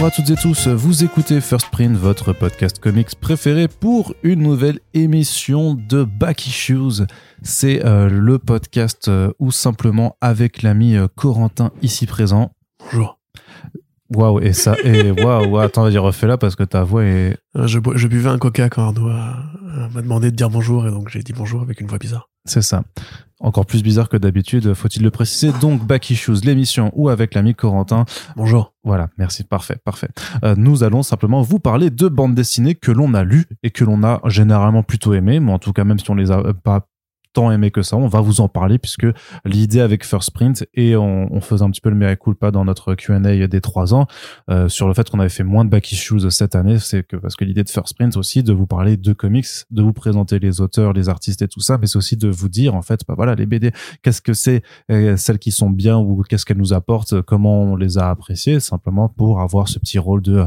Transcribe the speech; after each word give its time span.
Bonjour 0.00 0.06
à 0.06 0.10
toutes 0.12 0.30
et 0.30 0.36
tous, 0.40 0.68
vous 0.68 1.02
écoutez 1.02 1.40
First 1.40 1.70
Print, 1.72 1.96
votre 1.96 2.32
podcast 2.32 2.78
comics 2.78 3.16
préféré 3.20 3.66
pour 3.66 4.14
une 4.22 4.42
nouvelle 4.42 4.78
émission 4.94 5.74
de 5.74 6.04
Back 6.04 6.46
Issues. 6.46 7.02
C'est 7.42 7.84
euh, 7.84 8.08
le 8.08 8.38
podcast 8.38 9.08
euh, 9.08 9.32
ou 9.40 9.50
simplement 9.50 10.16
avec 10.20 10.62
l'ami 10.62 10.94
euh, 10.94 11.08
Corentin 11.16 11.72
ici 11.82 12.06
présent. 12.06 12.52
Bonjour. 12.78 13.18
Waouh, 14.14 14.38
et 14.38 14.52
ça, 14.52 14.76
et 14.84 15.10
waouh, 15.10 15.48
waouh, 15.48 15.58
attends, 15.58 15.82
vas-y, 15.82 15.98
refais-la 15.98 16.38
parce 16.38 16.54
que 16.54 16.62
ta 16.62 16.84
voix 16.84 17.02
est. 17.02 17.36
Je, 17.56 17.80
je 17.96 18.06
buvais 18.06 18.30
un 18.30 18.38
coca 18.38 18.68
quand 18.68 18.84
Arnaud 18.84 19.08
a- 19.08 19.42
m'a 19.68 20.02
demandé 20.02 20.30
de 20.30 20.36
dire 20.36 20.50
bonjour 20.50 20.86
et 20.86 20.90
donc 20.90 21.08
j'ai 21.08 21.22
dit 21.22 21.32
bonjour 21.32 21.62
avec 21.62 21.80
une 21.80 21.86
voix 21.86 21.98
bizarre. 21.98 22.28
C'est 22.44 22.62
ça. 22.62 22.82
Encore 23.40 23.66
plus 23.66 23.82
bizarre 23.82 24.08
que 24.08 24.16
d'habitude, 24.16 24.74
faut-il 24.74 25.02
le 25.02 25.10
préciser. 25.10 25.52
Donc, 25.60 25.86
Back 25.86 26.10
Issues, 26.10 26.40
l'émission 26.42 26.90
ou 26.94 27.08
avec 27.08 27.34
l'ami 27.34 27.54
Corentin. 27.54 28.04
Bonjour. 28.36 28.74
Voilà, 28.82 29.10
merci, 29.16 29.44
parfait, 29.44 29.76
parfait. 29.84 30.08
Euh, 30.44 30.54
nous 30.56 30.82
allons 30.82 31.04
simplement 31.04 31.42
vous 31.42 31.60
parler 31.60 31.90
de 31.90 32.08
bandes 32.08 32.34
dessinées 32.34 32.74
que 32.74 32.90
l'on 32.90 33.14
a 33.14 33.22
lues 33.22 33.46
et 33.62 33.70
que 33.70 33.84
l'on 33.84 34.02
a 34.02 34.20
généralement 34.24 34.82
plutôt 34.82 35.14
aimées, 35.14 35.38
mais 35.38 35.52
en 35.52 35.58
tout 35.58 35.72
cas, 35.72 35.84
même 35.84 36.00
si 36.00 36.10
on 36.10 36.16
les 36.16 36.32
a 36.32 36.38
euh, 36.38 36.52
pas 36.52 36.88
aimées 37.38 37.70
que 37.70 37.82
ça, 37.82 37.96
on 37.96 38.08
va 38.08 38.20
vous 38.20 38.40
en 38.40 38.48
parler 38.48 38.78
puisque 38.78 39.06
l'idée 39.44 39.80
avec 39.80 40.04
First 40.04 40.32
Print 40.32 40.66
et 40.74 40.96
on, 40.96 41.40
faisait 41.40 41.62
un 41.62 41.70
petit 41.70 41.80
peu 41.80 41.88
le 41.88 41.96
mea 41.96 42.16
culpa 42.16 42.50
dans 42.50 42.64
notre 42.64 42.94
Q&A 42.94 43.46
des 43.46 43.60
trois 43.60 43.94
ans 43.94 44.06
euh, 44.50 44.68
sur 44.68 44.88
le 44.88 44.94
fait 44.94 45.08
qu'on 45.08 45.20
avait 45.20 45.28
fait 45.28 45.44
moins 45.44 45.64
de 45.64 45.70
back 45.70 45.92
issues 45.92 46.30
cette 46.30 46.56
année, 46.56 46.78
c'est 46.78 47.06
que 47.06 47.16
parce 47.16 47.36
que 47.36 47.44
l'idée 47.44 47.62
de 47.62 47.68
First 47.68 47.96
Print 47.96 48.16
aussi 48.16 48.42
de 48.42 48.52
vous 48.52 48.66
parler 48.66 48.96
de 48.96 49.12
comics, 49.12 49.46
de 49.70 49.82
vous 49.82 49.92
présenter 49.92 50.38
les 50.40 50.60
auteurs, 50.60 50.92
les 50.92 51.08
artistes 51.08 51.40
et 51.42 51.48
tout 51.48 51.60
ça, 51.60 51.78
mais 51.78 51.86
c'est 51.86 51.96
aussi 51.96 52.16
de 52.16 52.28
vous 52.28 52.48
dire 52.48 52.74
en 52.74 52.82
fait, 52.82 53.00
bah 53.06 53.14
voilà, 53.16 53.34
les 53.34 53.46
BD, 53.46 53.70
qu'est-ce 54.02 54.20
que 54.20 54.32
c'est, 54.32 54.62
euh, 54.90 55.16
celles 55.16 55.38
qui 55.38 55.52
sont 55.52 55.70
bien 55.70 55.96
ou 55.96 56.22
qu'est-ce 56.22 56.44
qu'elles 56.44 56.58
nous 56.58 56.72
apportent, 56.72 57.22
comment 57.22 57.62
on 57.62 57.76
les 57.76 57.98
a 57.98 58.10
appréciées, 58.10 58.60
simplement 58.60 59.08
pour 59.08 59.40
avoir 59.40 59.68
ce 59.68 59.78
petit 59.78 59.98
rôle 59.98 60.22
de 60.22 60.44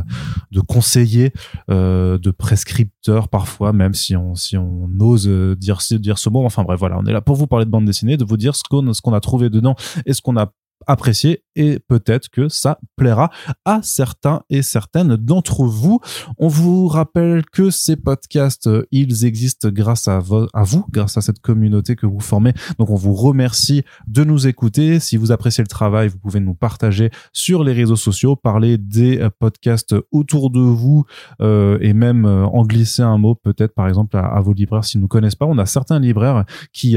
de 0.52 0.60
conseiller, 0.60 1.32
euh, 1.70 2.18
de 2.18 2.32
prescripteur 2.32 3.30
parfois, 3.30 3.72
même 3.72 3.94
si 3.94 4.16
on 4.16 4.36
si 4.36 4.58
on 4.58 4.90
ose 5.00 5.28
dire 5.58 5.80
dire 5.92 6.18
ce 6.18 6.30
mot. 6.30 6.46
Enfin 6.46 6.64
bref, 6.64 6.81
voilà, 6.82 6.98
on 7.00 7.06
est 7.06 7.14
là 7.14 7.22
pour 7.22 7.36
vous 7.36 7.48
parler 7.48 7.66
de 7.66 7.70
bande 7.70 7.86
dessinée, 7.86 8.18
de 8.18 8.26
vous 8.26 8.38
dire 8.38 8.56
ce 8.56 8.64
qu'on 8.70 8.92
ce 8.92 9.02
qu'on 9.02 9.14
a 9.14 9.20
trouvé 9.20 9.50
dedans 9.50 9.76
et 10.06 10.14
ce 10.14 10.22
qu'on 10.22 10.36
a 10.36 10.52
apprécié 10.88 11.44
et 11.56 11.80
peut-être 11.80 12.30
que 12.30 12.48
ça 12.50 12.80
plaira 12.96 13.30
à 13.66 13.82
certains 13.84 14.42
et 14.50 14.62
certaines 14.62 15.16
d'entre 15.16 15.66
vous. 15.66 16.00
On 16.38 16.48
vous 16.48 16.88
rappelle 16.88 17.44
que 17.46 17.70
ces 17.70 17.96
podcasts, 17.96 18.68
euh, 18.68 18.86
ils 18.92 19.26
existent 19.26 19.70
grâce 19.70 20.08
à, 20.08 20.20
vo- 20.20 20.48
à 20.54 20.64
vous, 20.64 20.86
grâce 20.92 21.18
à 21.18 21.22
cette 21.22 21.40
communauté 21.40 21.96
que 21.96 22.06
vous 22.06 22.20
formez. 22.20 22.54
Donc 22.80 22.90
on 22.90 22.96
vous 22.96 23.14
remercie 23.14 23.84
de 24.08 24.24
nous 24.24 24.48
écouter. 24.48 25.00
Si 25.00 25.18
vous 25.18 25.32
appréciez 25.32 25.64
le 25.64 25.68
travail, 25.68 26.08
vous 26.08 26.20
pouvez 26.20 26.40
nous 26.40 26.54
partager 26.54 27.12
sur 27.34 27.64
les 27.64 27.74
réseaux 27.74 27.96
sociaux, 27.96 28.36
parler 28.36 28.78
des 28.78 29.20
euh, 29.20 29.30
podcasts 29.38 29.96
autour 30.12 30.52
de 30.52 30.60
vous 30.62 31.06
euh, 31.42 31.78
et 31.82 31.94
même 31.94 32.26
en 32.26 32.66
glisser 32.66 33.02
un 33.02 33.18
mot 33.18 33.36
peut-être 33.36 33.74
par 33.74 33.88
exemple 33.88 34.18
à, 34.18 34.40
vos 34.42 34.54
libraires 34.54 34.86
s'ils 34.86 35.02
nous 35.02 35.08
connaissent 35.08 35.36
pas. 35.36 35.46
On 35.46 35.58
a 35.58 35.66
certains 35.66 36.00
libraires 36.00 36.46
qui 36.74 36.96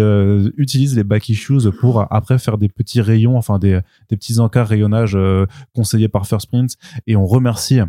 utilisent 0.57 0.97
les 0.97 1.05
back 1.05 1.29
issues 1.29 1.71
pour 1.81 2.07
après 2.13 2.39
faire 2.39 2.59
des 2.59 2.69
petits 2.69 3.01
rayons, 3.01 3.37
enfin 3.37 3.59
des, 3.59 3.74
des 4.09 4.17
petits 4.17 4.39
encarts 4.39 4.69
rayonnage 4.69 5.17
euh, 5.17 5.47
conseillés 5.75 6.09
par 6.09 6.27
First 6.27 6.49
Print 6.49 6.77
et 7.07 7.17
on 7.17 7.27
remercie 7.27 7.81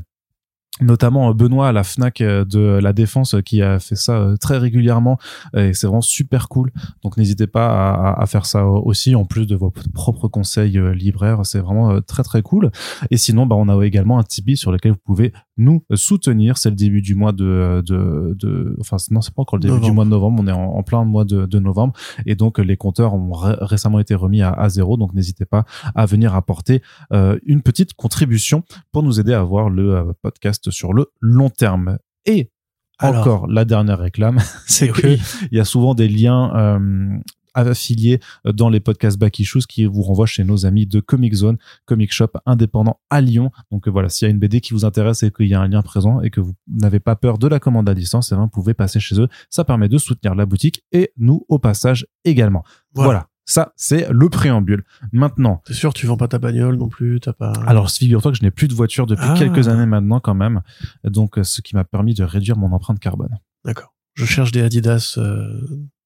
notamment 0.82 1.30
euh, 1.30 1.34
Benoît 1.34 1.70
à 1.70 1.72
la 1.72 1.84
Fnac 1.84 2.22
euh, 2.22 2.46
de 2.46 2.60
la 2.60 2.94
Défense 2.94 3.36
euh, 3.36 3.42
qui 3.42 3.62
a 3.62 3.80
fait 3.80 3.96
ça 3.96 4.18
euh, 4.18 4.38
très 4.38 4.58
régulièrement. 4.58 5.18
Et 5.56 5.74
c'est 5.74 5.88
vraiment 5.88 6.02
super 6.02 6.50
cool. 6.50 6.72
Donc 7.04 7.18
n'hésitez 7.18 7.48
pas 7.48 8.16
à, 8.18 8.26
faire 8.26 8.46
ça 8.46 8.66
aussi 8.66 9.16
en 9.16 9.26
plus 9.26 9.46
de 9.46 9.56
vos 9.56 9.72
propres 9.94 10.28
conseils 10.28 10.78
euh, 10.78 10.94
libraires. 10.94 11.46
C'est 11.46 11.60
vraiment 11.60 11.92
euh, 11.92 12.02
très 12.02 12.24
très 12.24 12.42
cool. 12.42 12.72
Et 13.12 13.18
sinon 13.18 13.46
bah, 13.46 13.56
on 13.56 13.70
a 13.70 13.86
également 13.86 14.20
un 14.20 14.24
Tipeee 14.24 14.58
sur 14.58 14.72
lequel 14.72 14.92
vous 14.94 15.02
pouvez 15.04 15.34
nous 15.58 15.84
soutenir 15.94 16.58
c'est 16.58 16.70
le 16.70 16.76
début 16.76 17.02
du 17.02 17.16
mois 17.16 17.32
de, 17.32 17.82
de, 17.86 18.36
de 18.38 18.76
enfin 18.82 18.98
non 19.12 19.22
c'est 19.22 19.34
pas 19.34 19.42
encore 19.42 19.58
le 19.58 19.62
début 19.68 19.80
du 19.80 19.92
mois 19.92 20.04
de 20.04 20.10
novembre 20.10 20.42
on 20.44 20.48
est 20.48 20.52
en, 20.52 20.64
en 20.76 20.84
plein 20.84 21.04
mois 21.06 21.24
de, 21.24 21.46
de 21.46 21.60
novembre 21.60 21.94
et 22.26 22.36
donc 22.36 22.60
les 22.60 22.76
compteurs 22.78 23.14
ont 23.14 23.32
ré- 23.32 23.56
récemment 23.62 24.00
été 24.00 24.16
remis 24.16 24.42
à, 24.42 24.52
à 24.52 24.68
zéro 24.70 24.98
donc 24.98 25.14
n'hésitez 25.14 25.46
pas 25.46 25.64
à 25.96 26.06
venir 26.06 26.36
apporter 26.36 26.82
euh, 27.14 27.40
une 27.46 27.62
petite 27.62 27.94
contribution 27.94 28.64
pour 28.92 29.04
nous 29.04 29.20
aider 29.20 29.34
à 29.34 29.40
avoir 29.40 29.70
le 29.70 29.96
euh, 29.96 30.04
podcast 30.22 30.70
sur 30.72 30.94
le 30.94 31.12
long 31.22 31.50
terme. 31.50 31.98
Et 32.26 32.52
Alors. 33.00 33.22
encore 33.22 33.48
la 33.48 33.66
dernière 33.66 34.00
réclame, 34.00 34.40
c'est 34.68 34.88
Eh 34.88 34.92
que 34.92 35.08
oui. 35.08 35.22
il 35.52 35.58
y 35.58 35.62
a 35.62 35.66
souvent 35.66 35.94
des 35.96 36.08
liens 36.10 36.52
euh, 36.56 37.18
affiliés 37.56 38.20
dans 38.46 38.70
les 38.70 38.80
podcasts 38.80 39.18
Back 39.18 39.40
Issues 39.40 39.66
qui 39.68 39.86
vous 39.86 40.02
renvoient 40.02 40.26
chez 40.26 40.44
nos 40.44 40.66
amis 40.66 40.86
de 40.86 41.00
Comic 41.00 41.34
Zone, 41.34 41.58
Comic 41.86 42.14
Shop 42.14 42.30
indépendant 42.46 43.00
à 43.10 43.22
Lyon. 43.22 43.52
Donc 43.72 43.88
euh, 43.88 43.92
voilà, 43.92 44.10
s'il 44.10 44.28
y 44.28 44.30
a 44.30 44.32
une 44.32 44.40
BD 44.40 44.62
qui 44.62 44.74
vous 44.74 44.86
intéresse 44.86 45.24
et 45.24 45.32
qu'il 45.32 45.48
y 45.48 45.54
a 45.54 45.62
un 45.62 45.68
lien 45.68 45.82
présent 45.82 46.22
et 46.22 46.30
que 46.30 46.42
vous 46.42 46.54
n'avez 46.68 47.00
pas 47.00 47.16
peur 47.16 47.38
de 47.38 47.48
la 47.48 47.60
commande 47.60 47.88
à 47.90 47.94
distance, 47.94 48.32
eh 48.32 48.36
ben, 48.36 48.42
vous 48.44 48.48
pouvez 48.50 48.74
passer 48.74 49.00
chez 49.00 49.20
eux. 49.20 49.28
Ça 49.50 49.64
permet 49.64 49.90
de 49.90 49.98
soutenir 49.98 50.36
la 50.36 50.46
boutique 50.46 50.84
et 50.92 51.12
nous 51.18 51.46
au 51.50 51.60
passage 51.60 52.08
également. 52.24 52.64
Voilà. 52.94 53.08
voilà. 53.08 53.28
Ça, 53.48 53.74
c'est 53.76 54.08
le 54.12 54.28
préambule. 54.28 54.84
Maintenant, 55.12 55.62
T'es 55.68 55.76
sûr, 55.76 55.94
tu 55.94 56.08
vends 56.08 56.18
pas 56.18 56.28
ta 56.28 56.40
bagnole 56.40 56.78
non 56.78 56.90
plus, 56.90 57.20
t'as 57.20 57.34
pas. 57.34 57.54
alors, 57.68 57.92
figure-toi 57.92 58.32
que 58.32 58.38
je 58.40 58.42
n'ai 58.44 58.50
plus 58.50 58.68
de 58.68 58.74
voiture 58.74 59.06
depuis 59.06 59.28
Ah. 59.30 59.36
quelques 59.38 59.68
années 59.68 59.86
maintenant 59.86 60.20
quand 60.20 60.34
même, 60.34 60.62
donc 61.04 61.38
euh, 61.38 61.44
ce 61.44 61.62
qui 61.62 61.76
m'a 61.76 61.84
permis 61.84 62.16
de 62.16 62.24
réduire 62.24 62.58
mon 62.58 62.72
empreinte 62.72 63.00
carbone. 63.00 63.38
D'accord. 63.64 63.94
Je 64.16 64.26
cherche 64.26 64.52
des 64.52 64.64
Adidas 64.64 65.14
euh, 65.20 65.48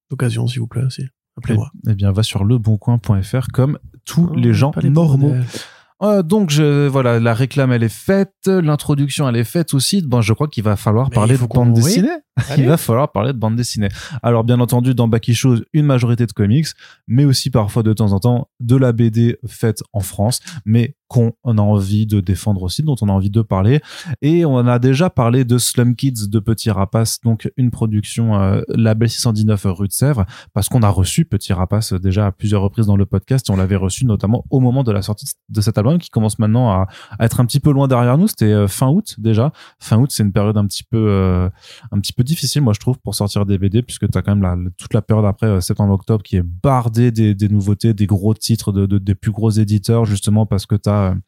d'occasion, 0.09 0.47
s'il 0.47 0.59
vous 0.59 0.67
plaît 0.67 0.83
aussi. 0.83 1.03
Appelez-moi. 1.39 1.71
Eh 1.87 1.95
bien, 1.95 2.11
va 2.11 2.23
sur 2.23 2.43
leboncoin.fr 2.43 3.47
comme 3.53 3.79
tous 4.05 4.29
Oh, 4.31 4.35
les 4.35 4.53
gens 4.53 4.71
les 4.81 4.89
normaux. 4.89 5.33
Euh, 6.01 6.23
donc, 6.23 6.49
je, 6.49 6.87
voilà, 6.87 7.19
la 7.19 7.33
réclame, 7.33 7.73
elle 7.73 7.83
est 7.83 7.93
faite, 7.93 8.47
l'introduction, 8.47 9.27
elle 9.27 9.35
est 9.35 9.43
faite 9.43 9.73
aussi. 9.73 10.01
Bon, 10.01 10.21
je 10.21 10.31
crois 10.31 10.47
qu'il 10.47 10.63
va 10.63 10.77
falloir 10.77 11.09
Mais 11.09 11.15
parler 11.15 11.37
de 11.37 11.45
bande 11.45 11.73
dessinée. 11.73 12.07
Allez. 12.49 12.63
Il 12.63 12.69
va 12.69 12.77
falloir 12.77 13.11
parler 13.11 13.33
de 13.33 13.37
bande 13.37 13.57
dessinée. 13.57 13.89
Alors, 14.23 14.45
bien 14.45 14.61
entendu, 14.61 14.95
dans 14.95 15.09
Backy 15.09 15.35
Shows, 15.35 15.57
une 15.73 15.85
majorité 15.85 16.25
de 16.25 16.31
comics, 16.31 16.67
mais 17.07 17.25
aussi 17.25 17.49
parfois 17.49 17.83
de 17.83 17.91
temps 17.91 18.13
en 18.13 18.19
temps 18.19 18.49
de 18.61 18.77
la 18.77 18.93
BD 18.93 19.37
faite 19.45 19.83
en 19.91 19.99
France, 19.99 20.39
mais 20.63 20.95
qu'on 21.09 21.33
a 21.43 21.61
envie 21.61 22.05
de 22.05 22.21
défendre 22.21 22.61
aussi, 22.61 22.83
dont 22.83 22.95
on 23.01 23.09
a 23.09 23.11
envie 23.11 23.31
de 23.31 23.41
parler. 23.41 23.81
Et 24.21 24.45
on 24.45 24.59
a 24.59 24.77
déjà 24.79 25.09
parlé 25.09 25.43
de 25.43 25.57
Slum 25.57 25.95
Kids 25.95 26.29
de 26.29 26.39
Petit 26.39 26.69
Rapace, 26.69 27.19
donc 27.21 27.51
une 27.57 27.71
production 27.71 28.39
euh, 28.39 28.61
label 28.69 29.09
619 29.09 29.65
rue 29.69 29.87
de 29.87 29.91
Sèvres, 29.91 30.25
parce 30.53 30.69
qu'on 30.69 30.83
a 30.83 30.89
reçu 30.89 31.25
Petit 31.25 31.51
Rapace 31.51 31.93
déjà 31.93 32.27
à 32.27 32.31
plusieurs 32.31 32.61
reprises 32.61 32.85
dans 32.85 32.95
le 32.95 33.07
podcast 33.07 33.49
et 33.49 33.51
on 33.51 33.55
l'avait 33.57 33.75
reçu 33.75 34.05
notamment 34.05 34.45
au 34.51 34.59
moment 34.59 34.83
de 34.83 34.91
la 34.91 35.01
sortie 35.01 35.25
de 35.49 35.61
cet 35.61 35.77
album 35.79 35.97
qui 35.97 36.09
commence 36.11 36.37
maintenant 36.37 36.69
à, 36.69 36.87
être 37.19 37.39
un 37.39 37.45
petit 37.45 37.59
peu 37.59 37.71
loin 37.71 37.87
derrière 37.87 38.17
nous. 38.17 38.27
C'était 38.27 38.45
euh, 38.45 38.67
fin 38.67 38.87
août 38.89 39.15
déjà. 39.17 39.51
Fin 39.79 39.97
août, 39.97 40.11
c'est 40.11 40.23
une 40.23 40.31
période 40.31 40.57
un 40.57 40.67
petit 40.67 40.83
peu, 40.83 41.09
euh, 41.09 41.49
un 41.91 41.99
petit 41.99 42.13
peu 42.13 42.23
difficile, 42.23 42.61
moi 42.61 42.73
je 42.73 42.79
trouve, 42.79 42.99
pour 42.99 43.15
sortir 43.15 43.47
des 43.47 43.57
BD, 43.57 43.81
puisque 43.81 44.09
tu 44.09 44.17
as 44.17 44.21
quand 44.21 44.35
même 44.35 44.69
toute 44.77 44.93
la 44.93 45.01
période 45.01 45.25
après 45.25 45.47
euh, 45.47 45.59
septembre-octobre 45.59 46.21
qui 46.23 46.37
est 46.37 46.43
bardée 46.43 47.11
des, 47.11 47.49
nouveautés, 47.49 47.95
des 47.95 48.05
gros 48.05 48.35
titres 48.35 48.71
de- 48.71 48.99
des 48.99 49.15
plus 49.15 49.31
gros 49.31 49.49
éditeurs, 49.49 50.05
justement 50.05 50.45
parce 50.45 50.65
que 50.65 50.75
tu 50.75 50.89
as 50.89 50.98
essa 50.99 51.23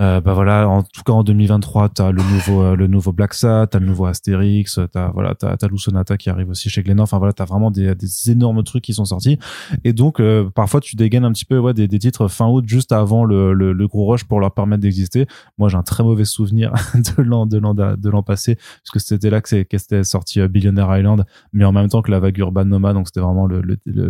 euh, 0.00 0.20
bah 0.20 0.34
voilà, 0.34 0.68
en 0.68 0.82
tout 0.82 1.04
cas 1.04 1.12
en 1.12 1.22
2023, 1.22 1.88
t'as 1.90 2.10
le 2.10 2.20
nouveau 2.20 2.62
euh, 2.62 2.74
le 2.74 2.88
nouveau 2.88 3.12
Black 3.12 3.32
Sat, 3.32 3.68
t'as 3.68 3.78
le 3.78 3.86
nouveau 3.86 4.06
Astérix, 4.06 4.80
t'as 4.90 5.12
voilà, 5.12 5.36
t'as 5.36 5.56
Lou 5.68 5.78
Sonata 5.78 6.16
qui 6.16 6.30
arrive 6.30 6.50
aussi 6.50 6.68
chez 6.68 6.82
Glénat. 6.82 7.04
Enfin 7.04 7.18
voilà, 7.18 7.32
t'as 7.32 7.44
vraiment 7.44 7.70
des, 7.70 7.94
énormes 8.26 8.64
trucs 8.64 8.82
qui 8.82 8.92
sont 8.92 9.04
sortis. 9.04 9.38
Et 9.84 9.92
donc 9.92 10.18
euh, 10.18 10.50
parfois 10.52 10.80
tu 10.80 10.96
dégaines 10.96 11.24
un 11.24 11.30
petit 11.30 11.44
peu 11.44 11.58
ouais 11.58 11.74
des, 11.74 11.86
des 11.86 12.00
titres 12.00 12.26
fin 12.26 12.48
août 12.48 12.64
juste 12.66 12.90
avant 12.90 13.24
le, 13.24 13.52
le, 13.52 13.86
gros 13.86 14.06
rush 14.06 14.24
pour 14.24 14.40
leur 14.40 14.52
permettre 14.52 14.82
d'exister. 14.82 15.26
Moi 15.58 15.68
j'ai 15.68 15.76
un 15.76 15.84
très 15.84 16.02
mauvais 16.02 16.24
souvenir 16.24 16.72
de 16.94 17.22
l'an 17.22 17.46
de 17.46 17.58
l'an 17.58 17.74
de 17.74 18.08
l'an 18.10 18.24
passé 18.24 18.56
puisque 18.82 18.98
c'était 19.00 19.30
là 19.30 19.40
que 19.40 19.48
c'était 19.48 20.02
sorti 20.02 20.40
euh, 20.40 20.48
Billionaire 20.48 20.96
Island, 20.96 21.24
mais 21.52 21.64
en 21.64 21.72
même 21.72 21.88
temps 21.88 22.02
que 22.02 22.10
la 22.10 22.18
vague 22.18 22.36
Urban 22.38 22.64
Noma. 22.64 22.94
Donc 22.94 23.06
c'était 23.06 23.20
vraiment 23.20 23.46
le, 23.46 23.62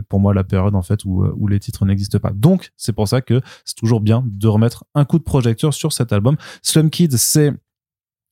pour 0.08 0.18
moi 0.18 0.32
la 0.32 0.44
période 0.44 0.74
en 0.76 0.82
fait 0.82 1.04
où 1.04 1.26
où 1.36 1.46
les 1.46 1.60
titres 1.60 1.84
n'existent 1.84 2.20
pas. 2.20 2.32
Donc 2.34 2.70
c'est 2.78 2.94
pour 2.94 3.06
ça 3.06 3.20
que 3.20 3.42
c'est 3.66 3.76
toujours 3.76 4.00
bien 4.00 4.24
de 4.26 4.48
remettre 4.48 4.84
un 4.94 5.04
coup 5.04 5.18
de 5.18 5.24
projecteur 5.24 5.73
sur 5.74 5.92
cet 5.92 6.12
album. 6.12 6.36
Slum 6.62 6.90
Kids, 6.90 7.18
c'est 7.18 7.52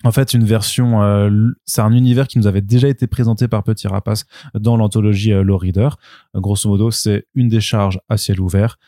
en 0.05 0.13
fait 0.13 0.35
une 0.35 0.45
version, 0.45 1.03
euh, 1.03 1.51
c'est 1.65 1.81
un 1.81 1.93
univers 1.93 2.27
qui 2.29 2.39
nous 2.39 2.47
avait 2.47 2.61
déjà 2.61 2.89
été 2.89 3.07
présenté 3.07 3.49
par 3.49 3.63
Petit 3.63 3.87
Rapace 3.87 4.27
dans 4.55 4.77
l'anthologie 4.77 5.33
euh, 5.33 5.43
Low 5.43 5.59
Reader. 5.59 5.91
Euh, 6.35 6.41
grosso 6.41 6.69
modo, 6.69 6.91
c'est 6.91 7.27
une 7.35 7.49
décharge 7.49 8.01
à 8.09 8.17
ciel 8.17 8.41
ouvert. 8.41 8.79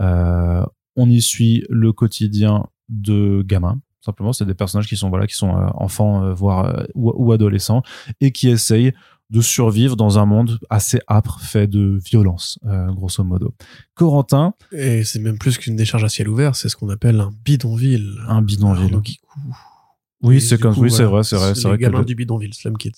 Euh, 0.00 0.64
on 0.96 1.08
y 1.08 1.20
suit 1.20 1.64
le 1.68 1.92
quotidien 1.92 2.66
de 2.88 3.42
gamins. 3.46 3.80
Simplement, 4.00 4.32
c'est 4.32 4.46
des 4.46 4.54
personnages 4.54 4.88
qui 4.88 4.96
sont 4.96 5.10
voilà, 5.10 5.26
qui 5.26 5.36
sont 5.36 5.50
enfants, 5.74 6.34
voire 6.34 6.86
ou 6.96 7.30
adolescents, 7.30 7.82
et 8.20 8.32
qui 8.32 8.48
essayent 8.48 8.92
de 9.32 9.40
survivre 9.40 9.96
dans 9.96 10.18
un 10.18 10.26
monde 10.26 10.60
assez 10.70 11.00
âpre, 11.08 11.40
fait 11.40 11.66
de 11.66 11.98
violence, 12.04 12.58
euh, 12.66 12.92
grosso 12.92 13.24
modo. 13.24 13.54
Corentin, 13.94 14.52
Et 14.72 15.02
c'est 15.04 15.18
même 15.18 15.38
plus 15.38 15.58
qu'une 15.58 15.74
décharge 15.74 16.04
à 16.04 16.08
ciel 16.08 16.28
ouvert, 16.28 16.54
c'est 16.54 16.68
ce 16.68 16.76
qu'on 16.76 16.90
appelle 16.90 17.18
un 17.18 17.32
bidonville. 17.44 18.18
un 18.28 18.42
bidonville. 18.42 19.00
Oui, 20.22 20.40
c'est 20.40 20.58
comme, 20.58 20.74
coup, 20.74 20.82
oui, 20.82 20.90
c'est 20.90 20.98
voilà, 21.04 21.10
vrai, 21.10 21.24
c'est 21.24 21.36
vrai, 21.36 21.54
c'est 21.54 21.62
les 21.62 21.68
vrai 21.70 21.78
que 21.78 21.82
gamins 21.82 21.98
le- 22.00 22.04
du 22.04 22.14
bidonville, 22.14 22.54
Slum 22.54 22.76
Kids. 22.76 22.92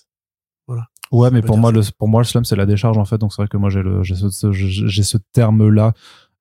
Ouais, 1.12 1.30
mais 1.30 1.42
pour 1.42 1.58
moi, 1.58 1.70
ça. 1.70 1.76
le, 1.76 1.82
pour 1.96 2.08
moi, 2.08 2.20
le 2.22 2.24
slum, 2.24 2.44
c'est 2.44 2.56
la 2.56 2.66
décharge, 2.66 2.98
en 2.98 3.04
fait. 3.04 3.18
Donc, 3.18 3.32
c'est 3.32 3.40
vrai 3.42 3.48
que 3.48 3.56
moi, 3.56 3.70
j'ai 3.70 3.82
le, 3.82 4.02
j'ai 4.02 4.14
ce, 4.16 4.50
j'ai 4.52 5.02
ce 5.02 5.18
terme-là, 5.32 5.92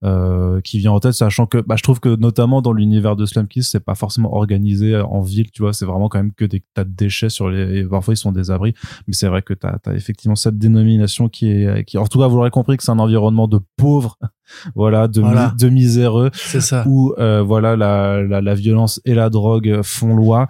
euh, 0.04 0.60
qui 0.62 0.80
vient 0.80 0.92
en 0.92 1.00
tête, 1.00 1.14
sachant 1.14 1.46
que 1.46 1.60
bah, 1.60 1.76
je 1.78 1.84
trouve 1.84 2.00
que 2.00 2.16
notamment 2.16 2.62
dans 2.62 2.74
l'univers 2.74 3.16
de 3.16 3.26
Slum 3.26 3.48
Kids, 3.48 3.64
c'est 3.64 3.80
pas 3.84 3.96
forcément 3.96 4.36
organisé 4.36 4.98
en 5.00 5.22
ville, 5.22 5.50
tu 5.52 5.62
vois, 5.62 5.74
c'est 5.74 5.86
vraiment 5.86 6.10
quand 6.10 6.18
même 6.20 6.34
que 6.34 6.46
des 6.46 6.62
tas 6.74 6.84
de 6.84 6.92
déchets 6.94 7.30
sur 7.30 7.50
les. 7.50 7.80
et 7.80 7.84
parfois 7.86 8.14
ils 8.14 8.18
sont 8.18 8.32
des 8.32 8.52
abris, 8.52 8.74
mais 9.08 9.14
c'est 9.14 9.28
vrai 9.28 9.42
que 9.42 9.54
tu 9.54 9.66
as, 9.66 9.80
effectivement 9.94 10.36
cette 10.36 10.58
dénomination 10.58 11.30
qui 11.30 11.50
est, 11.52 11.86
qui 11.86 11.98
en 11.98 12.06
tout 12.08 12.20
cas 12.20 12.28
vous 12.28 12.36
l'aurez 12.36 12.52
compris 12.52 12.78
que 12.78 12.84
c'est 12.84 12.92
un 12.92 13.00
environnement 13.00 13.48
de 13.48 13.60
pauvres, 13.78 14.18
voilà, 14.76 15.08
de, 15.08 15.22
Voilà. 15.22 15.54
de 15.58 15.70
miséreux, 15.70 16.30
C'est 16.34 16.62
ça. 16.62 16.84
où 16.88 17.14
euh, 17.18 17.42
voilà 17.42 17.76
la, 17.76 18.22
la, 18.24 18.42
la 18.42 18.56
violence 18.56 19.00
et 19.06 19.14
la 19.14 19.30
drogue 19.30 19.82
font 19.84 20.16
loi. 20.16 20.48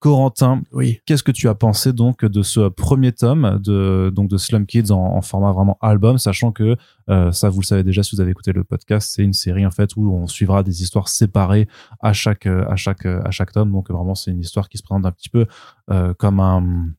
Corentin, 0.00 0.62
Oui. 0.72 1.00
Qu'est-ce 1.06 1.24
que 1.24 1.32
tu 1.32 1.48
as 1.48 1.54
pensé 1.56 1.92
donc 1.92 2.24
de 2.24 2.42
ce 2.42 2.68
premier 2.68 3.10
tome 3.12 3.58
de 3.64 4.12
donc 4.14 4.28
de 4.30 4.36
Slum 4.36 4.64
Kids 4.64 4.92
en, 4.92 4.98
en 5.16 5.22
format 5.22 5.50
vraiment 5.52 5.76
album, 5.80 6.18
sachant 6.18 6.52
que 6.52 6.76
euh, 7.10 7.32
ça 7.32 7.48
vous 7.50 7.60
le 7.60 7.66
savez 7.66 7.82
déjà 7.82 8.02
si 8.04 8.14
vous 8.14 8.20
avez 8.20 8.30
écouté 8.30 8.52
le 8.52 8.62
podcast, 8.62 9.10
c'est 9.12 9.24
une 9.24 9.32
série 9.32 9.66
en 9.66 9.72
fait 9.72 9.96
où 9.96 10.12
on 10.14 10.26
suivra 10.28 10.62
des 10.62 10.82
histoires 10.82 11.08
séparées 11.08 11.66
à 12.00 12.12
chaque 12.12 12.46
à 12.46 12.76
chaque 12.76 13.06
à 13.06 13.30
chaque 13.32 13.50
tome. 13.52 13.72
Donc 13.72 13.90
vraiment 13.90 14.14
c'est 14.14 14.30
une 14.30 14.40
histoire 14.40 14.68
qui 14.68 14.78
se 14.78 14.84
présente 14.84 15.04
un 15.04 15.10
petit 15.12 15.30
peu 15.30 15.46
euh, 15.90 16.14
comme 16.14 16.38
un 16.38 16.90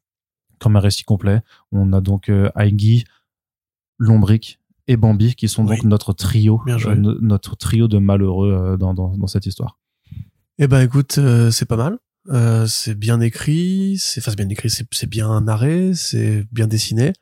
comme 0.60 0.76
un 0.76 0.82
récit 0.82 1.06
complet. 1.06 1.42
On 1.72 1.94
a 1.94 2.02
donc 2.02 2.28
euh, 2.28 2.50
Aigui, 2.60 3.06
Lombric 3.98 4.60
et 4.88 4.98
Bambi 4.98 5.36
qui 5.36 5.48
sont 5.48 5.64
donc 5.64 5.86
notre 5.86 6.12
trio, 6.12 6.62
euh, 6.68 6.96
no- 6.96 7.22
notre 7.22 7.56
trio 7.56 7.88
de 7.88 7.98
malheureux 7.98 8.76
dans, 8.78 8.94
dans, 8.94 9.16
dans 9.16 9.28
cette 9.28 9.46
histoire. 9.46 9.78
Eh 10.58 10.68
ben 10.68 10.82
écoute, 10.82 11.18
c'est 11.52 11.66
pas 11.66 11.78
mal. 11.78 11.98
Euh, 12.32 12.68
c'est 12.68 12.94
bien 12.96 13.20
écrit, 13.22 13.98
c'est 14.00 14.22
enfin 14.22 14.32
c'est 14.32 14.38
bien 14.38 14.50
écrit, 14.50 14.70
c'est 14.70 15.10
bien 15.10 15.42
narré, 15.42 15.94
c'est 15.96 16.46
bien 16.52 16.68
dessiné. 16.68 17.14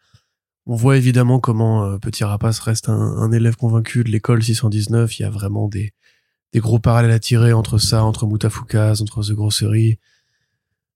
On 0.65 0.75
voit 0.75 0.97
évidemment 0.97 1.39
comment 1.39 1.85
euh, 1.85 1.97
Petit 1.97 2.25
Rapace 2.25 2.59
reste 2.59 2.89
un, 2.89 2.93
un 2.99 3.31
élève 3.31 3.55
convaincu 3.55 4.03
de 4.03 4.09
l'école 4.09 4.43
619. 4.43 5.17
Il 5.19 5.21
y 5.21 5.25
a 5.25 5.29
vraiment 5.29 5.69
des, 5.69 5.93
des 6.51 6.59
gros 6.59 6.79
parallèles 6.79 7.11
à 7.11 7.19
tirer 7.19 7.53
entre 7.53 7.77
ça, 7.77 8.03
entre 8.03 8.27
Mutafukas, 8.27 8.99
entre 9.01 9.23
The 9.23 9.31
Grocery. 9.31 9.97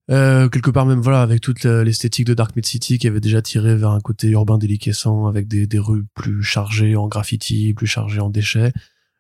Euh, 0.10 0.50
quelque 0.50 0.72
part 0.72 0.86
même 0.86 1.00
voilà 1.00 1.22
avec 1.22 1.40
toute 1.40 1.63
la- 1.63 1.86
l'esthétique 1.86 2.25
de 2.28 2.34
Dark 2.34 2.54
Mid 2.58 2.66
City 2.66 2.98
qui 2.98 3.08
avait 3.08 3.22
déjà 3.22 3.42
tiré 3.42 3.75
vers 3.78 3.92
un 3.92 4.02
côté 4.02 4.28
urbain 4.30 4.58
déliquescent 4.58 5.25
avec 5.28 5.48
des, 5.48 5.68
des 5.68 5.80
rues 5.80 6.04
plus 6.16 6.44
chargées 6.44 6.98
en 6.98 7.08
graffiti, 7.08 7.74
plus 7.74 7.88
chargées 7.88 8.19
en 8.19 8.30
déchets. 8.30 8.74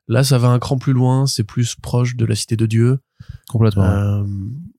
Là, 0.09 0.25
ça 0.25 0.37
va 0.37 0.49
un 0.49 0.59
cran 0.59 0.77
plus 0.77 0.91
loin, 0.91 1.27
c'est 1.27 1.45
plus 1.45 1.75
proche 1.75 2.17
de 2.17 2.25
la 2.25 2.35
cité 2.35 2.57
de 2.57 2.65
Dieu. 2.65 2.99
Complètement. 3.47 3.85
Euh, 3.85 4.23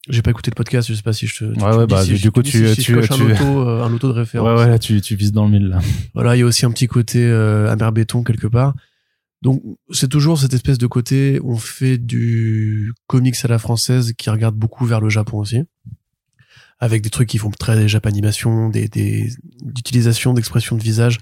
j'ai 0.08 0.22
pas 0.22 0.30
écouté 0.30 0.50
le 0.50 0.56
podcast, 0.56 0.88
je 0.88 0.94
sais 0.94 1.02
pas 1.02 1.12
si 1.12 1.26
je 1.26 1.38
te. 1.38 1.44
Ouais, 1.44 1.54
tu 1.54 1.62
ouais, 1.78 1.86
bah, 1.86 2.04
si 2.04 2.14
du 2.14 2.30
coup, 2.32 2.42
tu- 2.42 2.68
si 2.74 2.82
tu- 2.82 2.82
tu- 2.82 3.12
un 3.12 3.16
loto, 3.16 3.68
euh, 3.68 3.82
un 3.84 3.88
loto 3.88 4.08
de 4.08 4.12
ouais, 4.14 4.18
référence. 4.20 4.60
ouais, 4.60 4.68
là, 4.68 4.78
tu, 4.78 5.00
tu 5.00 5.14
vises 5.16 5.32
dans 5.32 5.44
le 5.44 5.50
mille 5.52 5.68
là. 5.68 5.78
Voilà, 6.14 6.34
il 6.36 6.40
y 6.40 6.42
a 6.42 6.46
aussi 6.46 6.66
un 6.66 6.70
petit 6.72 6.88
côté 6.88 7.24
euh, 7.24 7.70
amer 7.70 7.92
béton 7.92 8.22
quelque 8.24 8.46
part. 8.48 8.74
Donc 9.42 9.62
c'est 9.90 10.08
toujours 10.08 10.38
cette 10.38 10.54
espèce 10.54 10.78
de 10.78 10.86
côté, 10.86 11.40
on 11.44 11.56
fait 11.56 11.98
du 11.98 12.92
comics 13.08 13.36
à 13.44 13.48
la 13.48 13.58
française 13.58 14.12
qui 14.16 14.30
regarde 14.30 14.54
beaucoup 14.54 14.86
vers 14.86 15.00
le 15.00 15.08
Japon 15.08 15.38
aussi, 15.38 15.62
avec 16.78 17.02
des 17.02 17.10
trucs 17.10 17.28
qui 17.28 17.38
font 17.38 17.50
très 17.50 17.88
japanimation, 17.88 18.68
des, 18.68 18.88
des 18.88 19.30
d'utilisation 19.62 20.32
d'expressions 20.34 20.76
de 20.76 20.82
visage, 20.82 21.18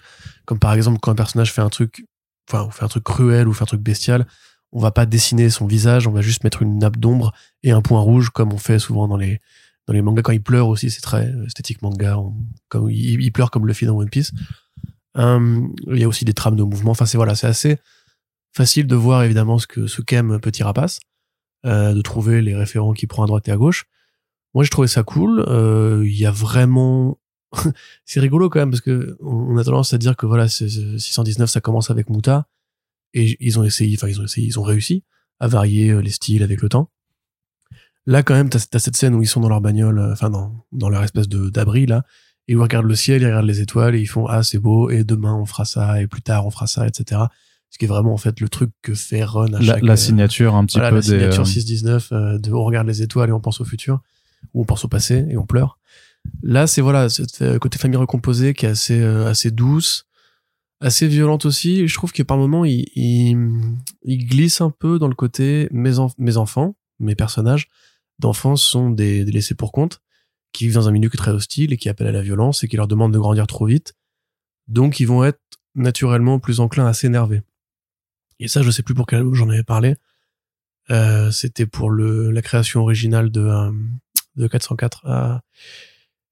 comme 0.46 0.58
par 0.58 0.72
exemple 0.74 0.98
quand 1.00 1.10
un 1.12 1.14
personnage 1.14 1.52
fait 1.52 1.62
un 1.62 1.68
truc, 1.70 2.04
enfin 2.50 2.64
on 2.66 2.70
fait 2.70 2.84
un 2.84 2.88
truc 2.88 3.04
cruel 3.04 3.48
ou 3.48 3.52
fait 3.52 3.62
un 3.62 3.66
truc 3.66 3.80
bestial, 3.82 4.26
on 4.72 4.80
va 4.80 4.90
pas 4.92 5.06
dessiner 5.06 5.50
son 5.50 5.66
visage, 5.66 6.06
on 6.06 6.12
va 6.12 6.20
juste 6.20 6.44
mettre 6.44 6.62
une 6.62 6.78
nappe 6.78 6.96
d'ombre 6.98 7.32
et 7.62 7.72
un 7.72 7.82
point 7.82 8.00
rouge 8.00 8.30
comme 8.30 8.52
on 8.52 8.58
fait 8.58 8.78
souvent 8.78 9.08
dans 9.08 9.16
les 9.16 9.40
dans 9.86 9.94
les 9.94 10.02
mangas 10.02 10.22
quand 10.22 10.32
il 10.32 10.42
pleure 10.42 10.68
aussi, 10.68 10.90
c'est 10.90 11.00
très 11.00 11.26
euh, 11.26 11.46
esthétique 11.46 11.82
manga, 11.82 12.16
comme 12.68 12.88
il, 12.90 13.32
pleure 13.32 13.50
comme 13.50 13.66
Luffy 13.66 13.86
dans 13.86 13.96
One 13.96 14.08
Piece. 14.10 14.30
Euh, 15.16 15.66
il 15.88 15.98
y 15.98 16.04
a 16.04 16.08
aussi 16.08 16.24
des 16.24 16.34
trames 16.34 16.54
de 16.54 16.62
mouvement. 16.62 16.92
Enfin, 16.92 17.06
c'est 17.06 17.16
voilà, 17.16 17.34
c'est 17.34 17.48
assez 17.48 17.78
facile 18.54 18.86
de 18.86 18.94
voir 18.94 19.24
évidemment 19.24 19.58
ce 19.58 19.66
que 19.66 19.86
ce 19.88 20.02
qu'aime 20.02 20.38
Petit 20.38 20.62
Rapace, 20.62 21.00
euh, 21.66 21.92
de 21.94 22.00
trouver 22.02 22.40
les 22.42 22.54
référents 22.54 22.92
qui 22.92 23.06
prend 23.08 23.24
à 23.24 23.26
droite 23.26 23.48
et 23.48 23.52
à 23.52 23.56
gauche. 23.56 23.86
Moi, 24.54 24.62
j'ai 24.64 24.70
trouvé 24.70 24.86
ça 24.86 25.02
cool. 25.02 25.44
Euh, 25.48 26.02
Il 26.06 26.16
y 26.16 26.26
a 26.26 26.30
vraiment, 26.30 27.18
c'est 28.04 28.20
rigolo 28.20 28.48
quand 28.48 28.60
même 28.60 28.70
parce 28.70 28.82
que 28.82 29.16
on 29.20 29.56
a 29.56 29.64
tendance 29.64 29.92
à 29.92 29.98
dire 29.98 30.16
que 30.16 30.26
voilà, 30.26 30.48
c'est- 30.48 30.68
c'est 30.68 30.98
619, 30.98 31.50
ça 31.50 31.60
commence 31.60 31.90
avec 31.90 32.10
Muta 32.10 32.46
et 33.14 33.36
ils 33.40 33.58
ont 33.58 33.64
essayé, 33.64 33.96
enfin 33.96 34.08
ils 34.08 34.20
ont 34.20 34.24
essayé, 34.24 34.46
ils 34.46 34.58
ont 34.58 34.62
réussi 34.62 35.04
à 35.38 35.48
varier 35.48 35.90
euh, 35.90 36.00
les 36.00 36.10
styles 36.10 36.42
avec 36.42 36.62
le 36.62 36.68
temps. 36.68 36.90
Là, 38.06 38.22
quand 38.22 38.34
même, 38.34 38.48
t'as 38.48 38.64
as 38.72 38.78
cette 38.78 38.96
scène 38.96 39.14
où 39.14 39.22
ils 39.22 39.28
sont 39.28 39.40
dans 39.40 39.48
leur 39.48 39.60
bagnole, 39.60 39.98
euh, 39.98 40.12
enfin 40.12 40.30
dans 40.30 40.64
dans 40.72 40.88
leur 40.88 41.02
espèce 41.02 41.28
de 41.28 41.50
d'abri 41.50 41.86
là, 41.86 42.04
et 42.48 42.54
ils 42.54 42.56
regardent 42.56 42.86
le 42.86 42.94
ciel, 42.94 43.22
ils 43.22 43.26
regardent 43.26 43.46
les 43.46 43.60
étoiles 43.60 43.94
et 43.94 44.00
ils 44.00 44.08
font 44.08 44.26
ah 44.26 44.42
c'est 44.42 44.58
beau 44.58 44.90
et 44.90 45.04
demain 45.04 45.34
on 45.34 45.46
fera 45.46 45.64
ça 45.64 46.02
et 46.02 46.06
plus 46.06 46.22
tard 46.22 46.46
on 46.46 46.50
fera 46.50 46.66
ça 46.66 46.86
etc. 46.86 47.22
Ce 47.70 47.78
qui 47.78 47.84
est 47.84 47.88
vraiment 47.88 48.12
en 48.12 48.16
fait 48.16 48.40
le 48.40 48.48
truc 48.48 48.70
que 48.82 48.94
fait 48.94 49.24
Ron 49.24 49.44
à 49.44 49.60
La, 49.60 49.60
chaque 49.60 49.82
la 49.82 49.92
euh, 49.92 49.96
signature 49.96 50.56
un 50.56 50.66
petit 50.66 50.78
voilà, 50.78 50.90
peu 50.90 50.96
la 50.96 51.02
signature 51.02 51.42
euh, 51.42 51.44
619 51.44 52.08
euh, 52.10 52.38
de 52.38 52.52
on 52.52 52.64
regarde 52.64 52.88
les 52.88 53.02
étoiles 53.02 53.28
et 53.28 53.32
on 53.32 53.40
pense 53.40 53.60
au 53.60 53.64
futur 53.64 54.00
ou 54.52 54.62
on 54.62 54.64
pense 54.64 54.84
au 54.84 54.88
passé 54.88 55.24
et 55.30 55.36
on 55.36 55.46
pleure. 55.46 55.78
Là 56.42 56.66
c'est 56.66 56.80
voilà 56.80 57.06
euh, 57.40 57.58
côté 57.60 57.78
famille 57.78 57.96
recomposée 57.96 58.52
qui 58.52 58.66
est 58.66 58.70
assez 58.70 59.00
euh, 59.00 59.30
assez 59.30 59.52
douce, 59.52 60.06
assez 60.80 61.06
violente 61.08 61.44
aussi. 61.44 61.86
Je 61.86 61.94
trouve 61.94 62.12
que 62.12 62.22
par 62.22 62.36
moments 62.38 62.64
il, 62.64 62.86
il 62.94 63.36
il 64.02 64.26
glisse 64.26 64.60
un 64.60 64.70
peu 64.70 64.98
dans 64.98 65.08
le 65.08 65.14
côté 65.14 65.68
mes 65.70 65.92
enf- 65.92 66.14
mes 66.18 66.36
enfants, 66.36 66.76
mes 66.98 67.14
personnages 67.14 67.68
d'enfants 68.18 68.56
sont 68.56 68.90
des, 68.90 69.24
des 69.24 69.32
laissés 69.32 69.54
pour 69.54 69.72
compte 69.72 70.00
qui 70.52 70.64
vivent 70.64 70.74
dans 70.74 70.88
un 70.88 70.92
milieu 70.92 71.08
très 71.10 71.30
hostile 71.30 71.72
et 71.72 71.76
qui 71.76 71.88
appellent 71.88 72.08
à 72.08 72.12
la 72.12 72.22
violence 72.22 72.64
et 72.64 72.68
qui 72.68 72.76
leur 72.76 72.88
demandent 72.88 73.12
de 73.12 73.18
grandir 73.18 73.46
trop 73.46 73.66
vite. 73.66 73.94
Donc 74.68 75.00
ils 75.00 75.06
vont 75.06 75.22
être 75.24 75.40
naturellement 75.74 76.38
plus 76.38 76.60
enclins 76.60 76.86
à 76.86 76.92
s'énerver. 76.92 77.42
Et 78.40 78.48
ça, 78.48 78.62
je 78.62 78.70
sais 78.70 78.82
plus 78.82 78.94
pour 78.94 79.06
quel 79.06 79.18
album 79.20 79.34
j'en 79.34 79.48
avais 79.48 79.62
parlé. 79.62 79.94
Euh, 80.90 81.30
C'était 81.30 81.66
pour 81.66 81.90
le, 81.90 82.30
la 82.30 82.42
création 82.42 82.80
originale 82.80 83.30
de, 83.30 83.40
euh, 83.42 83.70
de 84.36 84.46
404. 84.48 85.06
Euh, 85.06 85.38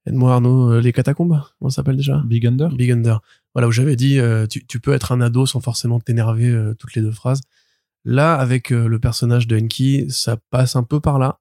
Aide-moi 0.09 0.33
Arnaud, 0.33 0.73
euh, 0.73 0.81
les 0.81 0.93
catacombes, 0.93 1.41
comment 1.59 1.71
ça 1.71 1.77
s'appelle 1.77 1.97
déjà 1.97 2.23
Big 2.25 2.47
Under 2.47 2.71
Big 2.71 2.91
Under. 2.91 3.21
Voilà, 3.55 3.69
où 3.69 3.73
j'avais 3.73 3.95
dit, 3.95 4.19
euh, 4.19 4.47
tu, 4.47 4.65
tu 4.67 4.81
peux 4.81 4.93
être 4.93 5.13
un 5.13 5.21
ado 5.21 5.45
sans 5.45 5.61
forcément 5.61 6.01
t'énerver 6.01 6.49
euh, 6.49 6.75
toutes 6.75 6.95
les 6.95 7.03
deux 7.03 7.13
phrases. 7.13 7.43
Là, 8.05 8.37
avec 8.37 8.73
euh, 8.73 8.89
le 8.89 8.99
personnage 8.99 9.47
de 9.47 9.59
Enki, 9.59 10.07
ça 10.09 10.39
passe 10.51 10.77
un 10.77 10.83
peu 10.83 10.99
par 10.99 11.19
là, 11.19 11.41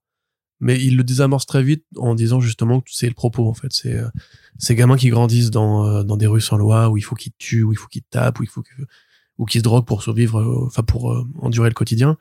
mais 0.60 0.78
il 0.82 0.96
le 0.96 1.04
désamorce 1.04 1.46
très 1.46 1.62
vite 1.62 1.84
en 1.96 2.14
disant 2.14 2.40
justement 2.40 2.80
que 2.80 2.90
c'est 2.92 3.06
le 3.08 3.14
propos, 3.14 3.48
en 3.48 3.54
fait. 3.54 3.72
C'est 3.72 3.94
euh, 3.94 4.08
ces 4.58 4.74
gamins 4.74 4.96
qui 4.96 5.08
grandissent 5.08 5.50
dans, 5.50 5.86
euh, 5.86 6.02
dans 6.02 6.16
des 6.16 6.26
rues 6.26 6.40
sans 6.40 6.58
loi, 6.58 6.90
où 6.90 6.96
il 6.96 7.02
faut 7.02 7.14
qu'ils 7.14 7.32
tuent, 7.38 7.62
où 7.62 7.72
il 7.72 7.78
faut 7.78 7.88
qu'ils 7.88 8.02
tapent, 8.02 8.40
où 8.40 8.42
il 8.42 8.48
faut 8.48 8.62
ou 9.38 9.44
qu'ils 9.46 9.60
se 9.60 9.64
droguent 9.64 9.86
pour 9.86 10.02
survivre, 10.02 10.64
enfin 10.66 10.82
pour 10.82 11.12
euh, 11.12 11.24
endurer 11.40 11.68
le 11.68 11.74
quotidien. 11.74 12.18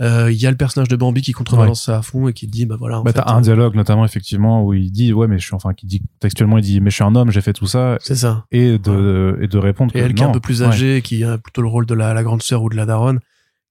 Euh, 0.00 0.30
Il 0.30 0.36
y 0.38 0.46
a 0.46 0.50
le 0.50 0.56
personnage 0.56 0.88
de 0.88 0.96
Bambi 0.96 1.22
qui 1.22 1.32
contrebalance 1.32 1.82
ça 1.84 1.98
à 1.98 2.02
fond 2.02 2.28
et 2.28 2.32
qui 2.34 2.46
dit, 2.46 2.66
bah 2.66 2.76
voilà, 2.78 3.00
en 3.00 3.02
Bah, 3.02 3.12
t'as 3.14 3.32
un 3.32 3.38
euh, 3.38 3.40
dialogue 3.40 3.74
notamment 3.74 4.04
effectivement 4.04 4.62
où 4.64 4.74
il 4.74 4.90
dit 4.92 5.12
ouais 5.14 5.26
mais 5.26 5.38
je 5.38 5.44
suis 5.46 5.54
enfin 5.54 5.72
qui 5.72 5.86
dit 5.86 6.02
textuellement 6.20 6.58
il 6.58 6.62
dit 6.64 6.80
mais 6.82 6.90
je 6.90 6.96
suis 6.96 7.04
un 7.04 7.14
homme 7.14 7.30
j'ai 7.30 7.40
fait 7.40 7.54
tout 7.54 7.66
ça 7.66 7.96
c'est 8.00 8.14
ça. 8.16 8.44
et 8.50 8.78
de 8.78 9.38
et 9.40 9.48
de 9.48 9.56
répondre 9.58 9.96
Et 9.96 10.00
elle 10.00 10.12
qui 10.14 10.22
est 10.22 10.26
un 10.26 10.32
peu 10.32 10.40
plus 10.40 10.60
Ouais. 10.60 10.68
âgée, 10.68 11.00
qui 11.02 11.24
a 11.24 11.38
plutôt 11.38 11.62
le 11.62 11.68
rôle 11.68 11.86
de 11.86 11.94
la, 11.94 12.12
la 12.12 12.22
grande 12.22 12.42
sœur 12.42 12.62
ou 12.62 12.68
de 12.68 12.76
la 12.76 12.84
daronne, 12.84 13.20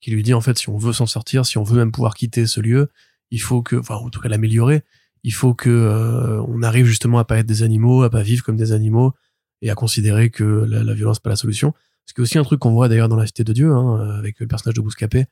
qui 0.02 0.10
lui 0.12 0.24
dit 0.24 0.34
en 0.34 0.42
fait 0.42 0.58
si 0.58 0.68
on 0.70 0.78
veut 0.80 0.94
s'en 0.94 1.06
sortir, 1.06 1.46
si 1.46 1.58
on 1.60 1.64
veut 1.64 1.78
même 1.78 1.92
pouvoir 1.92 2.16
quitter 2.16 2.48
ce 2.48 2.60
lieu, 2.60 2.90
il 3.30 3.40
faut 3.42 3.62
que, 3.62 3.76
enfin 3.76 3.96
en 3.96 4.10
tout 4.10 4.20
cas 4.20 4.30
l'améliorer, 4.30 4.84
il 5.24 5.34
faut 5.34 5.54
que 5.54 5.70
euh, 5.70 6.42
on 6.48 6.64
arrive 6.64 6.86
justement 6.88 7.20
à 7.20 7.24
pas 7.26 7.38
être 7.38 7.46
des 7.48 7.62
animaux, 7.62 8.02
à 8.04 8.10
pas 8.10 8.24
vivre 8.24 8.44
comme 8.44 8.58
des 8.58 8.72
animaux 8.72 9.14
et 9.62 9.70
à 9.70 9.76
considérer 9.76 10.32
que 10.32 10.44
la, 10.44 10.84
la 10.84 10.94
violence 10.96 11.18
n'est 11.18 11.22
pas 11.24 11.30
la 11.32 11.36
solution. 11.36 11.74
Ce 12.08 12.14
qui 12.14 12.22
est 12.22 12.24
aussi 12.24 12.38
un 12.40 12.44
truc 12.44 12.60
qu'on 12.60 12.72
voit 12.74 12.88
d'ailleurs 12.90 13.10
dans 13.10 13.16
la 13.16 13.26
Cité 13.28 13.44
de 13.44 13.54
Dieu, 13.54 13.72
hein, 13.72 14.16
avec 14.20 14.40
le 14.40 14.48
personnage 14.48 14.76
de 14.76 14.82
Bouscapé, 14.82 15.26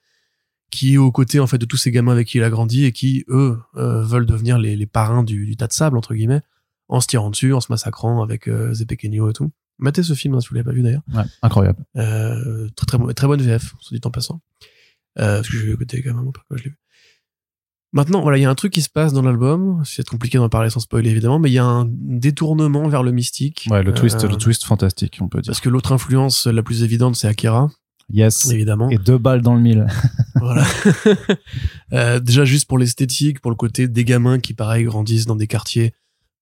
qui 0.74 0.94
est 0.96 0.98
aux 0.98 1.12
côtés 1.12 1.40
en 1.40 1.48
fait 1.48 1.58
de 1.58 1.66
tous 1.66 1.78
ces 1.78 1.92
gamins 1.92 2.12
avec 2.12 2.28
qui 2.28 2.38
il 2.38 2.44
a 2.44 2.50
grandi 2.50 2.86
et 2.86 2.92
qui 2.92 3.24
eux 3.30 3.58
euh, 3.78 4.04
veulent 4.04 4.26
devenir 4.26 4.58
les, 4.58 4.76
les 4.76 4.86
parrains 4.86 5.24
du, 5.24 5.46
du 5.46 5.56
tas 5.56 5.68
de 5.68 5.74
sable 5.74 5.98
entre 5.98 6.14
guillemets, 6.14 6.42
en 6.90 7.00
se 7.02 7.08
tirant 7.08 7.30
dessus, 7.30 7.54
en 7.54 7.62
se 7.62 7.72
massacrant 7.72 8.22
avec 8.22 8.48
euh, 8.48 8.74
Zepekenio 8.74 9.30
et 9.30 9.34
tout. 9.34 9.52
Matez 9.80 10.04
ce 10.04 10.14
film 10.14 10.36
hein, 10.36 10.40
si 10.42 10.50
vous 10.50 10.56
l'avez 10.56 10.66
pas 10.66 10.72
vu 10.72 10.82
d'ailleurs. 10.84 11.02
Ouais, 11.14 11.24
incroyable 11.42 11.84
Euh, 11.98 12.68
très 12.76 12.86
très 12.86 12.98
bon- 12.98 13.12
très 13.14 13.28
bonne 13.28 13.42
VF, 13.42 13.74
soit 13.80 13.98
dit 13.98 14.02
en 14.06 14.12
passant. 14.12 14.42
Euh, 15.20 15.38
parce 15.38 15.50
que 15.50 15.58
je 15.58 15.66
vais 15.68 15.74
écouter 15.74 16.02
quand 16.04 16.14
même, 16.14 16.32
pourquoi 16.32 16.58
je 16.58 16.64
l'ai 16.64 16.70
vu. 16.72 16.78
Maintenant, 17.96 18.22
voilà, 18.24 18.40
il 18.40 18.42
y 18.42 18.46
a 18.46 18.50
un 18.50 18.56
truc 18.56 18.74
qui 18.74 18.82
se 18.82 18.90
passe 18.90 19.14
dans 19.14 19.22
l'album. 19.22 19.84
C'est 19.86 20.08
compliqué 20.08 20.40
d'en 20.40 20.50
parler 20.50 20.72
sans 20.72 20.80
spoiler 20.80 21.12
évidemment, 21.12 21.38
mais 21.38 21.52
il 21.52 21.54
y 21.54 21.60
a 21.60 21.66
un 21.66 21.86
détournement 21.88 22.88
vers 22.90 23.04
le 23.04 23.12
mystique. 23.12 23.68
ouais 23.70 23.84
le 23.84 23.94
twist 23.94 24.24
le 24.24 24.36
twist 24.36 24.64
fantastique 24.64 25.20
on 25.22 25.28
peut 25.28 25.42
dire 25.42 25.52
Parce 25.52 25.62
que 25.62 25.70
l'autre 25.70 25.92
influence 25.92 26.48
la 26.48 26.64
plus 26.64 26.82
évidente, 26.84 27.16
c'est 27.16 27.28
Akira, 27.28 27.70
yes 28.10 28.50
évidemment. 28.50 28.90
et 28.90 28.98
deux 28.98 29.20
balles 29.20 29.44
dans 29.44 29.54
le 29.54 29.62
mille 29.62 29.86
Voilà. 30.36 30.66
Euh, 31.94 32.20
déjà 32.20 32.44
juste 32.44 32.68
pour 32.68 32.80
l'esthétique, 32.80 33.40
pour 33.40 33.52
le 33.52 33.56
côté 33.56 33.88
des 33.88 34.04
gamins 34.04 34.40
qui, 34.40 34.56
pareil, 34.56 34.86
grandissent 34.86 35.28
dans 35.28 35.36
des 35.36 35.46
quartiers 35.46 35.94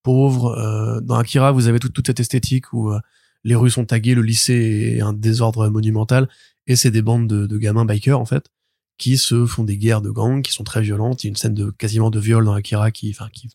pauvres. 0.02 0.58
Euh, 0.58 1.02
dans 1.02 1.16
Akira, 1.16 1.52
vous 1.52 1.68
avez 1.68 1.78
toute, 1.78 1.92
toute 1.92 2.08
cette 2.08 2.22
esthétique 2.22 2.72
où 2.72 2.90
euh, 2.90 3.00
les 3.44 3.56
rues 3.56 3.70
sont 3.70 3.84
taguées, 3.84 4.16
le 4.16 4.22
lycée 4.22 4.96
est 4.96 5.02
un 5.02 5.12
désordre 5.12 5.68
monumental, 5.68 6.30
et 6.68 6.78
c'est 6.78 6.90
des 6.92 7.02
bandes 7.02 7.28
de, 7.28 7.48
de 7.48 7.58
gamins 7.58 7.84
bikers 7.84 8.18
en 8.18 8.24
fait 8.24 8.50
qui 8.98 9.18
se 9.18 9.48
font 9.48 9.64
des 9.64 9.78
guerres 9.78 10.02
de 10.02 10.12
gangs 10.12 10.44
qui 10.44 10.52
sont 10.52 10.64
très 10.64 10.82
violentes. 10.82 11.24
Il 11.24 11.28
y 11.28 11.30
a 11.30 11.32
une 11.32 11.36
scène 11.36 11.56
de 11.56 11.72
quasiment 11.72 12.12
de 12.12 12.20
viol 12.20 12.46
dans 12.46 12.54
Akira 12.54 12.92
qui, 12.92 13.10
enfin, 13.10 13.30
qui 13.34 13.50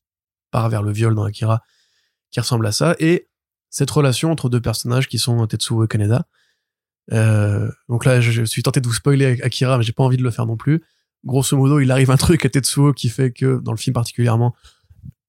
part 0.51 0.69
vers 0.69 0.83
le 0.83 0.93
viol 0.93 1.15
dans 1.15 1.23
Akira, 1.23 1.63
qui 2.33 2.41
ressemble 2.41 2.67
à 2.67 2.73
ça, 2.73 2.97
et 2.99 3.29
cette 3.71 3.91
relation 3.91 4.33
entre 4.33 4.49
deux 4.49 4.61
personnages 4.61 5.07
qui 5.09 5.19
sont 5.19 5.47
Tetsuo 5.47 5.85
et 5.85 5.89
Kaneda, 5.89 6.27
Euh, 7.13 7.71
donc 7.89 8.05
là, 8.05 8.21
je, 8.21 8.43
suis 8.45 8.63
tenté 8.63 8.81
de 8.81 8.87
vous 8.87 8.95
spoiler 8.95 9.41
Akira, 9.43 9.79
mais 9.79 9.85
j'ai 9.85 9.93
pas 9.93 10.05
envie 10.05 10.17
de 10.17 10.23
le 10.23 10.31
faire 10.31 10.47
non 10.47 10.57
plus. 10.57 10.83
Grosso 11.25 11.57
modo, 11.57 11.81
il 11.81 11.91
arrive 11.91 12.11
un 12.11 12.17
truc 12.17 12.45
à 12.45 12.49
Tetsuo 12.49 12.93
qui 12.93 13.09
fait 13.09 13.33
que, 13.33 13.61
dans 13.61 13.73
le 13.73 13.79
film 13.79 13.95
particulièrement, 13.95 14.55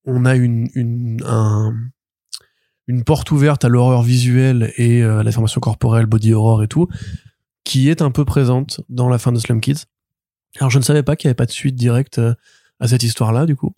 on 0.05 0.25
a 0.25 0.35
une, 0.35 0.69
une, 0.73 1.21
un, 1.25 1.73
une 2.87 3.03
porte 3.03 3.31
ouverte 3.31 3.65
à 3.65 3.69
l'horreur 3.69 4.01
visuelle 4.01 4.73
et 4.77 5.03
euh, 5.03 5.19
à 5.19 5.23
la 5.23 5.31
formation 5.31 5.59
corporelle, 5.59 6.05
body 6.05 6.33
horror 6.33 6.63
et 6.63 6.67
tout, 6.67 6.87
qui 7.63 7.89
est 7.89 8.01
un 8.01 8.11
peu 8.11 8.25
présente 8.25 8.81
dans 8.89 9.09
la 9.09 9.17
fin 9.17 9.31
de 9.31 9.39
Slum 9.39 9.59
Kids. 9.59 9.85
Alors 10.59 10.69
je 10.69 10.77
ne 10.77 10.83
savais 10.83 11.03
pas 11.03 11.15
qu'il 11.15 11.27
n'y 11.27 11.31
avait 11.31 11.35
pas 11.35 11.45
de 11.45 11.51
suite 11.51 11.75
directe 11.75 12.19
euh, 12.19 12.33
à 12.79 12.87
cette 12.87 13.03
histoire-là, 13.03 13.45
du 13.45 13.55
coup. 13.55 13.75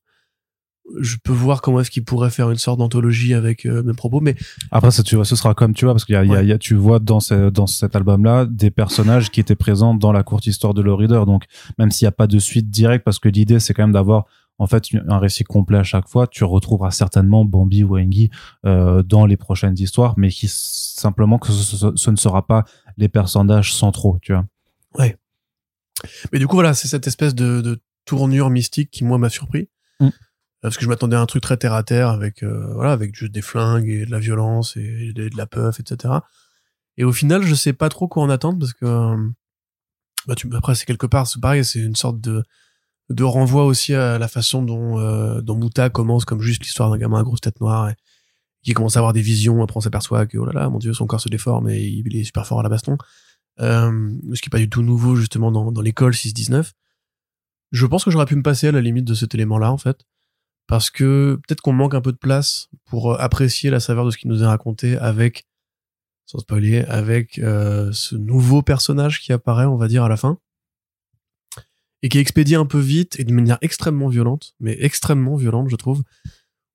Je 1.01 1.17
peux 1.23 1.31
voir 1.33 1.61
comment 1.61 1.79
est-ce 1.81 1.91
qu'il 1.91 2.03
pourrait 2.03 2.29
faire 2.29 2.49
une 2.51 2.57
sorte 2.57 2.79
d'anthologie 2.79 3.33
avec 3.33 3.65
euh, 3.65 3.83
mes 3.83 3.93
propos, 3.93 4.19
mais 4.21 4.35
Après, 4.71 4.91
ça, 4.91 5.03
tu 5.03 5.15
vois, 5.15 5.25
ce 5.25 5.35
sera 5.35 5.53
comme 5.53 5.73
tu 5.73 5.85
vois, 5.85 5.93
parce 5.93 6.05
qu'il 6.05 6.13
y 6.13 6.17
a, 6.17 6.23
il 6.25 6.31
y 6.31 6.35
a- 6.35 6.41
il 6.43 6.49
y 6.49 6.51
a- 6.51 6.57
tu 6.57 6.75
vois 6.75 6.99
dans, 6.99 7.19
ce- 7.19 7.49
dans 7.49 7.67
cet 7.67 7.95
album-là 7.95 8.45
des 8.45 8.71
personnages 8.71 9.29
qui 9.29 9.39
étaient 9.39 9.55
présents 9.55 9.93
dans 9.93 10.11
la 10.11 10.23
courte 10.23 10.47
histoire 10.47 10.73
de 10.73 10.81
Reader. 10.89 11.25
Donc, 11.25 11.45
même 11.77 11.91
s'il 11.91 12.05
n'y 12.05 12.09
a 12.09 12.13
pas 12.13 12.27
de 12.27 12.39
suite 12.39 12.69
directe, 12.69 13.03
parce 13.05 13.19
que 13.19 13.29
l'idée, 13.29 13.59
c'est 13.59 13.73
quand 13.73 13.83
même 13.83 13.91
d'avoir 13.93 14.25
en 14.57 14.67
fait 14.67 14.83
un 15.07 15.19
récit 15.19 15.43
complet 15.45 15.77
à 15.77 15.83
chaque 15.83 16.09
fois, 16.09 16.27
tu 16.27 16.43
retrouveras 16.43 16.91
certainement 16.91 17.45
Bambi 17.45 17.83
ou 17.83 17.97
Engi 17.97 18.29
euh, 18.65 19.03
dans 19.03 19.25
les 19.25 19.37
prochaines 19.37 19.75
histoires, 19.79 20.15
mais 20.17 20.29
qui 20.29 20.47
simplement 20.49 21.37
que 21.39 21.51
ce, 21.51 21.77
ce- 21.77 21.95
ce 21.95 22.11
ne 22.11 22.17
sera 22.17 22.45
pas 22.45 22.65
les 22.97 23.07
personnages 23.07 23.73
centraux, 23.73 24.17
tu 24.21 24.33
vois. 24.33 24.45
Mais 26.31 26.39
du 26.39 26.47
coup, 26.47 26.55
voilà, 26.55 26.73
c'est 26.73 26.87
cette 26.87 27.07
espèce 27.07 27.35
de, 27.35 27.61
de 27.61 27.79
tournure 28.05 28.49
mystique 28.49 28.89
qui, 28.91 29.03
moi, 29.03 29.17
m'a 29.17 29.29
surpris. 29.29 29.67
Mm. 29.99 30.09
Parce 30.61 30.77
que 30.77 30.83
je 30.83 30.89
m'attendais 30.89 31.15
à 31.15 31.21
un 31.21 31.25
truc 31.25 31.41
très 31.41 31.57
terre 31.57 31.73
à 31.73 31.83
terre 31.83 32.09
avec, 32.09 32.43
euh, 32.43 32.73
voilà, 32.73 32.91
avec 32.91 33.15
juste 33.15 33.31
des 33.31 33.41
flingues 33.41 33.87
et 33.87 34.05
de 34.05 34.11
la 34.11 34.19
violence 34.19 34.75
et 34.75 35.13
de, 35.13 35.29
la 35.37 35.45
puff, 35.45 35.79
etc. 35.79 36.15
Et 36.97 37.05
au 37.05 37.13
final, 37.13 37.43
je 37.43 37.55
sais 37.55 37.73
pas 37.73 37.87
trop 37.87 38.07
quoi 38.07 38.23
en 38.23 38.29
attendre 38.29 38.59
parce 38.59 38.73
que, 38.73 38.85
euh, 38.85 39.29
bah, 40.27 40.35
tu, 40.35 40.49
après, 40.53 40.75
c'est 40.75 40.85
quelque 40.85 41.07
part, 41.07 41.27
c'est 41.27 41.39
pareil, 41.39 41.63
c'est 41.63 41.79
une 41.79 41.95
sorte 41.95 42.19
de, 42.19 42.43
de 43.09 43.23
renvoi 43.23 43.65
aussi 43.65 43.93
à 43.93 44.19
la 44.19 44.27
façon 44.27 44.61
dont, 44.61 44.99
euh, 44.99 45.41
dont 45.41 45.55
Muta 45.55 45.89
commence 45.89 46.25
comme 46.25 46.41
juste 46.41 46.63
l'histoire 46.63 46.89
d'un 46.89 46.97
gamin 46.97 47.19
à 47.19 47.23
grosse 47.23 47.41
tête 47.41 47.61
noire 47.61 47.89
et 47.89 47.95
qui 48.63 48.73
commence 48.73 48.97
à 48.97 48.99
avoir 48.99 49.13
des 49.13 49.21
visions. 49.21 49.63
Après, 49.63 49.77
on 49.77 49.81
s'aperçoit 49.81 50.25
que, 50.27 50.37
oh 50.37 50.45
là 50.45 50.51
là, 50.53 50.69
mon 50.69 50.77
dieu, 50.77 50.93
son 50.93 51.07
corps 51.07 51.21
se 51.21 51.29
déforme 51.29 51.69
et 51.69 51.81
il 51.81 52.15
est 52.15 52.25
super 52.25 52.45
fort 52.45 52.59
à 52.59 52.63
la 52.63 52.69
baston. 52.69 52.97
Euh, 53.61 54.11
ce 54.33 54.41
qui 54.41 54.47
est 54.47 54.51
pas 54.51 54.59
du 54.59 54.69
tout 54.69 54.83
nouveau 54.83 55.15
justement 55.15 55.51
dans, 55.51 55.71
dans 55.71 55.81
l'école 55.81 56.13
6-19. 56.13 56.71
Je 57.71 57.85
pense 57.85 58.03
que 58.03 58.11
j'aurais 58.11 58.25
pu 58.25 58.35
me 58.35 58.41
passer 58.41 58.67
à 58.67 58.71
la 58.71 58.81
limite 58.81 59.05
de 59.05 59.13
cet 59.13 59.35
élément-là 59.35 59.71
en 59.71 59.77
fait, 59.77 60.05
parce 60.69 60.91
que 60.91 61.39
peut-être 61.47 61.61
qu'on 61.61 61.73
manque 61.73 61.95
un 61.95 62.01
peu 62.01 62.11
de 62.11 62.17
place 62.17 62.69
pour 62.85 63.11
euh, 63.13 63.17
apprécier 63.17 63.69
la 63.71 63.79
saveur 63.79 64.05
de 64.05 64.11
ce 64.11 64.17
qui 64.17 64.27
nous 64.27 64.43
est 64.43 64.45
raconté 64.45 64.97
avec, 64.97 65.47
sans 66.27 66.37
spoiler, 66.39 66.81
avec 66.85 67.39
euh, 67.39 67.91
ce 67.91 68.15
nouveau 68.15 68.61
personnage 68.61 69.19
qui 69.19 69.33
apparaît, 69.33 69.65
on 69.65 69.77
va 69.77 69.87
dire 69.87 70.03
à 70.03 70.09
la 70.09 70.15
fin, 70.15 70.37
et 72.03 72.07
qui 72.09 72.19
est 72.19 72.21
expédié 72.21 72.55
un 72.55 72.65
peu 72.67 72.79
vite 72.79 73.19
et 73.19 73.23
d'une 73.23 73.35
manière 73.35 73.57
extrêmement 73.61 74.07
violente, 74.07 74.53
mais 74.59 74.77
extrêmement 74.79 75.35
violente 75.35 75.69
je 75.69 75.75
trouve, 75.75 76.03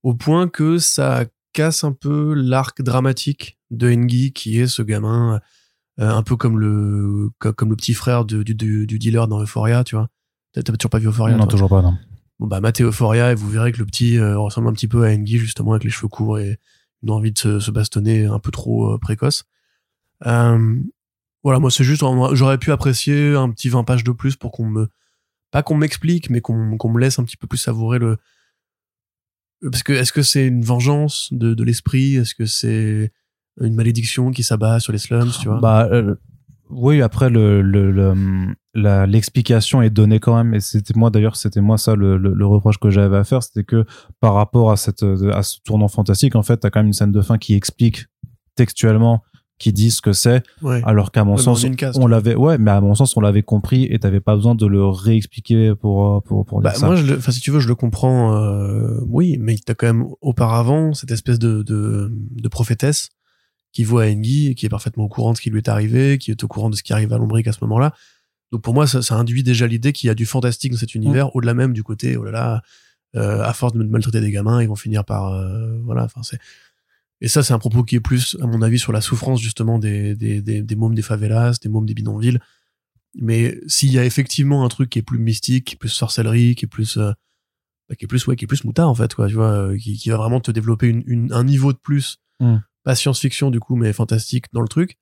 au 0.02 0.12
point 0.14 0.48
que 0.48 0.78
ça 0.78 1.24
casse 1.52 1.84
un 1.84 1.92
peu 1.92 2.34
l'arc 2.34 2.82
dramatique 2.82 3.58
de 3.70 3.88
Engi 3.90 4.32
qui 4.32 4.58
est 4.58 4.66
ce 4.66 4.82
gamin 4.82 5.40
euh, 6.00 6.10
un 6.10 6.22
peu 6.24 6.36
comme 6.36 6.58
le 6.58 7.30
co- 7.38 7.52
comme 7.52 7.70
le 7.70 7.76
petit 7.76 7.94
frère 7.94 8.24
du, 8.24 8.44
du, 8.44 8.86
du 8.88 8.98
dealer 8.98 9.28
dans 9.28 9.40
Euphoria, 9.40 9.84
tu 9.84 9.94
vois. 9.94 10.08
T'as 10.52 10.62
toujours 10.62 10.90
pas 10.90 10.98
vu 10.98 11.06
Euphoria 11.08 11.36
non, 11.36 11.46
toujours 11.46 11.68
pas, 11.68 11.80
non. 11.80 11.96
Bon 12.40 12.48
bah 12.48 12.60
matez 12.60 12.82
Euphoria 12.82 13.32
et 13.32 13.34
vous 13.34 13.48
verrez 13.48 13.72
que 13.72 13.78
le 13.78 13.86
petit 13.86 14.18
euh, 14.18 14.36
ressemble 14.38 14.68
un 14.68 14.72
petit 14.72 14.88
peu 14.88 15.04
à 15.04 15.10
Engi 15.10 15.38
justement 15.38 15.72
avec 15.72 15.84
les 15.84 15.90
cheveux 15.90 16.08
courts 16.08 16.38
et 16.38 16.58
une 17.02 17.10
envie 17.10 17.32
de 17.32 17.38
se, 17.38 17.60
se 17.60 17.70
bastonner 17.70 18.24
un 18.24 18.38
peu 18.38 18.50
trop 18.50 18.92
euh, 18.92 18.98
précoce. 18.98 19.44
Euh, 20.26 20.80
voilà, 21.44 21.60
moi 21.60 21.70
c'est 21.70 21.84
juste 21.84 22.02
j'aurais 22.32 22.58
pu 22.58 22.72
apprécier 22.72 23.34
un 23.34 23.50
petit 23.50 23.68
20 23.68 23.84
pages 23.84 24.04
de 24.04 24.12
plus 24.12 24.36
pour 24.36 24.50
qu'on 24.50 24.66
me 24.66 24.88
pas 25.50 25.62
qu'on 25.62 25.76
m'explique 25.76 26.30
mais 26.30 26.40
qu'on 26.40 26.76
qu'on 26.76 26.90
me 26.90 26.98
laisse 26.98 27.18
un 27.18 27.24
petit 27.24 27.36
peu 27.36 27.46
plus 27.46 27.58
savourer 27.58 27.98
le 27.98 28.16
parce 29.62 29.82
que 29.82 29.92
est-ce 29.92 30.12
que 30.12 30.22
c'est 30.22 30.46
une 30.46 30.64
vengeance 30.64 31.28
de, 31.32 31.62
l'esprit? 31.62 32.16
Est-ce 32.16 32.34
que 32.34 32.44
c'est 32.44 33.12
une 33.60 33.74
malédiction 33.74 34.30
qui 34.30 34.42
s'abat 34.42 34.80
sur 34.80 34.92
les 34.92 34.98
slums 34.98 35.30
tu 35.40 35.48
vois? 35.48 35.60
Bah, 35.60 35.88
oui, 36.70 37.02
après, 37.02 37.30
le, 37.30 37.62
le, 37.62 37.90
le- 37.90 38.54
la- 38.74 39.06
l'explication 39.06 39.82
est 39.82 39.90
donnée 39.90 40.18
quand 40.20 40.36
même. 40.36 40.54
Et 40.54 40.60
c'était 40.60 40.94
moi, 40.96 41.10
d'ailleurs, 41.10 41.36
c'était 41.36 41.60
moi 41.60 41.78
ça 41.78 41.94
le, 41.94 42.16
le, 42.16 42.32
le 42.34 42.46
reproche 42.46 42.78
que 42.78 42.90
j'avais 42.90 43.16
à 43.16 43.24
faire. 43.24 43.42
C'était 43.42 43.64
que 43.64 43.84
par 44.20 44.34
rapport 44.34 44.70
à, 44.72 44.76
cette, 44.76 45.02
à 45.32 45.42
ce 45.42 45.58
tournant 45.64 45.88
fantastique, 45.88 46.34
en 46.36 46.42
fait, 46.42 46.56
t'as 46.58 46.70
quand 46.70 46.80
même 46.80 46.88
une 46.88 46.92
scène 46.92 47.12
de 47.12 47.20
fin 47.20 47.38
qui 47.38 47.54
explique 47.54 48.06
textuellement, 48.56 49.22
qui 49.58 49.72
dit 49.72 49.90
ce 49.90 50.00
que 50.02 50.12
c'est. 50.12 50.42
ouais 50.62 50.82
Alors 50.84 51.12
qu'à 51.12 51.24
mon 51.24 51.36
Ouais, 51.36 51.42
sens, 51.42 51.64
case, 51.76 51.96
on 51.98 52.06
l'avait, 52.06 52.34
ouais, 52.34 52.58
mais 52.58 52.70
à 52.72 52.80
mon 52.80 52.94
sens, 52.94 53.16
on 53.16 53.20
l'avait 53.20 53.42
compris 53.42 53.84
et 53.90 53.98
t'avais 53.98 54.20
pas 54.20 54.34
besoin 54.34 54.54
de 54.54 54.66
le 54.66 54.84
réexpliquer 54.86 55.74
pour, 55.74 56.22
pour, 56.24 56.44
pour 56.44 56.60
dire 56.60 56.70
Bah, 56.70 56.76
ça. 56.76 56.86
moi, 56.86 56.96
je 56.96 57.06
le- 57.06 57.18
enfin, 57.18 57.30
si 57.32 57.40
tu 57.40 57.50
veux, 57.50 57.60
je 57.60 57.68
le 57.68 57.74
comprends, 57.74 58.34
euh, 58.36 58.98
oui, 59.06 59.36
mais 59.40 59.56
t'as 59.64 59.74
quand 59.74 59.86
même 59.86 60.06
auparavant 60.20 60.92
cette 60.94 61.10
espèce 61.12 61.38
de, 61.38 61.62
de, 61.62 62.10
de 62.12 62.48
prophétesse 62.48 63.10
qui 63.74 63.84
voit 63.84 64.04
Engi 64.06 64.48
et 64.48 64.54
qui 64.54 64.64
est 64.64 64.70
parfaitement 64.70 65.04
au 65.04 65.08
courant 65.08 65.32
de 65.32 65.36
ce 65.36 65.42
qui 65.42 65.50
lui 65.50 65.58
est 65.58 65.68
arrivé, 65.68 66.16
qui 66.16 66.30
est 66.30 66.42
au 66.42 66.48
courant 66.48 66.70
de 66.70 66.76
ce 66.76 66.82
qui 66.82 66.92
arrive 66.94 67.12
à 67.12 67.18
Lombric 67.18 67.46
à 67.48 67.52
ce 67.52 67.58
moment-là. 67.62 67.92
Donc 68.52 68.62
pour 68.62 68.72
moi, 68.72 68.86
ça, 68.86 69.02
ça 69.02 69.16
induit 69.16 69.42
déjà 69.42 69.66
l'idée 69.66 69.92
qu'il 69.92 70.06
y 70.06 70.10
a 70.10 70.14
du 70.14 70.24
fantastique 70.26 70.72
dans 70.72 70.78
cet 70.78 70.94
univers, 70.94 71.34
au-delà 71.36 71.52
même 71.54 71.72
du 71.74 71.82
côté, 71.82 72.16
oh 72.16 72.24
là 72.24 72.30
là, 72.30 72.62
euh, 73.16 73.42
à 73.42 73.52
force 73.52 73.72
de 73.74 73.82
maltraiter 73.82 74.20
des 74.22 74.30
gamins, 74.30 74.62
ils 74.62 74.68
vont 74.68 74.76
finir 74.76 75.04
par, 75.04 75.32
euh, 75.32 75.76
voilà, 75.82 76.04
enfin 76.04 76.22
c'est. 76.22 76.38
Et 77.20 77.28
ça, 77.28 77.42
c'est 77.42 77.52
un 77.54 77.58
propos 77.58 77.84
qui 77.84 77.96
est 77.96 78.00
plus, 78.00 78.36
à 78.40 78.46
mon 78.46 78.60
avis, 78.62 78.78
sur 78.78 78.92
la 78.92 79.00
souffrance 79.00 79.40
justement 79.40 79.78
des 79.78 80.14
des 80.14 80.40
des, 80.42 80.62
des 80.62 80.76
mômes 80.76 80.94
des 80.94 81.02
favelas, 81.02 81.58
des 81.62 81.68
mômes 81.68 81.86
des 81.86 81.94
bidonvilles. 81.94 82.38
Mais 83.16 83.58
s'il 83.66 83.92
y 83.92 83.98
a 83.98 84.04
effectivement 84.04 84.64
un 84.64 84.68
truc 84.68 84.90
qui 84.90 84.98
est 84.98 85.02
plus 85.02 85.18
mystique, 85.18 85.64
qui 85.66 85.74
est 85.74 85.78
plus 85.78 85.88
sorcellerie, 85.88 86.54
qui 86.56 86.64
est 86.64 86.68
plus 86.68 86.96
euh, 86.96 87.12
bah, 87.88 87.94
qui 87.96 88.04
est 88.04 88.08
plus 88.08 88.26
ouais 88.26 88.36
qui 88.36 88.44
est 88.44 88.48
plus 88.48 88.64
moutard 88.64 88.88
en 88.88 88.94
fait 88.94 89.14
quoi 89.14 89.28
tu 89.28 89.34
vois 89.34 89.50
euh, 89.52 89.76
qui, 89.78 89.96
qui 89.96 90.10
va 90.10 90.16
vraiment 90.16 90.40
te 90.40 90.50
développer 90.50 90.88
une, 90.88 91.02
une- 91.06 91.32
un 91.32 91.44
niveau 91.44 91.72
de 91.72 91.78
plus 91.78 92.18
Mm. 92.40 92.56
Pas 92.84 92.94
science-fiction 92.94 93.50
du 93.50 93.58
coup 93.60 93.74
mais 93.76 93.92
fantastique 93.92 94.46
dans 94.52 94.60
le 94.60 94.68
truc 94.68 94.98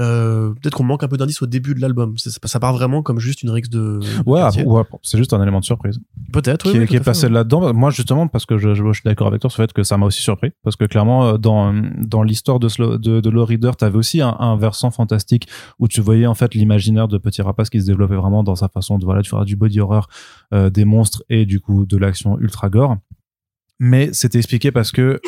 euh, 0.00 0.52
peut-être 0.54 0.74
qu'on 0.74 0.82
manque 0.82 1.04
un 1.04 1.08
peu 1.08 1.16
d'indices 1.16 1.40
au 1.40 1.46
début 1.46 1.72
de 1.72 1.80
l'album 1.80 2.18
ça, 2.18 2.28
ça 2.42 2.58
part 2.58 2.72
vraiment 2.72 3.00
comme 3.02 3.20
juste 3.20 3.42
une 3.44 3.50
rixe 3.50 3.70
de, 3.70 4.00
Ouais, 4.26 4.42
ouais, 4.64 4.82
c'est 5.02 5.18
juste 5.18 5.32
un 5.32 5.40
élément 5.40 5.60
de 5.60 5.64
surprise. 5.64 6.00
peut-être 6.32 6.66
oui, 6.66 6.72
qui, 6.72 6.78
oui, 6.78 6.84
est, 6.84 6.86
qui 6.88 6.98
passé 6.98 7.28
là-dedans. 7.28 7.72
Moi, 7.72 7.90
justement, 7.90 8.26
parce 8.26 8.44
que 8.44 8.58
je, 8.58 8.74
je, 8.74 8.82
je 8.84 8.92
suis 8.92 9.02
d'accord 9.04 9.28
avec 9.28 9.40
toi 9.40 9.50
sur 9.50 9.62
le 9.62 9.68
fait 9.68 9.72
que 9.72 9.84
ça 9.84 9.96
m'a 9.96 10.06
aussi 10.06 10.20
surpris. 10.20 10.50
Parce 10.64 10.74
que 10.74 10.84
clairement, 10.84 11.26
euh, 11.28 11.38
dans, 11.38 11.72
dans 11.72 12.24
l'histoire 12.24 12.58
de, 12.58 12.68
Slow- 12.68 12.98
de, 12.98 13.20
de 13.20 13.30
Low 13.30 13.44
Reader, 13.44 13.70
t'avais 13.78 13.96
aussi 13.96 14.20
un, 14.20 14.34
un 14.40 14.56
versant 14.56 14.90
fantastique 14.90 15.46
où 15.78 15.86
tu 15.86 16.00
voyais 16.00 16.26
en 16.26 16.34
fait 16.34 16.54
l'imaginaire 16.56 17.06
de 17.06 17.16
Petit 17.16 17.42
Rapace 17.42 17.70
qui 17.70 17.80
se 17.80 17.86
développait 17.86 18.16
vraiment 18.16 18.42
dans 18.42 18.56
sa 18.56 18.68
façon 18.68 18.98
de, 18.98 19.04
voilà, 19.04 19.22
de 19.22 19.28
faire 19.28 19.44
du 19.44 19.54
body 19.54 19.78
horror, 19.78 20.08
euh, 20.52 20.70
des 20.70 20.84
monstres 20.84 21.22
et 21.28 21.46
du 21.46 21.60
coup 21.60 21.86
de 21.86 21.96
l'action 21.96 22.36
ultra 22.40 22.68
gore. 22.68 22.96
Mais 23.80 24.12
c'était 24.12 24.38
expliqué 24.38 24.70
parce 24.70 24.92
que 24.92 25.20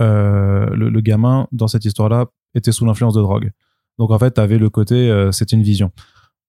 euh, 0.00 0.66
le, 0.70 1.00
gamin, 1.00 1.46
dans 1.52 1.68
cette 1.68 1.84
histoire-là, 1.84 2.26
était 2.54 2.72
sous 2.72 2.84
l'influence 2.84 3.14
de 3.14 3.20
drogue. 3.20 3.50
Donc 3.98 4.10
en 4.10 4.18
fait, 4.18 4.32
t'avais 4.32 4.58
le 4.58 4.70
côté, 4.70 5.10
euh, 5.10 5.32
c'était 5.32 5.56
une 5.56 5.62
vision. 5.62 5.92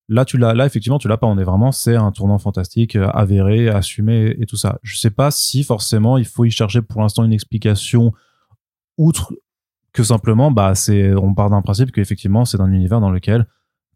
Là, 0.10 0.26
tu 0.26 0.38
l'as, 0.38 0.54
là, 0.54 0.66
effectivement, 0.66 1.00
tu 1.00 1.08
l'as 1.08 1.18
pas. 1.18 1.28
On 1.28 1.38
est 1.38 1.44
vraiment, 1.44 1.72
c'est 1.72 1.96
un 1.96 2.12
tournant 2.12 2.38
fantastique, 2.38 2.96
euh, 2.96 3.08
avéré, 3.10 3.70
assumé 3.70 4.36
et 4.40 4.46
tout 4.46 4.58
ça. 4.58 4.80
Je 4.82 4.98
sais 4.98 5.12
pas 5.12 5.32
si 5.32 5.64
forcément 5.64 6.18
il 6.18 6.26
faut 6.26 6.46
y 6.46 6.52
chercher 6.52 6.82
pour 6.82 7.02
l'instant 7.02 7.24
une 7.24 7.34
explication 7.34 8.12
outre 8.98 9.34
que 9.94 10.04
simplement, 10.04 10.52
bah, 10.52 10.76
c'est, 10.76 11.14
on 11.14 11.34
part 11.34 11.50
d'un 11.50 11.62
principe 11.62 11.92
qu'effectivement, 11.92 12.46
c'est 12.46 12.60
un 12.60 12.72
univers 12.72 13.00
dans 13.00 13.12
lequel 13.12 13.48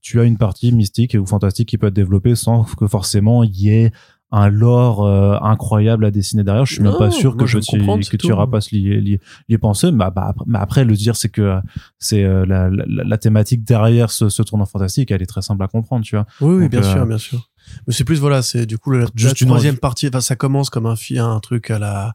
tu 0.01 0.19
as 0.19 0.23
une 0.23 0.37
partie 0.37 0.71
mystique 0.71 1.17
ou 1.19 1.25
fantastique 1.25 1.69
qui 1.69 1.77
peut 1.77 1.87
être 1.87 1.93
développée 1.93 2.35
sans 2.35 2.63
que 2.63 2.87
forcément 2.87 3.43
il 3.43 3.55
y 3.59 3.69
ait 3.69 3.91
un 4.31 4.49
lore 4.49 5.05
euh, 5.05 5.37
incroyable 5.41 6.03
à 6.05 6.11
dessiner 6.11 6.43
derrière. 6.43 6.65
Je 6.65 6.73
suis 6.73 6.83
même 6.83 6.97
pas 6.97 7.09
sûr 7.11 7.37
que, 7.37 7.45
je 7.45 7.59
tu, 7.59 7.77
que 7.77 8.17
tu 8.17 8.31
auras 8.31 8.47
pas 8.47 8.59
lier, 8.71 8.99
lier 9.47 9.57
penser. 9.57 9.91
Mais, 9.91 10.09
bah, 10.13 10.25
après, 10.27 10.45
mais 10.47 10.57
après, 10.59 10.83
le 10.85 10.93
dire, 10.95 11.15
c'est 11.15 11.29
que 11.29 11.59
c'est 11.97 12.23
euh, 12.23 12.45
la, 12.45 12.69
la, 12.69 12.83
la 13.05 13.17
thématique 13.17 13.63
derrière 13.63 14.11
ce, 14.11 14.27
ce 14.29 14.43
tournant 14.43 14.65
fantastique, 14.65 15.11
elle 15.11 15.21
est 15.21 15.27
très 15.27 15.41
simple 15.41 15.63
à 15.63 15.67
comprendre, 15.67 16.03
tu 16.03 16.15
vois. 16.15 16.25
oui 16.41 16.55
oui 16.55 16.61
Donc, 16.63 16.71
bien 16.71 16.83
euh, 16.83 16.93
sûr 16.93 17.05
bien 17.05 17.17
sûr 17.17 17.49
mais 17.85 17.93
c'est 17.93 18.05
plus 18.05 18.19
voilà 18.19 18.41
c'est 18.41 18.65
du 18.65 18.77
coup 18.77 18.91
le, 18.91 19.05
Juste 19.15 19.41
la 19.41 19.45
une 19.45 19.49
troisième 19.49 19.77
partie 19.77 20.07
enfin 20.07 20.21
ça 20.21 20.37
commence 20.37 20.69
comme 20.69 20.85
un 20.85 20.95
un 21.17 21.39
truc 21.41 21.69
à 21.69 21.77
la 21.79 22.13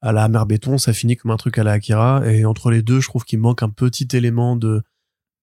à 0.00 0.12
la 0.12 0.28
mer 0.28 0.46
béton 0.46 0.78
ça 0.78 0.92
finit 0.92 1.16
comme 1.16 1.32
un 1.32 1.36
truc 1.36 1.58
à 1.58 1.64
la 1.64 1.72
Akira 1.72 2.22
et 2.30 2.44
entre 2.44 2.70
les 2.70 2.80
deux 2.82 3.00
je 3.00 3.08
trouve 3.08 3.24
qu'il 3.24 3.40
manque 3.40 3.64
un 3.64 3.68
petit 3.68 4.06
élément 4.12 4.54
de 4.54 4.82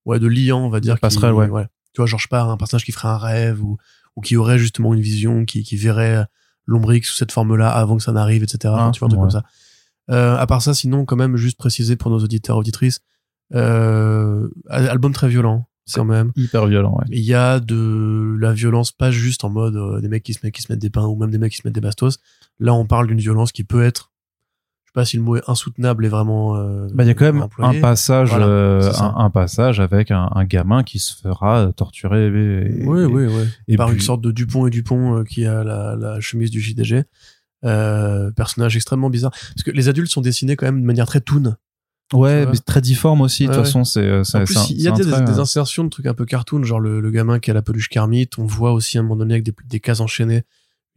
ouais 0.05 0.19
de 0.19 0.27
liant 0.27 0.59
on 0.61 0.69
va 0.69 0.79
dire 0.79 0.97
passerelle, 0.99 1.33
qui- 1.33 1.37
ouais. 1.51 1.65
tu 1.93 1.97
vois 2.01 2.05
genre 2.05 2.19
je 2.19 2.23
sais 2.23 2.29
pas 2.29 2.43
un 2.43 2.55
personnage 2.55 2.85
qui 2.85 2.93
ferait 2.93 3.09
un 3.09 3.17
rêve 3.17 3.61
ou 3.61 3.77
ou 4.17 4.21
qui 4.21 4.35
aurait 4.35 4.59
justement 4.59 4.93
une 4.93 4.99
vision 5.01 5.45
qui 5.45 5.63
qui 5.63 5.77
verrait 5.77 6.25
l'ombrique 6.65 7.05
sous 7.05 7.15
cette 7.15 7.31
forme-là 7.31 7.69
avant 7.69 7.95
que 7.95 8.03
ça 8.03 8.11
n'arrive 8.11 8.43
etc 8.43 8.73
Enfin, 8.73 8.87
Ah, 8.89 8.91
tu 8.91 8.99
vois 8.99 9.05
un 9.05 9.09
truc 9.09 9.21
ouais. 9.21 9.27
comme 9.31 9.31
ça 9.31 9.43
euh, 10.09 10.35
à 10.37 10.45
part 10.47 10.61
ça 10.61 10.73
sinon 10.73 11.05
quand 11.05 11.15
même 11.15 11.37
juste 11.37 11.57
préciser 11.57 11.95
pour 11.95 12.11
nos 12.11 12.19
auditeurs 12.19 12.57
auditrices 12.57 12.99
euh, 13.55 14.49
album 14.69 15.13
très 15.13 15.29
violent 15.29 15.67
quand 15.93 16.03
même 16.03 16.33
Hyper 16.35 16.67
violent, 16.67 16.97
ouais. 16.97 17.05
il 17.11 17.23
y 17.23 17.33
a 17.33 17.61
de 17.61 18.35
la 18.41 18.51
violence 18.51 18.91
pas 18.91 19.09
juste 19.09 19.45
en 19.45 19.49
mode 19.49 19.77
euh, 19.77 20.01
des 20.01 20.09
mecs 20.09 20.23
qui 20.23 20.33
se 20.33 20.39
mettent 20.43 20.53
qui 20.53 20.61
se 20.61 20.69
mettent 20.71 20.81
des 20.81 20.89
pains 20.89 21.05
ou 21.05 21.15
même 21.15 21.31
des 21.31 21.37
mecs 21.37 21.51
qui 21.53 21.59
se 21.59 21.65
mettent 21.65 21.75
des 21.75 21.79
bastos 21.81 22.17
là 22.59 22.73
on 22.73 22.85
parle 22.85 23.07
d'une 23.07 23.19
violence 23.19 23.53
qui 23.53 23.63
peut 23.63 23.83
être 23.83 24.11
pas 24.97 25.05
si 25.05 25.15
le 25.17 25.23
mot 25.23 25.35
est 25.35 25.43
insoutenable 25.47 26.05
est 26.05 26.09
vraiment. 26.09 26.55
euh, 26.57 26.87
Bah, 26.93 27.03
il 27.03 27.07
y 27.07 27.09
a 27.09 27.13
quand 27.13 27.25
même 27.25 27.41
employé. 27.41 27.77
un 27.77 27.81
passage, 27.81 28.29
Voilà, 28.29 28.47
euh, 28.47 28.91
un, 28.99 29.13
un 29.17 29.29
passage 29.29 29.79
avec 29.79 30.09
un, 30.11 30.27
un 30.33 30.43
gamin 30.43 30.83
qui 30.83 30.97
se 30.99 31.13
fera 31.15 31.71
torturer. 31.75 32.25
Et, 32.25 32.83
Oui, 32.85 33.03
oui, 33.05 33.25
oui. 33.27 33.43
et 33.67 33.77
Par 33.77 33.87
puis- 33.87 33.95
une 33.97 34.01
sorte 34.01 34.21
de 34.21 34.31
Dupont 34.31 34.65
et 34.67 34.69
Dupont 34.71 35.19
euh, 35.19 35.23
qui 35.23 35.45
a 35.45 35.63
la, 35.63 35.95
la 35.95 36.19
chemise 36.19 36.49
du 36.51 36.59
JDG. 36.61 37.03
Personnage 38.35 38.75
extrêmement 38.75 39.09
bizarre. 39.09 39.31
Parce 39.31 39.63
que 39.63 39.71
les 39.71 39.89
adultes 39.89 40.11
sont 40.11 40.21
dessinés 40.21 40.55
quand 40.55 40.65
même 40.65 40.81
de 40.81 40.85
manière 40.85 41.05
très 41.05 41.21
toon. 41.21 41.55
Ouais, 42.13 42.45
mais 42.45 42.57
très 42.57 42.79
difforme 42.79 43.19
aussi. 43.21 43.43
De 43.43 43.49
toute 43.49 43.57
ouais. 43.57 43.63
façon, 43.65 43.83
c'est. 43.83 44.23
c'est- 44.23 44.37
En 44.37 44.43
plus, 44.45 44.53
c'est 44.53 44.59
un- 44.59 44.65
il 44.69 44.81
y 44.81 44.87
a 44.87 44.91
des, 44.91 45.07
un 45.07 45.11
trait, 45.11 45.21
des 45.25 45.39
euh, 45.39 45.41
insertions 45.41 45.83
de 45.83 45.89
trucs 45.89 46.05
un 46.05 46.13
peu 46.13 46.25
cartoon, 46.25 46.63
genre 46.63 46.79
le, 46.79 47.01
le 47.01 47.11
gamin 47.11 47.39
qui 47.39 47.51
a 47.51 47.53
la 47.53 47.61
peluche 47.61 47.89
Kermit. 47.89 48.29
On 48.37 48.45
voit 48.45 48.71
aussi 48.71 48.97
à 48.97 49.01
un 49.01 49.03
moment 49.03 49.17
donné 49.17 49.33
avec 49.33 49.43
des, 49.43 49.53
des 49.65 49.79
cases 49.81 49.99
enchaînées 49.99 50.43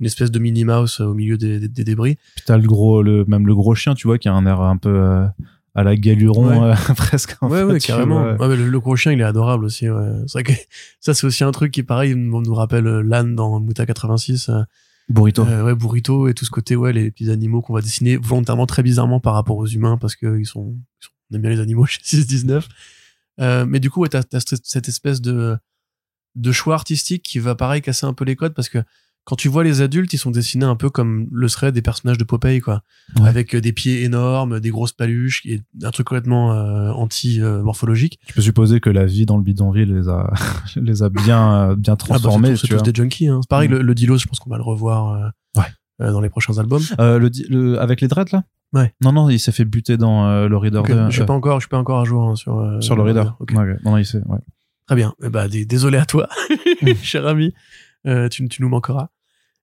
une 0.00 0.06
espèce 0.06 0.30
de 0.30 0.38
Minnie 0.38 0.64
Mouse 0.64 1.00
euh, 1.00 1.04
au 1.04 1.14
milieu 1.14 1.36
des, 1.38 1.60
des- 1.60 1.68
des 1.68 1.84
débris. 1.84 2.16
T'as 2.46 2.56
le 2.56 2.66
gros, 2.66 3.02
le, 3.02 3.24
même 3.26 3.46
le 3.46 3.54
gros 3.54 3.74
chien, 3.74 3.94
tu 3.94 4.06
vois, 4.08 4.18
qui 4.18 4.28
a 4.28 4.32
un 4.34 4.46
air 4.46 4.60
un 4.60 4.76
peu 4.78 4.88
euh, 4.88 5.26
à 5.74 5.84
la 5.84 5.94
galuron, 5.96 6.48
Ouais. 6.62 6.72
euh, 6.72 6.94
presque. 6.96 7.36
en 7.42 7.48
ouais, 7.50 7.58
fait, 7.58 7.64
ouais, 7.64 7.78
carrément. 7.80 8.20
vois. 8.22 8.32
Ouais, 8.36 8.48
mais 8.48 8.56
le, 8.56 8.68
le 8.68 8.80
gros 8.80 8.96
chien, 8.96 9.12
il 9.12 9.20
est 9.20 9.24
adorable 9.24 9.64
aussi. 9.66 9.86
C'est 10.26 10.32
vrai 10.32 10.42
que 10.42 10.52
ça, 11.00 11.14
c'est 11.14 11.26
aussi 11.26 11.44
un 11.44 11.52
truc 11.52 11.70
qui, 11.72 11.82
pareil, 11.82 12.14
nous, 12.16 12.40
nous 12.42 12.54
rappelle 12.54 12.84
l'âne 12.84 13.34
dans 13.36 13.60
Muta 13.60 13.86
86. 13.86 14.48
euh, 14.48 14.62
Burrito. 15.08 15.44
Euh, 15.44 15.64
ouais, 15.64 15.74
burrito 15.74 16.28
et 16.28 16.34
tout 16.34 16.44
ce 16.44 16.50
côté, 16.50 16.76
ouais, 16.76 16.92
les 16.92 17.10
petits 17.10 17.30
animaux 17.30 17.62
qu'on 17.62 17.74
va 17.74 17.80
dessiner 17.80 18.16
volontairement 18.16 18.66
très 18.66 18.82
bizarrement 18.84 19.18
par 19.18 19.34
rapport 19.34 19.56
aux 19.56 19.66
humains 19.66 19.98
parce 19.98 20.14
que 20.14 20.38
ils 20.38 20.46
sont, 20.46 20.76
ils 21.00 21.04
sont- 21.04 21.10
on 21.32 21.34
aime 21.36 21.42
bien 21.42 21.50
les 21.50 21.58
animaux 21.60 21.84
chez 21.86 21.98
619. 22.02 22.68
Euh, 23.40 23.64
mais 23.66 23.80
du 23.80 23.90
coup, 23.90 24.00
ouais, 24.02 24.08
t'as, 24.08 24.22
cette 24.38 24.64
cette 24.64 24.88
espèce 24.88 25.20
de, 25.20 25.56
de 26.36 26.52
choix 26.52 26.74
artistique 26.74 27.22
qui 27.24 27.38
va 27.40 27.54
pareil 27.56 27.82
casser 27.82 28.06
un 28.06 28.12
peu 28.14 28.24
les 28.24 28.36
codes 28.36 28.54
parce 28.54 28.68
que 28.68 28.78
quand 29.24 29.36
tu 29.36 29.48
vois 29.48 29.62
les 29.64 29.80
adultes, 29.82 30.12
ils 30.12 30.18
sont 30.18 30.30
dessinés 30.30 30.64
un 30.64 30.74
peu 30.76 30.90
comme 30.90 31.28
le 31.30 31.46
seraient 31.46 31.70
des 31.72 31.82
personnages 31.82 32.18
de 32.18 32.24
Popeye, 32.24 32.60
quoi. 32.60 32.82
Ouais. 33.20 33.28
Avec 33.28 33.54
euh, 33.54 33.60
des 33.60 33.72
pieds 33.72 34.02
énormes, 34.02 34.58
des 34.60 34.70
grosses 34.70 34.92
paluches 34.92 35.42
et 35.46 35.60
un 35.82 35.90
truc 35.90 36.06
complètement 36.08 36.52
euh, 36.52 36.90
anti-morphologique. 36.92 38.18
Tu 38.26 38.34
peux 38.34 38.40
supposer 38.40 38.80
que 38.80 38.90
la 38.90 39.04
vie 39.06 39.26
dans 39.26 39.36
le 39.36 39.42
bidonville 39.42 39.94
les 39.94 40.08
a, 40.08 40.32
les 40.76 41.02
a 41.02 41.08
bien, 41.08 41.70
euh, 41.70 41.76
bien 41.76 41.92
Ah 41.94 41.96
bah, 41.96 42.18
transformés. 42.18 42.56
c'est 42.56 42.66
tous- 42.68 42.82
des 42.82 42.92
junkies, 42.94 43.28
hein. 43.28 43.40
C'est 43.42 43.48
pareil, 43.50 43.68
Mm. 43.68 43.72
le, 43.72 43.82
le 43.82 43.94
Dilos, 43.94 44.18
je 44.18 44.26
pense 44.26 44.38
qu'on 44.38 44.50
va 44.50 44.56
le 44.56 44.62
revoir 44.64 45.12
euh, 45.14 45.28
Ouais. 45.60 46.10
dans 46.10 46.20
les 46.20 46.30
prochains 46.30 46.58
albums. 46.58 46.82
Euh, 46.98 47.18
le, 47.48 47.78
avec 47.80 48.00
les 48.00 48.08
dreads 48.08 48.32
là? 48.32 48.42
Ouais. 48.72 48.94
Non, 49.02 49.12
non, 49.12 49.28
il 49.30 49.38
s'est 49.40 49.52
fait 49.52 49.64
buter 49.64 49.96
dans 49.96 50.46
le 50.48 50.56
Reader 50.56 50.78
Ok, 50.78 50.88
2. 50.92 51.06
je 51.10 51.16
suis 51.16 51.24
pas 51.26 51.32
encore, 51.34 51.58
je 51.60 51.64
suis 51.64 51.68
pas 51.70 51.78
encore 51.78 52.00
à 52.00 52.04
jour 52.04 52.22
hein, 52.28 52.36
sur 52.36 52.78
sur 52.82 52.94
le 52.96 53.02
Reader. 53.02 53.34
Non, 53.52 53.64
non, 53.84 53.96
il 53.96 54.06
s'est. 54.06 54.22
Ouais. 54.26 54.38
Très 54.86 54.96
bien. 54.96 55.12
Eh 55.24 55.28
bah, 55.28 55.48
dé- 55.48 55.64
désolé 55.66 55.98
à 55.98 56.04
toi, 56.06 56.28
Mm. 56.82 56.94
cher 57.02 57.26
ami. 57.26 57.52
Euh, 58.06 58.28
tu, 58.28 58.48
tu 58.48 58.62
nous 58.62 58.68
manqueras. 58.68 59.08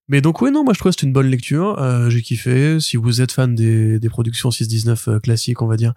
Mais 0.08 0.20
donc 0.20 0.40
ouais 0.40 0.50
non, 0.50 0.64
moi 0.64 0.72
je 0.72 0.78
trouve 0.78 0.92
que 0.92 0.98
c'est 1.00 1.06
une 1.06 1.12
bonne 1.12 1.26
lecture. 1.28 1.78
Euh, 1.80 2.08
J'ai 2.08 2.22
kiffé. 2.22 2.80
Si 2.80 2.96
vous 2.96 3.20
êtes 3.20 3.32
fan 3.32 3.54
des, 3.54 3.98
des 4.00 4.08
productions 4.08 4.50
619 4.50 5.08
euh, 5.08 5.18
classiques, 5.20 5.60
on 5.60 5.66
va 5.66 5.76
dire, 5.76 5.92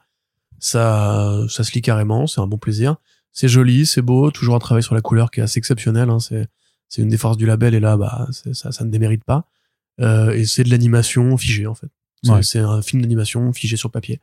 ça 0.60 1.44
ça 1.50 1.64
se 1.64 1.72
lit 1.74 1.82
carrément. 1.82 2.28
C'est 2.28 2.42
un 2.42 2.48
bon 2.48 2.58
plaisir. 2.58 2.96
C'est 3.32 3.48
joli, 3.48 3.86
c'est 3.86 4.02
beau. 4.02 4.32
Toujours 4.32 4.56
un 4.56 4.60
travail 4.60 4.84
sur 4.84 4.96
la 4.96 5.02
couleur 5.02 5.32
qui 5.32 5.40
est 5.40 5.44
assez 5.44 5.58
exceptionnel. 5.58 6.10
Hein, 6.10 6.20
c'est 6.20 6.48
c'est 6.90 7.02
une 7.02 7.08
des 7.10 7.18
forces 7.18 7.38
du 7.38 7.46
label 7.46 7.74
et 7.74 7.80
là 7.80 7.96
bah 7.98 8.28
ça 8.54 8.72
ça 8.72 8.84
ne 8.84 8.90
démérite 8.92 9.24
pas. 9.24 9.46
Euh, 10.02 10.32
et 10.32 10.46
c'est 10.46 10.64
de 10.64 10.70
l'animation 10.70 11.38
figée 11.38 11.68
en 11.68 11.76
fait. 11.76 11.88
C'est 12.24 12.32
Ouais. 12.32 12.44
c'est 12.44 12.60
un 12.60 12.82
film 12.82 13.02
d'animation 13.02 13.52
figé 13.54 13.78
sur 13.78 13.90
papier. 13.92 14.20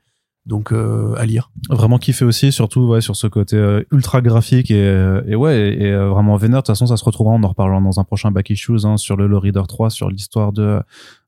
Donc 0.48 0.72
euh, 0.72 1.14
à 1.18 1.26
lire. 1.26 1.50
Vraiment 1.68 1.98
kiffé 1.98 2.24
aussi, 2.24 2.52
surtout 2.52 2.80
ouais, 2.88 3.02
sur 3.02 3.16
ce 3.16 3.26
côté 3.26 3.56
euh, 3.56 3.82
ultra 3.92 4.22
graphique 4.22 4.70
et, 4.70 4.82
euh, 4.82 5.22
et 5.26 5.36
ouais, 5.36 5.74
et, 5.74 5.92
euh, 5.92 6.08
vraiment 6.08 6.36
vénère. 6.36 6.60
De 6.60 6.62
toute 6.62 6.68
façon, 6.68 6.86
ça 6.86 6.96
se 6.96 7.04
retrouvera, 7.04 7.34
on 7.34 7.42
en 7.42 7.48
reparlera 7.48 7.78
dans 7.82 8.00
un 8.00 8.04
prochain 8.04 8.30
Back 8.30 8.48
Issues 8.48 8.84
hein, 8.84 8.96
sur 8.96 9.18
le 9.18 9.26
Low 9.26 9.40
Reader 9.40 9.64
3, 9.68 9.90
sur 9.90 10.08
l'histoire 10.08 10.52
de 10.52 10.80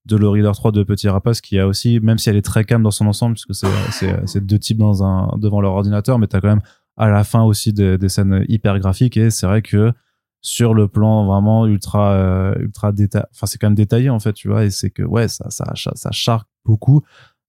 de 0.06 0.16
Low 0.16 0.30
Reader 0.30 0.52
3 0.54 0.72
de 0.72 0.83
Petit 0.85 1.11
Rapace, 1.11 1.42
qui 1.42 1.59
a 1.59 1.66
aussi, 1.66 2.00
même 2.00 2.16
si 2.16 2.30
elle 2.30 2.37
est 2.37 2.42
très 2.42 2.64
calme 2.64 2.83
dans 2.83 2.90
son 2.90 3.06
ensemble, 3.06 3.35
puisque 3.35 3.54
c'est 3.54 3.68
c'est 3.92 4.26
c'est 4.26 4.44
deux 4.44 4.59
types 4.59 4.78
dans 4.78 5.04
un 5.04 5.37
devant 5.37 5.61
leur 5.61 5.72
ordinateur, 5.72 6.18
mais 6.18 6.26
t'as 6.26 6.40
quand 6.40 6.48
même 6.48 6.62
à 6.96 7.11
la 7.11 7.22
fin 7.22 7.42
aussi 7.42 7.74
des, 7.74 8.09
scènes 8.09 8.46
hyper 8.48 8.78
graphiques 8.78 9.18
et 9.18 9.30
c'est 9.30 9.46
vrai 9.46 9.61
que 9.61 9.92
sur 10.40 10.72
le 10.72 10.88
plan 10.88 11.26
vraiment 11.26 11.66
ultra 11.66 12.54
ultra 12.59 12.92
détaillé 12.92 13.24
enfin 13.33 13.46
c'est 13.46 13.59
quand 13.59 13.68
même 13.68 13.74
détaillé 13.74 14.09
en 14.11 14.18
fait 14.18 14.33
tu 14.33 14.48
vois 14.48 14.64
et 14.64 14.70
c'est 14.70 14.90
que 14.90 15.02
ouais 15.02 15.28
ça 15.28 15.48
ça 15.50 15.64
ça, 15.76 15.92
ça 15.94 16.11
charque 16.11 16.48
beaucoup 16.64 17.02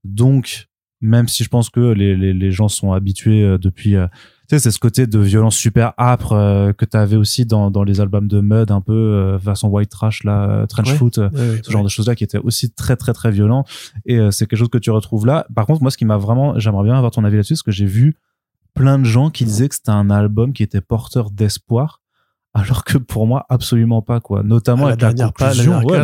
donc 0.03 0.69
même 1.01 1.27
si 1.27 1.43
je 1.43 1.49
pense 1.49 1.69
que 1.69 1.79
les, 1.79 2.15
les, 2.15 2.33
les 2.33 2.51
gens 2.51 2.67
sont 2.67 2.93
habitués 2.93 3.43
euh, 3.43 3.57
depuis 3.57 3.95
euh, 3.95 4.07
tu 4.47 4.55
sais 4.55 4.59
c'est 4.59 4.71
ce 4.71 4.79
côté 4.79 5.07
de 5.07 5.17
violence 5.19 5.55
super 5.55 5.93
âpre 5.97 6.33
euh, 6.33 6.73
que 6.73 6.85
tu 6.85 6.95
avais 6.97 7.15
aussi 7.15 7.45
dans, 7.45 7.71
dans 7.71 7.83
les 7.83 7.99
albums 8.01 8.27
de 8.27 8.39
Mud 8.41 8.69
un 8.71 8.81
peu 8.81 8.93
euh, 8.93 9.39
façon 9.39 9.69
White 9.69 9.89
Trash 9.89 10.23
là 10.23 10.65
Trench 10.67 10.91
Ouais. 10.91 10.97
Foot 10.97 11.17
Ouais, 11.17 11.29
ouais, 11.33 11.59
ce 11.63 11.71
genre 11.71 11.83
de 11.83 11.89
choses 11.89 12.07
là 12.07 12.15
qui 12.15 12.23
étaient 12.23 12.37
aussi 12.39 12.71
très 12.71 12.95
très 12.95 13.13
très 13.13 13.31
violents. 13.31 13.63
Et 14.05 14.17
euh, 14.19 14.29
c'est 14.31 14.45
quelque 14.47 14.59
chose 14.59 14.69
que 14.69 14.77
tu 14.77 14.91
retrouves 14.91 15.25
là. 15.25 15.45
Par 15.55 15.65
contre 15.65 15.81
moi 15.81 15.89
ce 15.91 15.97
qui 15.97 16.05
m'a 16.05 16.17
vraiment 16.17 16.59
j'aimerais 16.59 16.83
bien 16.83 16.95
avoir 16.95 17.11
ton 17.11 17.23
avis 17.23 17.37
là-dessus 17.37 17.53
parce 17.53 17.63
que 17.63 17.71
j'ai 17.71 17.85
vu 17.85 18.17
plein 18.73 18.99
de 18.99 19.05
gens 19.05 19.29
qui 19.29 19.45
disaient 19.45 19.69
que 19.69 19.75
c'était 19.75 19.89
un 19.91 20.09
album 20.09 20.53
qui 20.53 20.63
était 20.63 20.81
porteur 20.81 21.31
d'espoir 21.31 22.00
alors 22.53 22.83
que 22.83 22.97
pour 22.97 23.27
moi 23.27 23.45
absolument 23.49 24.01
pas 24.01 24.19
quoi 24.19 24.43
notamment 24.43 24.87
Ah, 24.87 24.89
la 24.89 25.07
avec 25.07 25.17
la 25.27 25.31
pas, 25.31 25.47
case, 25.49 25.57
ouais, 25.85 25.97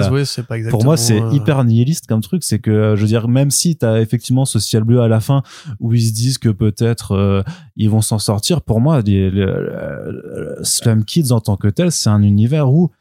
pas 0.44 0.56
pour 0.72 0.84
moi, 0.86 0.96
c'est 0.98 1.22
euh, 1.22 1.32
hyper 1.34 1.64
nihiliste 1.66 2.08
comme 2.08 2.22
truc. 2.22 2.44
C'est 2.44 2.60
que, 2.60 2.72
euh, 2.72 2.96
je 2.96 3.02
veux 3.02 3.08
dire, 3.08 3.28
même 3.28 3.52
si 3.52 3.76
t'as 3.76 4.00
effectivement 4.00 4.46
ce 4.46 4.58
ciel 4.60 4.84
bleu 4.84 5.02
à 5.02 5.08
la 5.10 5.20
fin 5.20 5.44
où 5.82 5.94
ils 5.94 6.02
se 6.08 6.14
disent 6.14 6.38
que 6.38 6.50
peut-être 6.50 7.12
euh, 7.14 7.44
ils 7.76 7.90
vont 7.90 8.02
s'en 8.02 8.18
sortir, 8.20 8.62
pour 8.62 8.80
moi, 8.80 9.02
les, 9.02 9.30
les- 9.30 9.46
les- 9.46 9.46
les 9.46 10.64
Slum 10.64 11.04
Kids 11.04 11.32
en 11.34 11.42
tant 11.42 11.58
que 11.58 11.68
tel, 11.68 11.92
c'est 11.92 12.10
un 12.10 12.22
univers 12.24 12.72
où 12.72 12.92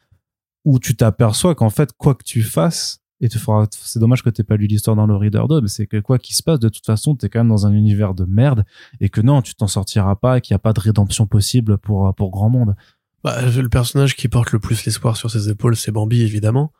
où 0.65 0.79
tu 0.79 0.97
t'aperçois 0.97 1.55
qu'en 1.55 1.69
fait, 1.69 1.93
quoi 1.97 2.13
que 2.15 2.25
tu 2.25 2.41
fasses, 2.41 2.99
et 3.21 3.29
tu 3.29 3.39
feras, 3.39 3.65
c'est 3.71 3.99
dommage 3.99 4.21
que 4.21 4.29
t'aies 4.29 4.43
pas 4.43 4.57
lu 4.57 4.67
l'histoire 4.67 4.95
dans 4.97 5.07
le 5.07 5.15
Reader 5.15 5.43
2, 5.49 5.61
mais 5.61 5.69
c'est 5.69 5.87
que 5.87 5.97
quoi 6.01 6.19
qu'il 6.19 6.35
se 6.35 6.43
passe, 6.43 6.59
de 6.59 6.67
toute 6.69 6.85
façon, 6.85 7.15
t'es 7.15 7.29
quand 7.29 7.39
même 7.39 7.47
dans 7.47 7.65
un 7.65 7.71
univers 7.71 8.13
de 8.13 8.25
merde 8.25 8.65
et 8.99 9.07
que 9.09 9.21
non, 9.21 9.41
tu 9.41 9.55
t'en 9.55 9.67
sortiras 9.67 10.15
pas 10.17 10.37
et 10.37 10.41
qu'il 10.41 10.53
n'y 10.53 10.57
a 10.57 10.59
pas 10.59 10.73
de 10.73 10.79
rédemption 10.81 11.25
possible 11.25 11.77
pour, 11.77 12.13
pour 12.15 12.29
grand 12.31 12.49
monde. 12.49 12.75
Bah, 13.23 13.41
le 13.41 13.69
personnage 13.69 14.15
qui 14.15 14.27
porte 14.27 14.51
le 14.51 14.59
plus 14.59 14.85
l'espoir 14.85 15.17
sur 15.17 15.29
ses 15.31 15.49
épaules, 15.49 15.75
c'est 15.75 15.91
Bambi, 15.91 16.21
évidemment. 16.21 16.71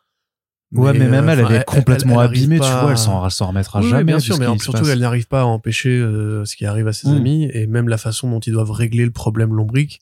Ouais, 0.73 0.91
mais, 0.93 1.07
même 1.07 1.27
euh, 1.29 1.31
elle, 1.31 1.39
elle 1.39 1.45
enfin, 1.45 1.55
est 1.55 1.63
complètement 1.65 2.21
elle 2.21 2.27
abîmée, 2.27 2.59
tu 2.59 2.65
vois, 2.65 2.91
elle 2.91 2.97
s'en, 2.97 3.23
elle 3.23 3.31
s'en 3.31 3.47
remettra 3.47 3.79
Oui, 3.79 3.87
jamais. 3.89 4.03
bien 4.03 4.19
sûr, 4.19 4.37
mais 4.37 4.45
surtout, 4.59 4.79
passe. 4.81 4.89
elle 4.89 4.99
n'arrive 4.99 5.27
pas 5.27 5.41
à 5.41 5.45
empêcher 5.45 5.97
euh, 5.97 6.43
ce 6.45 6.55
qui 6.57 6.65
arrive 6.65 6.87
à 6.87 6.93
ses 6.93 7.07
Mm. 7.09 7.15
amis, 7.15 7.49
et 7.53 7.67
même 7.67 7.87
la 7.87 7.97
façon 7.97 8.29
dont 8.29 8.41
ils 8.41 8.51
doivent 8.51 8.71
régler 8.71 9.05
le 9.05 9.11
problème 9.11 9.53
lombrique 9.53 10.01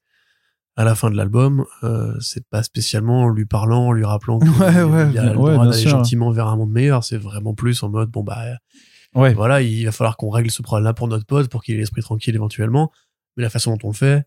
à 0.75 0.83
la 0.83 0.95
fin 0.95 1.09
de 1.11 1.15
l'album, 1.15 1.65
euh, 1.83 2.13
c'est 2.19 2.45
pas 2.49 2.63
spécialement 2.63 3.23
en 3.25 3.29
lui 3.29 3.45
parlant, 3.45 3.87
en 3.87 3.91
lui 3.91 4.03
rappelant 4.05 4.39
qu'il 4.39 4.49
Ouais, 4.59 4.81
ouais, 4.83 5.09
il 5.11 5.19
a 5.19 5.23
le 5.23 5.29
ouais, 5.29 5.51
droit 5.53 5.63
bien 5.63 5.69
d'aller 5.69 5.83
gentiment 5.87 6.31
vers 6.31 6.47
un 6.47 6.57
monde 6.57 6.71
meilleur, 6.71 7.03
c'est 7.03 7.17
vraiment 7.17 7.53
plus 7.53 7.81
en 7.83 7.89
mode, 7.89 8.09
bon 8.09 8.23
bah 8.23 8.41
Ouais. 9.13 9.33
voilà, 9.35 9.61
il 9.61 9.85
va 9.85 9.91
falloir 9.93 10.17
qu'on 10.17 10.29
règle 10.31 10.49
ce 10.51 10.61
problème-là 10.63 10.93
pour 10.93 11.07
notre 11.07 11.25
pote, 11.25 11.47
pour 11.47 11.63
qu'il 11.63 11.75
ait 11.75 11.77
l'esprit 11.77 12.01
tranquille 12.01 12.35
éventuellement, 12.35 12.91
mais 13.37 13.43
la 13.43 13.49
façon 13.49 13.71
dont 13.75 13.87
on 13.87 13.91
le 13.91 13.93
fait, 13.95 14.25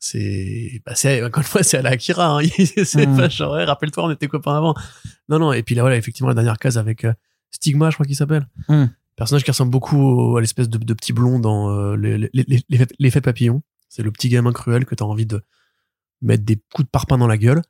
c'est 0.00 0.80
bah 0.84 0.94
c'est 0.96 1.22
encore 1.24 1.42
une 1.42 1.46
fois 1.48 1.62
c'est 1.62 1.76
à 1.78 1.82
la 1.82 1.90
Akira 1.90 2.38
hein. 2.38 2.40
c'est 2.84 3.06
Mm. 3.06 3.16
pas 3.16 3.28
genre 3.28 3.52
rappelle-toi 3.52 4.04
on 4.04 4.10
était 4.10 4.26
copains 4.28 4.56
avant 4.56 4.74
non 5.28 5.38
non 5.38 5.52
et 5.52 5.62
puis 5.62 5.74
là 5.74 5.82
voilà 5.82 5.96
effectivement 5.96 6.28
la 6.28 6.34
dernière 6.34 6.58
case 6.58 6.78
avec 6.78 7.04
euh, 7.04 7.12
Stigma 7.50 7.90
je 7.90 7.96
crois 7.96 8.06
qu'il 8.06 8.16
s'appelle 8.16 8.48
Mm. 8.68 8.86
personnage 9.14 9.44
qui 9.44 9.50
ressemble 9.50 9.70
beaucoup 9.70 9.98
au- 10.00 10.36
à 10.36 10.40
l'espèce 10.40 10.68
de, 10.68 10.78
de 10.78 10.94
petit 10.94 11.12
blond 11.12 11.38
dans 11.38 11.70
euh, 11.70 11.96
les, 11.96 12.16
les, 12.32 12.64
les, 12.98 13.10
papillons 13.10 13.62
c'est 13.90 14.02
le 14.02 14.10
petit 14.10 14.28
gamin 14.30 14.52
cruel 14.52 14.86
que 14.86 14.94
t'as 14.94 15.04
envie 15.04 15.26
de 15.26 15.42
mettre 16.22 16.44
des 16.44 16.56
coups 16.74 16.86
de 16.86 16.90
parpaing 16.90 17.18
dans 17.18 17.26
la 17.26 17.36
gueule 17.38 17.60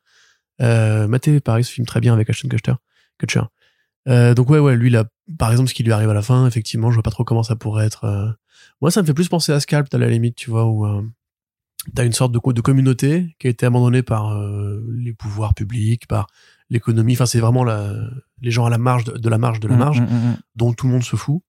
euh, 0.61 1.07
Maté 1.07 1.39
pareil 1.41 1.63
se 1.65 1.71
filme 1.71 1.85
très 1.85 1.99
bien 1.99 2.13
avec 2.13 2.29
Ashton 2.29 2.47
Kutcher 2.47 2.75
Kutcher 3.19 3.41
euh, 4.07 4.33
donc 4.33 4.49
ouais 4.49 4.59
ouais 4.59 4.75
lui 4.77 4.89
là 4.89 5.05
par 5.37 5.51
exemple 5.51 5.69
ce 5.69 5.73
qui 5.73 5.83
lui 5.83 5.91
arrive 5.91 6.09
à 6.09 6.13
la 6.13 6.21
fin 6.21 6.47
effectivement 6.47 6.89
je 6.91 6.95
vois 6.95 7.03
pas 7.03 7.11
trop 7.11 7.23
comment 7.25 7.43
ça 7.43 7.55
pourrait 7.55 7.85
être 7.85 8.37
moi 8.81 8.89
ça 8.91 9.01
me 9.01 9.07
fait 9.07 9.13
plus 9.13 9.27
penser 9.29 9.51
à 9.51 9.59
Scalp 9.59 9.93
à 9.93 9.97
la 9.97 10.07
limite 10.09 10.35
tu 10.35 10.49
vois 10.49 10.65
où 10.65 10.85
euh, 10.85 11.01
t'as 11.95 12.05
une 12.05 12.13
sorte 12.13 12.31
de, 12.31 12.39
de 12.53 12.61
communauté 12.61 13.35
qui 13.39 13.47
a 13.47 13.49
été 13.49 13.65
abandonnée 13.65 14.03
par 14.03 14.29
euh, 14.33 14.83
les 14.97 15.13
pouvoirs 15.13 15.53
publics, 15.53 16.07
par 16.07 16.27
l'économie. 16.69 17.13
Enfin, 17.13 17.25
c'est 17.25 17.39
vraiment 17.39 17.63
la, 17.63 17.93
les 18.41 18.51
gens 18.51 18.65
à 18.65 18.69
la 18.69 18.77
marge 18.77 19.03
de, 19.05 19.17
de 19.17 19.29
la 19.29 19.37
marge 19.37 19.59
de 19.59 19.67
la 19.67 19.75
marge, 19.75 19.99
Mm, 20.01 20.05
mm, 20.05 20.29
mm. 20.31 20.37
dont 20.55 20.73
tout 20.73 20.85
le 20.87 20.93
monde 20.93 21.03
se 21.03 21.15
fout. 21.15 21.41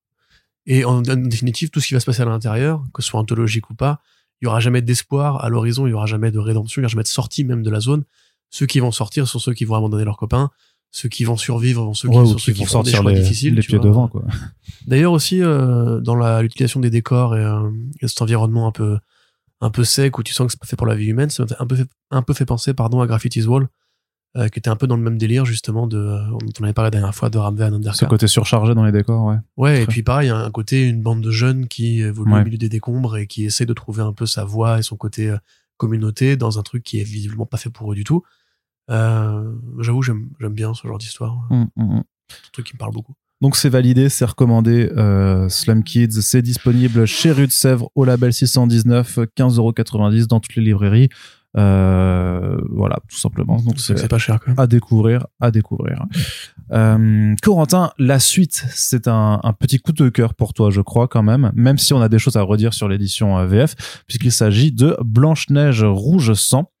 Et 0.65 0.85
en, 0.85 0.97
en 0.99 1.01
définitive, 1.01 1.69
tout 1.69 1.79
ce 1.79 1.87
qui 1.87 1.93
va 1.93 1.99
se 1.99 2.05
passer 2.05 2.21
à 2.21 2.25
l'intérieur, 2.25 2.83
que 2.93 3.01
ce 3.01 3.09
soit 3.09 3.19
anthologique 3.19 3.69
ou 3.69 3.75
pas, 3.75 3.99
il 4.41 4.45
y 4.45 4.47
aura 4.47 4.59
jamais 4.59 4.81
d'espoir 4.81 5.43
à 5.43 5.49
l'horizon, 5.49 5.87
il 5.87 5.91
y 5.91 5.93
aura 5.93 6.05
jamais 6.05 6.31
de 6.31 6.39
rédemption, 6.39 6.81
il 6.81 6.83
y 6.83 6.85
aura 6.85 6.91
jamais 6.91 7.03
de 7.03 7.07
sortie 7.07 7.43
même 7.43 7.63
de 7.63 7.69
la 7.69 7.79
zone. 7.79 8.03
Ceux 8.49 8.65
qui 8.65 8.79
vont 8.79 8.91
sortir 8.91 9.27
sont 9.27 9.39
ceux 9.39 9.53
qui 9.53 9.65
vont 9.65 9.75
abandonner 9.75 10.03
leurs 10.05 10.17
copains. 10.17 10.49
Ceux 10.91 11.09
qui 11.09 11.23
vont 11.23 11.37
survivre 11.37 11.83
vont 11.83 11.93
ceux 11.93 12.07
qui, 12.09 12.15
Ouais, 12.17 12.25
sont 12.25 12.37
ceux 12.37 12.53
qui 12.53 12.59
vont 12.59 12.65
font 12.65 12.83
des 12.83 12.91
sortir 12.91 13.01
choix 13.01 13.11
les, 13.11 13.19
difficiles. 13.19 13.55
les 13.55 13.61
tu 13.61 13.69
pieds 13.69 13.77
vois. 13.79 13.87
devant, 13.87 14.07
quoi. 14.09 14.23
D'ailleurs 14.85 15.11
aussi 15.11 15.41
euh, 15.41 15.99
dans 16.01 16.15
l'utilisation 16.41 16.79
des 16.79 16.89
décors 16.91 17.35
et, 17.35 17.43
euh, 17.43 17.69
et 18.01 18.07
cet 18.07 18.21
environnement 18.21 18.67
un 18.67 18.71
peu 18.71 18.99
un 19.63 19.69
peu 19.69 19.83
sec 19.83 20.17
où 20.17 20.23
tu 20.23 20.33
sens 20.33 20.47
que 20.47 20.51
c'est 20.53 20.59
pas 20.59 20.65
fait 20.67 20.75
pour 20.75 20.87
la 20.87 20.95
vie 20.95 21.07
humaine, 21.07 21.29
ça 21.29 21.45
m'a 21.45 21.55
un 21.59 21.65
peu 21.65 21.75
fait, 21.75 21.87
un 22.11 22.21
peu 22.21 22.33
fait 22.33 22.45
penser 22.45 22.73
pardon 22.73 22.99
à 23.01 23.07
Graffiti's 23.07 23.47
Wall 23.47 23.67
euh, 24.35 24.47
qui 24.49 24.59
était 24.59 24.69
un 24.69 24.75
peu 24.75 24.87
dans 24.87 24.97
le 24.97 25.03
même 25.03 25.17
délire 25.17 25.45
justement 25.45 25.85
de 25.87 25.97
euh, 25.97 26.19
on 26.59 26.63
avait 26.63 26.73
parlé 26.73 26.87
la 26.87 26.91
dernière 26.91 27.13
fois 27.15 27.29
de 27.29 27.37
Ramvé 27.37 27.65
Ce 27.67 27.71
Underka. 27.73 28.05
côté 28.07 28.27
surchargé 28.27 28.73
dans 28.75 28.83
les 28.83 28.91
décors, 28.91 29.25
ouais. 29.25 29.37
Ouais, 29.57 29.83
et 29.83 29.85
puis 29.87 30.03
pareil, 30.03 30.27
il 30.27 30.31
y 30.31 30.33
a 30.33 30.37
un 30.37 30.51
côté 30.51 30.87
une 30.87 31.01
bande 31.01 31.21
de 31.21 31.31
jeunes 31.31 31.67
qui 31.67 32.01
évoluent 32.01 32.33
Ouais. 32.33 32.41
au 32.41 32.45
milieu 32.45 32.57
des 32.57 32.69
décombres 32.69 33.17
et 33.17 33.27
qui 33.27 33.45
essaient 33.45 33.65
de 33.67 33.73
trouver 33.73 34.01
un 34.03 34.11
peu 34.13 34.25
sa 34.25 34.43
voie 34.43 34.79
et 34.79 34.81
son 34.81 34.97
côté 34.97 35.29
euh, 35.29 35.37
communauté 35.77 36.35
dans 36.35 36.59
un 36.59 36.63
truc 36.63 36.83
qui 36.83 36.99
est 36.99 37.03
visiblement 37.03 37.45
pas 37.45 37.57
fait 37.57 37.69
pour 37.69 37.91
eux 37.91 37.95
du 37.95 38.03
tout. 38.03 38.23
J'avoue, 38.89 40.01
j'aime 40.01 40.29
bien 40.51 40.73
ce 40.73 40.87
genre 40.87 40.97
d'histoire. 40.97 41.35
Mm, 41.49 41.65
mm, 41.75 41.83
mm. 41.97 42.03
C'est 42.29 42.35
un 42.47 42.51
truc 42.53 42.65
qui 42.67 42.73
me 42.73 42.79
parle 42.79 42.91
beaucoup. 42.93 43.13
Donc 43.43 43.57
c'est 43.57 43.67
validé, 43.67 44.07
c'est 44.07 44.23
recommandé. 44.23 44.89
Euh, 44.95 45.49
Slam 45.49 45.83
Kids, 45.83 46.21
c'est 46.21 46.41
disponible 46.41 47.05
chez 47.05 47.29
Rue 47.29 47.45
de 47.45 47.51
Sèvres 47.51 47.89
au 47.93 48.05
label 48.05 48.31
619, 48.31 49.19
15,90€ 49.37 50.27
dans 50.27 50.39
toutes 50.39 50.55
les 50.55 50.63
librairies. 50.63 51.09
Euh, 51.57 52.57
voilà, 52.71 52.99
tout 53.09 53.17
simplement. 53.17 53.57
Donc 53.57 53.81
C'est 53.81 54.07
pas 54.07 54.17
cher, 54.17 54.39
quoi. 54.39 54.53
à 54.55 54.65
découvrir, 54.65 55.27
à 55.41 55.51
découvrir. 55.51 56.05
Euh, 56.71 57.35
Corentin, 57.43 57.91
la 57.99 58.19
suite, 58.19 58.65
c'est 58.69 59.09
un, 59.09 59.41
un 59.43 59.51
petit 59.51 59.79
coup 59.79 59.91
de 59.91 60.07
cœur 60.07 60.35
pour 60.35 60.53
toi, 60.53 60.69
je 60.71 60.79
crois 60.79 61.09
quand 61.09 61.21
même, 61.21 61.51
même 61.53 61.77
si 61.77 61.93
on 61.93 62.01
a 62.01 62.07
des 62.07 62.19
choses 62.19 62.37
à 62.37 62.43
redire 62.43 62.73
sur 62.73 62.87
l'édition 62.87 63.37
euh, 63.37 63.45
VF, 63.45 63.75
puisqu'il 64.07 64.31
s'agit 64.31 64.71
de 64.71 64.97
Blanche-Neige 65.03 65.83
Rouge 65.83 66.33
Sang. 66.33 66.71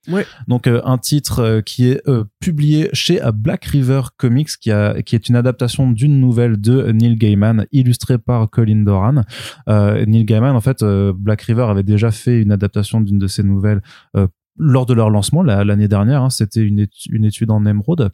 Donc 0.47 0.67
euh, 0.67 0.81
un 0.83 0.97
titre 0.97 1.39
euh, 1.39 1.61
qui 1.61 1.87
est 1.89 2.01
euh, 2.09 2.25
publié 2.39 2.89
chez 2.93 3.23
euh, 3.23 3.31
Black 3.31 3.65
River 3.65 4.01
Comics, 4.17 4.49
qui, 4.59 4.71
a, 4.71 5.01
qui 5.01 5.15
est 5.15 5.29
une 5.29 5.35
adaptation 5.35 5.89
d'une 5.91 6.19
nouvelle 6.19 6.59
de 6.59 6.91
Neil 6.91 7.15
Gaiman, 7.15 7.65
illustrée 7.71 8.17
par 8.17 8.49
Colin 8.49 8.83
Doran. 8.83 9.21
Euh, 9.69 10.05
Neil 10.05 10.25
Gaiman, 10.25 10.55
en 10.55 10.61
fait, 10.61 10.83
euh, 10.83 11.13
Black 11.15 11.41
River 11.43 11.63
avait 11.63 11.83
déjà 11.83 12.11
fait 12.11 12.41
une 12.41 12.51
adaptation 12.51 12.99
d'une 13.01 13.17
de 13.19 13.27
ses 13.27 13.43
nouvelles 13.43 13.81
euh, 14.17 14.27
lors 14.57 14.85
de 14.85 14.93
leur 14.93 15.09
lancement 15.09 15.41
la- 15.41 15.63
l'année 15.63 15.87
dernière. 15.87 16.21
hein. 16.21 16.29
C'était 16.29 16.61
une, 16.61 16.85
une 17.09 17.25
étude 17.25 17.49
en 17.49 17.65
émeraude 17.65 18.11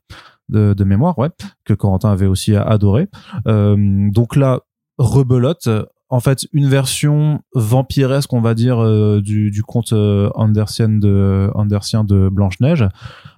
de, 0.47 0.73
de 0.73 0.83
mémoire, 0.83 1.17
ouais, 1.19 1.29
que 1.65 1.73
Corentin 1.73 2.11
avait 2.11 2.27
aussi 2.27 2.55
adoré. 2.55 3.07
Euh, 3.47 3.75
donc 4.11 4.35
là, 4.35 4.59
rebelote. 4.97 5.67
En 6.11 6.19
fait, 6.19 6.47
une 6.53 6.67
version 6.67 7.43
vampiresque, 7.53 8.33
on 8.33 8.41
va 8.41 8.55
dire, 8.55 8.79
euh, 8.79 9.21
du, 9.21 9.51
du 9.51 9.61
conte 9.61 9.93
euh, 9.93 10.31
Andersien 10.33 10.89
de 10.89 11.51
Andersien 11.53 12.03
de 12.03 12.29
Blanche 12.29 12.59
Neige, 12.59 12.87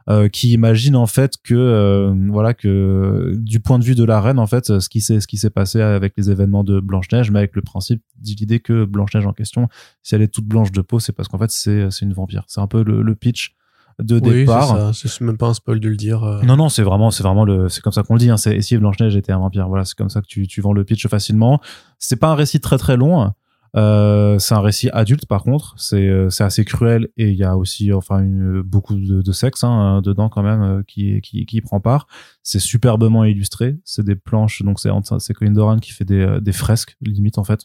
euh, 0.09 0.29
qui 0.29 0.53
imagine 0.53 0.95
en 0.95 1.05
fait 1.05 1.33
que 1.43 1.53
euh, 1.53 2.13
voilà 2.29 2.53
que 2.53 3.33
du 3.35 3.59
point 3.59 3.77
de 3.77 3.83
vue 3.83 3.95
de 3.95 4.05
la 4.05 4.21
reine, 4.21 4.39
en 4.39 4.47
fait, 4.47 4.79
ce 4.79 4.87
qui 4.87 5.01
s'est 5.01 5.19
ce 5.19 5.27
qui 5.27 5.35
s'est 5.35 5.49
passé 5.49 5.81
avec 5.81 6.13
les 6.15 6.31
événements 6.31 6.63
de 6.63 6.79
Blanche 6.79 7.11
Neige, 7.11 7.29
mais 7.29 7.39
avec 7.39 7.57
le 7.57 7.61
principe 7.61 8.01
d'idée 8.17 8.61
que 8.61 8.85
Blanche 8.85 9.13
Neige 9.15 9.27
en 9.27 9.33
question, 9.33 9.67
si 10.01 10.15
elle 10.15 10.21
est 10.21 10.33
toute 10.33 10.45
blanche 10.45 10.71
de 10.71 10.81
peau, 10.81 10.99
c'est 10.99 11.11
parce 11.11 11.27
qu'en 11.27 11.39
fait 11.39 11.51
c'est 11.51 11.91
c'est 11.91 12.05
une 12.05 12.13
vampire. 12.13 12.45
C'est 12.47 12.61
un 12.61 12.67
peu 12.67 12.83
le, 12.83 13.01
le 13.01 13.15
pitch 13.15 13.53
de 14.01 14.15
Oui, 14.15 14.21
départ. 14.39 14.93
C'est 14.93 15.21
même 15.21 15.37
pas 15.37 15.47
un 15.47 15.53
spoil 15.53 15.79
de 15.79 15.89
le 15.89 15.95
dire. 15.95 16.23
euh. 16.23 16.41
Non, 16.43 16.55
non, 16.57 16.69
c'est 16.69 16.83
vraiment, 16.83 17.11
c'est 17.11 17.23
vraiment 17.23 17.45
le, 17.45 17.69
c'est 17.69 17.81
comme 17.81 17.93
ça 17.93 18.03
qu'on 18.03 18.15
le 18.15 18.19
dit. 18.19 18.29
Hein, 18.29 18.37
c'est 18.37 18.55
et 18.55 18.61
si 18.61 18.77
Blanche 18.77 18.99
Neige 18.99 19.15
était 19.15 19.31
un 19.31 19.39
vampire. 19.39 19.67
Voilà, 19.67 19.85
c'est 19.85 19.95
comme 19.97 20.09
ça 20.09 20.21
que 20.21 20.27
tu, 20.27 20.47
tu 20.47 20.61
vends 20.61 20.73
le 20.73 20.83
pitch 20.83 21.07
facilement. 21.07 21.61
C'est 21.99 22.15
pas 22.17 22.29
un 22.29 22.35
récit 22.35 22.59
très 22.59 22.77
très 22.77 22.97
long. 22.97 23.31
Euh, 23.77 24.37
c'est 24.37 24.53
un 24.53 24.59
récit 24.59 24.89
adulte 24.91 25.25
par 25.27 25.43
contre. 25.43 25.75
C'est, 25.77 26.07
euh, 26.09 26.29
c'est 26.29 26.43
assez 26.43 26.65
cruel 26.65 27.07
et 27.15 27.29
il 27.29 27.35
y 27.37 27.43
a 27.45 27.55
aussi, 27.55 27.93
enfin, 27.93 28.19
une, 28.19 28.61
beaucoup 28.61 28.95
de, 28.95 29.21
de 29.21 29.31
sexe 29.31 29.63
hein, 29.63 30.01
dedans 30.03 30.27
quand 30.27 30.43
même 30.43 30.83
qui, 30.87 31.21
qui, 31.21 31.45
qui 31.45 31.61
prend 31.61 31.79
part. 31.79 32.07
C'est 32.43 32.59
superbement 32.59 33.23
illustré. 33.23 33.77
C'est 33.85 34.03
des 34.03 34.15
planches, 34.15 34.61
donc 34.63 34.79
c'est, 34.79 34.89
c'est 35.19 35.33
Colin 35.33 35.51
Doran 35.51 35.77
qui 35.79 35.91
fait 35.93 36.03
des, 36.03 36.39
des 36.41 36.51
fresques 36.51 36.97
limite 37.01 37.37
en 37.37 37.45
fait, 37.45 37.61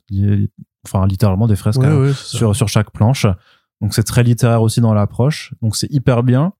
enfin 0.86 1.06
littéralement 1.08 1.48
des 1.48 1.56
fresques 1.56 1.80
Ouais, 1.80 1.86
hein, 1.88 2.00
ouais, 2.00 2.12
sur, 2.12 2.54
sur 2.54 2.68
chaque 2.68 2.92
planche. 2.92 3.26
Donc 3.80 3.94
c'est 3.94 4.02
très 4.04 4.22
littéraire 4.22 4.62
aussi 4.62 4.80
dans 4.80 4.94
l'approche. 4.94 5.54
Donc 5.62 5.76
c'est 5.76 5.90
hyper 5.92 6.22
bien, 6.22 6.52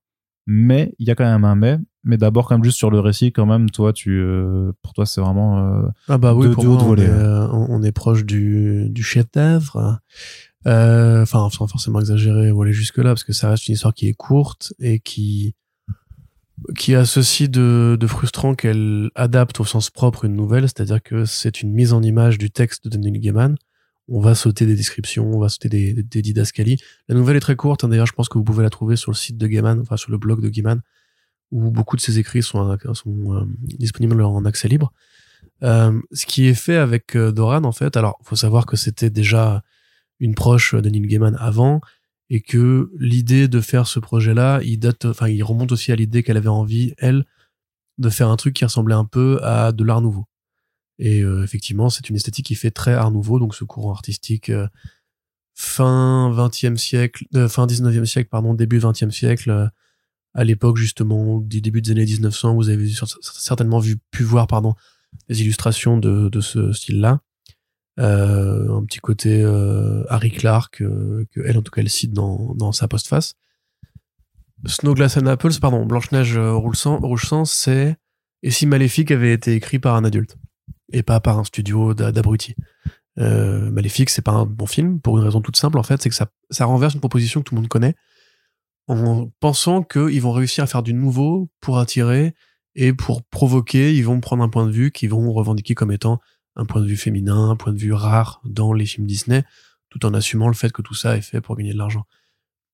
mais 0.45 0.93
il 0.99 1.07
y 1.07 1.11
a 1.11 1.15
quand 1.15 1.25
même 1.25 1.45
un 1.45 1.55
mais. 1.55 1.77
Mais 2.03 2.15
d'abord, 2.17 2.47
quand 2.47 2.55
même, 2.55 2.63
juste 2.63 2.77
sur 2.77 2.89
le 2.89 3.01
récit, 3.01 3.33
quand 3.33 3.45
même, 3.45 3.69
toi, 3.69 3.91
tu, 3.91 4.11
euh, 4.21 4.71
pour 4.81 4.93
toi, 4.93 5.05
c'est 5.05 5.19
vraiment. 5.19 5.59
euh, 5.59 5.87
Ah 6.07 6.17
bah 6.17 6.33
oui, 6.33 6.47
de- 6.47 6.53
pour 6.53 6.63
moi, 6.63 6.77
on, 6.83 6.95
est, 6.95 6.99
ouais. 7.01 7.09
euh, 7.09 7.47
on 7.51 7.67
on 7.69 7.83
est 7.83 7.91
proche 7.91 8.23
du, 8.23 8.87
du 8.89 9.03
chef-d'œuvre. 9.03 9.99
Euh, 10.65 11.21
Enfin, 11.23 11.49
sans 11.51 11.67
forcément 11.67 11.99
exagérer 11.99 12.51
ou 12.51 12.61
aller 12.61 12.71
jusque-là, 12.73 13.09
parce 13.09 13.23
que 13.25 13.33
ça 13.33 13.49
reste 13.49 13.67
une 13.67 13.73
histoire 13.73 13.93
qui 13.93 14.07
est 14.07 14.13
courte 14.13 14.73
et 14.79 14.99
qui 14.99 15.55
qui 16.75 16.95
a 16.95 17.05
ceci 17.05 17.49
de, 17.49 17.97
de 17.99 18.07
frustrant 18.07 18.55
qu'elle 18.55 19.11
adapte 19.15 19.59
au 19.59 19.63
sens 19.65 19.89
propre 19.91 20.25
une 20.25 20.35
nouvelle, 20.35 20.63
c'est-à-dire 20.63 21.03
que 21.03 21.23
c'est 21.25 21.61
une 21.61 21.71
mise 21.71 21.93
en 21.93 22.01
image 22.01 22.37
du 22.39 22.49
texte 22.49 22.87
de 22.87 22.97
Neil 22.97 23.19
Gaiman. 23.19 23.55
On 24.09 24.21
va 24.21 24.35
sauter 24.35 24.65
des 24.65 24.75
descriptions, 24.75 25.29
on 25.33 25.39
va 25.39 25.49
sauter 25.49 25.69
des, 25.69 25.93
des, 25.93 26.21
des. 26.21 26.77
La 27.07 27.15
nouvelle 27.15 27.35
est 27.35 27.41
très 27.41 27.55
courte, 27.55 27.83
hein, 27.83 27.89
d'ailleurs, 27.89 28.05
je 28.05 28.13
pense 28.13 28.29
que 28.29 28.37
vous 28.37 28.43
pouvez 28.43 28.63
la 28.63 28.69
trouver 28.69 28.95
sur 28.95 29.11
le 29.11 29.17
site 29.17 29.37
de 29.37 29.47
Gaiman, 29.47 29.79
enfin 29.81 29.97
sur 29.97 30.11
le 30.11 30.17
blog 30.17 30.41
de 30.41 30.49
Gaiman, 30.49 30.81
où 31.51 31.71
beaucoup 31.71 31.95
de 31.95 32.01
ses 32.01 32.17
écrits 32.19 32.43
sont, 32.43 32.77
sont 32.93 33.33
euh, 33.33 33.45
disponibles 33.61 34.21
en 34.21 34.45
accès 34.45 34.67
libre. 34.67 34.93
Euh, 35.63 35.99
ce 36.13 36.25
qui 36.25 36.45
est 36.45 36.53
fait 36.53 36.77
avec 36.77 37.15
euh, 37.15 37.31
Doran, 37.31 37.63
en 37.63 37.71
fait, 37.71 37.97
alors, 37.97 38.17
faut 38.23 38.35
savoir 38.35 38.65
que 38.65 38.77
c'était 38.77 39.09
déjà 39.09 39.63
une 40.19 40.35
proche 40.35 40.73
de 40.73 40.89
Neil 40.89 41.05
Gaiman 41.07 41.35
avant, 41.39 41.81
et 42.29 42.41
que 42.41 42.91
l'idée 42.97 43.47
de 43.47 43.61
faire 43.61 43.87
ce 43.87 43.99
projet-là, 43.99 44.59
il 44.63 44.79
date, 44.79 45.05
enfin, 45.05 45.27
il 45.27 45.43
remonte 45.43 45.71
aussi 45.71 45.91
à 45.91 45.95
l'idée 45.95 46.23
qu'elle 46.23 46.37
avait 46.37 46.47
envie, 46.47 46.93
elle, 46.97 47.25
de 47.97 48.09
faire 48.09 48.29
un 48.29 48.35
truc 48.35 48.53
qui 48.53 48.65
ressemblait 48.65 48.95
un 48.95 49.05
peu 49.05 49.39
à 49.43 49.71
de 49.71 49.83
l'art 49.83 50.01
nouveau. 50.01 50.25
Et 50.99 51.21
euh, 51.21 51.43
effectivement, 51.43 51.89
c'est 51.89 52.09
une 52.09 52.15
esthétique 52.15 52.47
qui 52.47 52.55
fait 52.55 52.71
très 52.71 52.93
art 52.93 53.11
nouveau, 53.11 53.39
donc 53.39 53.55
ce 53.55 53.63
courant 53.63 53.91
artistique 53.91 54.49
euh, 54.49 54.67
fin 55.53 56.31
20e 56.31 56.77
siècle, 56.77 57.25
euh, 57.35 57.47
fin 57.47 57.65
19e 57.67 58.05
siècle, 58.05 58.29
pardon, 58.29 58.53
début 58.53 58.79
20e 58.79 59.11
siècle, 59.11 59.49
euh, 59.51 59.67
à 60.33 60.43
l'époque 60.43 60.77
justement 60.77 61.39
du 61.39 61.61
début 61.61 61.81
des 61.81 61.91
années 61.91 62.05
1900, 62.05 62.55
vous 62.55 62.69
avez 62.69 62.87
certainement 63.21 63.79
vu, 63.79 63.97
pu 64.11 64.23
voir, 64.23 64.47
pardon, 64.47 64.75
des 65.29 65.41
illustrations 65.41 65.97
de, 65.97 66.29
de 66.29 66.41
ce 66.41 66.73
style-là. 66.73 67.21
Un 67.99 68.83
petit 68.85 68.99
côté 68.99 69.43
Harry 70.09 70.29
Clark, 70.29 70.77
que 70.77 71.41
elle 71.43 71.57
en 71.57 71.63
tout 71.63 71.71
cas 71.71 71.81
elle 71.81 71.89
cite 71.89 72.13
dans, 72.13 72.53
dans 72.53 72.71
sa 72.71 72.87
postface. 72.87 73.33
Snow 74.67 74.93
Glass 74.93 75.17
and 75.17 75.25
Apples, 75.25 75.59
pardon, 75.59 75.83
Blanche-Neige 75.87 76.37
rouge 76.37 76.77
sang, 76.77 77.45
c'est 77.45 77.97
Et 78.43 78.51
si 78.51 78.67
Maléfique 78.67 79.09
avait 79.09 79.33
été 79.33 79.55
écrit 79.55 79.79
par 79.79 79.95
un 79.95 80.03
adulte? 80.03 80.37
Et 80.91 81.03
pas 81.03 81.19
par 81.19 81.39
un 81.39 81.43
studio 81.43 81.93
d'a- 81.93 82.11
d'abrutis. 82.11 82.55
Euh, 83.19 83.71
Maléfique, 83.71 84.09
c'est 84.09 84.21
pas 84.21 84.31
un 84.31 84.45
bon 84.45 84.67
film 84.67 84.99
pour 84.99 85.17
une 85.17 85.23
raison 85.23 85.41
toute 85.41 85.57
simple 85.57 85.79
en 85.79 85.83
fait, 85.83 86.01
c'est 86.01 86.09
que 86.09 86.15
ça, 86.15 86.65
renverse 86.65 86.93
une 86.93 86.99
proposition 86.99 87.41
que 87.41 87.49
tout 87.49 87.55
le 87.55 87.61
monde 87.61 87.69
connaît 87.69 87.95
en 88.87 89.29
pensant 89.39 89.83
qu'ils 89.83 90.21
vont 90.21 90.31
réussir 90.31 90.63
à 90.63 90.67
faire 90.67 90.83
du 90.83 90.93
nouveau 90.93 91.49
pour 91.59 91.79
attirer 91.79 92.33
et 92.75 92.93
pour 92.93 93.23
provoquer, 93.23 93.93
ils 93.95 94.03
vont 94.03 94.19
prendre 94.21 94.43
un 94.43 94.49
point 94.49 94.65
de 94.65 94.71
vue 94.71 94.91
qu'ils 94.91 95.09
vont 95.09 95.31
revendiquer 95.33 95.75
comme 95.75 95.91
étant 95.91 96.19
un 96.55 96.65
point 96.65 96.81
de 96.81 96.87
vue 96.87 96.95
féminin, 96.95 97.49
un 97.49 97.55
point 97.55 97.73
de 97.73 97.79
vue 97.79 97.93
rare 97.93 98.39
dans 98.45 98.71
les 98.71 98.85
films 98.85 99.07
Disney, 99.07 99.43
tout 99.89 100.05
en 100.05 100.13
assumant 100.13 100.47
le 100.47 100.53
fait 100.53 100.71
que 100.71 100.81
tout 100.81 100.93
ça 100.93 101.17
est 101.17 101.21
fait 101.21 101.41
pour 101.41 101.55
gagner 101.57 101.73
de 101.73 101.77
l'argent. 101.77 102.05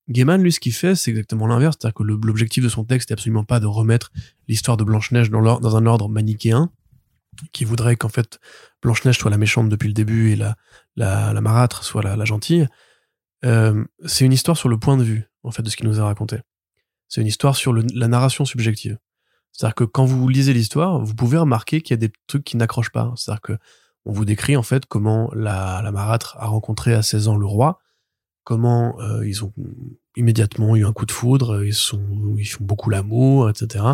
Gaiman, 0.08 0.42
lui, 0.42 0.52
ce 0.52 0.60
qu'il 0.60 0.74
fait, 0.74 0.94
c'est 0.94 1.10
exactement 1.10 1.46
l'inverse, 1.46 1.76
c'est-à-dire 1.80 1.94
que 1.94 2.02
l'objectif 2.02 2.62
de 2.62 2.68
son 2.68 2.84
texte 2.84 3.10
est 3.10 3.14
absolument 3.14 3.44
pas 3.44 3.58
de 3.58 3.66
remettre 3.66 4.12
l'histoire 4.48 4.76
de 4.76 4.84
Blanche-Neige 4.84 5.30
dans 5.30 5.76
un 5.76 5.86
ordre 5.86 6.08
manichéen, 6.10 6.70
qui 7.52 7.64
voudrait 7.64 7.96
qu'en 7.96 8.08
fait 8.08 8.38
Blanche-Neige 8.82 9.18
soit 9.18 9.30
la 9.30 9.38
méchante 9.38 9.68
depuis 9.68 9.88
le 9.88 9.94
début 9.94 10.30
et 10.32 10.36
la, 10.36 10.56
la, 10.96 11.32
la 11.32 11.40
marâtre 11.40 11.84
soit 11.84 12.02
la, 12.02 12.16
la 12.16 12.24
gentille. 12.24 12.66
Euh, 13.44 13.84
c'est 14.06 14.24
une 14.24 14.32
histoire 14.32 14.56
sur 14.56 14.68
le 14.68 14.78
point 14.78 14.96
de 14.96 15.02
vue, 15.04 15.24
en 15.42 15.50
fait, 15.50 15.62
de 15.62 15.68
ce 15.70 15.76
qu'il 15.76 15.86
nous 15.86 16.00
a 16.00 16.04
raconté. 16.04 16.38
C'est 17.08 17.20
une 17.20 17.26
histoire 17.26 17.56
sur 17.56 17.72
le- 17.72 17.84
la 17.94 18.08
narration 18.08 18.44
subjective. 18.44 18.98
C'est-à-dire 19.52 19.74
que 19.74 19.84
quand 19.84 20.04
vous 20.04 20.26
lisez 20.28 20.52
l'histoire, 20.52 20.98
vous 21.00 21.14
pouvez 21.14 21.38
remarquer 21.38 21.80
qu'il 21.80 21.92
y 21.92 21.98
a 21.98 22.08
des 22.08 22.12
trucs 22.26 22.42
qui 22.44 22.56
n'accrochent 22.56 22.90
pas. 22.90 23.12
C'est-à-dire 23.16 23.40
que 23.42 23.52
on 24.06 24.12
vous 24.12 24.24
décrit 24.24 24.56
en 24.56 24.62
fait 24.62 24.84
comment 24.86 25.30
la, 25.34 25.80
la 25.82 25.92
marâtre 25.92 26.36
a 26.38 26.46
rencontré 26.46 26.92
à 26.94 27.02
16 27.02 27.28
ans 27.28 27.36
le 27.36 27.46
roi, 27.46 27.78
comment 28.44 29.00
euh, 29.00 29.26
ils 29.26 29.44
ont 29.44 29.52
immédiatement 30.16 30.76
eu 30.76 30.84
un 30.84 30.92
coup 30.92 31.06
de 31.06 31.12
foudre, 31.12 31.64
ils 31.64 31.74
sont 31.74 32.34
ils 32.38 32.44
font 32.46 32.64
beaucoup 32.64 32.90
l'amour, 32.90 33.48
etc. 33.48 33.84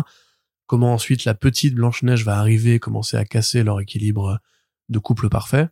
Comment 0.71 0.93
ensuite 0.93 1.25
la 1.25 1.33
petite 1.33 1.75
Blanche-Neige 1.75 2.23
va 2.23 2.39
arriver 2.39 2.79
commencer 2.79 3.17
à 3.17 3.25
casser 3.25 3.61
leur 3.61 3.81
équilibre 3.81 4.39
de 4.87 4.99
couple 4.99 5.27
parfait. 5.27 5.67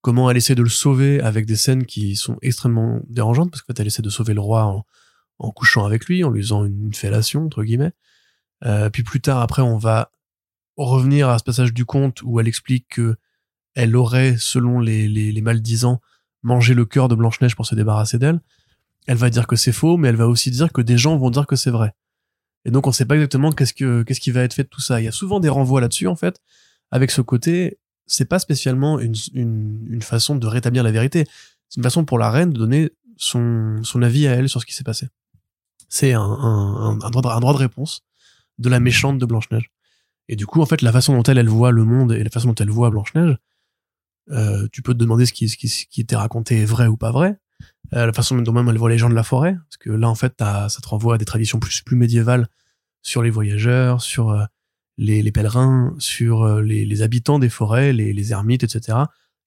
Comment 0.00 0.28
elle 0.28 0.36
essaie 0.36 0.56
de 0.56 0.62
le 0.64 0.68
sauver 0.68 1.20
avec 1.20 1.46
des 1.46 1.54
scènes 1.54 1.86
qui 1.86 2.16
sont 2.16 2.36
extrêmement 2.42 2.98
dérangeantes, 3.08 3.52
parce 3.52 3.62
qu'en 3.62 3.72
fait 3.72 3.80
elle 3.80 3.86
essaie 3.86 4.02
de 4.02 4.10
sauver 4.10 4.34
le 4.34 4.40
roi 4.40 4.64
en, 4.64 4.84
en 5.38 5.52
couchant 5.52 5.84
avec 5.84 6.06
lui, 6.06 6.24
en 6.24 6.30
lui 6.30 6.42
faisant 6.42 6.64
une 6.64 6.92
fellation, 6.94 7.46
entre 7.46 7.62
guillemets. 7.62 7.92
Euh, 8.64 8.90
puis 8.90 9.04
plus 9.04 9.20
tard, 9.20 9.40
après, 9.40 9.62
on 9.62 9.78
va 9.78 10.10
revenir 10.76 11.28
à 11.28 11.38
ce 11.38 11.44
passage 11.44 11.72
du 11.72 11.84
conte 11.84 12.22
où 12.24 12.40
elle 12.40 12.48
explique 12.48 12.88
que 12.88 13.14
elle 13.76 13.94
aurait, 13.94 14.34
selon 14.36 14.80
les, 14.80 15.06
les, 15.06 15.30
les 15.30 15.40
maldisants, 15.42 16.00
mangé 16.42 16.74
le 16.74 16.86
cœur 16.86 17.06
de 17.06 17.14
Blanche-Neige 17.14 17.54
pour 17.54 17.66
se 17.66 17.76
débarrasser 17.76 18.18
d'elle. 18.18 18.40
Elle 19.06 19.16
va 19.16 19.30
dire 19.30 19.46
que 19.46 19.54
c'est 19.54 19.70
faux, 19.70 19.96
mais 19.96 20.08
elle 20.08 20.16
va 20.16 20.26
aussi 20.26 20.50
dire 20.50 20.72
que 20.72 20.82
des 20.82 20.98
gens 20.98 21.16
vont 21.16 21.30
dire 21.30 21.46
que 21.46 21.54
c'est 21.54 21.70
vrai. 21.70 21.94
Et 22.66 22.72
donc, 22.72 22.88
on 22.88 22.92
sait 22.92 23.04
pas 23.04 23.14
exactement 23.14 23.52
qu'est-ce 23.52 23.72
que, 23.72 24.02
qu'est-ce 24.02 24.20
qui 24.20 24.32
va 24.32 24.42
être 24.42 24.52
fait 24.52 24.64
de 24.64 24.68
tout 24.68 24.80
ça. 24.80 25.00
Il 25.00 25.04
y 25.04 25.08
a 25.08 25.12
souvent 25.12 25.38
des 25.38 25.48
renvois 25.48 25.80
là-dessus, 25.80 26.08
en 26.08 26.16
fait, 26.16 26.42
avec 26.90 27.12
ce 27.12 27.20
côté, 27.20 27.78
c'est 28.06 28.24
pas 28.24 28.40
spécialement 28.40 28.98
une, 28.98 29.14
une, 29.34 29.86
une 29.88 30.02
façon 30.02 30.34
de 30.34 30.46
rétablir 30.48 30.82
la 30.82 30.90
vérité. 30.90 31.26
C'est 31.68 31.78
une 31.78 31.84
façon 31.84 32.04
pour 32.04 32.18
la 32.18 32.28
reine 32.28 32.52
de 32.52 32.58
donner 32.58 32.90
son, 33.16 33.82
son 33.84 34.02
avis 34.02 34.26
à 34.26 34.32
elle 34.32 34.48
sur 34.48 34.60
ce 34.60 34.66
qui 34.66 34.74
s'est 34.74 34.84
passé. 34.84 35.08
C'est 35.88 36.12
un, 36.12 36.20
un, 36.20 37.00
un, 37.00 37.10
droit 37.10 37.22
de, 37.22 37.28
un 37.28 37.40
droit 37.40 37.52
de 37.52 37.58
réponse 37.58 38.02
de 38.58 38.68
la 38.68 38.80
méchante 38.80 39.18
de 39.18 39.26
Blanche-Neige. 39.26 39.70
Et 40.28 40.34
du 40.34 40.44
coup, 40.44 40.60
en 40.60 40.66
fait, 40.66 40.82
la 40.82 40.90
façon 40.90 41.14
dont 41.14 41.22
elle, 41.22 41.38
elle 41.38 41.48
voit 41.48 41.70
le 41.70 41.84
monde 41.84 42.12
et 42.12 42.24
la 42.24 42.30
façon 42.30 42.48
dont 42.48 42.54
elle 42.56 42.70
voit 42.70 42.90
Blanche-Neige, 42.90 43.38
euh, 44.32 44.66
tu 44.72 44.82
peux 44.82 44.92
te 44.92 44.98
demander 44.98 45.24
ce 45.24 45.32
qui, 45.32 45.48
ce 45.48 45.56
qui, 45.56 45.68
ce 45.68 45.84
qui 45.86 46.00
était 46.00 46.16
raconté 46.16 46.62
est 46.62 46.64
vrai 46.64 46.88
ou 46.88 46.96
pas 46.96 47.12
vrai. 47.12 47.38
Euh, 47.94 48.06
la 48.06 48.12
façon 48.12 48.36
dont 48.36 48.52
même 48.52 48.68
elle 48.68 48.78
voit 48.78 48.90
les 48.90 48.98
gens 48.98 49.08
de 49.08 49.14
la 49.14 49.22
forêt, 49.22 49.54
parce 49.54 49.76
que 49.78 49.90
là, 49.90 50.08
en 50.08 50.14
fait, 50.14 50.34
ça 50.38 50.68
te 50.68 50.88
renvoie 50.88 51.14
à 51.14 51.18
des 51.18 51.24
traditions 51.24 51.60
plus, 51.60 51.82
plus 51.82 51.96
médiévales 51.96 52.48
sur 53.02 53.22
les 53.22 53.30
voyageurs, 53.30 54.02
sur 54.02 54.30
euh, 54.30 54.44
les, 54.98 55.22
les 55.22 55.32
pèlerins, 55.32 55.94
sur 55.98 56.42
euh, 56.42 56.62
les, 56.62 56.84
les 56.84 57.02
habitants 57.02 57.38
des 57.38 57.48
forêts, 57.48 57.92
les, 57.92 58.12
les 58.12 58.32
ermites, 58.32 58.64
etc., 58.64 58.98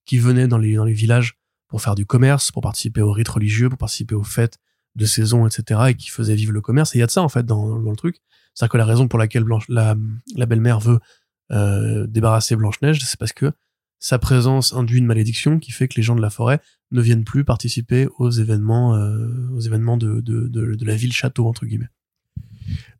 qui 0.06 0.18
venaient 0.18 0.48
dans 0.48 0.58
les, 0.58 0.76
dans 0.76 0.86
les 0.86 0.94
villages 0.94 1.38
pour 1.68 1.82
faire 1.82 1.96
du 1.96 2.06
commerce, 2.06 2.52
pour 2.52 2.62
participer 2.62 3.02
aux 3.02 3.12
rites 3.12 3.28
religieux, 3.28 3.70
pour 3.70 3.78
participer 3.78 4.16
aux 4.16 4.24
fêtes 4.24 4.58
de 4.96 5.06
saison, 5.06 5.46
etc., 5.46 5.82
et 5.90 5.96
qui 5.96 6.10
faisaient 6.10 6.36
vivre 6.36 6.54
le 6.54 6.62
commerce. 6.62 6.96
Et 6.96 7.00
il 7.00 7.02
y 7.02 7.04
a 7.04 7.08
de 7.08 7.12
ça, 7.12 7.22
en 7.22 7.30
fait, 7.30 7.46
dans, 7.46 7.80
dans 7.80 7.92
le 7.92 7.98
truc. 7.98 8.22
C'est-à-dire 8.54 8.72
que 8.72 8.78
la 8.78 8.86
raison 8.86 9.08
pour 9.08 9.20
laquelle 9.20 9.44
Blanche, 9.44 9.66
la, 9.70 9.96
la 10.36 10.46
belle-mère 10.46 10.80
veut 10.80 11.00
euh, 11.52 12.08
débarrasser 12.08 12.56
Blanche-Neige, 12.56 13.00
c'est 13.04 13.20
parce 13.20 13.34
que 13.34 13.52
sa 14.00 14.18
présence 14.18 14.74
induit 14.74 15.00
une 15.00 15.06
malédiction 15.06 15.60
qui 15.60 15.72
fait 15.72 15.88
que 15.88 15.96
les 15.96 16.04
gens 16.04 16.16
de 16.16 16.22
la 16.22 16.30
forêt 16.30 16.62
ne 16.92 17.02
viennent 17.02 17.26
plus 17.26 17.44
participer 17.44 18.08
aux 18.18 18.32
événements, 18.32 18.96
euh, 18.96 19.50
aux 19.54 19.60
événements 19.60 19.98
de, 19.98 20.22
de, 20.22 20.48
de, 20.48 20.76
de 20.76 20.86
la 20.86 20.96
ville 20.96 21.14
château, 21.14 21.48
entre 21.48 21.66
guillemets. 21.66 21.90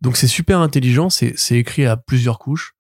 Donc 0.02 0.18
c'est 0.18 0.28
super 0.28 0.60
intelligent, 0.60 1.10
c'est 1.10 1.36
écrit 1.52 1.86
à 1.86 1.96
plusieurs 1.98 2.40
couches. 2.40 2.76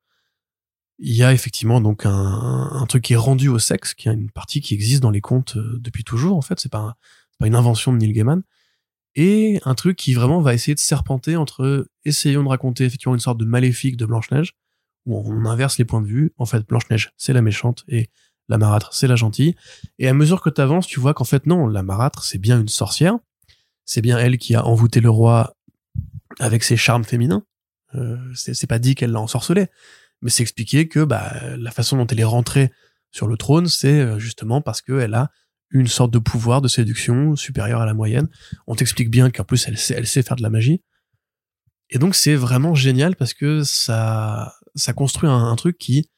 Il 0.98 1.16
y 1.16 1.24
a 1.24 1.32
effectivement 1.34 1.80
donc 1.80 2.06
un, 2.06 2.12
un, 2.12 2.86
truc 2.86 3.06
qui 3.06 3.14
est 3.14 3.18
rendu 3.18 3.48
au 3.48 3.58
sexe, 3.58 3.94
qui 3.94 4.10
est 4.10 4.14
une 4.14 4.32
partie 4.32 4.60
qui 4.60 4.74
existe 4.74 5.02
dans 5.02 5.12
les 5.12 5.22
contes 5.22 5.56
euh, 5.56 5.78
depuis 5.80 6.04
toujours 6.04 6.36
en 6.36 6.42
fait. 6.42 6.60
C'est 6.60 6.72
pas, 6.72 6.80
un, 6.80 6.96
pas 7.40 7.48
une 7.48 7.56
invention 7.56 7.94
de 7.94 7.98
Neil 7.98 8.12
Gaiman 8.12 8.44
et 9.16 9.60
un 9.64 9.76
truc 9.76 9.98
qui 9.98 10.14
vraiment 10.14 10.42
va 10.42 10.54
essayer 10.54 10.76
de 10.76 10.80
serpenter 10.80 11.38
entre 11.38 11.88
essayons 12.04 12.44
de 12.44 12.50
raconter 12.50 12.84
effectivement 12.84 13.16
une 13.16 13.22
sorte 13.22 13.40
de 13.40 13.46
maléfique 13.46 13.96
de 13.96 14.06
Blanche 14.06 14.30
Neige 14.32 14.56
où 15.06 15.18
on 15.18 15.46
inverse 15.46 15.78
les 15.78 15.86
points 15.86 16.02
de 16.02 16.08
vue. 16.08 16.34
En 16.38 16.46
fait, 16.46 16.68
Blanche 16.68 16.90
Neige 16.90 17.12
c'est 17.18 17.34
la 17.34 17.42
méchante 17.42 17.84
et 17.88 18.10
la 18.48 18.58
marâtre 18.58 18.94
c'est 18.94 19.08
la 19.08 19.16
gentille. 19.16 19.56
Et 19.98 20.08
à 20.08 20.14
mesure 20.14 20.42
que 20.42 20.50
tu 20.50 20.62
avances, 20.62 20.88
tu 20.88 21.00
vois 21.00 21.14
qu'en 21.14 21.26
fait 21.26 21.46
non, 21.46 21.68
la 21.68 21.84
marâtre 21.84 22.24
c'est 22.24 22.38
bien 22.38 22.60
une 22.60 22.68
sorcière. 22.68 23.18
C'est 23.86 24.02
bien 24.02 24.20
elle 24.20 24.38
qui 24.38 24.56
a 24.56 24.66
envoûté 24.66 25.00
le 25.00 25.10
roi 25.10 25.56
avec 26.40 26.64
ses 26.64 26.78
charmes 26.78 27.04
féminins. 27.04 27.44
Euh, 27.96 28.18
c'est 28.36 28.68
pas 28.68 28.80
dit 28.80 28.94
qu'elle 28.96 29.12
l'a 29.12 29.20
ensorcelé, 29.20 29.68
mais 30.22 30.30
c'est 30.30 30.44
expliqué 30.44 30.88
que 30.88 31.04
bah, 31.04 31.34
la 31.58 31.72
façon 31.72 31.98
dont 31.98 32.06
elle 32.06 32.20
est 32.20 32.24
rentrée 32.24 32.72
sur 33.12 33.28
le 33.28 33.38
trône, 33.38 33.68
c'est 33.68 34.00
euh, 34.00 34.20
justement 34.20 34.62
parce 34.62 34.82
qu'elle 34.82 35.14
a 35.16 35.32
une 35.72 35.88
sorte 35.88 36.12
de 36.12 36.20
pouvoir 36.20 36.62
de 36.62 36.68
séduction 36.68 37.36
supérieur 37.36 37.82
à 37.82 37.86
la 37.86 37.94
moyenne. 37.94 38.28
On 38.68 38.76
t'explique 38.76 39.10
bien 39.10 39.30
qu'en 39.30 39.44
plus 39.44 39.68
elle 39.68 39.78
sait 39.78 40.24
faire 40.24 40.36
de 40.36 40.44
la 40.44 40.50
magie. 40.50 40.82
Et 41.90 41.98
donc 41.98 42.16
c'est 42.16 42.36
vraiment 42.36 42.76
génial 42.76 43.16
parce 43.16 43.34
que 43.34 43.64
ça, 43.64 44.54
ça 44.76 44.94
construit 44.94 45.30
un, 45.30 45.56
truc 45.56 45.78
qui 45.78 46.10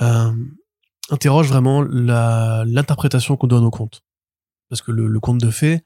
euh, 0.00 0.32
interroge 1.10 1.48
vraiment 1.48 1.82
l'interprétation 1.82 3.36
qu'on 3.36 3.46
donne 3.46 3.64
au 3.64 3.70
conte. 3.70 4.02
Parce 4.68 4.82
que 4.82 4.92
le, 4.92 5.20
conte 5.20 5.40
de 5.40 5.50
fées, 5.50 5.82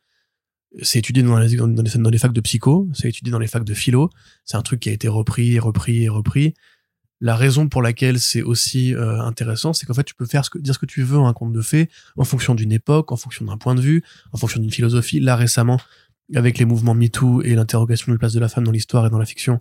c'est 0.82 0.98
étudié 0.98 1.22
dans 1.22 1.38
les, 1.38 1.56
dans, 1.56 2.18
facs 2.18 2.32
de 2.32 2.40
psycho, 2.40 2.88
c'est 2.94 3.08
étudié 3.08 3.32
dans 3.32 3.38
les 3.38 3.46
facs 3.46 3.64
de 3.64 3.74
philo, 3.74 4.10
c'est 4.44 4.56
un 4.56 4.62
truc 4.62 4.80
qui 4.80 4.88
a 4.88 4.92
été 4.92 5.08
repris, 5.08 5.58
repris 5.58 6.08
repris. 6.08 6.54
La 7.20 7.34
raison 7.34 7.68
pour 7.68 7.82
laquelle 7.82 8.20
c'est 8.20 8.42
aussi 8.42 8.94
euh, 8.94 9.20
intéressant, 9.20 9.72
c'est 9.72 9.86
qu'en 9.86 9.94
fait, 9.94 10.04
tu 10.04 10.14
peux 10.14 10.26
faire 10.26 10.44
dire 10.54 10.72
ce 10.72 10.78
que 10.78 10.86
tu 10.86 11.02
veux 11.02 11.18
à 11.18 11.22
un 11.22 11.32
conte 11.32 11.52
de 11.52 11.62
fées, 11.62 11.90
en 12.16 12.24
fonction 12.24 12.54
d'une 12.54 12.70
époque, 12.70 13.10
en 13.10 13.16
fonction 13.16 13.44
d'un 13.44 13.56
point 13.56 13.74
de 13.74 13.80
vue, 13.80 14.04
en 14.32 14.38
fonction 14.38 14.60
d'une 14.60 14.70
philosophie. 14.70 15.18
Là, 15.18 15.34
récemment, 15.34 15.80
avec 16.34 16.58
les 16.58 16.64
mouvements 16.64 16.94
MeToo 16.94 17.42
et 17.42 17.54
l'interrogation 17.54 18.12
de 18.12 18.16
la 18.16 18.18
place 18.18 18.34
de 18.34 18.40
la 18.40 18.48
femme 18.48 18.64
dans 18.64 18.70
l'histoire 18.70 19.04
et 19.06 19.10
dans 19.10 19.18
la 19.18 19.24
fiction, 19.24 19.60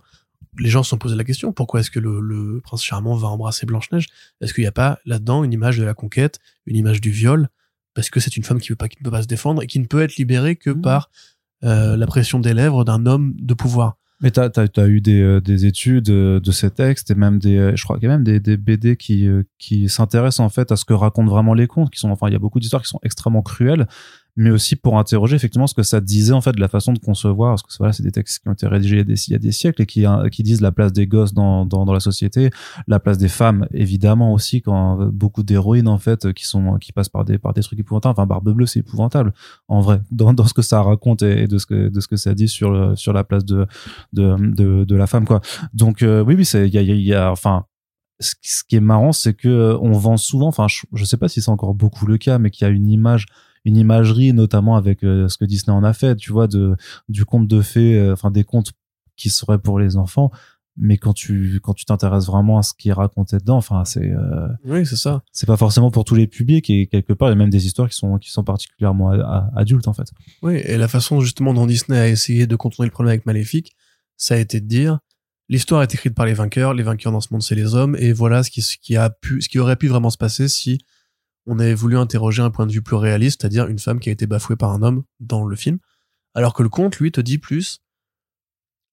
les 0.58 0.70
gens 0.70 0.82
se 0.82 0.90
sont 0.90 0.98
posé 0.98 1.16
la 1.16 1.24
question, 1.24 1.52
pourquoi 1.52 1.80
est-ce 1.80 1.90
que 1.90 2.00
le, 2.00 2.20
le 2.20 2.60
prince 2.60 2.82
charmant 2.82 3.14
va 3.16 3.28
embrasser 3.28 3.66
Blanche-Neige? 3.66 4.06
Est-ce 4.40 4.54
qu'il 4.54 4.62
n'y 4.62 4.68
a 4.68 4.72
pas 4.72 4.98
là-dedans 5.04 5.44
une 5.44 5.52
image 5.52 5.78
de 5.78 5.84
la 5.84 5.94
conquête, 5.94 6.38
une 6.66 6.76
image 6.76 7.00
du 7.00 7.10
viol? 7.10 7.48
Parce 7.94 8.10
que 8.10 8.20
c'est 8.20 8.36
une 8.36 8.44
femme 8.44 8.60
qui, 8.60 8.68
veut 8.68 8.76
pas, 8.76 8.88
qui 8.88 8.98
ne 9.00 9.04
peut 9.04 9.10
pas 9.10 9.22
se 9.22 9.26
défendre 9.26 9.62
et 9.62 9.66
qui 9.66 9.80
ne 9.80 9.86
peut 9.86 10.02
être 10.02 10.16
libérée 10.16 10.56
que 10.56 10.70
mmh. 10.70 10.80
par 10.80 11.10
euh, 11.64 11.96
la 11.96 12.06
pression 12.06 12.38
des 12.38 12.54
lèvres 12.54 12.84
d'un 12.84 13.06
homme 13.06 13.34
de 13.36 13.54
pouvoir. 13.54 13.96
Mais 14.20 14.30
tu 14.30 14.40
as, 14.40 14.86
eu 14.86 15.00
des, 15.00 15.20
euh, 15.20 15.40
des 15.40 15.66
études 15.66 16.10
euh, 16.10 16.40
de 16.40 16.50
ces 16.50 16.70
textes 16.70 17.10
et 17.10 17.14
même 17.14 17.38
des, 17.38 17.72
je 17.76 17.82
crois 17.84 17.98
qu'il 17.98 18.08
y 18.08 18.12
a 18.12 18.14
même 18.14 18.24
des, 18.24 18.40
des 18.40 18.56
BD 18.56 18.96
qui, 18.96 19.28
qui 19.58 19.88
s'intéressent 19.88 20.40
en 20.40 20.48
fait 20.48 20.70
à 20.70 20.76
ce 20.76 20.84
que 20.84 20.92
racontent 20.92 21.30
vraiment 21.30 21.54
les 21.54 21.66
contes, 21.66 21.90
qui 21.90 21.98
sont, 21.98 22.10
enfin, 22.10 22.28
il 22.28 22.32
y 22.32 22.36
a 22.36 22.40
beaucoup 22.40 22.60
d'histoires 22.60 22.82
qui 22.82 22.88
sont 22.88 23.00
extrêmement 23.02 23.42
cruelles, 23.42 23.88
mais 24.38 24.50
aussi 24.50 24.76
pour 24.76 24.98
interroger 24.98 25.34
effectivement 25.34 25.66
ce 25.66 25.74
que 25.74 25.82
ça 25.82 26.00
disait 26.00 26.32
en 26.32 26.40
fait 26.40 26.52
de 26.52 26.60
la 26.60 26.68
façon 26.68 26.92
de 26.92 27.00
concevoir 27.00 27.50
parce 27.50 27.62
que 27.62 27.76
voilà 27.76 27.92
c'est 27.92 28.04
des 28.04 28.12
textes 28.12 28.40
qui 28.40 28.48
ont 28.48 28.52
été 28.52 28.68
rédigés 28.68 29.00
il 29.00 29.32
y 29.32 29.34
a 29.34 29.38
des, 29.38 29.50
siècles 29.50 29.82
et 29.82 29.86
qui 29.86 30.06
hein, 30.06 30.28
qui 30.30 30.44
disent 30.44 30.60
la 30.60 30.70
place 30.70 30.92
des 30.92 31.08
gosses 31.08 31.34
dans, 31.34 31.66
dans, 31.66 31.92
la 31.92 31.98
société 31.98 32.50
la 32.86 33.00
place 33.00 33.18
des 33.18 33.26
femmes 33.28 33.66
évidemment 33.74 34.32
aussi 34.32 34.62
quand 34.62 35.06
beaucoup 35.06 35.42
d'héroïnes 35.42 35.88
en 35.88 35.98
fait 35.98 36.32
qui 36.34 36.46
sont 36.46 36.78
qui 36.78 36.92
passent 36.92 37.08
par 37.08 37.24
des 37.24 37.38
par 37.38 37.52
des 37.52 37.62
trucs 37.62 37.80
épouvantables. 37.80 38.12
Enfin 38.12 38.26
Barbe 38.26 38.52
Bleue 38.52 38.66
c'est 38.66 38.78
épouvantable 38.78 39.34
en 39.66 39.80
vrai 39.80 40.00
dans, 40.12 40.32
dans 40.32 40.46
ce 40.46 40.54
que 40.54 40.62
ça 40.62 40.82
raconte 40.82 41.22
et, 41.22 41.48
de 41.48 41.58
ce 41.58 41.66
que 41.66 41.88
de 41.88 42.00
ce 42.00 42.06
que 42.06 42.16
ça 42.16 42.32
dit 42.34 42.48
sur 42.48 42.70
le, 42.70 42.94
sur 42.94 43.12
la 43.12 43.24
place 43.24 43.44
de 43.44 43.66
de, 44.12 44.84
de, 44.84 44.96
la 44.96 45.08
femme 45.08 45.24
quoi. 45.24 45.40
Donc 45.74 46.02
euh, 46.02 46.22
oui 46.22 46.36
oui 46.36 46.44
c'est 46.44 46.68
il 46.68 47.02
y 47.02 47.14
a, 47.14 47.32
enfin 47.32 47.64
ce 48.20 48.64
qui 48.64 48.76
est 48.76 48.80
marrant, 48.80 49.12
c'est 49.12 49.34
que 49.34 49.76
on 49.80 49.92
vend 49.92 50.16
souvent, 50.16 50.48
enfin, 50.48 50.66
je, 50.68 50.80
je 50.92 51.04
sais 51.04 51.16
pas 51.16 51.28
si 51.28 51.40
c'est 51.40 51.50
encore 51.50 51.74
beaucoup 51.74 52.04
le 52.04 52.18
cas, 52.18 52.38
mais 52.38 52.50
qu'il 52.50 52.66
y 52.66 52.68
a 52.68 52.72
une 52.72 52.88
image 52.88 53.26
une 53.64 53.76
imagerie, 53.76 54.32
notamment 54.32 54.76
avec 54.76 55.04
euh, 55.04 55.28
ce 55.28 55.38
que 55.38 55.44
Disney 55.44 55.76
en 55.76 55.84
a 55.84 55.92
fait, 55.92 56.16
tu 56.16 56.32
vois, 56.32 56.46
de, 56.46 56.76
du 57.08 57.24
conte 57.24 57.48
de 57.48 57.60
fées, 57.60 57.98
euh, 57.98 58.12
enfin 58.12 58.30
des 58.30 58.44
contes 58.44 58.72
qui 59.16 59.30
seraient 59.30 59.58
pour 59.58 59.78
les 59.78 59.96
enfants. 59.96 60.30
Mais 60.80 60.96
quand 60.96 61.12
tu 61.12 61.58
quand 61.60 61.74
tu 61.74 61.84
t'intéresses 61.84 62.26
vraiment 62.26 62.58
à 62.58 62.62
ce 62.62 62.72
qui 62.72 62.90
est 62.90 62.92
raconté 62.92 63.38
dedans, 63.38 63.56
enfin 63.56 63.84
c'est 63.84 64.12
euh, 64.12 64.46
oui 64.64 64.86
c'est 64.86 64.94
ça. 64.94 65.24
C'est 65.32 65.46
pas 65.46 65.56
forcément 65.56 65.90
pour 65.90 66.04
tous 66.04 66.14
les 66.14 66.28
publics 66.28 66.70
et 66.70 66.86
quelque 66.86 67.12
part 67.12 67.28
il 67.28 67.32
y 67.32 67.34
a 67.34 67.36
même 67.36 67.50
des 67.50 67.66
histoires 67.66 67.88
qui 67.88 67.96
sont 67.96 68.16
qui 68.18 68.30
sont 68.30 68.44
particulièrement 68.44 69.10
adultes 69.56 69.88
en 69.88 69.92
fait. 69.92 70.08
Oui 70.40 70.54
et 70.64 70.76
la 70.76 70.86
façon 70.86 71.20
justement 71.20 71.52
dont 71.52 71.66
Disney 71.66 71.98
a 71.98 72.06
essayé 72.06 72.46
de 72.46 72.54
contourner 72.54 72.86
le 72.86 72.92
problème 72.92 73.10
avec 73.10 73.26
Maléfique, 73.26 73.74
ça 74.16 74.36
a 74.36 74.38
été 74.38 74.60
de 74.60 74.66
dire 74.66 75.00
l'histoire 75.48 75.82
est 75.82 75.92
écrite 75.92 76.14
par 76.14 76.26
les 76.26 76.34
vainqueurs, 76.34 76.74
les 76.74 76.84
vainqueurs 76.84 77.10
dans 77.10 77.20
ce 77.20 77.28
monde 77.32 77.42
c'est 77.42 77.56
les 77.56 77.74
hommes 77.74 77.96
et 77.98 78.12
voilà 78.12 78.44
ce 78.44 78.50
qui 78.52 78.62
ce 78.62 78.76
qui 78.80 78.96
a 78.96 79.10
pu 79.10 79.42
ce 79.42 79.48
qui 79.48 79.58
aurait 79.58 79.74
pu 79.74 79.88
vraiment 79.88 80.10
se 80.10 80.16
passer 80.16 80.46
si 80.46 80.78
on 81.48 81.58
avait 81.58 81.74
voulu 81.74 81.96
interroger 81.96 82.42
un 82.42 82.50
point 82.50 82.66
de 82.66 82.72
vue 82.72 82.82
plus 82.82 82.96
réaliste, 82.96 83.40
c'est-à-dire 83.40 83.66
une 83.66 83.78
femme 83.78 84.00
qui 84.00 84.10
a 84.10 84.12
été 84.12 84.26
bafouée 84.26 84.56
par 84.56 84.70
un 84.70 84.82
homme 84.82 85.02
dans 85.18 85.44
le 85.44 85.56
film, 85.56 85.78
alors 86.34 86.52
que 86.52 86.62
le 86.62 86.68
conte, 86.68 86.98
lui, 86.98 87.10
te 87.10 87.20
dit 87.20 87.38
plus, 87.38 87.80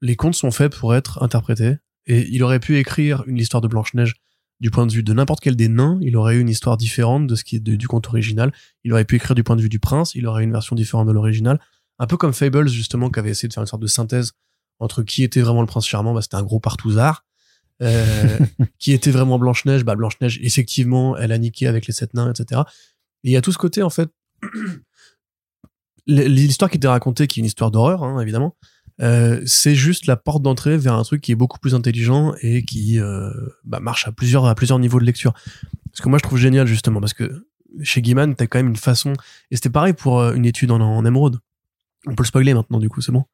les 0.01 0.15
contes 0.15 0.35
sont 0.35 0.51
faits 0.51 0.75
pour 0.75 0.95
être 0.95 1.21
interprétés, 1.21 1.77
et 2.05 2.27
il 2.29 2.43
aurait 2.43 2.59
pu 2.61 2.77
écrire 2.77 3.23
une 3.27 3.37
histoire 3.37 3.61
de 3.61 3.67
Blanche-Neige 3.67 4.15
du 4.61 4.71
point 4.71 4.85
de 4.85 4.91
vue 4.93 5.03
de 5.03 5.13
n'importe 5.13 5.41
quel 5.41 5.57
des 5.57 5.67
nains, 5.67 5.99
il 6.01 6.15
aurait 6.15 6.37
eu 6.37 6.39
une 6.39 6.49
histoire 6.49 6.77
différente 6.77 7.27
du 7.27 7.87
conte 7.89 8.07
original, 8.07 8.53
il 8.85 8.93
aurait 8.93 9.03
pu 9.03 9.17
écrire 9.17 9.35
du 9.35 9.43
point 9.43 9.57
de 9.57 9.61
vue 9.61 9.69
du 9.69 9.79
prince, 9.79 10.15
il 10.15 10.25
aurait 10.25 10.43
eu 10.43 10.45
une 10.45 10.53
version 10.53 10.77
différente 10.77 11.07
de 11.07 11.11
l'original, 11.11 11.59
un 11.99 12.07
peu 12.07 12.15
comme 12.15 12.33
Fables, 12.33 12.69
justement, 12.69 13.09
qui 13.09 13.19
avait 13.19 13.31
essayé 13.31 13.49
de 13.49 13.53
faire 13.53 13.63
une 13.63 13.67
sorte 13.67 13.81
de 13.81 13.87
synthèse 13.87 14.31
entre 14.79 15.03
qui 15.03 15.23
était 15.23 15.41
vraiment 15.41 15.61
le 15.61 15.67
prince 15.67 15.85
charmant, 15.85 16.13
bah, 16.13 16.21
c'était 16.21 16.35
un 16.35 16.43
gros 16.43 16.61
partouzard, 16.61 17.25
euh, 17.81 18.39
qui 18.79 18.93
était 18.93 19.11
vraiment 19.11 19.39
Blanche-Neige, 19.39 19.83
bah 19.83 19.95
Blanche-Neige, 19.95 20.39
effectivement, 20.41 21.17
elle 21.17 21.31
a 21.31 21.37
niqué 21.37 21.67
avec 21.67 21.87
les 21.87 21.93
sept 21.93 22.13
nains, 22.13 22.31
etc. 22.31 22.61
Et 23.23 23.29
il 23.29 23.31
y 23.31 23.37
a 23.37 23.41
tout 23.41 23.51
ce 23.51 23.57
côté, 23.57 23.81
en 23.81 23.89
fait, 23.89 24.09
l'histoire 26.07 26.69
qui 26.69 26.77
était 26.77 26.87
racontée, 26.87 27.27
qui 27.27 27.39
est 27.39 27.41
une 27.41 27.47
histoire 27.47 27.71
d'horreur, 27.71 28.03
hein, 28.03 28.19
évidemment, 28.21 28.55
euh, 29.01 29.41
c'est 29.45 29.75
juste 29.75 30.07
la 30.07 30.15
porte 30.15 30.41
d'entrée 30.41 30.77
vers 30.77 30.93
un 30.93 31.03
truc 31.03 31.21
qui 31.21 31.31
est 31.31 31.35
beaucoup 31.35 31.59
plus 31.59 31.75
intelligent 31.75 32.33
et 32.41 32.63
qui 32.63 32.99
euh, 32.99 33.29
bah, 33.65 33.81
marche 33.81 34.07
à 34.07 34.11
plusieurs, 34.11 34.45
à 34.45 34.55
plusieurs 34.55 34.79
niveaux 34.79 34.99
de 34.99 35.05
lecture. 35.05 35.33
Ce 35.93 36.01
que 36.01 36.09
moi 36.09 36.17
je 36.17 36.23
trouve 36.23 36.37
génial, 36.37 36.67
justement, 36.67 37.01
parce 37.01 37.13
que 37.13 37.47
chez 37.81 38.01
Gaiman, 38.01 38.35
t'as 38.35 38.47
quand 38.47 38.59
même 38.59 38.69
une 38.69 38.77
façon, 38.77 39.13
et 39.51 39.55
c'était 39.55 39.69
pareil 39.69 39.93
pour 39.93 40.21
une 40.23 40.45
étude 40.45 40.71
en, 40.71 40.79
en 40.79 41.05
émeraude. 41.05 41.39
On 42.07 42.15
peut 42.15 42.23
le 42.23 42.27
spoiler 42.27 42.53
maintenant, 42.53 42.79
du 42.79 42.87
coup, 42.87 43.01
c'est 43.01 43.11
bon. 43.11 43.25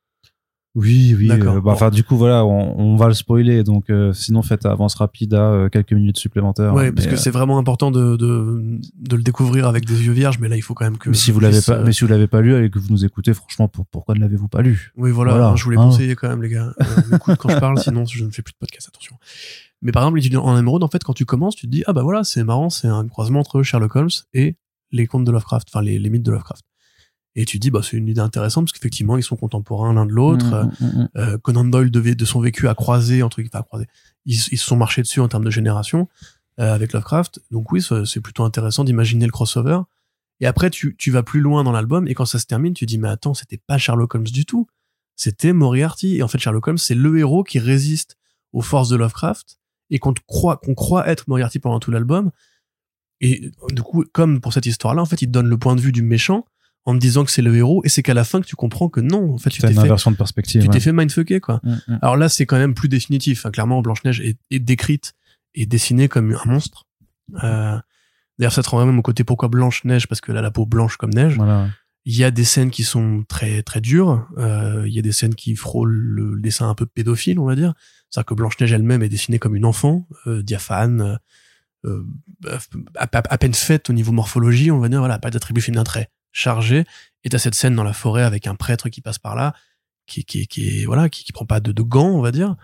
Oui, 0.73 1.13
oui. 1.17 1.29
Euh, 1.29 1.59
bah, 1.59 1.71
enfin, 1.71 1.89
du 1.89 2.03
coup, 2.03 2.15
voilà, 2.15 2.45
on, 2.45 2.79
on, 2.79 2.95
va 2.95 3.07
le 3.07 3.13
spoiler. 3.13 3.63
Donc, 3.63 3.89
euh, 3.89 4.13
sinon, 4.13 4.41
faites 4.41 4.65
avance 4.65 4.95
rapide 4.95 5.33
à 5.33 5.51
euh, 5.51 5.69
quelques 5.69 5.91
minutes 5.91 6.17
supplémentaires. 6.17 6.73
Ouais, 6.73 6.93
parce 6.93 7.07
que 7.07 7.17
c'est 7.17 7.29
vraiment 7.29 7.57
important 7.57 7.91
de, 7.91 8.15
de, 8.15 8.79
de, 8.95 9.15
le 9.17 9.21
découvrir 9.21 9.67
avec 9.67 9.85
des 9.85 10.05
yeux 10.05 10.13
vierges. 10.13 10.39
Mais 10.39 10.47
là, 10.47 10.55
il 10.55 10.61
faut 10.61 10.73
quand 10.73 10.85
même 10.85 10.97
que. 10.97 11.09
Mais 11.09 11.15
si 11.15 11.31
vous 11.31 11.41
l'avez 11.41 11.59
pas, 11.61 11.83
mais 11.83 11.91
si 11.91 12.05
vous 12.05 12.09
l'avez 12.09 12.27
pas 12.27 12.39
lu 12.39 12.63
et 12.63 12.69
que 12.69 12.79
vous 12.79 12.87
nous 12.89 13.03
écoutez, 13.03 13.33
franchement, 13.33 13.67
pour, 13.67 13.85
pourquoi 13.85 14.15
ne 14.15 14.21
l'avez-vous 14.21 14.47
pas 14.47 14.61
lu? 14.61 14.93
Oui, 14.95 15.11
voilà. 15.11 15.47
Hein, 15.47 15.55
je 15.57 15.65
voulais 15.65 15.77
hein. 15.77 15.83
conseiller 15.83 16.15
quand 16.15 16.29
même, 16.29 16.41
les 16.41 16.49
gars. 16.49 16.73
écoute 17.13 17.35
quand 17.37 17.49
je 17.49 17.59
parle, 17.59 17.77
sinon 17.83 18.05
je 18.05 18.23
ne 18.23 18.31
fais 18.31 18.41
plus 18.41 18.53
de 18.53 18.57
podcast. 18.57 18.87
Attention. 18.87 19.17
Mais 19.81 19.91
par 19.91 20.03
exemple, 20.03 20.37
en 20.37 20.57
émeraude, 20.57 20.83
en 20.83 20.87
fait, 20.87 21.03
quand 21.03 21.13
tu 21.13 21.25
commences, 21.25 21.55
tu 21.55 21.65
te 21.65 21.71
dis 21.71 21.83
ah 21.85 21.91
bah 21.91 22.03
voilà, 22.03 22.23
c'est 22.23 22.45
marrant, 22.45 22.69
c'est 22.69 22.87
un 22.87 23.05
croisement 23.07 23.41
entre 23.41 23.61
Sherlock 23.61 23.95
Holmes 23.97 24.09
et 24.33 24.55
les 24.91 25.05
contes 25.07 25.25
de 25.25 25.31
Lovecraft, 25.31 25.67
enfin 25.73 25.83
les, 25.83 25.99
les 25.99 26.09
mythes 26.09 26.23
de 26.23 26.31
Lovecraft. 26.31 26.63
Et 27.35 27.45
tu 27.45 27.59
dis, 27.59 27.71
bah, 27.71 27.79
c'est 27.81 27.95
une 27.95 28.07
idée 28.07 28.19
intéressante 28.19 28.65
parce 28.65 28.73
qu'effectivement, 28.73 29.17
ils 29.17 29.23
sont 29.23 29.37
contemporains 29.37 29.93
l'un 29.93 30.05
de 30.05 30.11
l'autre. 30.11 30.45
Mmh, 30.45 30.85
mmh, 30.85 30.85
mmh, 30.85 31.09
euh, 31.17 31.37
Conan 31.37 31.63
Doyle 31.63 31.89
devait, 31.89 32.15
de 32.15 32.25
son 32.25 32.41
vécu 32.41 32.67
à 32.67 32.75
croiser, 32.75 33.23
entre 33.23 33.41
enfin, 33.41 33.63
croiser. 33.63 33.87
Ils, 34.25 34.35
ils 34.51 34.57
se 34.57 34.65
sont 34.65 34.75
marchés 34.75 35.01
dessus 35.01 35.21
en 35.21 35.27
termes 35.27 35.45
de 35.45 35.49
génération 35.49 36.09
euh, 36.59 36.73
avec 36.73 36.91
Lovecraft. 36.91 37.41
Donc 37.49 37.71
oui, 37.71 37.81
c'est 37.81 38.19
plutôt 38.19 38.43
intéressant 38.43 38.83
d'imaginer 38.83 39.25
le 39.25 39.31
crossover. 39.31 39.79
Et 40.41 40.45
après, 40.45 40.69
tu, 40.69 40.95
tu 40.97 41.11
vas 41.11 41.23
plus 41.23 41.39
loin 41.39 41.63
dans 41.63 41.71
l'album 41.71 42.07
et 42.07 42.13
quand 42.13 42.25
ça 42.25 42.39
se 42.39 42.45
termine, 42.45 42.73
tu 42.73 42.85
dis, 42.85 42.97
mais 42.97 43.07
attends, 43.07 43.33
c'était 43.33 43.59
pas 43.59 43.77
Sherlock 43.77 44.13
Holmes 44.15 44.23
du 44.23 44.45
tout. 44.45 44.67
C'était 45.15 45.53
Moriarty. 45.53 46.17
Et 46.17 46.23
en 46.23 46.27
fait, 46.27 46.39
Sherlock 46.39 46.67
Holmes, 46.67 46.77
c'est 46.77 46.95
le 46.95 47.17
héros 47.17 47.43
qui 47.43 47.59
résiste 47.59 48.17
aux 48.51 48.61
forces 48.61 48.89
de 48.89 48.95
Lovecraft 48.97 49.59
et 49.89 49.99
qu'on 49.99 50.13
croit, 50.27 50.57
qu'on 50.57 50.73
croit 50.73 51.07
être 51.07 51.27
Moriarty 51.27 51.59
pendant 51.59 51.79
tout 51.79 51.91
l'album. 51.91 52.31
Et 53.21 53.51
du 53.69 53.83
coup, 53.83 54.03
comme 54.11 54.41
pour 54.41 54.51
cette 54.51 54.65
histoire-là, 54.65 55.01
en 55.01 55.05
fait, 55.05 55.21
il 55.21 55.29
donne 55.29 55.47
le 55.47 55.57
point 55.57 55.75
de 55.75 55.81
vue 55.81 55.91
du 55.91 56.01
méchant 56.01 56.45
en 56.85 56.93
te 56.95 56.99
disant 56.99 57.23
que 57.25 57.31
c'est 57.31 57.41
le 57.43 57.55
héros 57.55 57.81
et 57.85 57.89
c'est 57.89 58.01
qu'à 58.03 58.13
la 58.15 58.23
fin 58.23 58.41
que 58.41 58.45
tu 58.47 58.55
comprends 58.55 58.89
que 58.89 58.99
non 59.01 59.33
en 59.33 59.37
fait 59.37 59.49
tu 59.51 59.61
t'es 59.61 59.67
une 59.67 59.73
fait 59.75 59.79
inversion 59.81 60.09
de 60.11 60.15
perspective. 60.17 60.61
tu 60.63 60.69
t'es 60.69 60.79
fait 60.79 60.91
mindfucker 60.93 61.39
quoi 61.39 61.59
Mm, 61.63 61.75
mm. 61.87 61.99
alors 62.01 62.17
là 62.17 62.27
c'est 62.29 62.45
quand 62.45 62.57
même 62.57 62.73
plus 62.73 62.89
définitif 62.89 63.45
hein. 63.45 63.51
clairement 63.51 63.81
Blanche 63.81 64.03
Neige 64.03 64.19
est, 64.21 64.37
est 64.49 64.59
décrite 64.59 65.13
et 65.53 65.65
dessinée 65.65 66.07
comme 66.07 66.33
un 66.33 66.49
monstre 66.49 66.85
euh, 67.43 67.77
d'ailleurs 68.39 68.53
ça 68.53 68.63
te 68.63 68.69
rend 68.69 68.83
même 68.85 68.97
au 68.97 69.01
côté 69.03 69.23
pourquoi 69.23 69.47
Blanche 69.49 69.83
Neige 69.85 70.07
parce 70.07 70.21
que 70.21 70.31
là 70.31 70.41
la 70.41 70.49
peau 70.51 70.65
blanche 70.65 70.97
comme 70.97 71.11
neige 71.13 71.35
Voilà. 71.35 71.69
il 72.05 72.15
y 72.17 72.23
a 72.23 72.31
des 72.31 72.43
scènes 72.45 72.71
qui 72.71 72.83
sont 72.83 73.23
très 73.27 73.61
très 73.61 73.79
dures. 73.79 74.27
Euh, 74.39 74.83
il 74.87 74.93
y 74.93 74.97
a 74.97 75.03
des 75.03 75.11
scènes 75.11 75.35
qui 75.35 75.55
frôlent 75.55 75.91
le, 75.93 76.39
dessin 76.41 76.67
un 76.67 76.73
peu 76.73 76.87
pédophile, 76.87 77.37
on 77.37 77.45
va 77.45 77.53
dire. 77.55 77.75
C'est-à-dire 78.09 78.25
que 78.25 78.33
Blanche 78.33 78.59
Neige 78.59 78.73
elle-même 78.73 79.03
est 79.03 79.09
dessinée 79.09 79.37
comme 79.37 79.55
une 79.55 79.65
enfant, 79.65 80.07
euh, 80.25 80.41
diaphane, 80.41 81.19
à, 81.85 82.57
à- 82.95 83.07
à 83.33 83.37
peine 83.37 83.53
faite 83.53 83.89
au 83.89 83.93
niveau 83.93 84.11
morphologie, 84.11 84.71
on 84.71 84.79
va 84.79 84.89
dire. 84.89 84.99
Voilà, 84.99 85.19
pas 85.19 85.29
d'attribut 85.29 85.61
féminin 85.61 85.83
très 85.83 86.09
chargé. 86.31 86.85
Et 87.23 87.29
t'as 87.29 87.37
cette 87.37 87.55
scène 87.55 87.75
dans 87.75 87.83
la 87.83 87.93
forêt 87.93 88.23
avec 88.23 88.47
un 88.47 88.55
prêtre 88.55 88.89
qui 88.89 89.01
passe 89.01 89.19
par 89.19 89.35
là, 89.35 89.53
qui 90.07 90.25
qui 90.25 90.47
qui 90.47 90.85
voilà, 90.85 91.09
qui, 91.09 91.23
qui 91.23 91.31
prend 91.31 91.45
pas 91.45 91.59
de, 91.59 91.71
de 91.71 91.81
gants, 91.81 92.09
on 92.09 92.21
va 92.21 92.31
dire. 92.31 92.55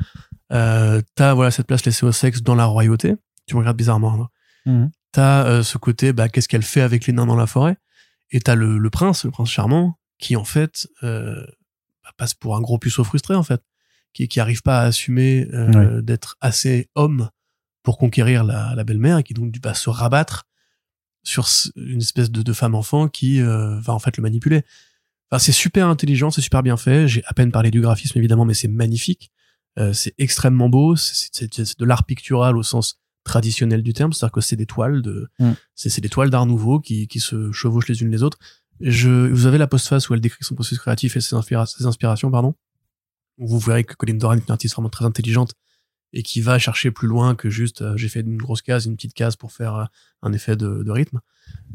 Euh, 0.51 1.01
t'as 1.15 1.33
voilà 1.33 1.51
cette 1.51 1.67
place 1.67 1.85
laissée 1.85 2.05
au 2.05 2.11
sexe 2.11 2.41
dans 2.41 2.55
la 2.55 2.65
royauté. 2.65 3.15
Tu 3.45 3.55
me 3.55 3.59
regardes 3.59 3.77
bizarrement. 3.77 4.17
non 4.17 4.27
Mhm. 4.65 4.91
T'as 5.13 5.45
euh, 5.45 5.63
ce 5.63 5.77
côté, 5.77 6.11
bah, 6.11 6.27
qu'est-ce 6.27 6.49
qu'elle 6.49 6.63
fait 6.63 6.81
avec 6.81 7.07
les 7.07 7.13
nains 7.13 7.25
dans 7.25 7.37
la 7.37 7.47
forêt 7.47 7.77
Et 8.31 8.41
t'as 8.41 8.55
le, 8.55 8.77
le 8.77 8.89
prince, 8.89 9.23
le 9.23 9.31
prince 9.31 9.49
charmant, 9.49 9.97
qui 10.19 10.35
en 10.35 10.43
fait 10.43 10.87
euh, 11.03 11.45
bah, 12.03 12.11
passe 12.17 12.33
pour 12.33 12.55
un 12.57 12.61
gros 12.61 12.77
puceau 12.77 13.03
frustré 13.05 13.33
en 13.35 13.43
fait, 13.43 13.61
qui 14.13 14.27
qui 14.27 14.39
arrive 14.41 14.61
pas 14.61 14.81
à 14.81 14.83
assumer 14.85 15.47
euh, 15.53 16.01
d'être 16.01 16.35
assez 16.41 16.89
homme 16.95 17.29
pour 17.83 17.97
conquérir 17.97 18.43
la, 18.43 18.73
la 18.75 18.83
belle-mère 18.83 19.19
et 19.19 19.23
qui 19.23 19.33
donc 19.33 19.53
va 19.63 19.73
se 19.73 19.89
rabattre 19.89 20.46
sur 21.23 21.47
une 21.75 21.99
espèce 22.01 22.31
de, 22.31 22.41
de 22.41 22.53
femme 22.53 22.75
enfant 22.75 23.07
qui 23.07 23.41
euh, 23.41 23.79
va 23.79 23.93
en 23.93 23.99
fait 23.99 24.15
le 24.17 24.21
manipuler. 24.23 24.63
Enfin, 25.29 25.39
c'est 25.39 25.51
super 25.51 25.87
intelligent, 25.87 26.31
c'est 26.31 26.41
super 26.41 26.63
bien 26.63 26.77
fait. 26.77 27.07
J'ai 27.07 27.23
à 27.25 27.33
peine 27.33 27.51
parlé 27.51 27.69
du 27.71 27.81
graphisme 27.81 28.17
évidemment, 28.17 28.45
mais 28.45 28.53
c'est 28.53 28.69
magnifique. 28.69 29.31
Euh, 29.77 29.91
c'est 29.93 30.13
extrêmement 30.17 30.69
beau. 30.69 30.95
C'est 30.95 31.79
de 31.79 31.85
l'art 31.85 32.05
pictural 32.05 32.57
au 32.57 32.63
sens 32.63 32.99
traditionnel 33.25 33.83
du 33.83 33.91
terme, 33.91 34.13
c'est-à-dire 34.13 34.31
que 34.31 34.41
c'est 34.41 34.55
des 34.55 34.65
toiles 34.65 35.01
de, 35.01 35.27
Mm. 35.39 35.51
c'est 35.75 35.89
c'est 35.89 35.99
des 36.01 36.07
toiles 36.09 36.29
d'art 36.29 36.45
nouveau 36.45 36.79
qui, 36.79 37.07
qui 37.09 37.19
se 37.19 37.51
chevauchent 37.51 37.89
les 37.89 38.01
unes 38.01 38.09
les 38.09 38.23
autres. 38.23 38.37
Je, 38.79 39.09
vous 39.29 39.47
avez 39.47 39.57
la 39.57 39.67
postface 39.67 40.07
où 40.09 40.13
elle 40.13 40.21
décrit 40.21 40.45
son 40.45 40.55
processus 40.55 40.79
créatif 40.79 41.17
et 41.17 41.21
ses, 41.21 41.35
inspira- 41.35 41.65
ses 41.65 41.85
inspirations, 41.85 42.31
pardon. 42.31 42.55
Vous 43.37 43.59
verrez 43.59 43.83
que 43.83 43.95
Colin 43.95 44.13
Doran 44.15 44.35
est 44.35 44.45
une 44.47 44.51
artiste 44.51 44.75
vraiment 44.75 44.89
très 44.89 45.03
intelligente 45.05 45.51
et 46.13 46.23
qui 46.23 46.41
va 46.41 46.57
chercher 46.59 46.89
plus 46.91 47.07
loin 47.07 47.35
que 47.35 47.49
juste 47.49 47.81
euh, 47.81 47.97
j'ai 47.97 48.07
fait 48.09 48.21
une 48.21 48.37
grosse 48.37 48.61
case, 48.61 48.85
une 48.85 48.95
petite 48.95 49.13
case 49.13 49.35
pour 49.35 49.51
faire 49.51 49.75
euh, 49.75 49.85
un 50.23 50.31
effet 50.33 50.55
de, 50.55 50.83
de 50.83 50.91
rythme. 50.91 51.19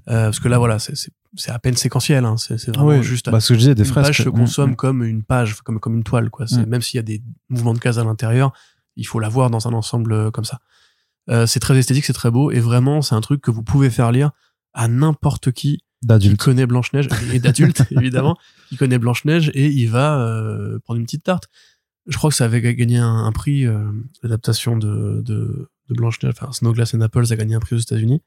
Euh, 0.08 0.24
parce 0.26 0.40
que 0.40 0.48
là, 0.48 0.58
voilà, 0.58 0.78
c'est- 0.78 1.10
à 1.48 1.58
peine 1.58 1.76
séquentiel. 1.76 2.24
Hein, 2.26 2.36
c'est 2.36 2.66
vraiment 2.68 2.88
Oui, 2.88 3.02
juste 3.02 3.30
bah, 3.30 3.40
ce 3.40 3.48
que 3.48 3.54
je 3.54 3.58
disais, 3.60 3.74
des 3.74 3.82
une 3.84 3.88
fresques. 3.88 4.08
page 4.08 4.22
se 4.24 4.28
Mm, 4.28 4.32
consomme 4.32 4.70
mm. 4.72 4.76
comme 4.76 5.02
une 5.04 5.22
page, 5.22 5.54
comme 5.62 5.80
comme 5.80 5.94
une 5.96 6.04
toile. 6.04 6.28
Quoi. 6.30 6.46
C'est 6.46 6.66
Mm. 6.66 6.68
même 6.68 6.82
s'il 6.82 6.96
y 6.98 7.00
a 7.00 7.02
des 7.02 7.22
mouvements 7.48 7.72
de 7.74 7.78
cases 7.78 7.98
à 7.98 8.04
l'intérieur, 8.04 8.52
il 8.96 9.06
faut 9.06 9.18
la 9.20 9.28
voir 9.30 9.48
dans 9.50 9.66
un 9.68 9.72
ensemble 9.72 10.12
euh, 10.12 10.30
comme 10.30 10.44
ça. 10.44 10.58
Euh, 11.30 11.46
c'est 11.46 11.60
très 11.60 11.78
esthétique, 11.78 12.04
c'est 12.04 12.12
très 12.12 12.30
beau 12.30 12.50
et 12.50 12.58
vraiment 12.60 13.00
c'est 13.00 13.14
un 13.14 13.20
truc 13.20 13.40
que 13.40 13.50
vous 13.50 13.62
pouvez 13.62 13.90
faire 13.90 14.10
lire 14.12 14.32
à 14.74 14.88
n'importe 14.88 15.52
qui 15.52 15.82
qui 16.20 16.36
connaît 16.36 16.66
Blanche 16.66 16.92
Neige 16.94 17.06
et 17.32 17.38
d'adulte 17.38 17.84
évidemment, 17.92 18.36
qui 18.68 18.76
connaît 18.76 18.98
Blanche 18.98 19.24
Neige 19.24 19.52
et 19.54 19.68
il 19.68 19.86
va 19.88 20.18
euh, 20.18 20.80
prendre 20.80 20.98
une 20.98 21.06
petite 21.06 21.22
tarte. 21.22 21.44
Je 22.06 22.16
crois 22.16 22.30
que 22.30 22.36
ça 22.36 22.44
avait 22.46 22.60
gagné 22.74 22.98
un, 22.98 23.24
un 23.24 23.32
prix 23.32 23.66
euh, 23.66 23.90
l'adaptation 24.22 24.76
de, 24.76 25.20
de, 25.24 25.70
de 25.88 25.94
Blanche 25.94 26.22
Neige, 26.22 26.34
enfin 26.36 26.52
Snowglass 26.52 26.94
and 26.94 27.00
Apples 27.00 27.32
a 27.32 27.36
gagné 27.36 27.54
un 27.54 27.60
prix 27.60 27.76
aux 27.76 27.80
États-Unis. 27.80 28.22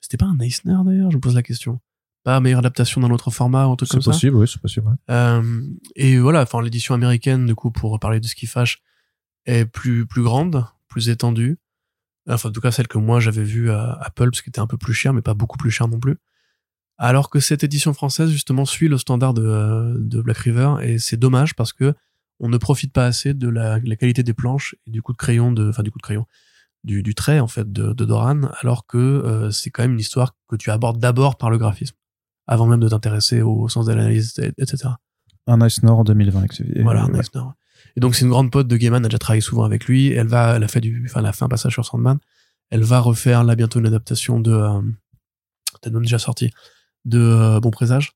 C'était 0.00 0.16
pas 0.16 0.26
un 0.26 0.38
Eisner 0.40 0.76
d'ailleurs, 0.84 1.10
je 1.10 1.16
me 1.16 1.20
pose 1.20 1.34
la 1.34 1.42
question. 1.42 1.80
Pas 2.24 2.38
meilleure 2.38 2.60
adaptation 2.60 3.00
d'un 3.00 3.10
autre 3.10 3.30
format 3.32 3.66
ou 3.66 3.72
un 3.72 3.76
truc 3.76 3.88
C'est 3.88 3.94
comme 3.96 4.02
ça. 4.02 4.10
possible, 4.12 4.36
oui, 4.36 4.46
c'est 4.46 4.60
possible. 4.62 4.86
ouais. 4.86 4.94
Euh, 5.10 5.62
et 5.96 6.18
voilà, 6.18 6.42
enfin 6.42 6.62
l'édition 6.62 6.94
américaine, 6.94 7.46
du 7.46 7.54
coup, 7.56 7.72
pour 7.72 7.98
parler 7.98 8.20
de 8.20 8.26
ce 8.26 8.36
qui 8.36 8.46
fâche, 8.46 8.80
est 9.46 9.64
plus 9.64 10.06
plus 10.06 10.22
grande, 10.22 10.64
plus 10.86 11.08
étendue. 11.08 11.58
Enfin, 12.28 12.50
en 12.50 12.52
tout 12.52 12.60
cas, 12.60 12.70
celle 12.70 12.86
que 12.86 12.98
moi 12.98 13.18
j'avais 13.18 13.42
vue 13.42 13.72
à 13.72 13.94
Apple, 14.00 14.30
parce 14.30 14.42
qu'elle 14.42 14.50
était 14.50 14.60
un 14.60 14.68
peu 14.68 14.76
plus 14.78 14.94
chère, 14.94 15.12
mais 15.12 15.22
pas 15.22 15.34
beaucoup 15.34 15.58
plus 15.58 15.72
chère 15.72 15.88
non 15.88 15.98
plus. 15.98 16.16
Alors 16.98 17.28
que 17.30 17.40
cette 17.40 17.64
édition 17.64 17.92
française, 17.92 18.30
justement, 18.30 18.64
suit 18.64 18.86
le 18.86 18.98
standard 18.98 19.34
de, 19.34 19.42
euh, 19.44 19.96
de 19.98 20.22
Black 20.22 20.38
River, 20.38 20.76
et 20.82 21.00
c'est 21.00 21.16
dommage 21.16 21.56
parce 21.56 21.72
que 21.72 21.92
on 22.42 22.48
ne 22.50 22.58
profite 22.58 22.92
pas 22.92 23.06
assez 23.06 23.32
de 23.32 23.48
la, 23.48 23.78
la 23.82 23.96
qualité 23.96 24.22
des 24.22 24.34
planches 24.34 24.74
et 24.86 24.90
du 24.90 25.00
coup 25.00 25.12
de 25.12 25.16
crayon, 25.16 25.50
de, 25.52 25.70
enfin 25.70 25.82
du 25.82 25.90
coup 25.90 25.98
de 25.98 26.02
crayon, 26.02 26.26
du, 26.84 27.02
du 27.02 27.14
trait 27.14 27.40
en 27.40 27.46
fait 27.48 27.72
de, 27.72 27.92
de 27.94 28.04
Doran, 28.04 28.42
alors 28.60 28.86
que 28.86 28.98
euh, 28.98 29.50
c'est 29.50 29.70
quand 29.70 29.82
même 29.84 29.92
une 29.92 30.00
histoire 30.00 30.34
que 30.48 30.56
tu 30.56 30.70
abordes 30.70 30.98
d'abord 30.98 31.36
par 31.38 31.48
le 31.48 31.56
graphisme, 31.58 31.94
avant 32.46 32.66
même 32.66 32.80
de 32.80 32.88
t'intéresser 32.88 33.40
au 33.40 33.68
sens 33.68 33.86
de 33.86 33.92
l'analyse, 33.94 34.34
et- 34.40 34.52
etc. 34.58 34.88
Un 35.46 35.66
Ice 35.66 35.82
Nord 35.82 36.04
2020. 36.04 36.60
et- 36.60 36.82
Voilà, 36.82 37.04
un 37.04 37.08
ouais. 37.12 37.20
Eisner. 37.20 37.44
Et 37.96 38.00
donc 38.00 38.14
c'est 38.14 38.24
une 38.24 38.30
grande 38.30 38.50
pote 38.50 38.66
de 38.68 38.76
Gaiman, 38.76 39.00
elle 39.02 39.06
a 39.06 39.08
déjà 39.08 39.18
travaillé 39.18 39.40
souvent 39.40 39.64
avec 39.64 39.86
lui. 39.86 40.08
Elle 40.12 40.26
va, 40.28 40.56
elle 40.56 40.64
a 40.64 40.68
fait 40.68 40.80
du, 40.80 41.04
enfin, 41.08 41.20
elle 41.20 41.26
a 41.26 41.32
fait 41.32 41.44
un 41.44 41.48
passage 41.48 41.72
sur 41.72 41.84
Sandman. 41.84 42.18
Elle 42.70 42.82
va 42.84 43.00
refaire 43.00 43.44
là 43.44 43.54
bientôt 43.54 43.78
une 43.80 43.86
adaptation 43.86 44.40
de, 44.40 44.50
euh, 44.52 44.80
même 45.90 46.02
déjà 46.02 46.18
sorti, 46.18 46.50
de 47.04 47.18
euh, 47.18 47.60
Bon 47.60 47.70
Présage. 47.70 48.12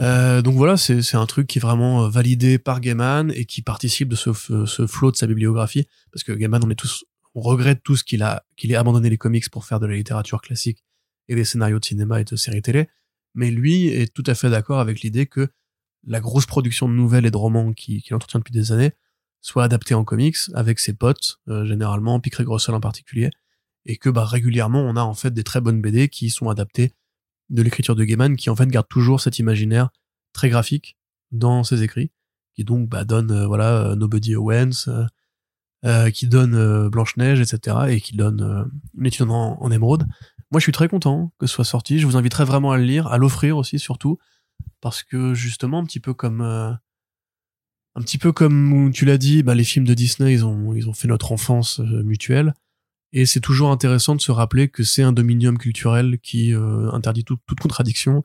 Euh, 0.00 0.42
donc 0.42 0.54
voilà, 0.56 0.76
c'est 0.76 1.14
un 1.14 1.26
truc 1.26 1.46
qui 1.46 1.58
est 1.58 1.60
vraiment 1.60 2.04
euh, 2.04 2.08
validé 2.08 2.58
par 2.58 2.80
Gaiman 2.80 3.30
et 3.34 3.44
qui 3.44 3.62
participe 3.62 4.08
de 4.08 4.16
ce, 4.16 4.32
ce 4.32 4.86
flot 4.86 5.12
de 5.12 5.16
sa 5.16 5.26
bibliographie 5.26 5.86
parce 6.12 6.24
que 6.24 6.32
Gaiman, 6.32 6.62
on 6.64 6.70
est 6.70 6.74
tous, 6.74 7.04
on 7.34 7.40
regrette 7.40 7.82
tous 7.84 8.02
qu'il 8.02 8.22
a 8.22 8.44
ait 8.62 8.74
abandonné 8.74 9.08
les 9.08 9.18
comics 9.18 9.48
pour 9.50 9.64
faire 9.64 9.78
de 9.78 9.86
la 9.86 9.94
littérature 9.94 10.40
classique 10.40 10.84
et 11.28 11.34
des 11.36 11.44
scénarios 11.44 11.78
de 11.78 11.84
cinéma 11.84 12.20
et 12.20 12.24
de 12.24 12.34
séries 12.36 12.62
télé. 12.62 12.88
Mais 13.34 13.50
lui 13.50 13.86
est 13.86 14.12
tout 14.12 14.24
à 14.26 14.34
fait 14.34 14.50
d'accord 14.50 14.80
avec 14.80 15.00
l'idée 15.00 15.26
que 15.26 15.48
la 16.06 16.20
grosse 16.20 16.46
production 16.46 16.88
de 16.88 16.94
nouvelles 16.94 17.26
et 17.26 17.30
de 17.30 17.36
romans 17.36 17.72
qui- 17.72 18.02
qu'il 18.02 18.14
entretient 18.14 18.40
depuis 18.40 18.52
des 18.52 18.72
années 18.72 18.92
soit 19.40 19.64
adaptée 19.64 19.94
en 19.94 20.04
comics 20.04 20.36
avec 20.54 20.78
ses 20.80 20.94
potes, 20.94 21.38
euh, 21.48 21.64
généralement, 21.66 22.18
Pic 22.18 22.40
Grossel 22.40 22.74
en 22.74 22.80
particulier, 22.80 23.30
et 23.84 23.96
que 23.96 24.08
bah, 24.08 24.24
régulièrement 24.24 24.80
on 24.80 24.96
a 24.96 25.02
en 25.02 25.14
fait 25.14 25.32
des 25.32 25.44
très 25.44 25.60
bonnes 25.60 25.82
BD 25.82 26.08
qui 26.08 26.30
sont 26.30 26.48
adaptées 26.48 26.92
de 27.50 27.62
l'écriture 27.62 27.94
de 27.94 28.04
Gaiman, 28.04 28.36
qui 28.36 28.50
en 28.50 28.56
fait 28.56 28.66
garde 28.66 28.88
toujours 28.88 29.20
cet 29.20 29.38
imaginaire 29.38 29.90
très 30.32 30.48
graphique 30.48 30.96
dans 31.30 31.64
ses 31.64 31.82
écrits, 31.82 32.10
qui 32.54 32.64
donc 32.64 32.88
bah, 32.88 33.04
donne 33.04 33.30
euh, 33.30 33.46
voilà 33.46 33.78
euh, 33.78 33.96
Nobody 33.96 34.36
Owens, 34.36 34.88
euh, 35.84 36.10
qui 36.10 36.26
donne 36.26 36.88
Blanche 36.88 37.16
Neige, 37.16 37.40
etc., 37.40 37.76
et 37.88 38.00
qui 38.00 38.16
donne 38.16 38.70
étude 39.02 39.28
en, 39.30 39.58
en 39.60 39.70
émeraude. 39.70 40.06
Moi, 40.50 40.58
je 40.60 40.64
suis 40.64 40.72
très 40.72 40.88
content 40.88 41.32
que 41.38 41.46
ce 41.46 41.54
soit 41.54 41.64
sorti. 41.64 41.98
Je 41.98 42.06
vous 42.06 42.16
inviterai 42.16 42.44
vraiment 42.44 42.72
à 42.72 42.78
le 42.78 42.84
lire, 42.84 43.06
à 43.08 43.18
l'offrir 43.18 43.58
aussi 43.58 43.78
surtout, 43.78 44.18
parce 44.80 45.02
que 45.02 45.34
justement, 45.34 45.78
un 45.80 45.84
petit 45.84 46.00
peu 46.00 46.14
comme 46.14 46.40
un 46.40 48.00
petit 48.00 48.18
peu 48.18 48.32
comme 48.32 48.92
tu 48.92 49.04
l'as 49.04 49.18
dit, 49.18 49.42
bah, 49.42 49.54
les 49.54 49.64
films 49.64 49.84
de 49.84 49.94
Disney, 49.94 50.32
ils 50.32 50.46
ont 50.46 50.74
ils 50.74 50.88
ont 50.88 50.94
fait 50.94 51.08
notre 51.08 51.32
enfance 51.32 51.80
mutuelle. 51.80 52.54
Et 53.16 53.24
c'est 53.26 53.40
toujours 53.40 53.70
intéressant 53.70 54.14
de 54.16 54.20
se 54.20 54.32
rappeler 54.32 54.68
que 54.68 54.82
c'est 54.82 55.02
un 55.02 55.12
dominium 55.12 55.56
culturel 55.56 56.18
qui 56.18 56.52
euh, 56.52 56.90
interdit 56.92 57.24
tout- 57.24 57.38
toute 57.46 57.60
contradiction, 57.60 58.24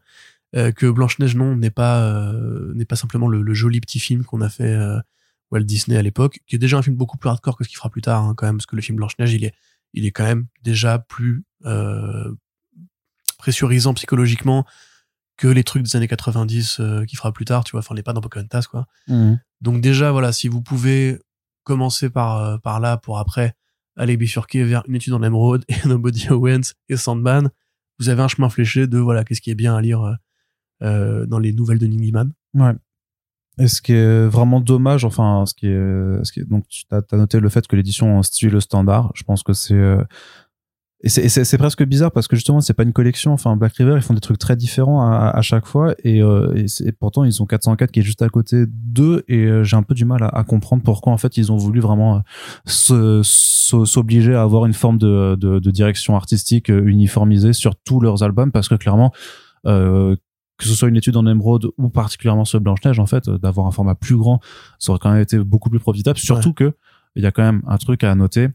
euh, 0.56 0.71
que 0.71 0.89
Blanche 0.89 1.19
Neige 1.19 1.36
non 1.36 1.56
n'est 1.56 1.69
pas 1.69 2.02
euh, 2.02 2.73
n'est 2.73 2.86
pas 2.86 2.95
simplement 2.95 3.28
le, 3.28 3.41
le 3.43 3.54
joli 3.54 3.80
petit 3.82 3.99
film 3.99 4.23
qu'on 4.25 4.41
a 4.41 4.49
fait 4.49 4.75
Walt 5.52 5.62
Disney 5.63 5.95
à 5.95 6.02
l'époque, 6.02 6.39
qui 6.47 6.56
est 6.56 6.60
déjà 6.60 6.78
un 6.78 6.82
film 6.82 6.95
beaucoup 6.95 7.17
plus 7.17 7.30
hardcore 7.30 7.56
que 7.56 7.63
ce 7.63 7.69
qu'il 7.69 7.78
fera 7.78 7.89
plus 7.91 8.02
tard 8.02 8.23
hein, 8.23 8.34
quand 8.36 8.47
même, 8.47 8.58
parce 8.58 8.65
que 8.65 8.75
le 8.75 8.82
film 8.82 8.95
Blanche 8.97 9.13
Neige 9.19 9.34
il 9.34 9.45
est 9.45 9.54
il 9.93 10.06
est 10.06 10.12
quand 10.12 10.23
même 10.25 10.47
déjà 10.63 10.99
plus 10.99 11.43
pressurisant 13.38 13.93
psychologiquement 13.93 14.65
que 15.38 15.47
les 15.47 15.63
trucs 15.63 15.84
des 15.84 15.95
années 15.95 16.08
90 16.08 16.80
euh, 16.80 17.06
qu'il 17.06 17.17
fera 17.17 17.32
plus 17.32 17.45
tard, 17.45 17.63
tu 17.63 17.71
vois, 17.71 17.80
enfin 17.80 17.95
les 17.95 18.04
pas 18.04 18.13
dans 18.13 18.21
Pocahontas 18.21 18.63
quoi. 18.69 18.87
Mhm. 19.08 19.40
Donc 19.62 19.81
déjà, 19.81 20.12
voilà, 20.12 20.31
si 20.33 20.48
vous 20.48 20.62
pouvez 20.62 21.19
commencer 21.63 22.10
par, 22.10 22.60
par 22.62 22.79
là 22.79 22.98
pour 22.98 23.19
après 23.19 23.54
aller 24.00 24.17
bifurquer 24.17 24.63
vers 24.63 24.83
une 24.87 24.95
étude 24.95 25.13
en 25.13 25.21
émeraude 25.21 25.65
et 25.67 25.87
Nobody 25.87 26.29
Owens 26.29 26.73
et 26.87 26.97
Sandman, 26.97 27.50
vous 28.00 28.10
avez 28.10 28.21
un 28.21 28.27
chemin 28.27 28.50
fléché 28.50 28.87
de 28.87 28.97
voilà, 28.97 29.23
qu'est-ce 29.23 29.41
qui 29.41 29.52
est 29.52 29.56
bien 29.56 29.75
à 29.75 29.81
lire 29.81 30.02
euh, 30.02 30.13
euh, 30.81 31.25
dans 31.25 31.37
les 31.37 31.52
nouvelles 31.54 31.79
de 31.79 31.85
Neil 31.85 32.00
Gaiman. 32.00 32.31
Ouais. 32.54 32.73
Et 33.60 33.67
ce 33.67 33.81
qui 33.81 33.91
est 33.91 34.25
vraiment 34.25 34.62
dommage, 34.62 35.04
enfin, 35.04 35.43
ce 35.45 35.54
qui 35.54 35.67
est, 35.67 36.23
ce 36.23 36.31
qui 36.31 36.39
est 36.39 36.45
donc 36.45 36.65
tu 36.69 36.85
as, 36.91 37.04
noté 37.12 37.41
le 37.41 37.50
fait 37.50 37.67
que 37.67 37.75
l'édition 37.75 38.23
style 38.23 38.52
le 38.52 38.62
standard. 38.62 39.12
Je 39.15 39.23
pense 39.23 39.43
que 39.43 39.52
c'est 39.52 39.73
euh, 39.73 40.02
et 41.02 41.08
c'est- 41.10 41.58
presque 41.58 41.83
bizarre 41.83 42.12
parce 42.12 42.27
que 42.27 42.35
justement 42.35 42.60
c'est 42.60 42.73
pas 42.73 42.83
une 42.83 42.91
collection. 42.93 43.31
Enfin, 43.31 43.56
Black 43.56 43.73
River 43.77 43.93
ils 43.95 44.02
font 44.02 44.13
des 44.13 44.19
trucs 44.19 44.37
très 44.37 44.56
différents 44.58 45.02
à, 45.02 45.29
à 45.29 45.41
chaque 45.41 45.65
fois. 45.65 45.95
Et, 46.04 46.21
euh, 46.21 46.54
et, 46.56 46.65
et 46.87 46.91
pourtant 46.91 47.23
ils 47.23 47.41
ont 47.41 47.45
404 47.45 47.91
qui 47.91 48.02
est 48.02 48.04
juste 48.04 48.21
à 48.21 48.27
côté 48.29 48.65
d'eux. 48.67 49.23
Et 49.29 49.45
euh, 49.45 49.63
j'ai 49.63 49.77
un 49.77 49.83
peu 49.83 49.93
du 49.93 50.04
mal 50.06 50.23
à, 50.23 50.27
à 50.27 50.43
comprendre 50.43 50.83
pourquoi 50.83 51.13
en 51.13 51.17
fait 51.17 51.37
ils 51.37 51.52
ont 51.52 51.58
voulu 51.58 51.79
vraiment 51.79 52.21
euh, 52.91 53.21
s'obliger 53.23 54.35
à 54.35 54.41
avoir 54.41 54.65
une 54.65 54.73
forme 54.73 54.97
de, 54.97 55.35
de, 55.39 55.60
de 55.60 55.71
direction 55.71 56.15
artistique 56.15 56.69
euh, 56.69 56.83
uniformisée 56.85 57.54
sur 57.54 57.75
tous 57.75 58.00
leurs 58.00 58.23
albums. 58.23 58.52
Parce 58.52 58.67
que 58.67 58.75
clairement 58.75 59.12
euh, 59.67 60.15
que 60.58 60.65
ce 60.65 60.73
soit 60.73 60.89
une 60.89 60.97
étude 60.97 61.15
en 61.15 61.25
émeraude 61.25 61.69
ou 61.77 61.89
particulièrement 61.89 62.43
sur 62.45 62.60
Blanche 62.60 62.83
Neige 62.83 63.00
en 63.00 63.06
fait 63.06 63.29
d'avoir 63.29 63.67
un 63.67 63.71
format 63.71 63.95
plus 63.95 64.17
grand 64.17 64.41
ça 64.77 64.91
aurait 64.91 65.00
quand 65.02 65.12
même 65.12 65.21
été 65.21 65.37
beaucoup 65.39 65.69
plus 65.69 65.79
profitable. 65.79 66.17
Surtout 66.19 66.54
que 66.54 66.73
il 67.15 67.23
y 67.23 67.25
a 67.25 67.31
quand 67.31 67.43
même 67.43 67.62
un 67.67 67.77
truc 67.77 68.04
à 68.04 68.13
noter 68.15 68.50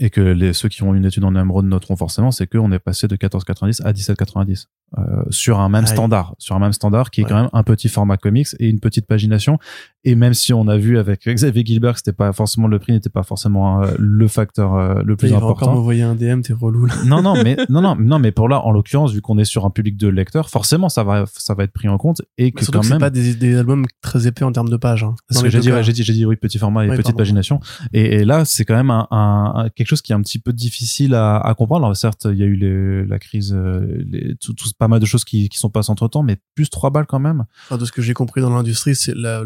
et 0.00 0.08
que 0.08 0.22
les, 0.22 0.54
ceux 0.54 0.70
qui 0.70 0.82
ont 0.82 0.94
une 0.94 1.04
étude 1.04 1.24
en 1.24 1.36
émeraude 1.36 1.66
noteront 1.66 1.94
forcément, 1.94 2.30
c'est 2.30 2.46
qu'on 2.46 2.72
est 2.72 2.78
passé 2.78 3.06
de 3.06 3.16
14,90 3.16 3.82
à 3.84 3.92
17,90 3.92 4.66
euh, 4.96 5.22
sur 5.28 5.60
un 5.60 5.68
même 5.68 5.84
Aïe. 5.84 5.90
standard, 5.90 6.34
sur 6.38 6.56
un 6.56 6.58
même 6.58 6.72
standard 6.72 7.10
qui 7.10 7.20
est 7.20 7.24
quand 7.24 7.36
même 7.36 7.50
un 7.52 7.62
petit 7.62 7.90
format 7.90 8.16
comics 8.16 8.48
et 8.58 8.70
une 8.70 8.80
petite 8.80 9.06
pagination. 9.06 9.58
Et 10.04 10.14
même 10.14 10.32
si 10.32 10.54
on 10.54 10.66
a 10.68 10.78
vu 10.78 10.98
avec 10.98 11.28
Xavier 11.28 11.62
Gilbert 11.64 11.92
que 11.92 11.98
c'était 11.98 12.12
pas 12.14 12.32
forcément 12.32 12.68
le 12.68 12.78
prix 12.78 12.92
n'était 12.94 13.10
pas 13.10 13.22
forcément 13.22 13.82
euh, 13.82 13.90
le 13.98 14.28
facteur 14.28 14.74
euh, 14.74 15.02
le 15.04 15.14
plus 15.14 15.28
il 15.28 15.34
important. 15.34 15.50
encore 15.66 15.74
m'envoyer 15.74 16.02
un 16.02 16.14
DM, 16.14 16.40
t'es 16.40 16.54
relou 16.54 16.86
là. 16.86 16.94
non 17.04 17.20
non 17.20 17.34
mais 17.44 17.56
non 17.68 17.82
non 17.82 17.96
non 17.98 18.18
mais 18.18 18.32
pour 18.32 18.48
là 18.48 18.60
en 18.64 18.70
l'occurrence 18.72 19.12
vu 19.12 19.20
qu'on 19.20 19.36
est 19.36 19.44
sur 19.44 19.66
un 19.66 19.70
public 19.70 19.98
de 19.98 20.08
lecteurs 20.08 20.48
forcément 20.48 20.88
ça 20.88 21.04
va 21.04 21.26
ça 21.36 21.52
va 21.52 21.64
être 21.64 21.72
pris 21.72 21.88
en 21.88 21.98
compte 21.98 22.22
et 22.38 22.50
que 22.50 22.64
Surtout 22.64 22.78
quand 22.78 22.84
que 22.84 22.90
même 22.90 22.98
pas 23.00 23.10
des, 23.10 23.34
des 23.34 23.56
albums 23.58 23.84
très 24.00 24.26
épais 24.26 24.44
en 24.44 24.52
termes 24.52 24.70
de 24.70 24.76
pages. 24.78 25.04
Hein. 25.04 25.14
ce 25.30 25.42
que 25.42 25.50
j'ai 25.50 25.60
dit, 25.60 25.70
ouais, 25.70 25.82
j'ai 25.84 25.92
dit, 25.92 26.02
j'ai 26.02 26.14
dit 26.14 26.24
oui, 26.24 26.36
petit 26.36 26.58
format 26.58 26.84
et 26.86 26.88
Oui, 26.88 26.92
petite 26.96 27.04
pardon. 27.08 27.18
pagination. 27.18 27.60
Et, 27.92 28.20
et 28.20 28.24
là, 28.24 28.44
c'est 28.46 28.64
quand 28.64 28.76
même 28.76 28.90
un, 28.90 29.06
un- 29.10 29.68
quelque 29.76 29.86
chose 29.88 30.00
qui 30.02 30.12
est 30.12 30.14
un 30.14 30.22
petit 30.22 30.38
peu 30.38 30.52
difficile 30.54 31.14
à, 31.14 31.36
à 31.38 31.54
comprendre. 31.54 31.84
Alors, 31.84 31.96
certes, 31.96 32.26
il 32.30 32.38
y 32.38 32.42
a 32.42 32.46
eu 32.46 32.54
les, 32.56 33.04
la 33.04 33.18
crise, 33.18 33.52
euh, 33.54 34.02
les, 34.06 34.34
tout, 34.36 34.54
tout- 34.54 34.68
pas 34.78 34.88
mal 34.88 34.98
de 35.00 35.06
choses 35.06 35.24
qui, 35.24 35.48
qui 35.50 35.58
sont 35.58 35.68
passées 35.70 35.90
entre 35.90 36.08
temps, 36.08 36.22
mais 36.22 36.38
plus 36.54 36.70
trois 36.70 36.90
balles 36.90 37.06
quand 37.06 37.18
même. 37.18 37.44
Enfin, 37.66 37.76
de 37.76 37.84
ce 37.84 37.92
que 37.92 38.00
j'ai 38.02 38.14
compris 38.14 38.40
dans 38.40 38.50
l'industrie, 38.50 38.94
c'est 38.96 39.14
la- 39.14 39.42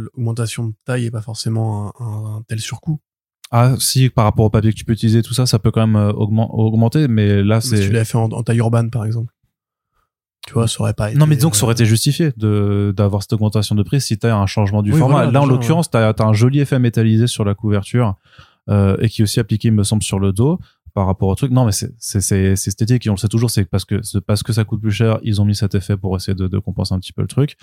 de 0.47 0.75
taille 0.85 1.07
et 1.07 1.11
pas 1.11 1.23
forcément 1.23 1.93
un, 2.01 2.05
un- 2.05 2.37
un 2.39 2.43
tel 2.49 2.61
surcoût. 2.61 3.01
Ah, 3.51 3.75
si, 3.79 4.09
par 4.11 4.25
rapport 4.25 4.45
au 4.47 4.51
papier 4.51 4.73
que 4.73 4.77
tu 4.77 4.85
peux 4.85 4.93
utiliser, 4.95 5.23
tout 5.23 5.35
ça, 5.35 5.47
ça 5.47 5.59
peut 5.59 5.71
quand 5.71 5.87
même 5.87 5.97
euh, 5.97 6.13
augmen- 6.13 6.49
augmenter, 6.51 7.07
mais 7.09 7.43
là, 7.43 7.61
Si 7.61 7.71
tu 7.71 7.77
c'est. 7.77 7.91
l'avais 7.91 8.05
fait 8.05 8.19
en, 8.19 8.25
en 8.33 8.43
taille 8.43 8.59
urbaine, 8.59 8.91
par 8.91 9.05
exemple. 9.05 9.33
Tu 10.47 10.53
vois, 10.53 10.69
ça 10.69 10.81
aurait 10.81 10.93
pas 10.95 11.11
été. 11.11 11.19
Non, 11.19 11.27
mais 11.27 11.37
disons 11.37 11.49
que 11.51 11.57
ça 11.57 11.65
aurait 11.65 11.73
euh, 11.73 11.77
été 11.77 11.87
justifié 11.87 12.31
de 12.37 12.93
d'avoir 12.95 13.23
cette 13.23 13.33
augmentation 13.33 13.75
de 13.75 13.83
prix 13.83 14.01
si 14.01 14.19
tu 14.19 14.27
as 14.27 14.37
un 14.37 14.47
changement 14.47 14.83
du 14.83 14.93
Oui, 14.93 14.99
format. 14.99 15.15
voilà, 15.17 15.31
Là, 15.31 15.41
en 15.43 15.47
l'occurrence, 15.47 15.91
tu 15.91 15.97
as, 15.97 16.15
un 16.19 16.33
joli 16.35 16.61
effet 16.61 16.79
métallisé 16.79 17.27
sur 17.27 17.45
la 17.47 17.55
couverture 17.55 18.17
euh, 18.69 18.97
et 19.01 19.09
qui 19.09 19.23
est 19.23 19.25
aussi 19.25 19.41
appliqué, 19.41 19.69
il 19.69 19.75
me 19.75 19.85
semble, 19.85 20.03
sur 20.03 20.19
le 20.19 20.33
dos 20.33 20.59
par 20.95 21.07
rapport 21.07 21.29
au 21.29 21.35
truc. 21.35 21.51
Non, 21.51 21.65
mais 21.67 21.73
c'est 21.73 21.93
esthétique 22.53 23.05
et 23.07 23.11
on 23.11 23.15
le 23.15 23.19
sait 23.19 23.29
toujours, 23.29 23.51
c'est 23.51 23.65
parce 23.65 23.85
que 23.85 24.01
parce 24.21 24.43
que 24.45 24.53
ça 24.53 24.65
coûte 24.65 24.81
plus 24.81 24.93
cher, 24.93 25.19
ils 25.25 25.41
ont 25.43 25.45
mis 25.45 25.57
cet 25.57 25.75
effet 25.75 25.97
pour 25.97 26.17
essayer 26.17 26.35
de, 26.35 26.47
de 26.47 26.59
compenser 26.61 26.95
un 26.95 27.01
petit 27.01 27.13
peu 27.13 27.21
le 27.23 27.29
truc. 27.29 27.57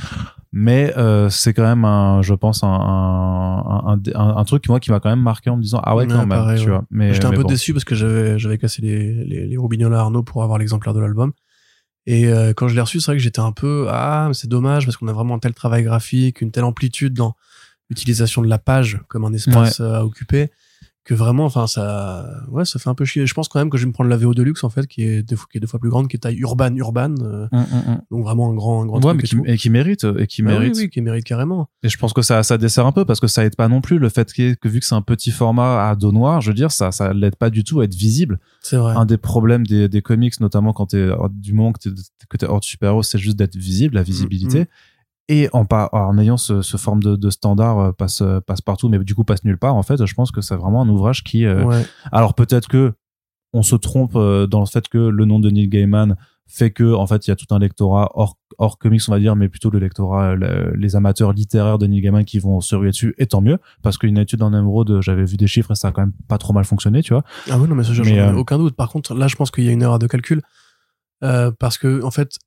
Mais 0.52 0.94
euh, 0.98 1.30
c'est 1.30 1.54
quand 1.54 1.64
même, 1.64 1.86
un, 1.86 2.22
je 2.22 2.34
pense, 2.34 2.64
un, 2.64 2.68
un, 2.68 3.94
un, 3.94 4.02
un- 4.16 4.38
un 4.38 4.44
truc 4.44 4.68
moi 4.68 4.80
qui 4.82 4.92
m'a 4.92 5.00
quand 5.00 5.10
même 5.10 5.22
marqué 5.22 5.50
en 5.50 5.58
me 5.58 5.62
disant 5.62 5.80
ah 5.84 5.96
ouais 5.96 6.04
Ouais, 6.04 6.10
quand 6.12 6.18
même, 6.20 6.30
pareil, 6.30 6.62
tu 6.62 6.70
vois. 6.70 6.84
Mais 6.92 7.14
J'étais 7.14 7.26
un 7.26 7.30
mais 7.32 7.38
peu 7.38 7.44
bon. 7.44 7.50
déçu 7.50 7.72
parce 7.74 7.86
que 7.86 7.96
j'avais 7.96 8.38
j'avais 8.38 8.58
cassé 8.58 8.82
les, 8.82 9.14
les, 9.26 9.48
les 9.48 9.58
roubignoles 9.58 9.96
à 9.96 10.00
Arnaud 10.00 10.24
pour 10.24 10.44
avoir 10.44 10.60
l'exemplaire 10.60 10.94
de 10.94 11.00
l'album. 11.00 11.32
Et 12.08 12.28
euh, 12.28 12.52
quand 12.54 12.68
je 12.68 12.76
l'ai 12.76 12.82
reçu, 12.82 13.00
c'est 13.00 13.12
vrai 13.12 13.18
que 13.18 13.24
j'étais 13.24 13.40
un 13.40 13.52
peu 13.52 13.88
ah 13.90 14.30
c'est 14.34 14.50
dommage 14.50 14.86
parce 14.86 14.98
qu'on 14.98 15.08
a 15.08 15.14
vraiment 15.14 15.36
un 15.36 15.40
tel 15.40 15.54
travail 15.54 15.84
graphique, 15.84 16.42
une 16.42 16.52
telle 16.52 16.64
amplitude 16.66 17.14
dans 17.14 17.36
l'utilisation 17.90 18.42
de 18.42 18.48
la 18.48 18.58
page 18.58 19.00
comme 19.08 19.24
un 19.24 19.34
espace 19.34 19.80
euh, 19.82 19.94
à 19.94 20.04
occuper 20.06 20.50
que 21.04 21.16
vraiment 21.16 21.46
enfin 21.46 21.66
ça 21.66 22.28
ouais 22.50 22.64
ça 22.64 22.78
fait 22.78 22.90
un 22.90 22.94
peu 22.94 23.06
chier. 23.06 23.26
Je 23.26 23.34
pense 23.34 23.48
quand 23.48 23.58
même 23.60 23.70
que 23.72 23.78
je 23.78 23.84
vais 23.84 23.88
me 23.88 23.94
prendre 23.94 24.10
la 24.10 24.18
VO 24.18 24.34
de 24.36 24.44
luxe 24.44 24.64
en 24.64 24.70
fait 24.70 24.86
qui 24.86 25.04
est 25.04 25.24
deux 25.24 25.36
fois, 25.36 25.48
qui 25.52 25.58
est 25.58 25.62
deux 25.62 25.66
fois 25.68 25.80
plus 25.80 25.90
grande 25.90 26.08
qui 26.08 26.16
est 26.16 26.20
taille 26.20 26.38
urbaine 26.38 26.78
urbaine 26.78 27.16
euh, 27.24 27.48
Hum, 27.52 27.66
hum, 27.74 27.82
hum. 27.88 28.02
donc 28.12 28.24
vraiment 28.24 28.52
un 28.52 28.54
grand 28.54 28.84
un 28.84 28.86
grand 28.86 28.98
Ouais, 29.04 29.18
truc 29.18 29.34
mais 29.34 29.40
et 29.40 29.44
qui, 29.44 29.52
et 29.54 29.58
qui 29.58 29.70
mérite 29.72 30.06
et 30.20 30.28
qui 30.28 30.42
oui, 30.44 30.48
mérite 30.50 30.76
oui, 30.78 30.90
qui 30.90 31.02
mérite 31.02 31.24
carrément. 31.26 31.70
Et 31.82 31.90
je 31.90 31.98
pense 31.98 32.14
que 32.14 32.22
ça, 32.22 32.44
ça 32.44 32.58
dessert 32.60 32.86
un 32.86 32.92
peu 32.92 33.04
parce 33.04 33.20
que 33.20 33.26
ça 33.28 33.44
aide 33.44 33.56
pas 33.56 33.68
non 33.68 33.82
plus 33.82 33.98
le 33.98 34.10
fait 34.10 34.32
que, 34.32 34.54
que 34.54 34.68
vu 34.70 34.80
que 34.80 34.86
c'est 34.86 34.94
un 34.96 35.02
petit 35.02 35.32
format 35.32 35.90
à 35.90 35.96
dos 35.96 36.12
noir, 36.12 36.40
je 36.42 36.50
veux 36.52 36.54
dire, 36.56 36.72
ça, 36.72 36.92
ça 36.92 37.14
l'aide 37.14 37.36
pas 37.36 37.50
du 37.50 37.64
tout 37.64 37.80
à 37.80 37.86
être 37.86 37.96
visible. 37.96 38.40
C'est 38.62 38.78
vrai. 38.78 38.94
Un 38.96 39.06
des 39.06 39.18
problèmes 39.18 39.66
des, 39.66 39.90
des 39.90 40.02
comics, 40.04 40.40
notamment 40.40 40.72
quand 40.74 40.88
t'es, 40.88 41.10
du 41.32 41.54
moment 41.54 41.72
que 41.72 41.80
t'es, 41.80 41.90
que 42.30 42.38
t'es 42.38 42.46
hors 42.46 42.60
de 42.60 42.66
super-héros, 42.66 43.02
c'est 43.04 43.18
juste 43.18 43.38
d'être 43.38 43.56
visible, 43.56 43.96
la 43.96 44.04
visibilité. 44.04 44.68
Et 45.34 45.48
en, 45.54 45.66
ayant 46.18 46.36
ce, 46.38 46.62
ce 46.62 46.76
forme 46.78 47.02
de, 47.02 47.16
de 47.16 47.30
standard 47.30 47.80
euh, 47.80 47.92
passe, 47.94 48.22
passe 48.46 48.62
partout, 48.62 48.90
mais 48.90 49.00
du 49.00 49.16
coup 49.16 49.24
passe 49.24 49.44
nulle 49.46 49.58
part, 49.58 49.76
en 49.76 49.84
fait, 49.84 50.06
je 50.06 50.14
pense 50.14 50.32
que 50.32 50.42
c'est 50.42 50.56
vraiment 50.56 50.82
un 50.82 50.90
ouvrage 50.90 51.24
qui, 51.24 51.46
euh, 51.46 51.64
Ouais. 51.64 51.86
alors 52.12 52.34
peut-être 52.34 52.68
que 52.68 52.94
on 53.54 53.64
se 53.64 53.76
trompe 53.76 54.14
euh, 54.16 54.48
dans 54.48 54.60
le 54.62 54.66
fait 54.66 54.88
que 54.90 54.98
le 54.98 55.26
nom 55.26 55.40
de 55.40 55.50
Neil 55.50 55.68
Gaiman 55.70 56.16
fait 56.48 56.72
que 56.72 56.94
en 56.94 57.08
fait 57.08 57.28
il 57.28 57.30
y 57.30 57.34
a 57.34 57.36
tout 57.38 57.46
un 57.52 57.60
lectorat 57.60 58.10
hors, 58.14 58.38
hors 58.58 58.78
comics 58.78 59.02
on 59.08 59.12
va 59.12 59.20
dire 59.20 59.38
mais 59.38 59.48
plutôt 59.48 59.70
le 59.70 59.80
lectorat 59.80 60.32
euh, 60.32 60.36
le- 60.36 60.74
les 60.76 60.96
amateurs 60.98 61.32
littéraires 61.32 61.78
de 61.78 61.88
Neil 61.88 62.02
Gaiman 62.02 62.26
qui 62.26 62.40
vont 62.40 62.60
se 62.60 62.76
ruer 62.76 62.90
dessus 62.92 63.14
et 63.18 63.26
tant 63.28 63.40
mieux 63.42 63.58
parce 63.84 63.98
qu'une 63.98 64.18
étude 64.18 64.42
en 64.44 64.54
émeraude 64.54 65.00
j'avais 65.02 65.24
vu 65.24 65.38
des 65.38 65.48
chiffres 65.48 65.72
et 65.72 65.76
ça 65.76 65.90
a 65.90 65.92
quand 65.94 66.02
même 66.02 66.14
pas 66.28 66.38
trop 66.38 66.52
mal 66.52 66.66
fonctionné 66.66 67.02
tu 67.04 67.14
vois 67.14 67.24
Ah 67.50 67.58
oui, 67.58 67.70
non, 67.70 67.76
mais 67.76 67.84
ça, 67.86 67.94
j'en 67.94 68.04
ai 68.04 68.20
euh, 68.20 68.36
aucun 68.36 68.58
doute. 68.58 68.76
Par 68.76 68.90
contre, 68.90 69.14
là, 69.16 69.28
je 69.28 69.36
pense 69.38 69.50
qu'il 69.52 69.64
y 69.64 69.70
a 69.70 69.72
une 69.72 69.82
erreur 69.82 70.00
de 70.00 70.08
calcul. 70.08 70.42
Euh, 71.24 71.52
parce 71.58 71.78
que, 71.78 72.04
en 72.04 72.12
fait, 72.12 72.38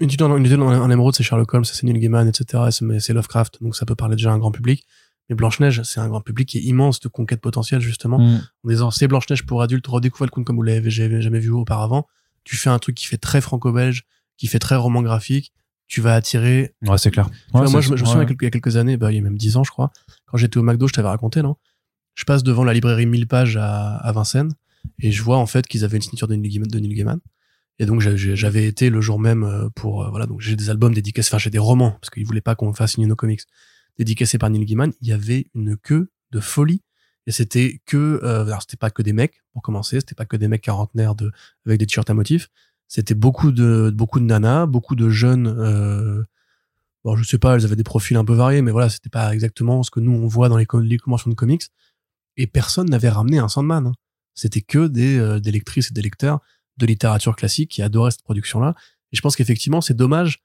une 0.00 0.08
étude 0.08 0.22
en, 0.22 0.36
une 0.36 0.46
étude 0.46 0.60
en, 0.60 0.66
en 0.68 0.90
émeraude, 0.90 1.14
c'est 1.14 1.22
Sherlock 1.22 1.52
Holmes, 1.54 1.64
c'est 1.64 1.82
Neil 1.84 1.98
Gaiman, 1.98 2.28
etc. 2.28 2.62
Mais 2.82 3.00
c'est 3.00 3.12
Lovecraft, 3.12 3.62
donc 3.62 3.76
ça 3.76 3.86
peut 3.86 3.94
parler 3.94 4.16
déjà 4.16 4.30
à 4.30 4.34
un 4.34 4.38
grand 4.38 4.52
public. 4.52 4.84
Mais 5.28 5.34
Blanche-Neige, 5.34 5.82
c'est 5.82 5.98
un 5.98 6.06
grand 6.08 6.20
public 6.20 6.48
qui 6.48 6.58
est 6.58 6.62
immense 6.62 7.00
de 7.00 7.08
conquête 7.08 7.40
potentielle, 7.40 7.80
justement. 7.80 8.18
Mm. 8.18 8.40
En 8.64 8.68
disant, 8.68 8.90
c'est 8.92 9.08
Blanche-Neige 9.08 9.44
pour 9.44 9.60
adultes, 9.62 9.86
redécouvrez 9.86 10.26
le 10.26 10.30
conte 10.30 10.44
comme 10.44 10.56
vous 10.56 10.62
l'avez 10.62 10.90
jamais 10.90 11.40
vu 11.40 11.50
auparavant. 11.50 12.06
Tu 12.44 12.56
fais 12.56 12.70
un 12.70 12.78
truc 12.78 12.94
qui 12.94 13.06
fait 13.06 13.16
très 13.16 13.40
franco-belge, 13.40 14.04
qui 14.36 14.46
fait 14.46 14.60
très 14.60 14.76
roman 14.76 15.02
graphique. 15.02 15.52
Tu 15.88 16.00
vas 16.00 16.14
attirer 16.14 16.74
ouais 16.82 16.98
c'est 16.98 17.12
clair 17.12 17.28
vois, 17.52 17.70
moi, 17.70 17.80
je, 17.80 17.90
me- 17.90 17.94
ouais. 17.94 17.98
souviens 17.98 18.14
il 18.16 18.18
y 18.18 18.22
a 18.22 18.26
quelques- 18.26 18.42
il 18.42 18.44
y 18.44 18.48
a 18.48 18.50
quelques 18.50 18.76
années, 18.76 18.96
bah, 18.96 19.12
il 19.12 19.14
y 19.14 19.18
a 19.18 19.22
même 19.22 19.38
10 19.38 19.56
ans, 19.56 19.62
je 19.62 19.70
crois, 19.70 19.92
quand 20.26 20.36
j'étais 20.36 20.58
au 20.58 20.62
McDo, 20.64 20.88
je 20.88 20.92
t'avais 20.92 21.06
raconté, 21.08 21.42
non? 21.42 21.54
Je 22.16 22.24
passe 22.24 22.42
devant 22.42 22.64
la 22.64 22.72
librairie 22.72 23.06
1000 23.06 23.28
pages 23.28 23.56
à, 23.56 23.96
à 23.96 24.10
Vincennes 24.12 24.52
et 25.00 25.12
je 25.12 25.22
vois 25.22 25.36
en 25.38 25.46
fait 25.46 25.66
qu'ils 25.68 25.84
avaient 25.84 25.96
une 25.96 26.02
signature 26.02 26.26
de 26.28 26.34
Neil 26.34 26.50
Gaiman. 26.50 26.68
de 26.68 26.78
Neil 26.80 26.92
Gaiman. 26.94 27.20
Et 27.78 27.86
donc 27.86 28.00
j'avais 28.00 28.66
été 28.66 28.88
le 28.88 29.00
jour 29.00 29.18
même 29.18 29.44
euh, 29.44 29.68
pour 29.74 30.02
euh, 30.02 30.08
voilà 30.08 30.26
donc 30.26 30.40
j'ai 30.40 30.56
des 30.56 30.70
albums 30.70 30.94
dédicacés, 30.94 31.28
enfin 31.30 31.38
j'ai 31.38 31.50
des 31.50 31.58
romans 31.58 31.92
parce 32.00 32.08
qu'ils 32.10 32.24
voulaient 32.24 32.40
pas 32.40 32.54
qu'on 32.54 32.72
fasse 32.72 32.92
signer 32.92 33.06
nos 33.06 33.16
comics 33.16 33.42
dédicacés 33.98 34.38
par 34.38 34.48
Neil 34.50 34.64
Gaiman. 34.64 34.92
Il 35.02 35.08
y 35.08 35.12
avait 35.12 35.46
une 35.54 35.76
queue 35.76 36.10
de 36.30 36.40
folie 36.40 36.82
et 37.26 37.32
c'était 37.32 37.82
que 37.84 38.20
euh, 38.22 38.46
alors 38.46 38.62
c'était 38.62 38.78
pas 38.78 38.90
que 38.90 39.02
des 39.02 39.12
mecs 39.12 39.42
pour 39.52 39.62
commencer, 39.62 40.00
c'était 40.00 40.14
pas 40.14 40.24
que 40.24 40.36
des 40.36 40.48
mecs 40.48 40.62
quarantenaires 40.62 41.14
de 41.14 41.30
avec 41.66 41.78
des 41.78 41.86
t-shirts 41.86 42.08
à 42.08 42.14
motifs. 42.14 42.48
C'était 42.88 43.14
beaucoup 43.14 43.52
de 43.52 43.92
beaucoup 43.94 44.20
de 44.20 44.24
nanas, 44.24 44.66
beaucoup 44.66 44.94
de 44.96 45.10
jeunes. 45.10 45.46
Euh, 45.48 46.22
bon, 47.04 47.16
je 47.16 47.24
sais 47.24 47.38
pas, 47.38 47.56
elles 47.56 47.64
avaient 47.64 47.76
des 47.76 47.82
profils 47.82 48.16
un 48.16 48.24
peu 48.24 48.34
variés, 48.34 48.62
mais 48.62 48.70
voilà, 48.70 48.88
c'était 48.88 49.10
pas 49.10 49.34
exactement 49.34 49.82
ce 49.82 49.90
que 49.90 50.00
nous 50.00 50.12
on 50.12 50.26
voit 50.26 50.48
dans 50.48 50.56
les, 50.56 50.66
les 50.82 50.98
conventions 50.98 51.30
de 51.30 51.34
comics. 51.34 51.64
Et 52.36 52.46
personne 52.46 52.88
n'avait 52.88 53.08
ramené 53.08 53.38
un 53.38 53.48
Sandman. 53.48 53.88
hein. 53.88 53.92
C'était 54.34 54.60
que 54.60 54.86
des, 54.86 55.18
euh, 55.18 55.40
des 55.40 55.50
lectrices 55.50 55.90
et 55.90 55.94
des 55.94 56.02
lecteurs 56.02 56.40
de 56.78 56.86
littérature 56.86 57.36
classique 57.36 57.70
qui 57.70 57.82
adoraient 57.82 58.10
cette 58.10 58.22
production-là. 58.22 58.74
Et 59.12 59.16
je 59.16 59.20
pense 59.20 59.36
qu'effectivement, 59.36 59.80
c'est 59.80 59.94
dommage 59.94 60.42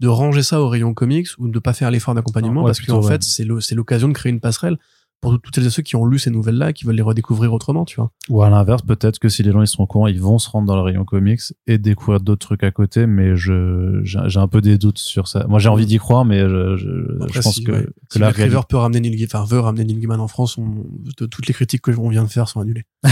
de 0.00 0.08
ranger 0.08 0.42
ça 0.42 0.60
au 0.60 0.68
rayon 0.68 0.94
comics 0.94 1.28
ou 1.38 1.48
de 1.48 1.58
pas 1.58 1.72
faire 1.72 1.90
l'effort 1.90 2.14
d'accompagnement 2.14 2.62
Ouais, 2.62 2.68
parce 2.68 2.80
qu'en 2.80 3.02
ouais. 3.02 3.18
fait, 3.18 3.22
c'est 3.22 3.74
l'occasion 3.74 4.08
de 4.08 4.12
créer 4.12 4.30
une 4.30 4.40
passerelle 4.40 4.78
pour 5.20 5.40
toutes 5.40 5.54
celles 5.54 5.66
et 5.66 5.70
ceux 5.70 5.82
qui 5.82 5.96
ont 5.96 6.04
lu 6.06 6.18
ces 6.18 6.30
nouvelles-là 6.30 6.70
et 6.70 6.72
qui 6.72 6.84
veulent 6.84 6.94
les 6.96 7.02
redécouvrir 7.02 7.52
autrement, 7.52 7.84
tu 7.84 7.96
vois. 7.96 8.10
ou 8.28 8.42
à 8.42 8.50
l'inverse 8.50 8.82
peut-être 8.82 9.18
que 9.18 9.28
si 9.28 9.42
les 9.42 9.50
gens 9.52 9.62
ils 9.62 9.66
sont 9.66 9.82
au 9.82 9.86
courant 9.86 10.06
ils 10.06 10.20
vont 10.20 10.38
se 10.38 10.48
rendre 10.48 10.66
dans 10.68 10.76
le 10.76 10.82
rayon 10.82 11.04
comics 11.04 11.40
et 11.66 11.78
découvrir 11.78 12.20
d'autres 12.20 12.46
trucs 12.46 12.62
à 12.62 12.70
côté 12.70 13.06
mais 13.06 13.34
je 13.36 14.00
j'ai 14.04 14.38
un 14.38 14.46
peu 14.48 14.60
des 14.60 14.78
doutes 14.78 14.98
sur 14.98 15.26
ça 15.26 15.44
moi 15.48 15.58
j'ai 15.58 15.68
envie 15.68 15.86
d'y 15.86 15.98
croire 15.98 16.24
mais 16.24 16.40
je, 16.40 16.76
je, 16.76 17.16
Après, 17.22 17.32
je 17.32 17.40
pense 17.40 17.54
si, 17.54 17.64
que, 17.64 17.72
ouais. 17.72 17.82
que 17.84 17.90
si 18.12 18.18
la 18.20 18.30
River 18.30 18.60
peut 18.68 18.76
ramener 18.76 19.00
Neil 19.00 19.16
Gaiman, 19.16 19.28
enfin, 19.32 19.44
veut 19.44 19.60
ramener 19.60 19.84
Neil 19.84 19.98
Gaiman 19.98 20.20
en 20.20 20.28
France, 20.28 20.56
on- 20.58 20.84
de- 21.18 21.26
toutes 21.26 21.46
les 21.48 21.54
critiques 21.54 21.82
que 21.82 21.90
on 21.98 22.08
vient 22.10 22.22
de 22.24 22.28
faire 22.28 22.48
sont 22.48 22.60
annulées. 22.60 22.84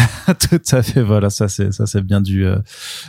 Tout 0.51 0.61
à 0.73 0.83
fait, 0.83 1.03
voilà, 1.03 1.31
ça 1.31 1.49
c'est 1.49 1.73
ça 1.73 1.87
c'est 1.87 2.03
bien 2.03 2.21
du 2.21 2.45
euh, 2.47 2.59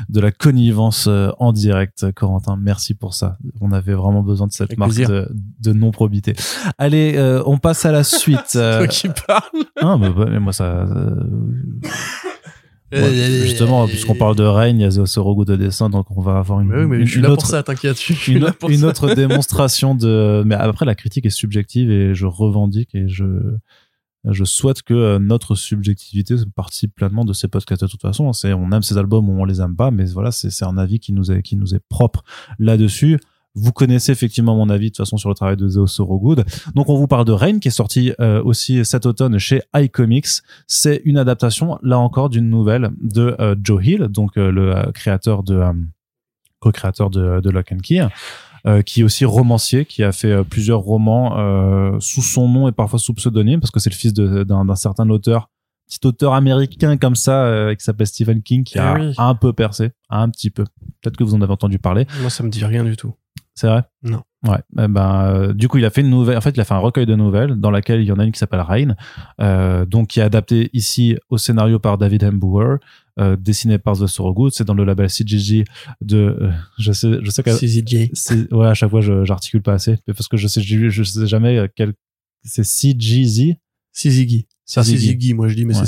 de 0.10 0.20
la 0.20 0.32
connivence 0.32 1.06
euh, 1.08 1.30
en 1.40 1.52
direct, 1.54 2.12
Corentin. 2.14 2.58
Merci 2.60 2.94
pour 2.94 3.14
ça. 3.14 3.38
On 3.62 3.72
avait 3.72 3.94
vraiment 3.94 4.24
besoin 4.24 4.48
de 4.48 4.52
cette 4.54 4.70
Avec 4.72 4.78
marque 4.80 4.96
de, 4.96 5.28
de 5.62 5.74
non 5.74 5.92
probité. 5.92 6.34
Allez, 6.78 7.14
euh, 7.18 7.42
on 7.46 7.58
passe 7.58 7.86
à 7.86 7.92
la 7.92 8.04
suite. 8.04 8.56
Toi 8.88 9.12
qui 9.14 9.22
parles. 9.26 9.64
ah, 9.82 9.98
mais, 10.00 10.10
mais 10.30 10.40
moi 10.40 10.54
ça. 10.54 10.66
euh, 10.66 11.24
ouais, 12.92 13.12
justement, 13.42 13.88
puisqu'on 13.88 14.16
parle 14.16 14.36
de 14.36 14.44
règne, 14.44 14.80
il 14.80 14.84
y 14.84 15.00
a 15.00 15.06
ce 15.06 15.20
Rogo 15.20 15.46
de 15.46 15.56
dessin, 15.56 15.90
donc 15.90 16.08
on 16.16 16.22
va 16.22 16.38
avoir 16.38 16.62
une, 16.62 16.70
Mais 16.70 16.78
oui, 16.78 16.86
mais 16.86 16.98
une, 16.98 17.06
je 17.06 17.12
suis 17.12 17.20
une 17.20 17.26
là 17.26 17.32
autre 17.32 17.42
pour 17.42 17.50
ça, 17.50 17.64
t'inquiète. 17.64 17.98
Je 18.00 18.14
suis 18.14 18.34
une, 18.34 18.44
là 18.44 18.54
pour 18.54 18.70
une 18.70 18.80
ça. 18.80 18.88
autre 18.88 19.14
démonstration 19.16 19.96
de. 19.96 20.44
Mais 20.46 20.56
après, 20.56 20.86
la 20.86 20.96
critique 20.96 21.26
est 21.26 21.30
subjective 21.32 21.92
et 21.92 22.16
je 22.16 22.26
revendique 22.26 22.96
et 22.96 23.08
je 23.08 23.26
je 24.30 24.44
souhaite 24.44 24.82
que 24.82 24.94
euh, 24.94 25.20
notre 25.20 25.56
subjectivité 25.56 26.36
participe 26.56 26.94
pleinement 26.96 27.24
de 27.24 27.34
ces 27.34 27.48
podcasts 27.48 27.84
de 27.84 27.88
toute 27.88 28.02
façon. 28.02 28.34
C'est 28.34 28.54
on 28.54 28.72
aime 28.72 28.82
ces 28.82 28.98
albums 28.98 29.30
ou 29.30 29.40
on 29.40 29.46
les 29.46 29.62
aime 29.62 29.76
pas, 29.76 29.92
mais 29.92 30.06
voilà, 30.06 30.32
c'est 30.32 30.50
c'est 30.50 30.66
un 30.66 30.78
avis 30.78 31.00
qui 31.00 31.14
nous 31.14 31.32
est 31.32 31.42
qui 31.42 31.56
nous 31.56 31.76
est 31.76 31.82
propre 31.90 32.24
là-dessus. 32.60 33.20
Vous 33.60 33.72
connaissez 33.72 34.12
effectivement 34.12 34.56
mon 34.56 34.70
avis 34.70 34.86
de 34.86 34.90
toute 34.90 34.98
façon 34.98 35.18
sur 35.18 35.30
le 35.30 35.36
travail 35.36 35.58
de 35.58 35.68
Zeo 35.68 35.88
Sorogood. 35.88 36.46
Donc 36.76 36.90
on 36.90 36.96
vous 36.98 37.08
parle 37.08 37.26
de 37.26 37.32
Rain 37.32 37.60
qui 37.60 37.68
est 37.70 37.72
sorti 37.72 38.14
euh, 38.20 38.42
aussi 38.44 38.86
cet 38.86 39.06
automne 39.06 39.38
chez 39.40 39.62
iComics. 39.76 40.28
C'est 40.68 41.02
une 41.06 41.18
adaptation 41.18 41.80
là 41.82 41.98
encore 41.98 42.30
d'une 42.30 42.50
nouvelle 42.50 42.92
de 43.02 43.36
euh, 43.40 43.56
Joe 43.64 43.84
Hill, 43.86 44.04
donc 44.10 44.38
euh, 44.38 44.52
le 44.52 44.92
créateur 44.92 45.44
de 45.44 45.62
co-créateur 46.60 47.10
de, 47.10 47.40
de 47.42 47.50
Lock 47.50 47.72
and 47.72 47.78
Key, 47.84 48.06
euh, 48.66 48.82
qui 48.82 49.02
est 49.02 49.04
aussi 49.04 49.26
romancier, 49.26 49.86
qui 49.86 50.04
a 50.04 50.12
fait 50.12 50.32
euh, 50.32 50.44
plusieurs 50.44 50.80
romans 50.80 51.38
euh, 51.38 51.98
sous 52.00 52.22
son 52.24 52.48
nom 52.50 52.68
et 52.68 52.72
parfois 52.72 53.00
sous 53.00 53.14
pseudonyme, 53.14 53.60
parce 53.60 53.72
que 53.72 53.80
c'est 53.80 53.90
le 53.92 53.96
fils 53.96 54.14
d'un 54.14 54.76
certain 54.76 55.10
auteur, 55.10 55.50
petit 55.88 56.06
auteur 56.06 56.34
américain 56.34 56.98
comme 56.98 57.16
ça, 57.16 57.70
qui 57.78 57.84
s'appelle 57.84 58.08
Stephen 58.08 58.42
King, 58.42 58.64
qui 58.64 58.78
Eh 58.78 58.82
a 58.82 58.96
oui. 58.96 59.14
un 59.18 59.36
peu 59.36 59.54
percé, 59.54 59.92
un 60.10 60.30
petit 60.30 60.50
peu. 60.50 60.64
Peut-être 61.02 61.16
que 61.16 61.24
vous 61.24 61.34
en 61.36 61.42
avez 61.42 61.54
entendu 61.54 61.80
parler. 61.80 62.06
Moi, 62.22 62.30
ça 62.30 62.44
me 62.44 62.50
dit 62.50 62.66
rien 62.66 62.84
du 62.84 62.98
tout. 62.98 63.14
C'est 63.60 63.66
vrai? 63.68 63.82
Non. 64.04 64.22
Ouais, 64.48 64.60
eh 64.80 64.88
ben, 64.88 65.26
euh, 65.26 65.54
du 65.54 65.68
coup, 65.68 65.80
il 65.80 65.86
a 65.86 65.90
fait 65.90 66.02
une 66.02 66.12
nouvelle. 66.12 66.38
En 66.38 66.42
fait, 66.42 66.52
il 66.52 66.62
a 66.62 66.64
fait 66.64 66.76
un 66.76 66.78
recueil 66.78 67.08
de 67.08 67.16
nouvelles 67.16 67.56
dans 67.56 67.72
laquelle 67.72 68.02
il 68.02 68.06
y 68.06 68.12
en 68.12 68.20
a 68.20 68.24
une 68.24 68.32
qui 68.32 68.38
s'appelle 68.38 68.60
Rain, 68.62 68.96
euh, 69.42 69.84
donc 69.88 70.10
qui 70.10 70.20
est 70.20 70.24
adaptée 70.24 70.70
ici 70.74 71.18
au 71.30 71.40
scénario 71.40 71.80
par 71.80 71.98
David 71.98 72.24
Hembauer, 72.24 72.76
euh, 73.20 73.36
dessiné 73.36 73.80
par 73.80 73.98
The 73.98 74.06
Good. 74.22 74.52
C'est 74.54 74.64
dans 74.64 74.76
le 74.76 74.84
label 74.84 75.10
CGG 75.10 75.66
de. 76.02 76.18
euh, 76.40 76.52
je 76.78 76.92
sais, 76.92 77.18
je 77.24 77.32
sais 77.32 77.42
qu'à 77.42 77.56
c'est- 78.14 78.54
ouais, 78.54 78.68
à 78.68 78.76
chaque 78.76 78.92
fois, 78.92 79.02
je 79.02 79.26
j'articule 79.26 79.64
pas 79.64 79.74
assez 79.74 79.98
parce 80.06 80.28
que 80.28 80.38
je 80.38 80.48
sais, 80.48 80.62
je, 80.62 80.90
je 80.90 81.04
sais 81.04 81.26
jamais 81.26 81.58
euh, 81.58 81.68
quel. 81.76 81.94
C'est 82.44 82.64
CGZ. 82.64 83.56
CZG. 83.92 84.48
C'est 84.66 84.82
CZG. 84.84 85.18
CZG, 85.18 85.34
moi 85.34 85.48
je 85.48 85.56
dis, 85.56 85.66
mais 85.66 85.74
Ouais. 85.76 85.86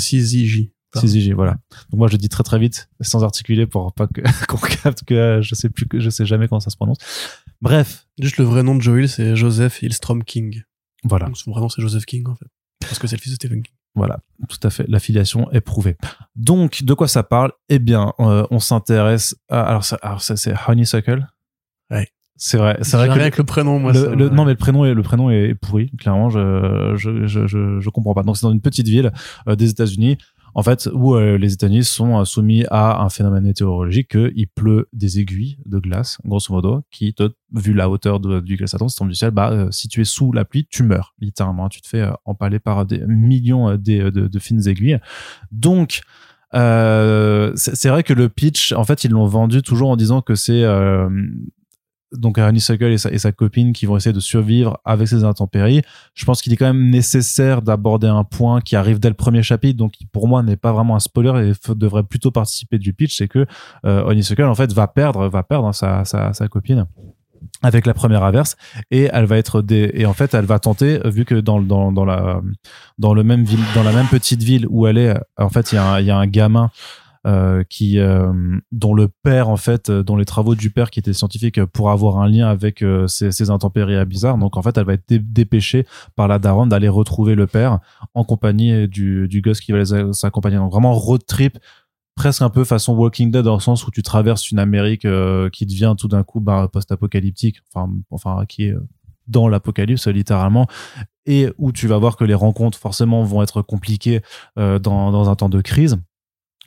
Pardon. 0.92 1.06
CGG, 1.06 1.34
voilà. 1.34 1.52
Donc 1.92 1.98
moi, 2.00 2.08
je 2.08 2.16
dis 2.16 2.28
très 2.28 2.42
très 2.42 2.58
vite, 2.58 2.88
sans 3.00 3.22
articuler 3.22 3.64
pour 3.64 3.92
pas 3.92 4.08
qu'on 4.48 4.56
capte 4.56 5.04
que 5.04 5.14
euh, 5.14 5.40
je 5.40 5.54
sais 5.54 5.68
plus 5.70 5.86
que 5.86 6.00
je 6.00 6.10
sais 6.10 6.26
jamais 6.26 6.48
comment 6.48 6.58
ça 6.58 6.70
se 6.70 6.74
prononce. 6.76 6.98
Bref, 7.60 8.06
Juste 8.20 8.38
le 8.38 8.44
vrai 8.44 8.62
nom 8.62 8.74
de 8.74 8.80
Joel, 8.82 9.08
c'est 9.08 9.36
Joseph 9.36 9.82
Hillstrom 9.82 10.24
King. 10.24 10.62
voilà. 11.04 11.26
Donc 11.26 11.36
son 11.36 11.50
vrai 11.52 11.60
nom, 11.60 11.68
c'est 11.68 11.82
Joseph 11.82 12.04
King, 12.06 12.26
en 12.28 12.34
fait. 12.34 12.46
Parce 12.80 12.98
que 12.98 13.06
c'est 13.06 13.16
le 13.16 13.20
fils 13.20 13.32
de 13.32 13.36
Stephen 13.36 13.62
King. 13.62 13.74
Voilà, 13.94 14.20
tout 14.48 14.58
à 14.62 14.70
fait. 14.70 14.84
L'affiliation 14.88 15.50
est 15.50 15.60
prouvée. 15.60 15.96
Donc, 16.36 16.82
de 16.84 16.94
quoi 16.94 17.08
ça 17.08 17.22
parle? 17.22 17.50
Eh 17.68 17.78
bien, 17.80 18.12
euh, 18.20 18.46
on 18.50 18.60
s'intéresse. 18.60 19.34
À, 19.48 19.62
alors, 19.62 19.84
ça, 19.84 19.98
alors 20.00 20.22
ça, 20.22 20.36
c'est 20.36 20.54
Honeysuckle. 20.68 21.26
Ouais. 21.90 22.08
C'est 22.36 22.56
vrai. 22.56 22.78
C'est 22.82 22.96
vrai 22.96 23.08
que 23.08 23.12
avec 23.14 23.36
le 23.36 23.44
prénom, 23.44 23.78
moi. 23.80 23.92
le, 23.92 24.00
ça 24.00 24.14
le- 24.14 24.28
non, 24.30 24.44
mais 24.44 24.52
le 24.52 24.56
prénom 24.56 24.84
est 24.84 24.94
le 24.94 25.02
prénom 25.02 25.28
est 25.30 25.54
pourri. 25.54 25.90
Clairement, 25.98 26.30
je 26.30 26.94
je 26.96 27.26
je 27.26 27.46
je, 27.46 27.80
je 27.80 27.90
comprends 27.90 28.14
pas. 28.14 28.22
Donc, 28.22 28.36
c'est 28.36 28.46
dans 28.46 28.52
une 28.52 28.60
petite 28.62 28.86
ville 28.88 29.12
euh, 29.48 29.56
des 29.56 29.68
États-Unis. 29.70 30.16
En 30.54 30.62
fait, 30.62 30.88
où 30.92 31.14
euh, 31.14 31.38
les 31.38 31.52
États-Unis 31.52 31.84
sont 31.84 32.18
euh, 32.20 32.24
soumis 32.24 32.64
à 32.70 33.02
un 33.02 33.08
phénomène 33.08 33.44
météorologique 33.44 34.08
que 34.08 34.32
il 34.34 34.48
pleut 34.48 34.88
des 34.92 35.18
aiguilles 35.20 35.58
de 35.66 35.78
glace, 35.78 36.18
grosso 36.24 36.52
modo, 36.52 36.82
qui 36.90 37.14
vu 37.54 37.72
la 37.72 37.88
hauteur 37.88 38.20
de- 38.20 38.40
du 38.40 38.56
glaçaton, 38.56 38.88
si 38.88 38.96
du 39.08 39.14
ciel, 39.14 39.30
bah, 39.30 39.50
euh, 39.52 39.70
si 39.70 39.88
tu 39.88 40.00
es 40.00 40.04
sous 40.04 40.32
la 40.32 40.44
pluie, 40.44 40.66
tu 40.70 40.82
meurs, 40.82 41.14
littéralement. 41.20 41.68
Tu 41.68 41.80
te 41.80 41.88
fais 41.88 42.00
euh, 42.02 42.12
empaler 42.24 42.58
par 42.58 42.86
des 42.86 43.02
millions 43.06 43.76
de, 44.10 44.26
de 44.28 44.38
fines 44.38 44.66
aiguilles. 44.68 44.98
Donc, 45.52 46.00
euh, 46.54 47.52
c'est 47.54 47.88
vrai 47.88 48.02
que 48.02 48.12
le 48.12 48.28
pitch, 48.28 48.72
en 48.72 48.84
fait, 48.84 49.04
ils 49.04 49.10
l'ont 49.10 49.26
vendu 49.26 49.62
toujours 49.62 49.90
en 49.90 49.96
disant 49.96 50.20
que 50.20 50.34
c'est 50.34 50.64
euh, 50.64 51.08
donc 52.12 52.38
Honeysuckle 52.38 52.84
et 52.84 52.98
sa, 52.98 53.10
et 53.10 53.18
sa 53.18 53.32
copine 53.32 53.72
qui 53.72 53.86
vont 53.86 53.96
essayer 53.96 54.12
de 54.12 54.20
survivre 54.20 54.80
avec 54.84 55.08
ces 55.08 55.24
intempéries. 55.24 55.82
Je 56.14 56.24
pense 56.24 56.42
qu'il 56.42 56.52
est 56.52 56.56
quand 56.56 56.66
même 56.66 56.90
nécessaire 56.90 57.62
d'aborder 57.62 58.08
un 58.08 58.24
point 58.24 58.60
qui 58.60 58.76
arrive 58.76 58.98
dès 58.98 59.08
le 59.08 59.14
premier 59.14 59.42
chapitre, 59.42 59.76
donc 59.76 59.92
qui 59.92 60.06
pour 60.06 60.28
moi 60.28 60.42
n'est 60.42 60.56
pas 60.56 60.72
vraiment 60.72 60.96
un 60.96 61.00
spoiler 61.00 61.50
et 61.50 61.74
devrait 61.74 62.02
plutôt 62.02 62.30
participer 62.30 62.78
du 62.78 62.92
pitch, 62.92 63.16
c'est 63.16 63.28
que 63.28 63.46
euh, 63.84 64.02
Honeysuckle 64.04 64.42
en 64.42 64.54
fait 64.54 64.72
va 64.72 64.88
perdre, 64.88 65.28
va 65.28 65.42
perdre 65.42 65.68
hein, 65.68 65.72
sa, 65.72 66.04
sa, 66.04 66.32
sa 66.32 66.48
copine 66.48 66.86
avec 67.62 67.86
la 67.86 67.94
première 67.94 68.22
averse 68.22 68.56
et 68.90 69.08
elle 69.12 69.24
va 69.24 69.36
être 69.36 69.62
des 69.62 69.90
et 69.94 70.06
en 70.06 70.12
fait 70.12 70.34
elle 70.34 70.44
va 70.44 70.58
tenter 70.58 71.00
vu 71.04 71.24
que 71.24 71.34
dans 71.34 71.60
dans 71.60 71.92
dans 71.92 72.04
la 72.04 72.40
dans 72.98 73.14
le 73.14 73.22
même 73.22 73.44
ville 73.44 73.60
dans 73.74 73.82
la 73.82 73.92
même 73.92 74.06
petite 74.06 74.42
ville 74.42 74.66
où 74.68 74.86
elle 74.86 74.98
est 74.98 75.14
en 75.38 75.48
fait 75.48 75.72
il 75.72 75.76
y 75.76 75.78
a 75.78 75.84
un, 75.84 76.00
il 76.00 76.06
y 76.06 76.10
a 76.10 76.16
un 76.16 76.26
gamin 76.26 76.70
euh, 77.26 77.62
qui 77.68 77.98
euh, 77.98 78.32
dont 78.72 78.94
le 78.94 79.08
père 79.08 79.50
en 79.50 79.58
fait 79.58 79.90
euh, 79.90 80.02
dont 80.02 80.16
les 80.16 80.24
travaux 80.24 80.54
du 80.54 80.70
père 80.70 80.90
qui 80.90 81.00
était 81.00 81.12
scientifique 81.12 81.58
euh, 81.58 81.66
pour 81.66 81.90
avoir 81.90 82.16
un 82.16 82.26
lien 82.26 82.48
avec 82.48 82.80
euh, 82.82 83.06
ces, 83.08 83.30
ces 83.30 83.50
intempéries 83.50 84.02
bizarres 84.06 84.38
donc 84.38 84.56
en 84.56 84.62
fait 84.62 84.78
elle 84.78 84.86
va 84.86 84.94
être 84.94 85.06
dé- 85.06 85.18
dépêchée 85.18 85.86
par 86.16 86.28
la 86.28 86.38
daronne 86.38 86.70
d'aller 86.70 86.88
retrouver 86.88 87.34
le 87.34 87.46
père 87.46 87.78
en 88.14 88.24
compagnie 88.24 88.88
du, 88.88 89.28
du 89.28 89.42
gosse 89.42 89.60
qui 89.60 89.72
va 89.72 89.78
les 89.78 89.92
a- 89.92 90.12
s'accompagner. 90.14 90.56
Donc 90.56 90.72
vraiment 90.72 90.94
road 90.94 91.20
trip 91.26 91.58
presque 92.16 92.40
un 92.40 92.48
peu 92.48 92.64
façon 92.64 92.94
Walking 92.94 93.30
Dead 93.30 93.44
dans 93.44 93.54
le 93.54 93.60
sens 93.60 93.86
où 93.86 93.90
tu 93.90 94.02
traverses 94.02 94.50
une 94.50 94.58
Amérique 94.58 95.04
euh, 95.04 95.50
qui 95.50 95.66
devient 95.66 95.94
tout 95.98 96.08
d'un 96.08 96.22
coup 96.22 96.40
bah, 96.40 96.68
post-apocalyptique 96.72 97.60
enfin 97.70 97.92
enfin 98.10 98.44
qui 98.48 98.64
est 98.64 98.74
dans 99.26 99.46
l'apocalypse 99.46 100.06
littéralement 100.06 100.66
et 101.26 101.48
où 101.58 101.70
tu 101.70 101.86
vas 101.86 101.98
voir 101.98 102.16
que 102.16 102.24
les 102.24 102.34
rencontres 102.34 102.78
forcément 102.78 103.22
vont 103.24 103.42
être 103.42 103.60
compliquées 103.60 104.22
dans, 104.56 104.78
dans 104.80 105.28
un 105.28 105.36
temps 105.36 105.50
de 105.50 105.60
crise 105.60 105.98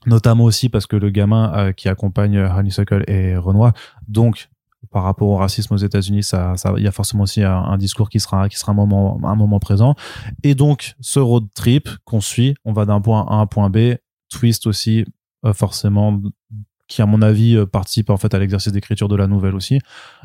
notamment 0.05 0.43
aussi 0.45 0.69
parce 0.69 0.87
que 0.87 0.95
le 0.95 1.09
gamin 1.09 1.53
euh, 1.53 1.71
qui 1.71 1.89
accompagne 1.89 2.37
euh, 2.37 2.49
Honeysuckle 2.53 3.03
est 3.07 3.35
Renoir. 3.37 3.73
Donc 4.07 4.49
par 4.91 5.03
rapport 5.03 5.29
au 5.29 5.37
racisme 5.37 5.73
aux 5.73 5.77
États-Unis 5.77 6.23
ça 6.23 6.57
ça 6.57 6.73
il 6.77 6.83
y 6.83 6.87
a 6.87 6.91
forcément 6.91 7.23
aussi 7.23 7.41
un, 7.41 7.55
un 7.55 7.77
discours 7.77 8.09
qui 8.09 8.19
sera 8.19 8.49
qui 8.49 8.57
sera 8.57 8.73
un 8.73 8.75
moment 8.75 9.19
un 9.23 9.35
moment 9.35 9.59
présent. 9.59 9.95
Et 10.43 10.55
donc 10.55 10.95
ce 10.99 11.19
road 11.19 11.45
trip 11.55 11.89
qu'on 12.03 12.21
suit 12.21 12.55
on 12.65 12.73
va 12.73 12.85
d'un 12.85 13.01
point 13.01 13.25
A 13.29 13.33
à 13.33 13.35
un 13.37 13.45
point 13.47 13.69
B. 13.69 13.95
Twist 14.29 14.67
aussi 14.67 15.05
euh, 15.45 15.53
forcément 15.53 16.21
qui 16.87 17.01
à 17.01 17.05
mon 17.05 17.21
avis 17.21 17.55
euh, 17.55 17.65
participe 17.65 18.09
en 18.09 18.17
fait 18.17 18.33
à 18.33 18.39
l'exercice 18.39 18.71
d'écriture 18.71 19.07
de 19.07 19.15
la 19.15 19.27
nouvelle 19.27 19.55
aussi 19.55 19.79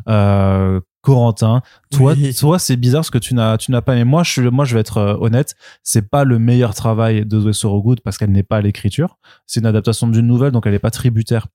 euh, 0.09 0.81
Corentin 1.03 1.63
toi 1.91 2.13
Oui. 2.13 2.35
toi 2.35 2.59
c'est 2.59 2.77
bizarre 2.77 3.05
ce 3.05 3.11
que 3.11 3.19
tu 3.19 3.35
n'as 3.35 3.57
tu 3.57 3.71
n'as 3.71 3.81
pas 3.81 3.95
mais 3.95 4.05
moi 4.05 4.23
je 4.23 4.33
suis 4.33 4.51
moi 4.51 4.65
je 4.65 4.75
vais 4.75 4.81
être 4.81 4.99
euh, 4.99 5.17
honnête 5.21 5.55
c'est 5.83 6.09
pas 6.11 6.25
le 6.25 6.39
meilleur 6.39 6.75
travail 6.75 7.25
de 7.25 7.41
Zoé 7.41 7.53
Sorogood 7.53 8.01
parce 8.01 8.19
qu'elle 8.19 8.33
n'est 8.33 8.43
pas 8.43 8.57
à 8.57 8.61
l'écriture 8.61 9.19
c'est 9.47 9.61
une 9.61 9.67
adaptation 9.67 10.09
d'une 10.09 10.27
nouvelle 10.27 10.53
donc 10.53 10.67
elle 10.67 10.73
n'est 10.73 10.79
pas 10.79 10.91
tributaire 10.91 11.47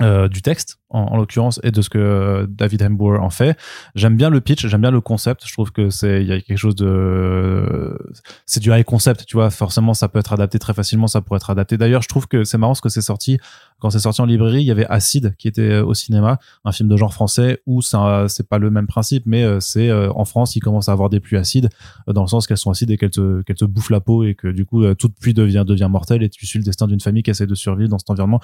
euh, 0.00 0.28
du 0.28 0.42
texte 0.42 0.78
en, 0.90 1.00
en 1.00 1.16
l'occurrence 1.16 1.60
et 1.62 1.70
de 1.70 1.82
ce 1.82 1.90
que 1.90 1.98
euh, 1.98 2.46
David 2.48 2.82
Hembauer 2.82 3.18
en 3.18 3.30
fait. 3.30 3.56
J'aime 3.94 4.16
bien 4.16 4.30
le 4.30 4.40
pitch 4.40 4.66
j'aime 4.66 4.80
bien 4.80 4.90
le 4.90 5.00
concept. 5.00 5.46
Je 5.46 5.52
trouve 5.52 5.72
que 5.72 5.90
c'est 5.90 6.22
il 6.22 6.28
y 6.28 6.32
a 6.32 6.40
quelque 6.40 6.58
chose 6.58 6.76
de 6.76 7.98
c'est 8.46 8.60
du 8.60 8.72
high 8.72 8.84
concept 8.84 9.24
tu 9.26 9.36
vois. 9.36 9.50
Forcément 9.50 9.94
ça 9.94 10.08
peut 10.08 10.18
être 10.18 10.32
adapté 10.32 10.58
très 10.58 10.74
facilement 10.74 11.06
ça 11.06 11.20
pourrait 11.20 11.38
être 11.38 11.50
adapté. 11.50 11.76
D'ailleurs 11.76 12.02
je 12.02 12.08
trouve 12.08 12.28
que 12.28 12.44
c'est 12.44 12.58
marrant 12.58 12.72
parce 12.72 12.80
que 12.80 12.88
c'est 12.88 13.02
sorti. 13.02 13.38
Quand 13.80 13.90
c'est 13.90 13.98
sorti 13.98 14.20
en 14.20 14.26
librairie 14.26 14.60
il 14.60 14.66
y 14.66 14.70
avait 14.70 14.86
Acide 14.86 15.34
qui 15.38 15.48
était 15.48 15.78
au 15.78 15.94
cinéma 15.94 16.38
un 16.64 16.72
film 16.72 16.88
de 16.88 16.96
genre 16.96 17.12
français 17.12 17.60
où 17.66 17.82
ça 17.82 18.26
c'est 18.28 18.48
pas 18.48 18.58
le 18.58 18.70
même 18.70 18.86
principe 18.86 19.24
mais 19.26 19.42
euh, 19.42 19.60
c'est 19.60 19.88
euh, 19.88 20.12
en 20.14 20.24
France 20.24 20.56
il 20.56 20.60
commence 20.60 20.88
à 20.88 20.92
avoir 20.92 21.08
des 21.08 21.20
pluies 21.20 21.36
acides 21.36 21.68
euh, 22.08 22.12
dans 22.12 22.22
le 22.22 22.28
sens 22.28 22.46
qu'elles 22.46 22.56
sont 22.56 22.70
acides 22.70 22.90
et 22.90 22.96
qu'elles 22.96 23.10
te 23.10 23.42
qu'elles 23.42 23.56
te 23.56 23.64
bouffent 23.64 23.90
la 23.90 24.00
peau 24.00 24.24
et 24.24 24.34
que 24.34 24.48
du 24.48 24.64
coup 24.64 24.84
euh, 24.84 24.94
toute 24.94 25.14
pluie 25.14 25.34
devient 25.34 25.64
devient 25.66 25.88
mortelle 25.90 26.22
et 26.22 26.28
tu 26.28 26.46
suis 26.46 26.58
le 26.58 26.64
destin 26.64 26.86
d'une 26.86 27.00
famille 27.00 27.22
qui 27.22 27.30
essaie 27.30 27.46
de 27.46 27.54
survivre 27.54 27.88
dans 27.88 27.98
cet 27.98 28.10
environnement 28.10 28.40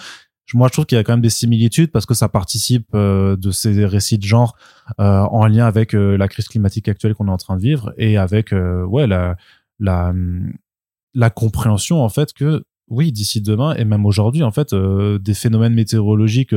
moi 0.55 0.69
je 0.69 0.73
trouve 0.73 0.87
qu'il 0.87 0.97
y 0.97 0.99
a 0.99 1.05
quand 1.05 1.13
même 1.13 1.21
des 1.21 1.31
similitudes 1.31 1.91
parce 1.91 2.07
que 2.07 2.15
ça 2.15 2.29
participe 2.29 2.89
euh, 2.95 3.37
de 3.37 3.51
ces 3.51 3.85
récits 3.85 4.19
de 4.19 4.25
genre 4.25 4.57
euh, 5.01 5.21
en 5.21 5.47
lien 5.47 5.67
avec 5.67 5.95
euh, 5.95 6.17
la 6.17 6.29
crise 6.29 6.49
climatique 6.49 6.89
actuelle 6.89 7.15
qu'on 7.15 7.29
est 7.29 7.33
en 7.33 7.37
train 7.37 7.57
de 7.57 7.63
vivre 7.63 7.93
et 7.99 8.17
avec 8.17 8.53
euh, 8.53 8.85
ouais 8.85 9.07
la 9.07 9.37
la 9.79 10.13
la 11.15 11.31
compréhension 11.31 12.03
en 12.03 12.09
fait 12.09 12.33
que 12.33 12.65
oui 12.89 13.13
d'ici 13.13 13.41
demain 13.41 13.75
et 13.75 13.85
même 13.85 14.07
aujourd'hui 14.07 14.43
en 14.43 14.51
fait 14.51 14.73
euh, 14.73 15.19
des 15.19 15.35
phénomènes 15.35 15.75
météorologiques 15.75 16.55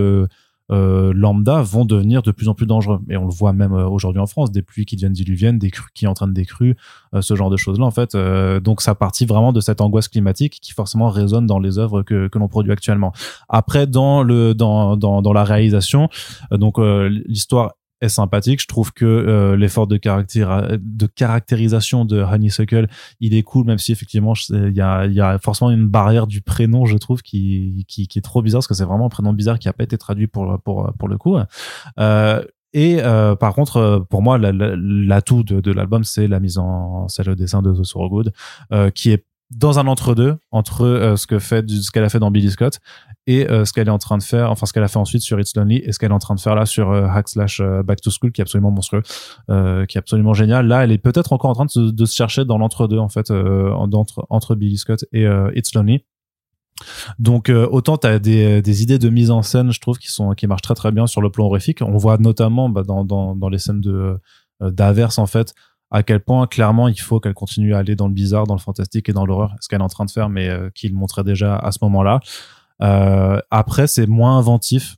euh, 0.71 1.11
lambda 1.13 1.61
vont 1.61 1.85
devenir 1.85 2.21
de 2.21 2.31
plus 2.31 2.47
en 2.47 2.53
plus 2.53 2.65
dangereux. 2.65 2.99
Et 3.09 3.17
on 3.17 3.25
le 3.25 3.33
voit 3.33 3.53
même 3.53 3.73
euh, 3.73 3.87
aujourd'hui 3.87 4.21
en 4.21 4.27
France 4.27 4.51
des 4.51 4.61
pluies 4.61 4.85
qui 4.85 4.95
deviennent 4.95 5.13
diluviennes 5.13 5.59
des 5.59 5.69
crues 5.69 5.89
qui 5.93 6.07
entraînent 6.07 6.33
des 6.33 6.45
crues 6.45 6.75
euh, 7.13 7.21
ce 7.21 7.35
genre 7.35 7.49
de 7.49 7.57
choses 7.57 7.79
là 7.79 7.85
en 7.85 7.91
fait. 7.91 8.15
Euh, 8.15 8.59
donc 8.59 8.81
ça 8.81 8.95
partit 8.95 9.25
vraiment 9.25 9.51
de 9.53 9.59
cette 9.59 9.81
angoisse 9.81 10.07
climatique 10.07 10.59
qui 10.61 10.71
forcément 10.73 11.09
résonne 11.09 11.45
dans 11.45 11.59
les 11.59 11.77
œuvres 11.77 12.03
que, 12.03 12.27
que 12.27 12.39
l'on 12.39 12.47
produit 12.47 12.71
actuellement. 12.71 13.11
Après 13.49 13.87
dans 13.87 14.23
le 14.23 14.53
dans 14.53 14.97
dans, 14.97 15.21
dans 15.21 15.33
la 15.33 15.43
réalisation 15.43 16.09
euh, 16.51 16.57
donc 16.57 16.79
euh, 16.79 17.09
l'histoire 17.25 17.73
est 18.01 18.09
sympathique. 18.09 18.61
Je 18.61 18.67
trouve 18.67 18.91
que 18.91 19.05
euh, 19.05 19.55
l'effort 19.55 19.87
de, 19.87 19.97
caractéri- 19.97 20.79
de 20.81 21.05
caractérisation 21.07 22.03
de 22.05 22.19
Honeysuckle, 22.21 22.87
il 23.19 23.33
est 23.35 23.43
cool, 23.43 23.65
même 23.65 23.77
si 23.77 23.91
effectivement 23.91 24.33
il 24.49 24.73
y 24.75 24.81
a, 24.81 25.05
y 25.05 25.21
a 25.21 25.37
forcément 25.39 25.71
une 25.71 25.87
barrière 25.87 26.27
du 26.27 26.41
prénom, 26.41 26.85
je 26.85 26.97
trouve, 26.97 27.21
qui, 27.21 27.85
qui, 27.87 28.07
qui 28.07 28.19
est 28.19 28.21
trop 28.21 28.41
bizarre, 28.41 28.59
parce 28.59 28.67
que 28.67 28.73
c'est 28.73 28.85
vraiment 28.85 29.05
un 29.05 29.09
prénom 29.09 29.33
bizarre 29.33 29.59
qui 29.59 29.69
a 29.69 29.73
pas 29.73 29.83
été 29.83 29.97
traduit 29.97 30.27
pour, 30.27 30.59
pour, 30.63 30.91
pour 30.97 31.07
le 31.07 31.17
coup. 31.17 31.37
Euh, 31.99 32.43
et 32.73 33.03
euh, 33.03 33.35
par 33.35 33.53
contre, 33.53 33.77
euh, 33.77 33.99
pour 33.99 34.21
moi, 34.21 34.37
la- 34.37 34.51
la- 34.53 34.75
l'atout 34.77 35.43
de, 35.43 35.59
de 35.59 35.71
l'album, 35.71 36.03
c'est 36.03 36.27
la 36.27 36.39
mise 36.39 36.57
en, 36.57 37.07
c'est 37.09 37.25
le 37.25 37.35
dessin 37.35 37.61
de 37.61 37.73
The 37.73 37.83
Sorogood, 37.83 38.31
euh, 38.71 38.89
qui 38.89 39.11
est 39.11 39.25
dans 39.53 39.79
un 39.79 39.87
entre-deux 39.87 40.37
entre 40.51 40.85
euh, 40.85 41.15
ce 41.17 41.27
que 41.27 41.37
fait 41.37 41.69
ce 41.69 41.91
qu'elle 41.91 42.03
a 42.05 42.09
fait 42.09 42.19
dans 42.19 42.31
Billy 42.31 42.49
Scott 42.49 42.79
et 43.27 43.49
euh, 43.51 43.65
ce 43.65 43.73
qu'elle 43.73 43.87
est 43.89 43.91
en 43.91 43.97
train 43.97 44.17
de 44.17 44.23
faire 44.23 44.49
enfin 44.49 44.65
ce 44.65 44.71
qu'elle 44.73 44.83
a 44.83 44.87
fait 44.87 44.97
ensuite 44.97 45.21
sur 45.21 45.39
It's 45.39 45.55
Lonely 45.55 45.77
et 45.83 45.91
ce 45.91 45.99
qu'elle 45.99 46.11
est 46.11 46.13
en 46.13 46.19
train 46.19 46.35
de 46.35 46.39
faire 46.39 46.55
là 46.55 46.65
sur 46.65 46.89
euh, 46.91 47.05
Hack 47.07 47.27
Slash 47.27 47.59
euh, 47.59 47.83
Back 47.83 47.99
to 48.01 48.09
School 48.11 48.31
qui 48.31 48.39
est 48.41 48.43
absolument 48.43 48.71
monstrueux 48.71 49.03
euh, 49.49 49.85
qui 49.85 49.97
est 49.97 49.99
absolument 49.99 50.33
génial. 50.33 50.67
Là 50.67 50.83
elle 50.83 50.91
est 50.91 50.97
peut-être 50.97 51.33
encore 51.33 51.49
en 51.51 51.53
train 51.53 51.65
de 51.65 51.69
se, 51.71 51.79
de 51.91 52.05
se 52.05 52.15
chercher 52.15 52.45
dans 52.45 52.57
l'entre-deux 52.57 52.97
en 52.97 53.09
fait 53.09 53.29
euh, 53.29 53.71
en- 53.73 53.91
entre 53.91 54.25
entre 54.29 54.55
Billy 54.55 54.77
Scott 54.77 55.03
et 55.11 55.25
It's 55.53 55.73
Lonely. 55.75 56.03
Donc 57.19 57.49
euh, 57.49 57.67
autant 57.69 57.97
tu 57.97 58.07
as 58.07 58.19
des, 58.19 58.61
des 58.61 58.83
idées 58.83 58.97
de 58.99 59.09
mise 59.09 59.31
en 59.31 59.41
scène 59.43 59.71
je 59.71 59.79
trouve 59.79 59.97
qui 59.97 60.07
sont 60.07 60.31
qui 60.31 60.47
marchent 60.47 60.63
très 60.63 60.75
très 60.75 60.91
bien 60.91 61.07
sur 61.07 61.21
le 61.21 61.29
plan 61.29 61.45
horrifique. 61.45 61.81
On 61.81 61.97
voit 61.97 62.17
notamment 62.17 62.69
bah, 62.69 62.83
dans, 62.83 63.03
dans 63.03 63.35
dans 63.35 63.49
les 63.49 63.59
scènes 63.59 63.81
de 63.81 64.17
euh, 64.63 64.71
d'averse 64.71 65.17
en 65.19 65.27
fait 65.27 65.53
à 65.91 66.03
quel 66.03 66.21
point 66.21 66.47
clairement 66.47 66.87
il 66.87 66.99
faut 66.99 67.19
qu'elle 67.19 67.33
continue 67.33 67.75
à 67.75 67.79
aller 67.79 67.95
dans 67.95 68.07
le 68.07 68.13
bizarre, 68.13 68.47
dans 68.47 68.55
le 68.55 68.59
fantastique 68.61 69.09
et 69.09 69.13
dans 69.13 69.25
l'horreur, 69.25 69.55
ce 69.59 69.67
qu'elle 69.67 69.81
est 69.81 69.83
en 69.83 69.89
train 69.89 70.05
de 70.05 70.11
faire, 70.11 70.29
mais 70.29 70.49
euh, 70.49 70.69
qu'il 70.73 70.95
montrait 70.95 71.23
déjà 71.23 71.57
à 71.57 71.71
ce 71.71 71.79
moment-là. 71.83 72.19
Euh, 72.81 73.39
après, 73.51 73.87
c'est 73.87 74.07
moins 74.07 74.37
inventif. 74.37 74.95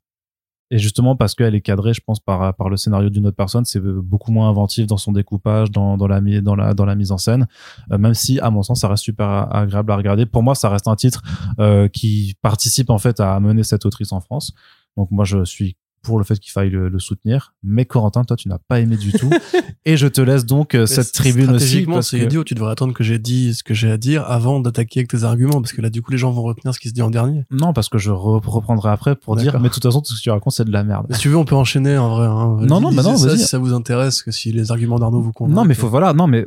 Et 0.71 0.79
justement 0.79 1.15
parce 1.15 1.35
qu'elle 1.35 1.53
est 1.53 1.61
cadrée, 1.61 1.93
je 1.93 2.01
pense, 2.01 2.19
par, 2.19 2.55
par 2.55 2.67
le 2.67 2.77
scénario 2.77 3.11
d'une 3.11 3.27
autre 3.27 3.35
personne, 3.35 3.63
c'est 3.63 3.79
beaucoup 3.79 4.31
moins 4.31 4.49
inventif 4.49 4.87
dans 4.87 4.97
son 4.97 5.11
découpage, 5.11 5.69
dans, 5.69 5.97
dans, 5.97 6.07
la, 6.07 6.19
dans, 6.41 6.55
la, 6.55 6.73
dans 6.73 6.85
la 6.85 6.95
mise 6.95 7.11
en 7.11 7.19
scène. 7.19 7.47
Euh, 7.91 7.99
même 7.99 8.15
si, 8.15 8.39
à 8.39 8.49
mon 8.49 8.63
sens, 8.63 8.79
ça 8.79 8.87
reste 8.87 9.03
super 9.03 9.27
a- 9.27 9.55
agréable 9.55 9.91
à 9.91 9.95
regarder. 9.97 10.25
Pour 10.25 10.41
moi, 10.41 10.55
ça 10.55 10.69
reste 10.69 10.87
un 10.87 10.95
titre 10.95 11.21
euh, 11.59 11.87
qui 11.89 12.33
participe 12.41 12.89
en 12.89 12.97
fait 12.97 13.19
à 13.19 13.35
amener 13.35 13.63
cette 13.63 13.85
autrice 13.85 14.11
en 14.11 14.19
France. 14.19 14.53
Donc 14.97 15.11
moi, 15.11 15.25
je 15.25 15.43
suis 15.43 15.75
pour 16.03 16.19
le 16.19 16.23
fait 16.25 16.37
qu'il 16.37 16.51
faille 16.51 16.69
le, 16.69 16.89
le 16.89 16.99
soutenir. 16.99 17.53
Mais 17.63 17.85
Corentin, 17.85 18.23
toi, 18.23 18.35
tu 18.37 18.49
n'as 18.49 18.59
pas 18.67 18.79
aimé 18.79 18.97
du 18.97 19.11
tout. 19.13 19.29
et 19.85 19.97
je 19.97 20.05
te 20.07 20.21
laisse 20.21 20.45
donc 20.45 20.75
euh, 20.75 20.85
cette 20.85 21.11
tribune 21.13 21.49
aussi. 21.51 21.81
Parce 21.85 22.09
c'est 22.11 22.19
que- 22.19 22.25
idiot. 22.25 22.43
Tu 22.43 22.53
devrais 22.53 22.71
attendre 22.71 22.93
que 22.93 23.03
j'ai 23.03 23.17
dit 23.19 23.53
ce 23.55 23.63
que 23.63 23.73
j'ai 23.73 23.89
à 23.89 23.97
dire 23.97 24.23
avant 24.29 24.59
d'attaquer 24.59 24.99
avec 24.99 25.09
tes 25.09 25.23
arguments, 25.23 25.61
parce 25.61 25.73
que 25.73 25.81
là, 25.81 25.89
du 25.89 26.01
coup, 26.01 26.11
les 26.11 26.17
gens 26.17 26.31
vont 26.31 26.43
retenir 26.43 26.73
ce 26.73 26.79
qui 26.79 26.89
se 26.89 26.93
dit 26.93 27.01
en 27.01 27.09
dernier. 27.09 27.45
Non, 27.51 27.73
parce 27.73 27.89
que 27.89 27.97
je 27.97 28.11
re- 28.11 28.45
reprendrai 28.45 28.89
après 28.91 29.15
pour 29.15 29.35
dire, 29.35 29.59
mais 29.59 29.69
de 29.69 29.73
toute 29.73 29.83
façon, 29.83 30.01
tout 30.01 30.13
ce 30.13 30.19
que 30.19 30.23
tu 30.23 30.29
racontes, 30.29 30.53
c'est 30.53 30.65
de 30.65 30.71
la 30.71 30.83
merde. 30.83 31.05
Mais 31.09 31.15
si 31.15 31.21
tu 31.21 31.29
veux, 31.29 31.37
on 31.37 31.45
peut 31.45 31.55
enchaîner 31.55 31.97
en 31.97 32.15
vrai. 32.15 32.27
Hein. 32.27 32.57
Non, 32.67 32.81
non, 32.81 32.91
bah 32.93 33.01
non, 33.03 33.15
ça 33.17 33.27
vas-y. 33.29 33.39
si 33.39 33.45
ça 33.47 33.57
vous 33.57 33.73
intéresse, 33.73 34.21
que 34.21 34.31
si 34.31 34.51
les 34.51 34.71
arguments 34.71 34.99
d'Arnaud 34.99 35.21
vous 35.21 35.31
convainquent. 35.31 35.55
Non, 35.55 35.65
mais 35.65 35.73
faut, 35.73 35.87
voilà, 35.89 36.13
non, 36.13 36.27
mais 36.27 36.45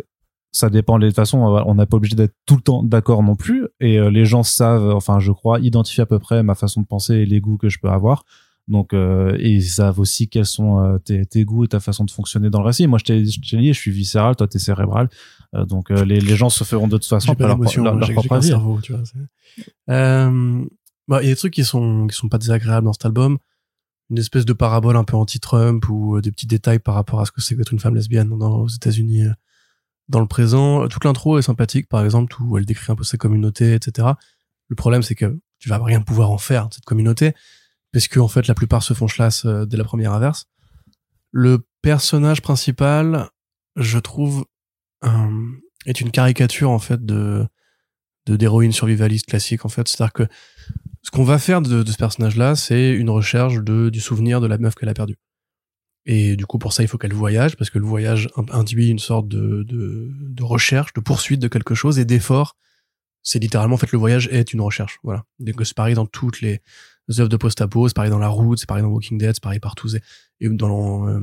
ça 0.52 0.70
dépend. 0.70 0.98
De 0.98 1.06
toute 1.06 1.16
façon, 1.16 1.38
on 1.38 1.74
n'est 1.74 1.86
pas 1.86 1.96
obligé 1.96 2.14
d'être 2.14 2.34
tout 2.46 2.56
le 2.56 2.62
temps 2.62 2.82
d'accord 2.82 3.22
non 3.22 3.36
plus. 3.36 3.66
Et 3.80 3.98
euh, 3.98 4.10
les 4.10 4.24
gens 4.24 4.42
savent, 4.42 4.90
enfin, 4.90 5.18
je 5.18 5.32
crois, 5.32 5.60
identifier 5.60 6.02
à 6.02 6.06
peu 6.06 6.18
près 6.18 6.42
ma 6.42 6.54
façon 6.54 6.80
de 6.80 6.86
penser 6.86 7.14
et 7.14 7.26
les 7.26 7.40
goûts 7.40 7.56
que 7.58 7.68
je 7.68 7.78
peux 7.78 7.88
avoir. 7.90 8.24
Donc, 8.68 8.92
euh, 8.94 9.36
et 9.38 9.50
ils 9.52 9.62
savent 9.64 10.00
aussi 10.00 10.28
quels 10.28 10.44
sont 10.46 10.80
euh, 10.80 10.98
tes, 10.98 11.24
tes 11.24 11.44
goûts 11.44 11.64
et 11.64 11.68
ta 11.68 11.78
façon 11.78 12.04
de 12.04 12.10
fonctionner 12.10 12.50
dans 12.50 12.60
le 12.60 12.66
récit. 12.66 12.86
Moi, 12.88 12.98
je 12.98 13.04
t'ai 13.04 13.24
je 13.24 13.38
t'ai 13.40 13.56
dit, 13.58 13.72
je 13.72 13.78
suis 13.78 13.92
viscéral, 13.92 14.34
toi, 14.34 14.48
t'es 14.48 14.58
cérébral. 14.58 15.08
Euh, 15.54 15.64
donc, 15.64 15.90
euh, 15.92 16.04
les, 16.04 16.20
les 16.20 16.36
gens 16.36 16.48
se 16.50 16.64
feront 16.64 16.88
de 16.88 16.96
toute 16.96 17.06
façon 17.06 17.34
pas 17.36 17.46
leur, 17.46 17.58
leur, 17.84 17.94
leur 17.96 18.10
propre 18.12 18.32
avis. 18.34 18.48
cerveau, 18.48 18.80
tu 18.82 18.92
vois. 18.92 19.02
c'est- 19.04 19.18
bah, 21.08 21.22
il 21.22 21.26
y 21.26 21.30
a 21.30 21.32
des 21.32 21.36
trucs 21.36 21.52
qui 21.54 21.64
sont, 21.64 22.06
qui 22.08 22.16
sont 22.16 22.28
pas 22.28 22.38
désagréables 22.38 22.84
dans 22.86 22.92
cet 22.92 23.04
album. 23.06 23.38
Une 24.10 24.18
espèce 24.18 24.44
de 24.44 24.52
parabole 24.52 24.96
un 24.96 25.04
peu 25.04 25.16
anti-Trump 25.16 25.88
ou 25.88 26.20
des 26.20 26.30
petits 26.32 26.46
détails 26.46 26.78
par 26.80 26.94
rapport 26.94 27.20
à 27.20 27.26
ce 27.26 27.32
que 27.32 27.40
c'est 27.40 27.56
qu'être 27.56 27.72
une 27.72 27.78
femme 27.80 27.94
lesbienne 27.94 28.28
dans, 28.28 28.62
aux 28.62 28.68
États-Unis 28.68 29.24
dans 30.08 30.20
le 30.20 30.26
présent. 30.26 30.86
Toute 30.88 31.04
l'intro 31.04 31.38
est 31.38 31.42
sympathique, 31.42 31.88
par 31.88 32.04
exemple, 32.04 32.36
où 32.42 32.58
elle 32.58 32.64
décrit 32.66 32.90
un 32.92 32.96
peu 32.96 33.04
sa 33.04 33.16
communauté, 33.16 33.74
etc. 33.74 34.08
Le 34.68 34.76
problème, 34.76 35.02
c'est 35.02 35.14
que 35.14 35.38
tu 35.58 35.68
vas 35.68 35.78
rien 35.82 36.00
pouvoir 36.02 36.30
en 36.30 36.38
faire 36.38 36.68
de 36.68 36.74
cette 36.74 36.84
communauté, 36.84 37.34
parce 37.96 38.08
que 38.08 38.20
en 38.20 38.28
fait, 38.28 38.46
la 38.46 38.54
plupart 38.54 38.82
se 38.82 38.92
font 38.92 39.06
chlasse 39.06 39.46
euh, 39.46 39.64
dès 39.64 39.78
la 39.78 39.84
première 39.84 40.12
averse. 40.12 40.44
Le 41.30 41.66
personnage 41.80 42.42
principal, 42.42 43.30
je 43.74 43.98
trouve, 43.98 44.44
euh, 45.02 45.50
est 45.86 46.02
une 46.02 46.10
caricature 46.10 46.68
en 46.68 46.78
fait 46.78 47.06
de 47.06 47.46
d'héroïne 48.26 48.72
survivaliste 48.72 49.24
classique 49.24 49.64
en 49.64 49.70
fait. 49.70 49.88
C'est-à-dire 49.88 50.12
que 50.12 50.28
ce 51.00 51.10
qu'on 51.10 51.24
va 51.24 51.38
faire 51.38 51.62
de, 51.62 51.90
ce 51.90 51.96
personnage-là, 51.96 52.54
c'est 52.54 52.90
une 52.92 53.08
recherche 53.08 53.60
du 53.64 54.00
souvenir 54.00 54.42
de 54.42 54.46
la 54.46 54.58
meuf 54.58 54.74
qu'elle 54.74 54.90
a 54.90 54.94
perdue. 54.94 55.16
Et 56.04 56.36
du 56.36 56.44
coup, 56.44 56.58
pour 56.58 56.74
ça, 56.74 56.82
il 56.82 56.88
faut 56.88 56.98
qu'elle 56.98 57.14
voyage, 57.14 57.56
parce 57.56 57.70
que 57.70 57.78
le 57.78 57.86
voyage 57.86 58.28
in- 58.36 58.44
induit 58.52 58.90
une 58.90 58.98
sorte 58.98 59.26
de, 59.26 59.62
de, 59.62 60.10
de 60.12 60.42
recherche, 60.42 60.92
de 60.92 61.00
poursuite 61.00 61.40
de 61.40 61.48
quelque 61.48 61.74
chose 61.74 61.98
et 61.98 62.04
d'effort. 62.04 62.58
C'est 63.22 63.38
littéralement, 63.38 63.76
en 63.76 63.78
fait, 63.78 63.92
le 63.92 63.98
voyage 63.98 64.28
est 64.30 64.52
une 64.52 64.60
recherche. 64.60 64.98
Voilà. 65.02 65.24
Donc, 65.38 65.54
c'est 65.64 65.74
pareil 65.74 65.94
dans 65.94 66.04
toutes 66.04 66.42
les 66.42 66.60
œuvres 67.18 67.28
de 67.28 67.36
post-apo, 67.36 67.88
c'est 67.88 67.94
pareil 67.94 68.10
dans 68.10 68.18
La 68.18 68.28
Route, 68.28 68.58
c'est 68.58 68.68
pareil 68.68 68.82
dans 68.82 68.88
Walking 68.90 69.18
Dead, 69.18 69.32
c'est 69.34 69.42
pareil 69.42 69.60
partout. 69.60 69.88
Et 70.40 70.48
dans, 70.48 71.08
euh, 71.08 71.20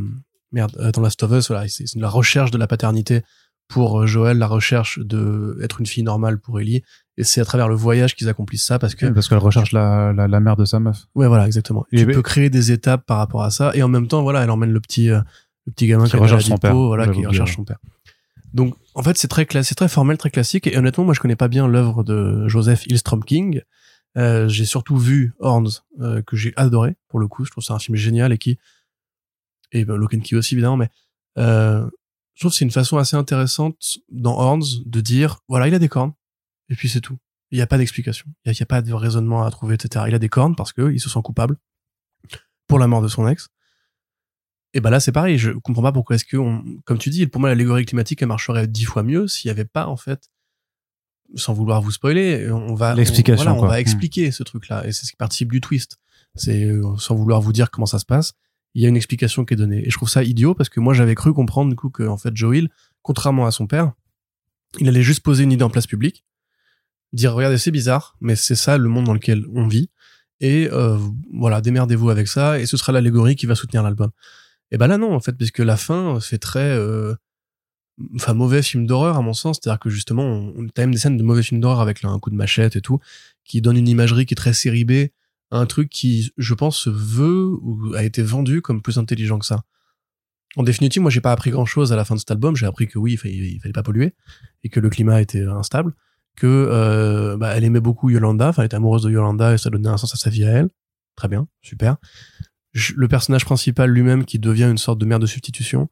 merde, 0.52 0.76
euh, 0.80 0.92
dans 0.92 1.02
Last 1.02 1.22
of 1.24 1.32
Us, 1.32 1.48
voilà, 1.50 1.68
c'est 1.68 1.86
la 1.96 2.10
recherche 2.10 2.52
de 2.52 2.58
la 2.58 2.68
paternité 2.68 3.22
pour 3.68 4.02
euh, 4.02 4.06
Joël, 4.06 4.38
la 4.38 4.48
recherche 4.48 5.00
de 5.00 5.58
être 5.62 5.80
une 5.80 5.86
fille 5.86 6.04
normale 6.04 6.40
pour 6.40 6.60
Ellie. 6.60 6.84
Et 7.18 7.24
c'est 7.24 7.42
à 7.42 7.46
travers 7.46 7.68
le 7.68 7.76
voyage 7.76 8.16
qu'ils 8.16 8.28
accomplissent 8.30 8.66
ça, 8.66 8.80
parce 8.80 8.96
que 8.96 9.06
Parce 9.08 9.30
qu'elle 9.30 9.38
recherche 9.38 9.72
la, 9.72 10.14
la, 10.14 10.28
la 10.28 10.40
mère 10.40 10.56
de 10.56 10.66
sa 10.66 10.80
meuf. 10.80 11.06
Ouais, 11.16 11.28
voilà, 11.28 11.46
exactement. 11.46 11.86
Et 11.92 11.98
tu 11.98 12.06
peux 12.08 12.22
créer 12.22 12.50
des 12.50 12.72
étapes 12.72 13.06
par 13.06 13.18
rapport 13.18 13.44
à 13.44 13.52
ça, 13.52 13.72
et 13.76 13.84
en 13.84 13.88
même 13.88 14.08
temps, 14.08 14.24
voilà, 14.24 14.44
elle 14.44 14.50
emmène 14.50 14.72
le 14.72 14.80
petit, 14.80 15.10
euh, 15.10 15.22
le 15.66 15.74
petit 15.74 15.88
gamin 15.88 16.06
Qui 16.06 16.18
recherche 16.18 16.46
son 16.46 16.58
père. 16.58 16.76
voilà, 16.76 17.08
qui 17.08 17.26
recherche 17.26 17.56
son 17.56 17.64
père. 17.64 17.78
Donc, 18.54 18.76
en 18.94 19.02
fait, 19.02 19.18
c'est 19.18 19.28
très 19.28 19.48
c'est 19.64 19.76
très 19.76 19.88
formel, 19.88 20.18
très 20.18 20.30
classique, 20.30 20.68
et 20.68 20.78
honnêtement, 20.78 21.04
moi, 21.04 21.14
je 21.14 21.20
connais 21.20 21.36
pas 21.36 21.48
bien 21.48 21.68
l'œuvre 21.68 22.04
de 22.04 22.48
Joseph 22.48 22.86
Hillstrom 22.88 23.24
King. 23.24 23.62
Euh, 24.18 24.47
j'ai 24.47 24.66
surtout 24.66 24.97
vu 24.97 25.34
Horns, 25.39 25.70
euh, 26.01 26.22
que 26.22 26.36
j'ai 26.36 26.53
adoré, 26.55 26.95
pour 27.07 27.20
le 27.20 27.28
coup. 27.28 27.45
Je 27.45 27.51
trouve 27.51 27.64
c'est 27.64 27.74
un 27.74 27.80
film 27.80 27.95
génial 27.97 28.32
et 28.32 28.38
qui, 28.38 28.59
et 29.72 29.86
ben, 29.86 29.95
Lock 29.95 30.14
and 30.14 30.20
Key 30.20 30.36
aussi, 30.36 30.53
évidemment, 30.55 30.78
mais, 30.78 30.89
euh, 31.39 31.89
je 32.36 32.41
trouve 32.41 32.53
c'est 32.53 32.66
une 32.66 32.72
façon 32.72 32.97
assez 32.97 33.16
intéressante 33.16 33.97
dans 34.09 34.38
Horns 34.38 34.84
de 34.86 35.01
dire, 35.01 35.39
voilà, 35.47 35.68
il 35.68 35.74
a 35.74 35.80
des 35.80 35.89
cornes, 35.89 36.14
et 36.70 36.76
puis 36.76 36.89
c'est 36.89 37.01
tout. 37.01 37.18
Il 37.51 37.57
n'y 37.57 37.61
a 37.61 37.68
pas 37.68 37.78
d'explication. 37.78 38.26
Il 38.45 38.51
n'y 38.51 38.61
a, 38.61 38.66
pas 38.66 38.82
de 38.82 38.91
raisonnement 38.93 39.43
à 39.43 39.51
trouver, 39.51 39.76
etc. 39.76 40.05
Il 40.07 40.16
a 40.16 40.20
des 40.20 40.30
cornes 40.30 40.55
parce 40.55 40.74
que 40.74 40.91
il 40.91 40.99
se 40.99 41.07
sent 41.07 41.20
coupable 41.24 41.57
pour 42.68 42.80
la 42.80 42.88
mort 42.88 43.03
de 43.03 43.07
son 43.07 43.28
ex. 43.28 43.49
Et 44.74 44.82
ben 44.82 44.89
là, 44.89 44.99
c'est 44.99 45.11
pareil. 45.11 45.38
Je 45.38 45.51
comprends 45.51 45.84
pas 45.84 45.91
pourquoi 45.91 46.16
est-ce 46.16 46.26
que, 46.26 46.38
on- 46.38 46.64
comme 46.86 46.97
tu 46.97 47.11
dis, 47.11 47.28
pour 47.28 47.39
moi, 47.41 47.49
l'allégorie 47.49 47.86
climatique, 47.86 48.24
elle 48.24 48.28
marcherait 48.28 48.68
dix 48.68 48.86
fois 48.86 49.03
mieux 49.03 49.28
s'il 49.28 49.49
y 49.49 49.51
avait 49.51 49.66
pas, 49.66 49.86
en 49.86 49.97
fait, 49.97 50.32
sans 51.36 51.54
vouloir 51.54 51.82
vous 51.82 51.92
spoiler, 51.92 52.50
on 52.52 52.76
va, 52.76 52.94
L'explication, 52.96 53.52
on, 53.52 53.54
voilà, 53.54 53.54
on 53.56 53.60
quoi. 53.60 53.68
va 53.70 53.76
Hmm. 53.76 53.82
expliquer 53.82 54.32
ce 54.32 54.44
truc-là. 54.44 54.86
Et 54.88 54.92
c'est 54.92 55.06
ce 55.06 55.12
qui 55.12 55.18
participe 55.18 55.52
du 55.52 55.62
twist. 55.62 55.98
C'est, 56.36 56.66
euh, 56.66 56.84
sans 56.98 57.16
vouloir 57.16 57.42
vous 57.42 57.54
dire 57.54 57.70
comment 57.72 57.86
ça 57.86 58.00
se 58.00 58.06
passe, 58.06 58.34
il 58.74 58.82
y 58.82 58.86
a 58.86 58.90
une 58.90 58.96
explication 58.98 59.46
qui 59.46 59.54
est 59.54 59.58
donnée. 59.58 59.86
Et 59.86 59.90
je 59.92 59.96
trouve 59.98 60.10
ça 60.10 60.24
idiot 60.24 60.56
parce 60.56 60.70
que 60.70 60.80
moi, 60.80 60.94
j'avais 60.94 61.16
cru 61.16 61.34
comprendre, 61.34 61.70
du 61.70 61.76
coup, 61.76 61.90
que, 61.90 62.04
en 62.04 62.18
fait, 62.18 62.36
Joel, 62.36 62.70
contrairement 63.04 63.46
à 63.46 63.52
son 63.52 63.68
père, 63.68 63.92
il 64.80 64.88
allait 64.88 65.04
juste 65.04 65.22
poser 65.22 65.44
une 65.44 65.52
idée 65.52 65.64
en 65.64 65.70
place 65.70 65.86
publique, 65.88 66.26
dire, 67.14 67.34
regardez, 67.34 67.58
c'est 67.60 67.70
bizarre, 67.72 68.16
mais 68.22 68.36
c'est 68.36 68.56
ça 68.56 68.78
le 68.78 68.90
monde 68.90 69.06
dans 69.06 69.14
lequel 69.14 69.46
on 69.54 69.68
vit. 69.68 69.90
Et 70.40 70.68
euh, 70.72 70.98
voilà, 71.32 71.62
démerdez-vous 71.62 72.10
avec 72.10 72.28
ça, 72.28 72.60
et 72.60 72.66
ce 72.66 72.76
sera 72.78 72.92
l'allégorie 72.92 73.36
qui 73.36 73.46
va 73.46 73.54
soutenir 73.56 73.84
l'album. 73.84 74.10
Et 74.72 74.78
ben 74.78 74.88
là, 74.88 74.98
non, 74.98 75.14
en 75.14 75.20
fait, 75.20 75.34
puisque 75.34 75.60
la 75.60 75.78
fin 75.78 76.20
fait 76.20 76.40
très... 76.40 76.60
euh, 76.72 77.14
Enfin, 78.16 78.34
mauvais 78.34 78.62
film 78.62 78.88
d'horreur, 78.88 79.18
à 79.18 79.22
mon 79.22 79.34
sens. 79.34 79.60
C'est-à-dire 79.62 79.80
que 79.80 79.89
justement, 79.89 80.24
on, 80.24 80.54
on 80.58 80.66
a 80.66 80.72
même 80.80 80.91
des 80.91 80.98
scènes 80.98 81.18
de 81.18 81.24
mauvais 81.24 81.44
films 81.44 81.62
d'horreur 81.62 81.80
avec 81.80 82.02
là, 82.02 82.10
un 82.10 82.20
coup 82.20 82.30
de 82.30 82.36
machette 82.36 82.76
et 82.76 82.82
tout, 82.82 83.00
qui 83.46 83.62
donne 83.62 83.78
une 83.78 83.88
imagerie 83.88 84.26
qui 84.26 84.34
est 84.34 84.36
très 84.36 84.54
série 84.54 84.86
B, 84.86 85.10
à 85.52 85.58
un 85.58 85.66
truc 85.66 85.89
qui, 85.89 86.32
je 86.38 86.54
pense, 86.54 86.78
se 86.78 86.89
veut 86.89 87.52
ou 87.62 87.94
a 87.96 88.04
été 88.04 88.24
vendu 88.24 88.62
comme 88.62 88.82
plus 88.82 88.98
intelligent 88.98 89.38
que 89.38 89.46
ça. 89.46 89.64
En 90.56 90.64
définitive, 90.64 91.02
moi, 91.02 91.12
j'ai 91.12 91.22
pas 91.22 91.32
appris 91.32 91.52
grand-chose 91.52 91.94
à 91.94 91.96
la 91.96 92.06
fin 92.06 92.16
de 92.16 92.20
cet 92.20 92.32
album. 92.32 92.56
J'ai 92.56 92.66
appris 92.66 92.88
que 92.88 93.00
oui, 93.00 93.14
il 93.14 93.18
fallait, 93.18 93.34
il 93.34 93.60
fallait 93.60 93.74
pas 93.74 93.84
polluer 93.84 94.14
et 94.64 94.70
que 94.70 94.80
le 94.80 94.89
climat 94.89 95.22
était 95.22 95.44
instable, 95.44 95.94
que 96.36 96.48
euh, 96.48 97.38
bah, 97.38 97.54
elle 97.56 97.64
aimait 97.64 97.80
beaucoup 97.80 98.10
Yolanda, 98.10 98.50
enfin, 98.50 98.62
elle 98.62 98.68
était 98.68 98.76
amoureuse 98.76 99.04
de 99.04 99.12
Yolanda 99.12 99.54
et 99.54 99.58
ça 99.58 99.70
donnait 99.70 99.89
un 99.89 99.98
sens 99.98 100.14
à 100.14 100.18
sa 100.18 100.30
vie 100.30 100.44
à 100.44 100.50
elle. 100.50 100.70
Très 101.16 101.28
bien, 101.28 101.48
super. 101.62 101.98
Le 102.96 103.08
personnage 103.08 103.46
principal 103.46 103.89
lui-même 103.91 104.26
qui 104.26 104.39
devient 104.39 104.64
une 104.70 104.80
sorte 104.80 105.00
de 105.00 105.06
mère 105.06 105.20
de 105.20 105.28
substitution 105.28 105.89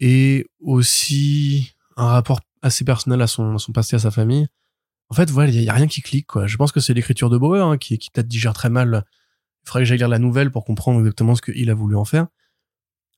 et 0.00 0.46
aussi 0.60 1.72
un 1.96 2.06
rapport 2.06 2.40
assez 2.62 2.84
personnel 2.84 3.20
à 3.22 3.26
son, 3.26 3.54
à 3.54 3.58
son 3.58 3.72
passé, 3.72 3.96
à 3.96 3.98
sa 3.98 4.10
famille. 4.10 4.46
En 5.08 5.14
fait, 5.14 5.30
voilà, 5.30 5.50
il 5.50 5.54
y, 5.54 5.58
a- 5.58 5.62
il 5.62 5.64
y 5.64 5.68
a 5.68 5.74
rien 5.74 5.86
qui 5.86 6.02
clique, 6.02 6.26
quoi. 6.26 6.46
Je 6.46 6.56
pense 6.56 6.72
que 6.72 6.80
c'est 6.80 6.94
l'écriture 6.94 7.30
de 7.30 7.38
Bauer 7.38 7.60
hein, 7.66 7.78
qui, 7.78 7.98
qui 7.98 8.10
peut-être 8.10 8.28
digère 8.28 8.52
très 8.54 8.70
mal. 8.70 9.04
Il 9.64 9.68
faudrait 9.68 9.82
que 9.82 9.86
j'aille 9.86 9.98
lire 9.98 10.08
la 10.08 10.18
nouvelle 10.18 10.50
pour 10.50 10.64
comprendre 10.64 11.00
exactement 11.00 11.34
ce 11.34 11.42
qu'il 11.42 11.68
a 11.70 11.74
voulu 11.74 11.96
en 11.96 12.04
faire. 12.04 12.26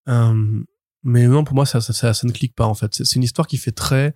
Euh, 0.09 0.62
mais 1.05 1.26
non, 1.26 1.45
pour 1.45 1.55
moi, 1.55 1.66
ça, 1.66 1.80
ça, 1.80 1.93
ça, 1.93 2.14
ça 2.14 2.26
ne 2.26 2.33
clique 2.33 2.55
pas, 2.55 2.66
en 2.66 2.74
fait. 2.74 2.93
C'est 2.95 3.16
une 3.16 3.22
histoire 3.22 3.47
qui 3.47 3.57
fait 3.57 3.72
très 3.72 4.14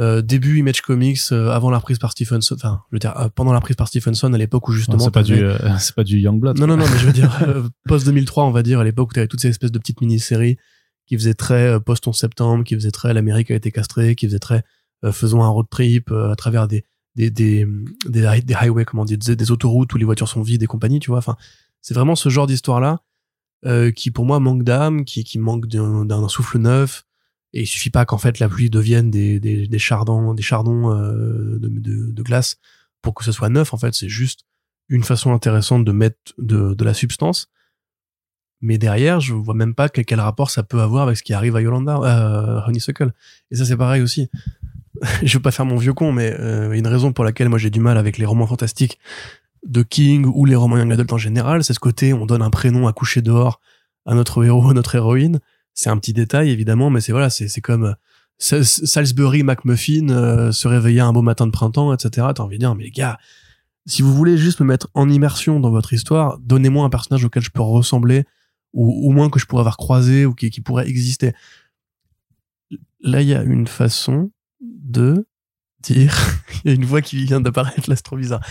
euh, 0.00 0.22
début 0.22 0.58
Image 0.58 0.80
Comics, 0.82 1.18
euh, 1.32 1.50
avant 1.50 1.70
la 1.70 1.80
prise 1.80 1.98
par 1.98 2.12
Stephenson, 2.12 2.54
enfin, 2.54 2.82
je 2.90 2.96
veux 2.96 3.00
dire, 3.00 3.16
euh, 3.18 3.28
pendant 3.34 3.52
la 3.52 3.60
prise 3.60 3.74
par 3.76 3.88
Stephenson, 3.88 4.32
à 4.32 4.38
l'époque 4.38 4.68
où 4.68 4.72
justement... 4.72 4.98
C'est 5.00 5.10
pas 5.10 5.22
du, 5.24 5.34
euh, 5.34 5.58
c'est 5.78 5.94
pas 5.94 6.04
du 6.04 6.18
Youngblood. 6.20 6.58
non, 6.58 6.66
non, 6.68 6.76
non, 6.76 6.84
mais 6.88 6.98
je 6.98 7.06
veux 7.06 7.12
dire, 7.12 7.36
euh, 7.48 7.68
post 7.86 8.06
2003, 8.06 8.44
on 8.44 8.50
va 8.52 8.62
dire, 8.62 8.78
à 8.80 8.84
l'époque 8.84 9.10
où 9.10 9.12
tu 9.14 9.18
avais 9.18 9.26
toutes 9.28 9.40
ces 9.40 9.48
espèces 9.48 9.72
de 9.72 9.78
petites 9.78 10.00
mini-séries 10.00 10.56
qui 11.08 11.16
faisaient 11.16 11.34
très 11.34 11.68
euh, 11.68 11.80
post 11.80 12.06
11 12.06 12.16
septembre, 12.16 12.64
qui 12.64 12.74
faisaient 12.74 12.90
très 12.90 13.14
l'Amérique 13.14 13.50
a 13.50 13.54
été 13.54 13.72
castrée, 13.72 14.14
qui 14.14 14.26
faisaient 14.26 14.38
très 14.38 14.62
euh, 15.04 15.12
faisons 15.12 15.42
un 15.42 15.48
road 15.48 15.66
trip 15.70 16.10
euh, 16.10 16.30
à 16.30 16.36
travers 16.36 16.68
des, 16.68 16.84
des, 17.16 17.30
des, 17.30 17.66
des, 18.06 18.40
des 18.42 18.54
highways, 18.54 18.84
comment 18.84 19.04
dire, 19.04 19.18
des, 19.18 19.34
des 19.34 19.50
autoroutes 19.50 19.92
où 19.94 19.98
les 19.98 20.04
voitures 20.04 20.28
sont 20.28 20.42
vides 20.42 20.62
et 20.62 20.66
compagnie, 20.66 21.00
tu 21.00 21.10
vois. 21.10 21.18
Enfin, 21.18 21.36
c'est 21.80 21.94
vraiment 21.94 22.14
ce 22.14 22.28
genre 22.28 22.46
d'histoire-là 22.46 23.00
euh, 23.64 23.90
qui, 23.90 24.10
pour 24.10 24.26
moi, 24.26 24.38
manque 24.38 24.64
d'âme, 24.64 25.04
qui, 25.04 25.24
qui 25.24 25.38
manque 25.38 25.66
d'un 25.66 26.04
d'un 26.04 26.28
souffle 26.28 26.58
neuf. 26.58 27.04
Et 27.54 27.62
il 27.62 27.66
suffit 27.66 27.90
pas 27.90 28.04
qu'en 28.04 28.18
fait 28.18 28.40
la 28.40 28.48
pluie 28.48 28.68
devienne 28.68 29.10
des, 29.10 29.40
des, 29.40 29.66
des 29.66 29.78
chardons, 29.78 30.34
des 30.34 30.42
chardons 30.42 30.92
euh, 30.92 31.58
de, 31.58 31.68
de, 31.68 32.12
de 32.12 32.22
glace 32.22 32.56
pour 33.00 33.14
que 33.14 33.24
ce 33.24 33.32
soit 33.32 33.48
neuf. 33.48 33.72
En 33.72 33.78
fait, 33.78 33.94
c'est 33.94 34.08
juste 34.08 34.40
une 34.88 35.02
façon 35.02 35.32
intéressante 35.32 35.84
de 35.84 35.92
mettre 35.92 36.34
de, 36.36 36.74
de 36.74 36.84
la 36.84 36.92
substance. 36.92 37.48
Mais 38.60 38.78
derrière, 38.78 39.20
je 39.20 39.34
vois 39.34 39.54
même 39.54 39.74
pas 39.74 39.88
quel, 39.88 40.20
rapport 40.20 40.50
ça 40.50 40.62
peut 40.62 40.80
avoir 40.80 41.04
avec 41.04 41.16
ce 41.16 41.22
qui 41.22 41.32
arrive 41.32 41.54
à 41.54 41.60
Yolanda, 41.60 41.94
à 42.02 42.66
Honeysuckle. 42.66 43.12
Et 43.50 43.56
ça, 43.56 43.64
c'est 43.64 43.76
pareil 43.76 44.02
aussi. 44.02 44.30
je 45.22 45.36
veux 45.36 45.42
pas 45.42 45.50
faire 45.50 45.66
mon 45.66 45.76
vieux 45.76 45.92
con, 45.92 46.12
mais 46.12 46.34
euh, 46.38 46.72
une 46.72 46.86
raison 46.86 47.12
pour 47.12 47.24
laquelle 47.24 47.48
moi 47.48 47.58
j'ai 47.58 47.70
du 47.70 47.80
mal 47.80 47.98
avec 47.98 48.18
les 48.18 48.26
romans 48.26 48.46
fantastiques 48.46 48.98
de 49.66 49.82
King 49.82 50.24
ou 50.26 50.44
les 50.44 50.54
romans 50.54 50.76
young 50.76 50.92
adult 50.92 51.12
en 51.12 51.18
général, 51.18 51.64
c'est 51.64 51.72
ce 51.72 51.80
côté 51.80 52.12
on 52.12 52.26
donne 52.26 52.42
un 52.42 52.50
prénom 52.50 52.86
à 52.86 52.92
coucher 52.92 53.22
dehors 53.22 53.60
à 54.06 54.14
notre 54.14 54.44
héros, 54.44 54.70
à 54.70 54.74
notre 54.74 54.94
héroïne. 54.94 55.40
C'est 55.74 55.90
un 55.90 55.96
petit 55.98 56.12
détail 56.12 56.50
évidemment, 56.50 56.90
mais 56.90 57.00
c'est 57.00 57.12
voilà, 57.12 57.30
c'est 57.30 57.48
c'est 57.48 57.60
comme 57.60 57.84
euh, 57.84 57.92
Sa- 58.38 58.64
Salisbury 58.64 59.42
McMuffin 59.42 60.08
euh, 60.10 60.52
se 60.52 60.68
réveiller 60.68 61.00
un 61.00 61.12
beau 61.12 61.22
matin 61.22 61.46
de 61.46 61.52
printemps, 61.52 61.92
etc. 61.92 62.28
T'as 62.34 62.42
envie 62.42 62.56
de 62.56 62.60
dire 62.60 62.74
mais 62.74 62.84
les 62.84 62.90
gars, 62.90 63.18
si 63.86 64.02
vous 64.02 64.14
voulez 64.14 64.36
juste 64.36 64.60
me 64.60 64.66
mettre 64.66 64.88
en 64.94 65.08
immersion 65.08 65.60
dans 65.60 65.70
votre 65.70 65.92
histoire, 65.92 66.38
donnez-moi 66.38 66.84
un 66.84 66.90
personnage 66.90 67.24
auquel 67.24 67.42
je 67.42 67.50
peux 67.50 67.62
ressembler 67.62 68.24
ou 68.72 69.08
au 69.08 69.12
moins 69.12 69.30
que 69.30 69.38
je 69.38 69.46
pourrais 69.46 69.60
avoir 69.60 69.76
croisé 69.76 70.26
ou 70.26 70.34
qui, 70.34 70.50
qui 70.50 70.60
pourrait 70.60 70.88
exister. 70.88 71.32
Là, 73.00 73.22
il 73.22 73.28
y 73.28 73.34
a 73.34 73.42
une 73.42 73.66
façon 73.66 74.30
de 74.60 75.26
dire. 75.80 76.14
Il 76.64 76.70
y 76.70 76.72
a 76.72 76.74
une 76.74 76.84
voix 76.84 77.00
qui 77.02 77.24
vient 77.24 77.40
d'apparaître, 77.40 77.88
là, 77.88 77.94
c'est 77.94 78.02
trop 78.02 78.16
bizarre. 78.16 78.44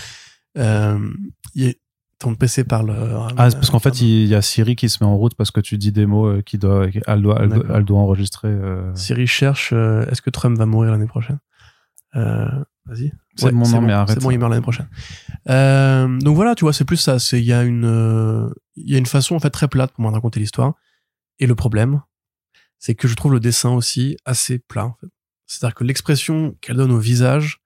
Euh, 0.58 1.14
il 1.56 1.66
y 1.66 1.70
a- 1.70 1.74
ton 2.20 2.34
PC 2.36 2.64
parle. 2.64 2.96
ah, 3.38 3.50
parce 3.52 3.70
qu'en 3.70 3.78
fait, 3.80 4.02
il 4.02 4.26
y 4.26 4.34
a 4.34 4.42
Siri 4.42 4.76
qui 4.76 4.90
se 4.90 5.04
met 5.04 5.08
en 5.10 5.16
route 5.18 5.36
parce 5.36 5.52
que 5.52 5.60
tu 5.60 5.78
dis 5.78 5.92
des 5.92 6.06
mots 6.08 6.26
euh, 6.28 6.42
qui 6.42 6.58
doit, 6.58 6.88
elle 7.06 7.22
doit, 7.22 7.38
elle, 7.44 7.50
doit, 7.50 7.66
elle 7.78 7.84
doit 7.86 8.00
enregistrer. 8.00 8.48
Euh... 8.48 8.96
Siri 8.96 9.28
cherche. 9.28 9.72
euh, 9.74 10.04
Est-ce 10.10 10.22
que 10.24 10.32
Trump 10.32 10.58
va 10.58 10.66
mourir 10.66 10.92
l'année 10.92 11.06
prochaine? 11.06 11.38
Euh, 12.16 12.48
Vas-y. 12.88 13.12
C'est 13.36 13.52
mon 13.52 13.68
nom, 13.68 13.80
bon, 13.80 13.82
mais 13.82 13.94
arrête. 13.94 14.16
C'est 14.16 14.24
bon, 14.24 14.32
il 14.32 14.40
meurt 14.40 14.50
l'année 14.50 14.62
prochaine. 14.62 14.90
Euh, 15.50 16.18
donc 16.20 16.36
voilà, 16.36 16.56
tu 16.56 16.64
vois, 16.66 16.74
c'est 16.74 16.86
plus 16.86 16.98
ça. 16.98 17.20
C'est 17.20 17.40
il 17.40 17.46
y 17.46 17.54
a 17.54 17.64
une, 17.64 17.86
euh, 17.86 18.50
il 18.76 18.90
y 18.90 18.96
a 18.96 18.98
une 18.98 19.06
façon 19.06 19.36
en 19.36 19.40
fait 19.40 19.50
très 19.50 19.68
plate 19.68 19.92
pour 19.92 20.02
moi 20.02 20.12
de 20.12 20.16
raconter 20.16 20.40
l'histoire. 20.40 20.74
Et 21.40 21.48
le 21.48 21.56
problème, 21.56 22.02
c'est 22.80 22.96
que 22.96 23.08
je 23.08 23.16
trouve 23.16 23.34
le 23.34 23.40
dessin 23.40 23.72
aussi 23.72 24.18
assez 24.26 24.60
plat. 24.60 24.86
En 24.86 24.96
fait. 25.00 25.08
C'est-à-dire 25.46 25.76
que 25.76 25.84
l'expression 25.84 26.56
qu'elle 26.62 26.78
donne 26.78 26.92
au 26.92 27.00
visage, 27.00 27.62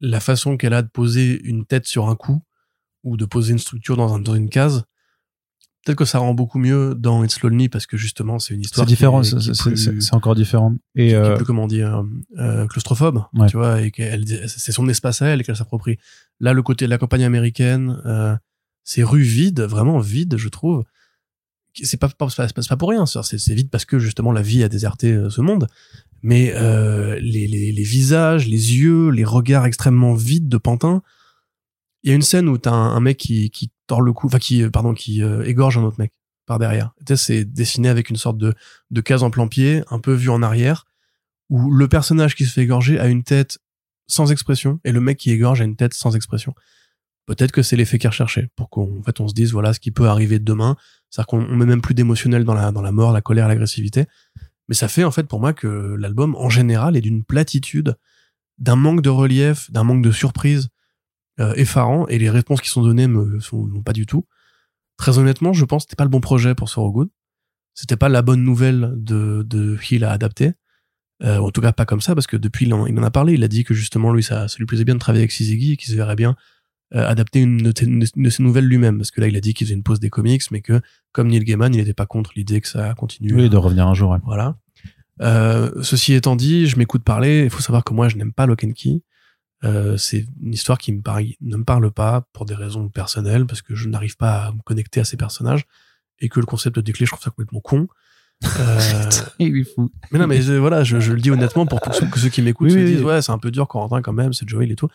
la 0.00 0.20
façon 0.20 0.56
qu'elle 0.56 0.74
a 0.74 0.82
de 0.82 0.88
poser 0.88 1.40
une 1.42 1.64
tête 1.64 1.86
sur 1.86 2.08
un 2.08 2.16
cou 2.16 2.42
ou 3.02 3.16
de 3.16 3.24
poser 3.24 3.52
une 3.52 3.58
structure 3.58 3.96
dans, 3.96 4.14
un, 4.14 4.18
dans 4.18 4.34
une 4.34 4.50
case, 4.50 4.84
peut-être 5.86 5.98
que 5.98 6.04
ça 6.04 6.18
rend 6.18 6.34
beaucoup 6.34 6.58
mieux 6.58 6.94
dans 6.96 7.22
It's 7.24 7.40
Lonely 7.40 7.68
parce 7.70 7.86
que 7.86 7.96
justement 7.96 8.38
c'est 8.40 8.52
une 8.54 8.60
histoire. 8.60 8.84
C'est 8.86 8.92
différent, 8.92 9.22
qui 9.22 9.28
est- 9.28 9.38
qui 9.38 9.50
est 9.50 9.54
c'est- 9.54 9.76
c'est 9.76 10.00
c'est 10.00 10.14
encore 10.14 10.34
différent. 10.34 10.74
qui 10.96 11.02
Et 11.02 11.10
est 11.10 11.14
euh, 11.14 11.36
plus 11.36 11.44
comment 11.46 11.66
dire 11.68 12.04
euh, 12.38 12.66
claustrophobe 12.66 13.22
Ouais. 13.34 13.46
tu 13.46 13.56
vois 13.56 13.80
et 13.80 13.90
qu'elle 13.92 14.24
c'est 14.48 14.72
son 14.72 14.88
espace 14.88 15.22
à 15.22 15.28
elle 15.28 15.40
et 15.40 15.44
qu'elle 15.44 15.56
s'approprie 15.56 15.96
là 16.40 16.52
le 16.52 16.62
côté 16.62 16.84
de 16.84 16.90
la 16.90 16.98
campagne 16.98 17.24
américaine 17.24 18.00
euh, 18.04 18.36
ces 18.84 19.02
rues 19.04 19.22
vides 19.22 19.60
vraiment 19.62 19.98
vides 20.00 20.36
je 20.36 20.48
trouve 20.48 20.84
c'est 21.82 21.96
pas 21.98 22.08
pas- 22.08 22.28
c'est 22.30 22.36
pas, 22.54 22.62
c'est 22.62 22.68
pas 22.68 22.76
pour 22.76 22.90
rien 22.90 23.06
c'est 23.06 23.38
c'est 23.38 23.54
vide 23.54 23.70
parce 23.70 23.84
que 23.84 23.98
justement 23.98 24.32
la 24.32 24.42
vie 24.42 24.62
a 24.64 24.68
déserté 24.68 25.12
euh, 25.12 25.30
ce 25.30 25.40
monde 25.40 25.66
mais 26.22 26.52
euh, 26.56 27.16
les, 27.20 27.46
les, 27.46 27.70
les 27.72 27.82
visages 27.82 28.48
les 28.48 28.74
yeux 28.76 29.10
les 29.10 29.24
regards 29.24 29.66
extrêmement 29.66 30.14
vides 30.14 30.48
de 30.48 30.56
Pantin 30.58 31.02
il 32.02 32.10
y 32.10 32.12
a 32.12 32.16
une 32.16 32.22
scène 32.22 32.48
où 32.48 32.56
t'as 32.58 32.72
un, 32.72 32.94
un 32.96 33.00
mec 33.00 33.16
qui, 33.18 33.50
qui 33.50 33.70
tord 33.86 34.00
le 34.00 34.12
cou 34.12 34.26
enfin 34.26 34.38
qui 34.38 34.62
euh, 34.62 34.70
pardon 34.70 34.94
qui 34.94 35.22
euh, 35.22 35.44
égorge 35.44 35.78
un 35.78 35.82
autre 35.82 35.98
mec 35.98 36.12
par 36.46 36.58
derrière 36.58 36.92
c'est 37.16 37.44
dessiné 37.44 37.88
avec 37.88 38.10
une 38.10 38.16
sorte 38.16 38.38
de 38.38 38.54
de 38.90 39.00
case 39.00 39.22
en 39.22 39.30
plan 39.30 39.48
pied 39.48 39.82
un 39.90 39.98
peu 39.98 40.12
vue 40.12 40.30
en 40.30 40.42
arrière 40.42 40.84
où 41.48 41.70
le 41.70 41.88
personnage 41.88 42.34
qui 42.34 42.44
se 42.44 42.52
fait 42.52 42.62
égorger 42.62 42.98
a 42.98 43.06
une 43.06 43.22
tête 43.22 43.58
sans 44.06 44.30
expression 44.30 44.80
et 44.84 44.92
le 44.92 45.00
mec 45.00 45.18
qui 45.18 45.30
égorge 45.30 45.60
a 45.60 45.64
une 45.64 45.76
tête 45.76 45.94
sans 45.94 46.14
expression. 46.16 46.54
Peut-être 47.26 47.50
que 47.50 47.62
c'est 47.62 47.76
l'effet 47.76 47.98
qu'il 47.98 48.08
recherchait 48.08 48.48
pour 48.54 48.70
qu'en 48.70 49.02
fait 49.04 49.20
on 49.20 49.28
se 49.28 49.34
dise 49.34 49.52
voilà 49.52 49.72
ce 49.72 49.80
qui 49.80 49.90
peut 49.90 50.08
arriver 50.08 50.38
demain, 50.38 50.76
c'est-à-dire 51.10 51.26
qu'on 51.26 51.44
on 51.44 51.56
met 51.56 51.66
même 51.66 51.80
plus 51.80 51.94
d'émotionnel 51.94 52.44
dans 52.44 52.54
la 52.54 52.70
dans 52.70 52.82
la 52.82 52.92
mort, 52.92 53.12
la 53.12 53.20
colère, 53.20 53.48
l'agressivité. 53.48 54.06
Mais 54.68 54.74
ça 54.74 54.88
fait 54.88 55.04
en 55.04 55.10
fait 55.10 55.24
pour 55.24 55.40
moi 55.40 55.52
que 55.52 55.96
l'album 55.98 56.34
en 56.36 56.48
général 56.48 56.96
est 56.96 57.00
d'une 57.00 57.24
platitude, 57.24 57.96
d'un 58.58 58.76
manque 58.76 59.02
de 59.02 59.10
relief, 59.10 59.70
d'un 59.70 59.84
manque 59.84 60.02
de 60.02 60.12
surprise 60.12 60.68
effarant 61.56 62.06
et 62.08 62.18
les 62.18 62.30
réponses 62.30 62.60
qui 62.60 62.68
sont 62.70 62.82
données 62.82 63.08
me 63.08 63.40
sont 63.40 63.66
non 63.66 63.82
pas 63.82 63.92
du 63.92 64.06
tout. 64.06 64.26
Très 64.96 65.18
honnêtement, 65.18 65.52
je 65.52 65.64
pense 65.64 65.84
que 65.84 65.90
c'était 65.90 65.96
pas 65.96 66.04
le 66.04 66.10
bon 66.10 66.20
projet 66.20 66.54
pour 66.54 66.68
Sorrow 66.68 66.92
Good. 66.92 67.08
C'était 67.74 67.96
pas 67.96 68.08
la 68.08 68.22
bonne 68.22 68.42
nouvelle 68.42 68.94
de 68.96 69.42
de 69.46 69.76
Hill 69.90 70.04
à 70.04 70.12
adapter. 70.12 70.52
Euh, 71.22 71.38
en 71.38 71.50
tout 71.50 71.60
cas, 71.60 71.72
pas 71.72 71.86
comme 71.86 72.00
ça, 72.00 72.14
parce 72.14 72.26
que 72.26 72.36
depuis, 72.36 72.66
il 72.66 72.74
en, 72.74 72.86
il 72.86 72.98
en 72.98 73.02
a 73.02 73.10
parlé. 73.10 73.34
Il 73.34 73.44
a 73.44 73.48
dit 73.48 73.64
que 73.64 73.74
justement, 73.74 74.12
lui, 74.12 74.22
ça, 74.22 74.48
ça 74.48 74.56
lui 74.58 74.66
plaisait 74.66 74.84
bien 74.84 74.94
de 74.94 75.00
travailler 75.00 75.22
avec 75.22 75.32
Sizigi 75.32 75.72
et 75.72 75.76
qu'il 75.76 75.90
se 75.90 75.96
verrait 75.96 76.16
bien 76.16 76.36
euh, 76.94 77.06
adapter 77.06 77.40
une 77.40 77.58
de, 77.58 77.72
une 77.82 78.00
de 78.00 78.30
ses 78.30 78.42
nouvelles 78.42 78.66
lui-même. 78.66 78.98
Parce 78.98 79.10
que 79.10 79.20
là, 79.20 79.28
il 79.28 79.36
a 79.36 79.40
dit 79.40 79.54
qu'il 79.54 79.66
faisait 79.66 79.76
une 79.76 79.82
pause 79.82 80.00
des 80.00 80.10
comics, 80.10 80.42
mais 80.50 80.60
que, 80.60 80.80
comme 81.12 81.28
Neil 81.28 81.44
Gaiman, 81.44 81.74
il 81.74 81.78
n'était 81.78 81.94
pas 81.94 82.06
contre 82.06 82.32
l'idée 82.36 82.60
que 82.60 82.68
ça 82.68 82.94
continue. 82.94 83.34
oui, 83.34 83.48
de 83.48 83.56
revenir 83.56 83.86
un 83.86 83.94
jour. 83.94 84.10
ouais. 84.10 84.18
Voilà. 84.24 84.56
Euh, 85.22 85.70
ceci 85.82 86.12
étant 86.12 86.36
dit, 86.36 86.66
je 86.66 86.76
m'écoute 86.76 87.02
parler. 87.02 87.44
Il 87.44 87.50
faut 87.50 87.62
savoir 87.62 87.82
que 87.84 87.94
moi, 87.94 88.08
je 88.08 88.16
n'aime 88.16 88.32
pas 88.32 88.44
Lock 88.46 88.64
and 88.64 88.72
Key. 88.72 89.00
Euh, 89.64 89.96
c'est 89.96 90.26
une 90.42 90.52
histoire 90.52 90.78
qui 90.78 90.92
me 90.92 91.00
ne 91.40 91.56
me 91.56 91.64
parle 91.64 91.90
pas 91.90 92.26
pour 92.32 92.44
des 92.44 92.54
raisons 92.54 92.88
personnelles, 92.88 93.46
parce 93.46 93.62
que 93.62 93.74
je 93.74 93.88
n'arrive 93.88 94.16
pas 94.16 94.46
à 94.46 94.52
me 94.52 94.60
connecter 94.64 95.00
à 95.00 95.04
ces 95.04 95.16
personnages 95.16 95.64
et 96.20 96.28
que 96.28 96.40
le 96.40 96.46
concept 96.46 96.78
des 96.78 96.92
clés, 96.92 97.06
je 97.06 97.10
trouve 97.12 97.22
ça 97.22 97.30
complètement 97.30 97.60
con. 97.60 97.88
Euh, 98.60 99.10
Il 99.38 99.56
est 99.56 99.64
fou. 99.64 99.90
mais 100.12 100.18
non, 100.18 100.26
mais 100.26 100.46
euh, 100.50 100.58
voilà, 100.58 100.84
je, 100.84 101.00
je 101.00 101.14
le 101.14 101.20
dis 101.22 101.30
honnêtement 101.30 101.64
pour 101.64 101.80
que 101.80 101.90
ceux, 101.94 102.04
que 102.06 102.18
ceux 102.18 102.28
qui 102.28 102.42
m'écoutent 102.42 102.66
Oui, 102.66 102.72
se 102.74 102.78
oui, 102.78 102.84
disent 102.84 102.98
oui. 103.00 103.06
ouais, 103.06 103.22
c'est 103.22 103.32
un 103.32 103.38
peu 103.38 103.50
dur 103.50 103.66
Corentin 103.66 104.02
quand 104.02 104.12
même, 104.12 104.34
c'est 104.34 104.46
Joel 104.46 104.70
et 104.70 104.76
tout. 104.76 104.88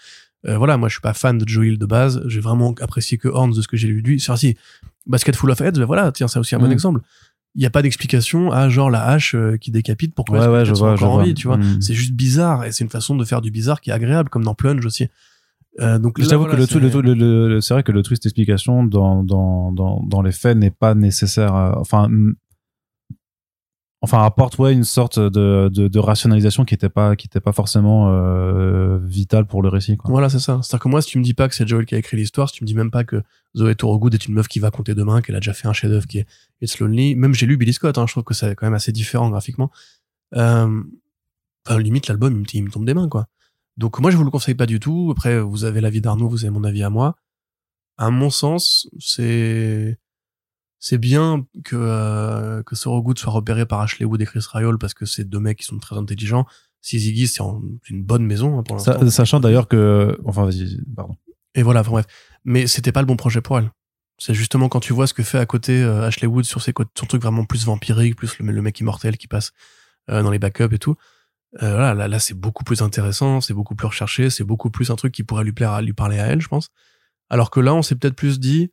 Euh, 0.48 0.58
voilà, 0.60 0.78
moi 0.78 0.90
je 0.90 0.94
suis 0.94 1.02
pas 1.02 1.16
fan 1.16 1.40
de 1.40 1.48
Joel 1.48 1.80
de 1.80 1.86
base. 1.88 2.22
J'ai 2.28 2.40
vraiment 2.40 2.76
apprécié 2.82 3.18
que 3.18 3.28
Horns 3.28 3.52
de 3.56 3.62
ce 3.64 3.68
que 3.68 3.78
j'ai 3.78 3.88
lu 3.88 4.04
de 4.04 4.08
lui. 4.10 4.20
Sur 4.20 4.38
si 4.38 4.58
Basket 5.08 5.36
Full 5.36 5.50
of 5.50 5.60
Heads, 5.60 5.72
ben 5.72 5.86
voilà, 5.86 6.12
tiens, 6.12 6.28
c'est 6.28 6.38
aussi 6.38 6.54
un 6.54 6.60
bon 6.60 6.72
exemple. 6.72 7.00
Il 7.56 7.60
n'y 7.60 7.66
a 7.66 7.70
pas 7.70 7.82
d'explication 7.82 8.52
à 8.52 8.70
genre 8.70 8.90
la 8.90 9.06
hache 9.06 9.36
euh, 9.36 9.58
qui 9.58 9.72
décapite 9.72 10.16
pourquoi 10.16 10.38
Ouais, 10.38 10.44
est-ce 10.44 10.48
que 10.48 10.54
ouais, 10.54 10.60
les 10.60 10.66
je 10.66 10.74
vois, 10.74 10.94
encore 10.94 11.12
en 11.16 11.24
vie, 11.24 11.34
tu 11.34 11.48
vois. 11.48 11.58
Mm. 11.58 11.82
C'est 11.82 11.94
juste 11.94 12.14
bizarre 12.14 12.64
et 12.66 12.72
c'est 12.72 12.84
une 12.86 12.90
façon 12.90 13.16
de 13.16 13.26
faire 13.26 13.42
du 13.42 13.52
bizarre 13.52 13.82
qui 13.82 13.90
est 13.90 13.94
agréable, 13.94 14.30
comme 14.30 14.44
dans 14.46 14.56
Plunge 14.56 14.86
aussi. 14.86 15.10
Euh, 15.80 16.00
donc 16.00 16.20
Je 16.22 16.28
t'avoue 16.28 16.44
voilà, 16.44 16.56
que 16.56 16.62
le, 16.62 16.68
tout- 16.68 16.80
c'est- 16.80 17.02
le, 17.02 17.14
le, 17.50 17.62
c'est 17.62 17.74
vrai 17.74 17.84
que 17.84 17.92
le 17.92 18.04
twist 18.04 18.26
explication 18.26 18.84
dans, 18.86 19.24
dans, 19.24 19.72
dans, 19.72 20.02
dans 20.04 20.22
les 20.22 20.32
faits 20.32 20.58
n'est 20.58 20.70
pas 20.72 20.96
nécessaire. 20.96 21.56
euh, 21.56 21.72
enfin, 21.76 22.10
enfin 24.02 24.24
apporte 24.24 24.58
ouais 24.58 24.74
une 24.74 24.84
sorte 24.84 25.20
de, 25.20 25.70
de, 25.72 25.88
de 25.88 26.00
rationalisation 26.00 26.66
qui 26.66 26.74
était 26.74 26.90
pas 26.90 27.16
qui 27.16 27.28
était 27.28 27.40
pas 27.40 27.52
forcément 27.52 28.10
euh, 28.10 29.00
vitale 29.04 29.46
pour 29.46 29.62
le 29.62 29.70
récit. 29.70 29.96
Quoi. 29.96 30.10
Voilà, 30.10 30.30
c'est 30.30 30.40
ça. 30.40 30.60
C'est-à-dire 30.64 30.84
que 30.84 30.90
moi, 30.90 31.02
si 31.02 31.10
tu 31.10 31.20
me 31.20 31.24
dis 31.24 31.36
pas 31.36 31.48
que 31.48 31.56
c'est 31.56 31.68
Joel 31.68 31.86
qui 31.86 31.96
a 31.96 31.98
écrit 32.00 32.18
l'histoire, 32.18 32.50
si 32.50 32.56
tu 32.56 32.64
me 32.64 32.68
dis 32.68 32.76
même 32.76 32.92
pas 32.92 33.04
que 33.04 33.22
Zoé 33.56 33.76
Thorogood 33.76 34.14
est 34.14 34.26
une 34.26 34.34
meuf 34.34 34.48
qui 34.48 34.60
va 34.60 34.72
compter 34.72 34.96
demain, 34.96 35.22
qu'elle 35.22 35.36
a 35.36 35.40
déjà 35.40 35.54
fait 35.54 35.68
un 35.68 35.74
chef-d'œuvre 35.74 36.08
qui 36.08 36.20
est 36.20 36.26
It's 36.62 36.80
Lonely, 36.80 37.16
même 37.16 37.34
j'ai 37.34 37.46
lu 37.46 37.58
Billy 37.58 37.74
Scott, 37.74 37.98
hein, 37.98 38.06
je 38.08 38.14
trouve 38.14 38.24
que 38.24 38.34
c'est 38.34 38.56
quand 38.56 38.66
même 38.66 38.74
assez 38.74 38.92
différent 38.92 39.30
graphiquement. 39.30 39.72
Euh, 40.36 40.82
enfin, 41.68 41.80
limite, 41.80 42.08
l'album, 42.08 42.44
il 42.54 42.64
me 42.64 42.72
tombe 42.72 42.86
des 42.86 42.94
mains, 42.94 43.10
quoi. 43.10 43.28
Donc, 43.78 44.00
moi, 44.00 44.12
je 44.12 44.18
vous 44.18 44.24
le 44.24 44.32
conseille 44.32 44.56
pas 44.56 44.66
du 44.66 44.80
tout. 44.80 45.10
Après, 45.12 45.40
vous 45.40 45.64
avez 45.64 45.82
l'avis 45.82 46.02
d'Arnaud, 46.02 46.30
vous 46.30 46.44
avez 46.44 46.52
mon 46.52 46.64
avis 46.64 46.84
à 46.84 46.90
moi. 46.90 47.16
À 47.98 48.10
mon 48.10 48.30
sens, 48.30 48.90
c'est, 49.00 49.98
c'est 50.82 50.98
bien 50.98 51.46
que, 51.64 51.76
euh, 51.78 52.64
que 52.64 52.76
Thorogood 52.76 53.18
soit 53.18 53.32
repéré 53.32 53.68
par 53.68 53.80
Ashley 53.82 54.06
Wood 54.06 54.20
et 54.20 54.26
Chris 54.26 54.44
Ryall 54.52 54.80
parce 54.80 54.96
que 54.96 55.06
c'est 55.06 55.24
deux 55.24 55.40
mecs 55.40 55.60
qui 55.60 55.66
sont 55.66 55.78
très 55.78 55.96
intelligents. 55.96 56.46
Si 56.82 57.00
Ziggy, 57.00 57.28
c'est 57.28 57.44
une 57.90 58.04
bonne 58.04 58.26
maison, 58.26 58.58
hein, 58.58 58.64
pour 58.64 58.76
l'instant. 58.76 59.00
Sa- 59.00 59.12
sachant 59.12 59.40
d'ailleurs 59.40 59.68
que 59.68 60.20
enfin 60.26 60.44
vas-y 60.44 60.82
pardon. 60.96 61.16
Et 61.54 61.62
voilà, 61.62 61.82
enfin 61.82 61.92
bref. 61.92 62.08
Mais 62.44 62.66
c'était 62.66 62.92
pas 62.92 63.02
le 63.02 63.06
bon 63.06 63.16
projet 63.16 63.42
pour 63.42 63.60
elle. 63.60 63.72
C'est 64.18 64.34
justement 64.34 64.70
quand 64.70 64.80
tu 64.80 64.92
vois 64.92 65.06
ce 65.06 65.14
que 65.14 65.22
fait 65.22 65.38
à 65.38 65.46
côté 65.46 65.84
euh, 65.84 66.08
Ashley 66.08 66.28
Wood 66.28 66.46
sur 66.46 66.62
ses 66.64 66.74
côtés, 66.74 66.92
son 66.98 67.06
truc 67.06 67.22
vraiment 67.22 67.46
plus 67.46 67.66
vampirique, 67.66 68.16
plus 68.16 68.40
le, 68.40 68.52
le 68.52 68.62
mec 68.64 68.80
immortel 68.80 69.18
qui 69.18 69.28
passe 69.28 69.52
euh, 70.10 70.24
dans 70.24 70.32
les 70.32 70.40
backups 70.40 70.74
et 70.74 70.80
tout. 70.80 70.96
Euh, 71.62 71.72
voilà, 71.72 71.94
là, 71.94 72.08
là 72.08 72.18
c'est 72.20 72.34
beaucoup 72.34 72.64
plus 72.64 72.82
intéressant, 72.82 73.40
c'est 73.40 73.54
beaucoup 73.54 73.76
plus 73.76 73.86
recherché, 73.88 74.32
c'est 74.32 74.44
beaucoup 74.44 74.72
plus 74.72 74.90
un 74.90 74.96
truc 74.96 75.14
qui 75.14 75.24
pourrait 75.24 75.44
lui 75.44 75.52
plaire, 75.52 75.72
à, 75.74 75.82
lui 75.84 75.94
parler 75.94 76.18
à 76.18 76.26
elle, 76.26 76.42
je 76.42 76.48
pense. 76.48 76.70
Alors 77.30 77.52
que 77.52 77.60
là, 77.60 77.76
on 77.76 77.84
s'est 77.84 77.96
peut-être 77.96 78.16
plus 78.16 78.40
dit, 78.40 78.72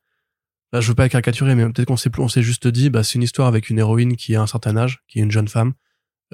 là, 0.73 0.81
je 0.81 0.89
veux 0.89 0.95
pas 0.95 1.09
caricaturer, 1.09 1.55
mais 1.55 1.65
peut-être 1.71 1.89
qu'on 1.89 1.97
s'est, 1.97 2.11
on 2.19 2.29
s'est 2.29 2.43
juste 2.43 2.67
dit, 2.69 2.91
bah, 2.91 3.03
c'est 3.03 3.15
une 3.15 3.23
histoire 3.23 3.49
avec 3.49 3.71
une 3.71 3.79
héroïne 3.79 4.17
qui 4.17 4.35
a 4.37 4.43
un 4.43 4.47
certain 4.47 4.77
âge, 4.77 5.03
qui 5.09 5.19
est 5.19 5.23
une 5.23 5.31
jeune 5.31 5.49
femme. 5.49 5.75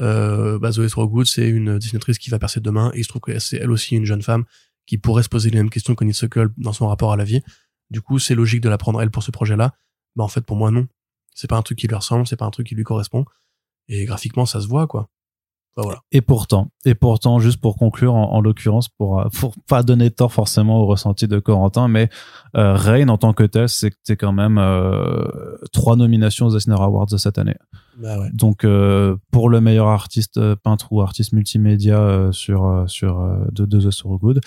Euh, 0.00 0.58
bah, 0.58 0.72
Zoé 0.72 0.88
c'est 1.24 1.48
une 1.48 1.78
dessinatrice 1.78 2.18
qui 2.18 2.30
va 2.30 2.38
percer 2.38 2.60
demain, 2.60 2.90
et 2.94 3.00
il 3.00 3.04
se 3.04 3.08
trouve 3.08 3.22
que 3.22 3.38
c'est 3.38 3.58
elle 3.58 3.70
aussi 3.70 3.96
une 3.96 4.04
jeune 4.04 4.22
femme 4.22 4.44
qui 4.86 4.98
pourrait 4.98 5.22
se 5.22 5.28
poser 5.28 5.50
les 5.50 5.58
mêmes 5.58 5.70
questions 5.70 5.94
que 5.94 6.12
Suckle 6.12 6.50
dans 6.58 6.72
son 6.72 6.88
rapport 6.88 7.12
à 7.12 7.16
la 7.16 7.24
vie. 7.24 7.42
Du 7.90 8.00
coup, 8.00 8.18
c'est 8.18 8.34
logique 8.34 8.60
de 8.60 8.68
la 8.68 8.78
prendre 8.78 9.00
elle 9.00 9.10
pour 9.10 9.22
ce 9.22 9.30
projet-là. 9.30 9.74
Bah, 10.16 10.24
en 10.24 10.28
fait, 10.28 10.42
pour 10.42 10.56
moi, 10.56 10.70
non. 10.70 10.86
C'est 11.34 11.48
pas 11.48 11.56
un 11.56 11.62
truc 11.62 11.78
qui 11.78 11.88
lui 11.88 11.96
ressemble, 11.96 12.26
c'est 12.26 12.36
pas 12.36 12.44
un 12.44 12.50
truc 12.50 12.66
qui 12.66 12.74
lui 12.74 12.84
correspond. 12.84 13.24
Et 13.88 14.04
graphiquement, 14.04 14.46
ça 14.46 14.60
se 14.60 14.66
voit, 14.66 14.86
quoi. 14.86 15.10
Bah, 15.76 15.82
voilà. 15.82 16.00
Et 16.12 16.20
pourtant, 16.20 16.68
et 16.84 16.94
pourtant, 16.94 17.40
juste 17.40 17.60
pour 17.60 17.76
conclure, 17.76 18.14
en, 18.14 18.32
en 18.32 18.40
l'occurrence, 18.40 18.88
pour, 18.88 19.20
euh, 19.20 19.24
pour 19.40 19.54
pas 19.68 19.82
donner 19.82 20.10
tort 20.10 20.32
forcément 20.32 20.80
au 20.80 20.86
ressenti 20.86 21.26
de 21.26 21.40
Corentin, 21.40 21.88
mais 21.88 22.08
euh, 22.56 22.74
Rain 22.74 23.08
en 23.08 23.18
tant 23.18 23.32
que 23.32 23.42
tel, 23.42 23.68
c'est 23.68 23.92
c'est 24.04 24.16
quand 24.16 24.32
même 24.32 24.58
euh, 24.58 25.24
trois 25.72 25.96
nominations 25.96 26.46
aux 26.46 26.56
Eisner 26.56 26.76
Awards 26.78 27.06
de 27.06 27.16
cette 27.16 27.38
année. 27.38 27.56
Bah 27.98 28.20
ouais. 28.20 28.28
Donc 28.32 28.64
euh, 28.64 29.16
pour 29.32 29.48
le 29.48 29.60
meilleur 29.60 29.88
artiste 29.88 30.38
peintre 30.56 30.92
ou 30.92 31.02
artiste 31.02 31.32
multimédia 31.32 32.28
sur 32.30 32.84
sur 32.86 33.20
de, 33.50 33.66
de 33.66 33.80
The 33.80 33.90
So 33.90 34.16
Good, 34.16 34.40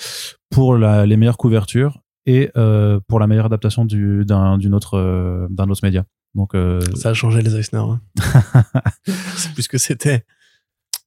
pour 0.50 0.78
la, 0.78 1.06
les 1.06 1.18
meilleures 1.18 1.38
couvertures 1.38 2.00
et 2.26 2.52
pour 3.08 3.20
la 3.20 3.28
meilleure 3.28 3.48
adaptation 3.48 3.84
du 3.84 4.24
d'un 4.26 4.58
d'une 4.58 4.74
autre 4.74 5.48
d'un 5.50 5.70
autre 5.70 5.82
média. 5.84 6.06
Donc 6.36 6.56
Ça 6.96 7.10
a 7.10 7.14
changé 7.14 7.42
les 7.42 7.56
Eisner. 7.56 7.80
Hein. 7.80 8.00
c'est 9.36 9.54
plus 9.54 9.64
ce 9.64 9.70
que 9.70 9.78
c'était. 9.78 10.26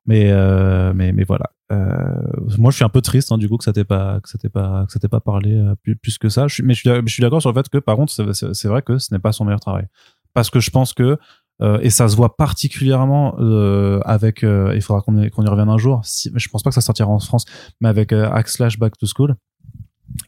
Mais 0.07 0.31
euh, 0.33 0.93
mais 0.95 1.13
mais 1.13 1.25
voilà. 1.25 1.51
Euh, 1.73 2.23
moi 2.59 2.71
je 2.73 2.77
suis 2.77 2.85
un 2.85 2.89
peu 2.89 3.01
triste 3.01 3.31
hein, 3.31 3.39
du 3.39 3.49
coup 3.49 3.57
que 3.57 3.63
ça 3.65 3.73
t'ait 3.73 3.85
pas 3.85 4.19
que 4.21 4.29
ça 4.29 4.39
t'ait 4.39 4.49
pas 4.49 4.85
que 4.87 4.93
ça 4.93 4.99
t'ait 4.99 5.09
pas 5.09 5.21
parlé 5.21 5.55
euh, 5.55 5.75
plus, 5.83 5.95
plus 5.97 6.19
que 6.19 6.29
ça. 6.29 6.49
Je 6.49 6.55
suis, 6.55 6.63
mais 6.65 6.75
je 6.75 6.81
suis 6.81 6.91
je 7.07 7.13
suis 7.13 7.21
d'accord 7.21 7.41
sur 7.41 7.51
le 7.51 7.55
fait 7.55 7.69
que 7.69 7.79
par 7.79 7.97
contre 7.97 8.13
c'est- 8.13 8.69
vrai 8.69 8.83
que 8.83 8.99
ce 8.99 9.15
n'est 9.15 9.21
pas 9.21 9.31
son 9.33 9.45
meilleur 9.45 9.61
travail 9.61 9.87
parce 10.35 10.51
que 10.51 10.59
je 10.61 10.71
pense 10.71 10.93
que 10.95 11.17
euh, 11.63 11.79
et 11.83 11.91
ça 11.91 12.09
se 12.09 12.17
voit 12.17 12.37
particulièrement 12.37 13.37
euh, 13.39 14.01
avec 14.05 14.43
euh, 14.43 14.73
il 14.75 14.81
faudra 14.83 15.03
qu'on 15.03 15.17
y, 15.19 15.29
revienne 15.29 15.69
un 15.69 15.79
jour 15.79 16.01
si, 16.05 16.33
je 16.35 16.49
pense 16.49 16.63
pas 16.63 16.71
que 16.71 16.75
ça 16.75 16.81
sortira 16.81 17.09
en 17.11 17.21
France 17.21 17.45
mais 17.81 17.89
avec 17.89 18.13
euh, 18.13 18.29
Hack 18.31 18.49
Slash 18.49 18.79
Back 18.79 18.97
to 18.99 19.07
School 19.07 19.37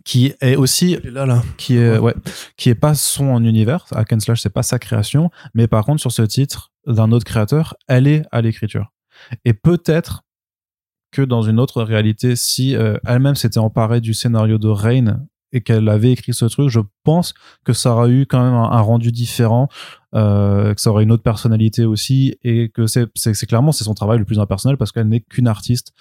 qui 0.04 0.32
est 0.40 0.54
aussi 0.56 0.92
Elle 1.02 1.08
est 1.08 1.10
là, 1.10 1.26
là. 1.26 1.42
qui 1.56 1.76
est 1.76 1.98
ouais 1.98 2.14
qui 2.56 2.68
est 2.68 2.74
pas 2.76 2.94
son 2.94 3.42
univers 3.42 3.84
Hack 3.92 4.12
and 4.12 4.20
Slash 4.20 4.42
c'est 4.42 4.50
pas 4.52 4.62
sa 4.62 4.78
création 4.78 5.30
mais 5.54 5.66
par 5.66 5.84
contre 5.84 6.00
sur 6.00 6.12
ce 6.12 6.22
titre 6.22 6.70
d'un 6.86 7.10
autre 7.10 7.24
créateur 7.24 7.74
elle 7.88 8.06
est 8.06 8.22
à 8.30 8.42
l'écriture 8.42 8.92
et 9.44 9.54
peut-être 9.54 10.24
que 11.12 11.22
dans 11.22 11.42
une 11.42 11.60
autre 11.60 11.82
réalité 11.82 12.36
si 12.36 12.74
euh, 12.74 12.96
elle-même 13.06 13.34
s'était 13.34 13.58
emparée 13.58 14.00
du 14.00 14.14
scénario 14.14 14.58
de 14.58 14.68
Rain 14.68 15.20
et 15.52 15.60
qu'elle 15.60 15.88
avait 15.88 16.12
écrit 16.12 16.32
ce 16.32 16.46
truc, 16.46 16.70
je 16.70 16.80
pense 17.04 17.34
que 17.64 17.74
ça 17.74 17.94
aurait 17.94 18.10
eu 18.10 18.26
quand 18.26 18.42
même 18.42 18.54
un, 18.54 18.80
rendu 18.80 19.12
différent, 19.12 19.68
euh, 20.14 20.72
que 20.72 20.80
ça 20.80 20.90
aurait 20.90 21.02
une 21.02 21.12
autre 21.12 21.22
personnalité 21.22 21.84
aussi, 21.84 22.36
et 22.42 22.70
que 22.70 22.86
c'est, 22.86 23.06
clairement 23.46 23.70
c'est 23.70 23.84
son 23.84 23.92
travail 23.92 24.18
le 24.18 24.24
plus 24.24 24.38
impersonnel 24.38 24.78
parce 24.78 24.92
qu'elle 24.92 25.08
n'est 25.08 25.20
qu'une 25.20 25.48
artiste 25.48 25.92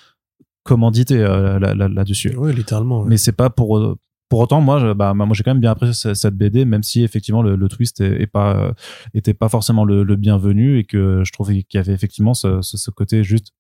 commandité 0.64 1.18
euh, 1.18 1.60
là, 1.60 2.04
dessus 2.06 2.34
Oui, 2.38 2.56
littéralement. 2.56 3.04
Mais 3.04 3.18
c'est 3.18 3.34
pas 3.34 3.50
pour 3.50 3.98
pour 4.32 4.40
autant, 4.40 4.62
moi, 4.62 4.94
bah, 4.94 5.14
moi, 5.14 5.28
j'ai 5.34 5.44
quand 5.44 5.52
même 5.52 5.60
bien 5.60 5.72
apprécié 5.72 6.16
cette 6.16 6.36
BD, 6.36 6.64
même 6.64 6.84
si 6.84 7.04
effectivement 7.04 7.42
le, 7.42 7.68
twist 7.68 8.00
est, 8.00 8.28
pas 8.28 8.74
était 9.14 9.34
pas 9.34 9.50
forcément 9.50 9.84
le, 9.84 10.16
bienvenu 10.16 10.80
et 10.80 10.86
que 10.86 11.22
je 11.26 11.34
trouvais 11.34 11.64
qu'il 11.64 11.78
y 11.78 11.82
avait 11.82 11.92
effectivement 11.92 12.34
ce, 12.34 12.62
ce 12.62 12.90
côté 12.92 13.26
juste 13.26 13.52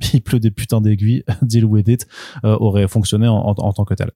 il 0.14 0.22
pleut 0.22 0.38
des 0.38 0.52
putains 0.52 0.80
d'aiguilles, 0.80 1.24
deal 1.42 1.64
with 1.64 1.88
it, 1.88 2.06
euh, 2.44 2.56
aurait 2.60 2.86
fonctionné 2.86 3.26
en, 3.26 3.38
en, 3.38 3.72
tant 3.72 3.84
que 3.84 3.94
tel. 3.94 4.12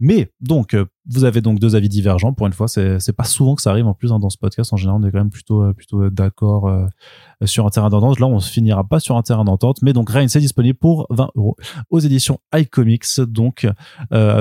Mais 0.00 0.30
donc, 0.40 0.74
euh, 0.74 0.84
vous 1.06 1.24
avez 1.24 1.40
donc 1.40 1.58
deux 1.58 1.74
avis 1.74 1.88
divergents. 1.88 2.32
Pour 2.32 2.46
une 2.46 2.52
fois, 2.52 2.68
c'est 2.68 3.16
pas 3.16 3.24
souvent 3.24 3.56
que 3.56 3.62
ça 3.62 3.70
arrive 3.70 3.86
en 3.86 3.94
plus 3.94 4.12
hein, 4.12 4.20
dans 4.20 4.30
ce 4.30 4.38
podcast. 4.38 4.72
En 4.72 4.76
général, 4.76 5.00
on 5.02 5.06
est 5.06 5.10
quand 5.10 5.18
même 5.18 5.30
plutôt 5.30 5.62
euh, 5.62 5.72
plutôt 5.72 6.08
d'accord 6.10 6.70
sur 7.44 7.66
un 7.66 7.70
terrain 7.70 7.88
d'entente. 7.88 8.20
Là, 8.20 8.26
on 8.26 8.38
se 8.38 8.50
finira 8.50 8.84
pas 8.84 9.00
sur 9.00 9.16
un 9.16 9.22
terrain 9.22 9.44
d'entente, 9.44 9.78
mais 9.82 9.92
donc 9.92 10.10
Rain 10.10 10.28
c'est 10.28 10.40
disponible 10.40 10.78
pour 10.78 11.06
20 11.10 11.30
euros 11.36 11.56
aux 11.90 11.98
éditions 11.98 12.38
iComics, 12.54 13.20
donc 13.20 13.66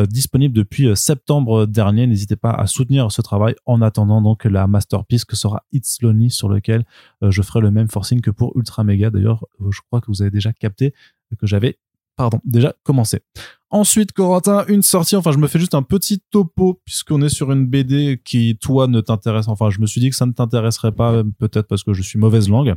disponible 0.09 0.55
depuis 0.55 0.95
septembre 0.95 1.65
dernier. 1.65 2.07
N'hésitez 2.07 2.35
pas 2.35 2.51
à 2.51 2.67
soutenir 2.67 3.11
ce 3.11 3.21
travail 3.21 3.55
en 3.65 3.81
attendant 3.81 4.21
donc 4.21 4.45
la 4.45 4.67
masterpiece 4.67 5.25
que 5.25 5.35
sera 5.35 5.63
It's 5.71 6.01
Lonely 6.01 6.29
sur 6.31 6.49
lequel 6.49 6.85
je 7.21 7.41
ferai 7.41 7.61
le 7.61 7.71
même 7.71 7.87
forcing 7.87 8.21
que 8.21 8.31
pour 8.31 8.55
Ultra 8.57 8.83
Mega. 8.83 9.09
D'ailleurs, 9.09 9.45
je 9.69 9.79
crois 9.87 10.01
que 10.01 10.07
vous 10.07 10.21
avez 10.21 10.31
déjà 10.31 10.53
capté 10.53 10.93
que 11.39 11.47
j'avais 11.47 11.77
pardon, 12.17 12.39
déjà 12.43 12.73
commencé. 12.83 13.21
Ensuite, 13.69 14.11
Corentin, 14.11 14.65
une 14.67 14.81
sortie, 14.81 15.15
enfin 15.15 15.31
je 15.31 15.37
me 15.37 15.47
fais 15.47 15.59
juste 15.59 15.75
un 15.75 15.83
petit 15.83 16.19
topo 16.31 16.81
puisqu'on 16.85 17.21
est 17.21 17.29
sur 17.29 17.51
une 17.51 17.65
BD 17.65 18.21
qui, 18.23 18.57
toi, 18.59 18.87
ne 18.87 19.01
t'intéresse, 19.01 19.47
enfin 19.47 19.69
je 19.69 19.79
me 19.79 19.85
suis 19.85 20.01
dit 20.01 20.09
que 20.09 20.15
ça 20.15 20.25
ne 20.25 20.31
t'intéresserait 20.31 20.93
pas, 20.93 21.23
peut-être 21.37 21.67
parce 21.67 21.83
que 21.83 21.93
je 21.93 22.01
suis 22.01 22.19
mauvaise 22.19 22.49
langue 22.49 22.75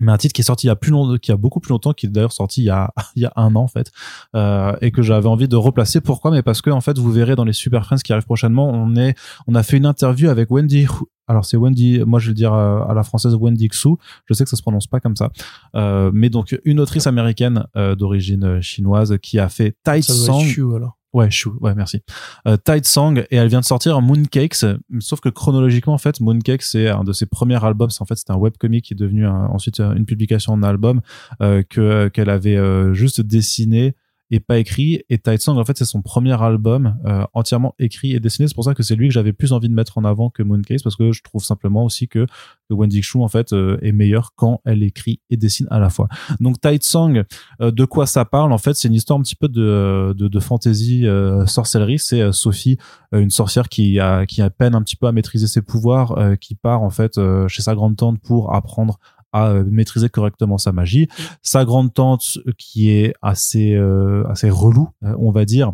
mais 0.00 0.12
un 0.12 0.16
titre 0.16 0.32
qui 0.32 0.42
est 0.42 0.44
sorti 0.44 0.66
il 0.66 0.68
y 0.68 0.70
a 0.70 0.76
plus 0.76 0.90
longtemps, 0.90 1.16
qui 1.18 1.32
a 1.32 1.36
beaucoup 1.36 1.60
plus 1.60 1.70
longtemps, 1.70 1.92
qui 1.92 2.06
est 2.06 2.08
d'ailleurs 2.08 2.32
sorti 2.32 2.62
il 2.62 2.66
y 2.66 2.70
a 2.70 2.92
il 3.16 3.22
y 3.22 3.26
a 3.26 3.32
un 3.36 3.54
an 3.56 3.62
en 3.62 3.68
fait, 3.68 3.90
euh, 4.34 4.76
et 4.80 4.90
que 4.90 5.02
j'avais 5.02 5.28
envie 5.28 5.48
de 5.48 5.56
replacer. 5.56 6.00
Pourquoi? 6.00 6.30
Mais 6.30 6.42
parce 6.42 6.62
que 6.62 6.70
en 6.70 6.80
fait, 6.80 6.98
vous 6.98 7.10
verrez 7.10 7.34
dans 7.34 7.44
les 7.44 7.52
Super 7.52 7.84
Friends 7.84 7.98
qui 7.98 8.12
arrivent 8.12 8.24
prochainement, 8.26 8.68
on 8.68 8.96
est, 8.96 9.14
on 9.46 9.54
a 9.54 9.62
fait 9.62 9.76
une 9.76 9.86
interview 9.86 10.28
avec 10.28 10.50
Wendy 10.50 10.86
alors 11.28 11.44
c'est 11.44 11.56
Wendy, 11.56 12.00
moi 12.06 12.18
je 12.18 12.26
vais 12.26 12.30
le 12.30 12.34
dire 12.34 12.54
euh, 12.54 12.80
à, 12.88 12.94
la 12.94 13.02
française 13.02 13.34
Wendy 13.34 13.68
Xu. 13.68 13.90
Je 14.26 14.34
sais 14.34 14.44
que 14.44 14.50
ça 14.50 14.56
se 14.56 14.62
prononce 14.62 14.86
pas 14.86 14.98
comme 14.98 15.14
ça, 15.14 15.30
euh, 15.76 16.10
mais 16.12 16.30
donc 16.30 16.58
une 16.64 16.80
autrice 16.80 17.06
américaine 17.06 17.66
euh, 17.76 17.94
d'origine 17.94 18.60
chinoise 18.60 19.18
qui 19.22 19.38
a 19.38 19.48
fait 19.48 19.76
Tight 19.84 20.04
Song. 20.04 20.44
alors. 20.74 20.96
Ouais, 21.14 21.30
Shu, 21.30 21.48
ouais, 21.60 21.74
merci. 21.74 22.02
Euh, 22.46 22.58
Tight 22.62 22.84
Song 22.84 23.24
et 23.30 23.36
elle 23.36 23.48
vient 23.48 23.60
de 23.60 23.64
sortir 23.64 24.00
Mooncakes, 24.02 24.66
sauf 25.00 25.20
que 25.20 25.30
chronologiquement 25.30 25.94
en 25.94 25.98
fait, 25.98 26.20
Mooncakes 26.20 26.62
c'est 26.62 26.88
un 26.88 27.02
de 27.02 27.14
ses 27.14 27.24
premiers 27.24 27.62
albums. 27.64 27.88
En 27.98 28.04
fait, 28.04 28.16
c'est 28.16 28.30
un 28.30 28.36
webcomic 28.36 28.84
qui 28.84 28.94
est 28.94 28.96
devenu 28.96 29.26
ensuite 29.26 29.80
une 29.80 30.04
publication 30.04 30.52
en 30.52 30.62
album 30.62 31.00
que 31.40 32.08
qu'elle 32.08 32.28
avait 32.28 32.58
juste 32.94 33.22
dessiné 33.22 33.94
et 34.30 34.40
pas 34.40 34.58
écrit. 34.58 35.02
Et 35.08 35.18
Tight 35.18 35.40
Song, 35.40 35.58
en 35.58 35.64
fait, 35.64 35.78
c'est 35.78 35.84
son 35.84 36.02
premier 36.02 36.40
album 36.40 36.96
euh, 37.06 37.24
entièrement 37.32 37.74
écrit 37.78 38.12
et 38.12 38.20
dessiné. 38.20 38.48
C'est 38.48 38.54
pour 38.54 38.64
ça 38.64 38.74
que 38.74 38.82
c'est 38.82 38.94
lui 38.94 39.08
que 39.08 39.14
j'avais 39.14 39.32
plus 39.32 39.52
envie 39.52 39.68
de 39.68 39.74
mettre 39.74 39.98
en 39.98 40.04
avant 40.04 40.30
que 40.30 40.42
Mooncase, 40.42 40.82
parce 40.82 40.96
que 40.96 41.12
je 41.12 41.22
trouve 41.22 41.42
simplement 41.42 41.84
aussi 41.84 42.08
que, 42.08 42.26
Wendy 42.70 43.00
Chou, 43.00 43.22
en 43.22 43.28
fait, 43.28 43.54
euh, 43.54 43.78
est 43.80 43.92
meilleure 43.92 44.32
quand 44.36 44.60
elle 44.66 44.82
écrit 44.82 45.20
et 45.30 45.38
dessine 45.38 45.66
à 45.70 45.78
la 45.78 45.88
fois. 45.88 46.08
Donc 46.40 46.60
Tight 46.60 46.84
Song, 46.84 47.24
euh, 47.62 47.70
de 47.70 47.84
quoi 47.86 48.06
ça 48.06 48.26
parle? 48.26 48.52
En 48.52 48.58
fait, 48.58 48.74
c'est 48.74 48.88
une 48.88 48.94
histoire 48.94 49.18
un 49.18 49.22
petit 49.22 49.36
peu 49.36 49.48
de, 49.48 50.14
de, 50.16 50.28
de 50.28 50.40
fantasy 50.40 51.06
sorcellerie. 51.46 51.98
C'est 51.98 52.30
Sophie, 52.32 52.76
une 53.12 53.30
sorcière 53.30 53.70
qui 53.70 53.98
a, 53.98 54.26
qui 54.26 54.42
a 54.42 54.50
peine 54.50 54.74
un 54.74 54.82
petit 54.82 54.96
peu 54.96 55.06
à 55.06 55.12
maîtriser 55.12 55.46
ses 55.46 55.62
pouvoirs, 55.62 56.36
qui 56.40 56.54
part 56.54 56.82
en 56.82 56.90
fait 56.90 57.18
chez 57.48 57.62
sa 57.62 57.74
grande 57.74 57.96
tante 57.96 58.20
pour 58.20 58.54
apprendre 58.54 58.98
à 59.32 59.48
euh, 59.48 59.64
maîtriser 59.66 60.08
correctement 60.08 60.58
sa 60.58 60.72
magie. 60.72 61.08
Sa 61.42 61.64
grande 61.64 61.92
tante 61.92 62.38
euh, 62.46 62.52
qui 62.56 62.90
est 62.90 63.14
assez 63.22 63.74
euh, 63.74 64.26
assez 64.28 64.50
relou, 64.50 64.88
on 65.02 65.30
va 65.30 65.44
dire, 65.44 65.72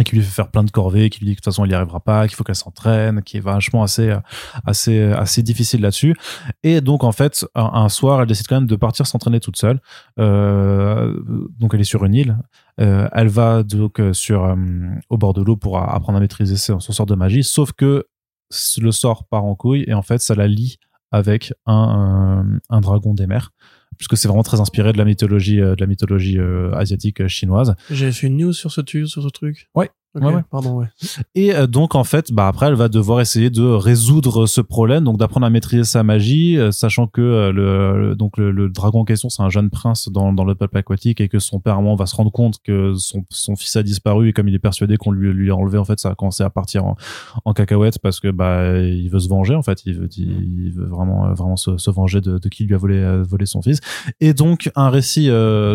et 0.00 0.04
qui 0.04 0.16
lui 0.16 0.22
fait 0.22 0.32
faire 0.32 0.50
plein 0.50 0.64
de 0.64 0.70
corvées, 0.70 1.10
qui 1.10 1.20
lui 1.20 1.26
dit 1.26 1.32
que 1.32 1.40
de 1.40 1.44
toute 1.44 1.52
façon 1.52 1.64
il 1.64 1.68
n'y 1.68 1.74
arrivera 1.74 2.00
pas, 2.00 2.26
qu'il 2.26 2.36
faut 2.36 2.44
qu'elle 2.44 2.54
s'entraîne, 2.54 3.22
qui 3.22 3.36
est 3.36 3.40
vachement 3.40 3.82
assez 3.82 4.14
assez 4.64 5.02
assez 5.12 5.42
difficile 5.42 5.82
là-dessus. 5.82 6.16
Et 6.62 6.80
donc 6.80 7.04
en 7.04 7.12
fait 7.12 7.44
un, 7.54 7.88
soir 7.88 8.20
elle 8.20 8.26
décide 8.26 8.46
quand 8.46 8.56
même 8.56 8.66
de 8.66 8.76
partir 8.76 9.06
s'entraîner 9.06 9.40
toute 9.40 9.56
seule. 9.56 9.80
Donc 10.16 11.74
elle 11.74 11.80
est 11.80 11.84
sur 11.84 12.04
une 12.04 12.14
île. 12.14 12.38
Elle 12.78 13.28
va 13.28 13.62
donc 13.62 14.00
sur 14.12 14.56
au 15.10 15.18
bord 15.18 15.34
de 15.34 15.42
l'eau 15.42 15.56
pour 15.56 15.78
apprendre 15.78 16.16
à 16.16 16.20
maîtriser 16.20 16.56
son 16.56 16.80
sort 16.80 17.06
de 17.06 17.14
magie. 17.14 17.44
Sauf 17.44 17.72
que 17.72 18.06
le 18.78 18.92
sort 18.92 19.24
part 19.24 19.44
en 19.44 19.54
couille 19.54 19.84
et 19.86 19.94
en 19.94 20.02
fait 20.02 20.20
ça 20.20 20.34
la 20.34 20.46
lie 20.48 20.78
avec 21.12 21.52
un, 21.66 22.42
euh, 22.44 22.58
un 22.70 22.80
dragon 22.80 23.14
des 23.14 23.26
mers 23.26 23.52
puisque 23.98 24.16
c'est 24.16 24.28
vraiment 24.28 24.42
très 24.42 24.60
inspiré 24.60 24.92
de 24.92 24.98
la 24.98 25.04
mythologie 25.04 25.60
euh, 25.60 25.76
de 25.76 25.80
la 25.80 25.86
mythologie 25.86 26.38
euh, 26.38 26.72
asiatique 26.74 27.26
chinoise. 27.28 27.74
J'ai 27.90 28.10
fait 28.10 28.26
une 28.26 28.36
news 28.38 28.52
sur 28.52 28.72
ce, 28.72 28.80
sur 29.06 29.22
ce 29.22 29.28
truc. 29.28 29.68
Ouais, 29.74 29.90
ouais, 30.14 30.42
Pardon, 30.50 30.78
ouais. 30.78 30.86
Et 31.34 31.54
euh, 31.54 31.66
donc 31.66 31.94
en 31.94 32.04
fait, 32.04 32.32
bah 32.32 32.46
après, 32.48 32.66
elle 32.66 32.74
va 32.74 32.88
devoir 32.88 33.20
essayer 33.20 33.50
de 33.50 33.62
résoudre 33.62 34.46
ce 34.46 34.60
problème, 34.60 35.04
donc 35.04 35.18
d'apprendre 35.18 35.46
à 35.46 35.50
maîtriser 35.50 35.84
sa 35.84 36.02
magie, 36.02 36.58
euh, 36.58 36.70
sachant 36.70 37.06
que 37.06 37.20
euh, 37.20 37.52
le, 37.52 38.14
donc 38.14 38.36
le, 38.36 38.68
dragon 38.68 39.00
en 39.00 39.04
question, 39.04 39.28
c'est 39.28 39.42
un 39.42 39.48
jeune 39.48 39.70
prince 39.70 40.08
dans, 40.10 40.32
dans 40.32 40.44
le 40.44 40.54
peuple 40.54 40.76
aquatique 40.76 41.20
et 41.20 41.28
que 41.28 41.38
son 41.38 41.60
père 41.60 41.78
à 41.78 41.94
va 41.96 42.06
se 42.06 42.16
rendre 42.16 42.30
compte 42.30 42.58
que 42.62 42.94
son, 42.94 43.24
son 43.28 43.56
fils 43.56 43.76
a 43.76 43.82
disparu 43.82 44.28
et 44.28 44.32
comme 44.32 44.48
il 44.48 44.54
est 44.54 44.60
persuadé 44.60 44.96
qu'on 44.96 45.12
lui 45.12 45.32
lui 45.32 45.50
a 45.50 45.56
enlevé, 45.56 45.78
en 45.78 45.84
fait, 45.84 45.98
ça 45.98 46.10
a 46.10 46.14
commencé 46.14 46.42
à 46.42 46.50
partir 46.50 46.84
en, 46.84 46.96
en 47.44 47.52
cacahuète 47.52 47.98
parce 47.98 48.20
que 48.20 48.28
bah 48.28 48.78
il 48.78 49.08
veut 49.08 49.18
se 49.18 49.28
venger 49.28 49.54
en 49.54 49.62
fait, 49.62 49.82
il 49.84 49.94
veut 49.94 50.08
il, 50.16 50.72
veut 50.72 50.86
vraiment 50.86 51.32
vraiment 51.34 51.56
se, 51.56 51.76
se 51.76 51.90
venger 51.90 52.20
de, 52.20 52.38
de, 52.38 52.48
qui 52.48 52.64
lui 52.64 52.74
a 52.74 52.78
volé 52.78 53.22
volé 53.22 53.46
son 53.46 53.62
fils. 53.62 53.80
Et 54.20 54.34
donc 54.34 54.70
un 54.74 54.90
récit 54.90 55.26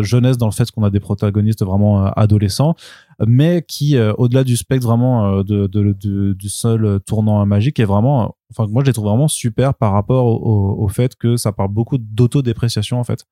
jeunesse 0.02 0.38
dans 0.38 0.46
le 0.46 0.52
fait 0.52 0.70
qu'on 0.70 0.84
a 0.84 0.90
des 0.90 1.00
protagonistes 1.00 1.64
vraiment 1.64 2.06
adolescents 2.06 2.74
mais 3.26 3.64
qui, 3.66 3.96
euh, 3.96 4.12
au-delà 4.16 4.44
du 4.44 4.56
spectre 4.56 4.86
vraiment 4.86 5.38
euh, 5.38 5.42
de, 5.42 6.32
du 6.32 6.48
seul 6.48 7.00
tournant 7.00 7.44
magique, 7.46 7.80
est 7.80 7.84
vraiment, 7.84 8.36
enfin 8.50 8.70
moi 8.70 8.82
je 8.82 8.88
les 8.88 8.92
trouve 8.92 9.06
vraiment 9.06 9.28
super 9.28 9.74
par 9.74 9.92
rapport 9.92 10.26
au, 10.26 10.76
au, 10.78 10.88
fait 10.88 11.16
que 11.16 11.36
ça 11.36 11.52
parle 11.52 11.70
beaucoup 11.70 11.98
d'autodépréciation 11.98 13.00
en 13.00 13.04
fait, 13.04 13.24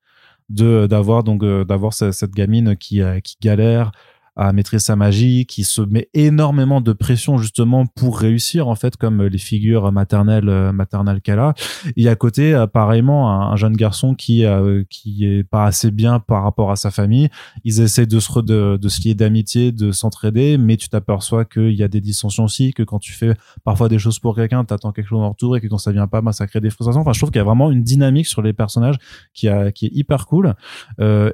d'avoir 0.49 1.23
donc 1.23 1.43
euh, 1.43 1.63
d'avoir 1.63 1.93
cette, 1.93 2.13
cette, 2.13 2.31
gamine 2.31 2.75
qui 2.75 3.01
qui 3.23 3.37
galère 3.41 3.91
à 4.37 4.53
maîtriser 4.53 4.79
sa 4.79 4.95
magie, 4.95 5.45
qui 5.45 5.63
se 5.63 5.81
met 5.81 6.09
énormément 6.13 6.79
de 6.79 6.93
pression 6.93 7.37
justement 7.37 7.85
pour 7.85 8.19
réussir 8.19 8.67
en 8.67 8.75
fait, 8.75 8.95
comme 8.95 9.23
les 9.23 9.37
figures 9.37 9.91
maternelles 9.91 10.49
euh, 10.49 10.71
maternelles 10.71 11.21
qu'elle 11.21 11.39
a. 11.39 11.53
Et 11.95 12.07
à 12.07 12.15
côté, 12.15 12.53
apparemment, 12.53 13.51
un, 13.51 13.55
jeune 13.55 13.75
garçon 13.75 14.13
qui 14.13 14.45
euh, 14.45 14.83
qui 14.89 15.25
est 15.25 15.43
pas 15.43 15.65
assez 15.65 15.91
bien 15.91 16.19
par 16.19 16.43
rapport 16.43 16.71
à 16.71 16.75
sa 16.75 16.91
famille. 16.91 17.29
Ils 17.63 17.81
essaient 17.81 18.05
de 18.05 18.19
se 18.19 18.39
de, 18.39 18.77
de 18.77 18.89
se 18.89 19.03
lier 19.03 19.15
d'amitié, 19.15 19.71
de 19.71 19.91
s'entraider, 19.91 20.57
mais 20.57 20.77
tu 20.77 20.89
t'aperçois 20.89 21.43
qu'il 21.43 21.73
y 21.73 21.83
a 21.83 21.87
des 21.87 22.01
dissensions 22.01 22.43
aussi, 22.43 22.73
que 22.73 22.83
quand 22.83 22.99
tu 22.99 23.13
fais 23.13 23.33
parfois 23.63 23.89
des 23.89 23.97
choses 23.97 24.19
pour 24.19 24.35
quelqu'un, 24.35 24.63
t'attends 24.63 24.91
quelque 24.91 25.07
chose 25.07 25.21
en 25.21 25.29
retour 25.29 25.57
et 25.57 25.61
que 25.61 25.67
quand 25.67 25.79
ça 25.79 25.91
vient 25.91 26.07
pas, 26.07 26.21
bah, 26.21 26.31
ça 26.31 26.45
crée 26.45 26.61
des 26.61 26.69
frustrations. 26.69 27.01
Enfin, 27.01 27.13
je 27.13 27.19
trouve 27.19 27.31
qu'il 27.31 27.39
y 27.39 27.41
a 27.41 27.45
vraiment 27.45 27.71
une 27.71 27.83
dynamique 27.83 28.27
sur 28.27 28.41
les 28.41 28.53
personnages 28.53 28.97
qui 29.33 29.47
a 29.47 29.71
qui 29.71 29.87
est 29.87 29.91
hyper 29.93 30.25
cool. 30.27 30.53
Euh, 30.99 31.31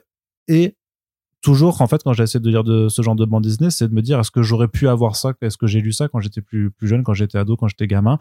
et 0.48 0.78
toujours 1.44 1.82
en 1.82 1.88
fait 1.88 2.02
quand 2.04 2.14
j'essaie 2.14 2.40
de 2.40 2.50
lire 2.50 2.64
de 2.64 2.88
ce 2.88 3.02
genre 3.02 3.16
de 3.16 3.26
bande 3.26 3.44
Disney 3.44 3.70
c'est 3.70 3.90
de 3.90 3.94
me 3.94 4.02
dire 4.02 4.20
est-ce 4.20 4.32
que 4.32 4.42
j'aurais 4.42 4.70
pu 4.70 4.88
avoir 4.88 5.16
ça? 5.16 5.34
Est-ce 5.42 5.58
que 5.58 5.68
j'ai 5.68 5.82
lu 5.82 5.92
ça 5.92 6.08
quand 6.08 6.20
j'étais 6.20 6.42
plus 6.42 6.72
plus 6.72 6.88
jeune 6.88 7.04
quand 7.04 7.14
j'étais 7.14 7.38
ado 7.38 7.58
quand 7.58 7.68
j'étais 7.68 7.86
gamin? 7.86 8.18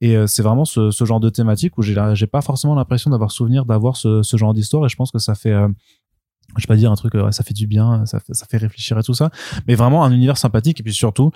Et 0.00 0.16
euh, 0.16 0.26
c'est 0.26 0.42
vraiment 0.42 0.64
ce, 0.64 0.90
ce, 0.90 1.04
genre 1.04 1.20
de 1.20 1.30
thématique 1.30 1.78
où 1.78 1.82
j'ai 1.82 2.26
pas 2.26 2.42
forcément 2.42 2.74
l'impression 2.74 3.10
d'avoir 3.10 3.30
souvenir 3.30 3.64
d'avoir 3.64 3.96
ce, 3.96 4.22
ce, 4.22 4.36
genre 4.36 4.52
d'histoire 4.52 4.84
et 4.84 4.88
je 4.88 4.96
pense 4.96 5.12
que 5.12 5.20
ça 5.20 5.36
fait 5.36 5.52
euh, 5.52 5.68
je 6.56 6.64
vais 6.64 6.66
pas 6.66 6.76
dire 6.76 6.90
un 6.90 6.96
truc 6.96 7.14
euh, 7.14 7.30
ça 7.30 7.44
fait 7.44 7.54
du 7.54 7.68
bien 7.68 8.04
ça 8.06 8.18
fait, 8.18 8.34
ça 8.34 8.44
fait 8.46 8.58
réfléchir 8.58 8.98
et 8.98 9.04
tout 9.04 9.14
ça 9.14 9.30
mais 9.68 9.76
vraiment 9.76 10.04
un 10.04 10.10
univers 10.10 10.36
sympathique 10.36 10.80
et 10.80 10.82
puis 10.82 10.92
surtout 10.92 11.30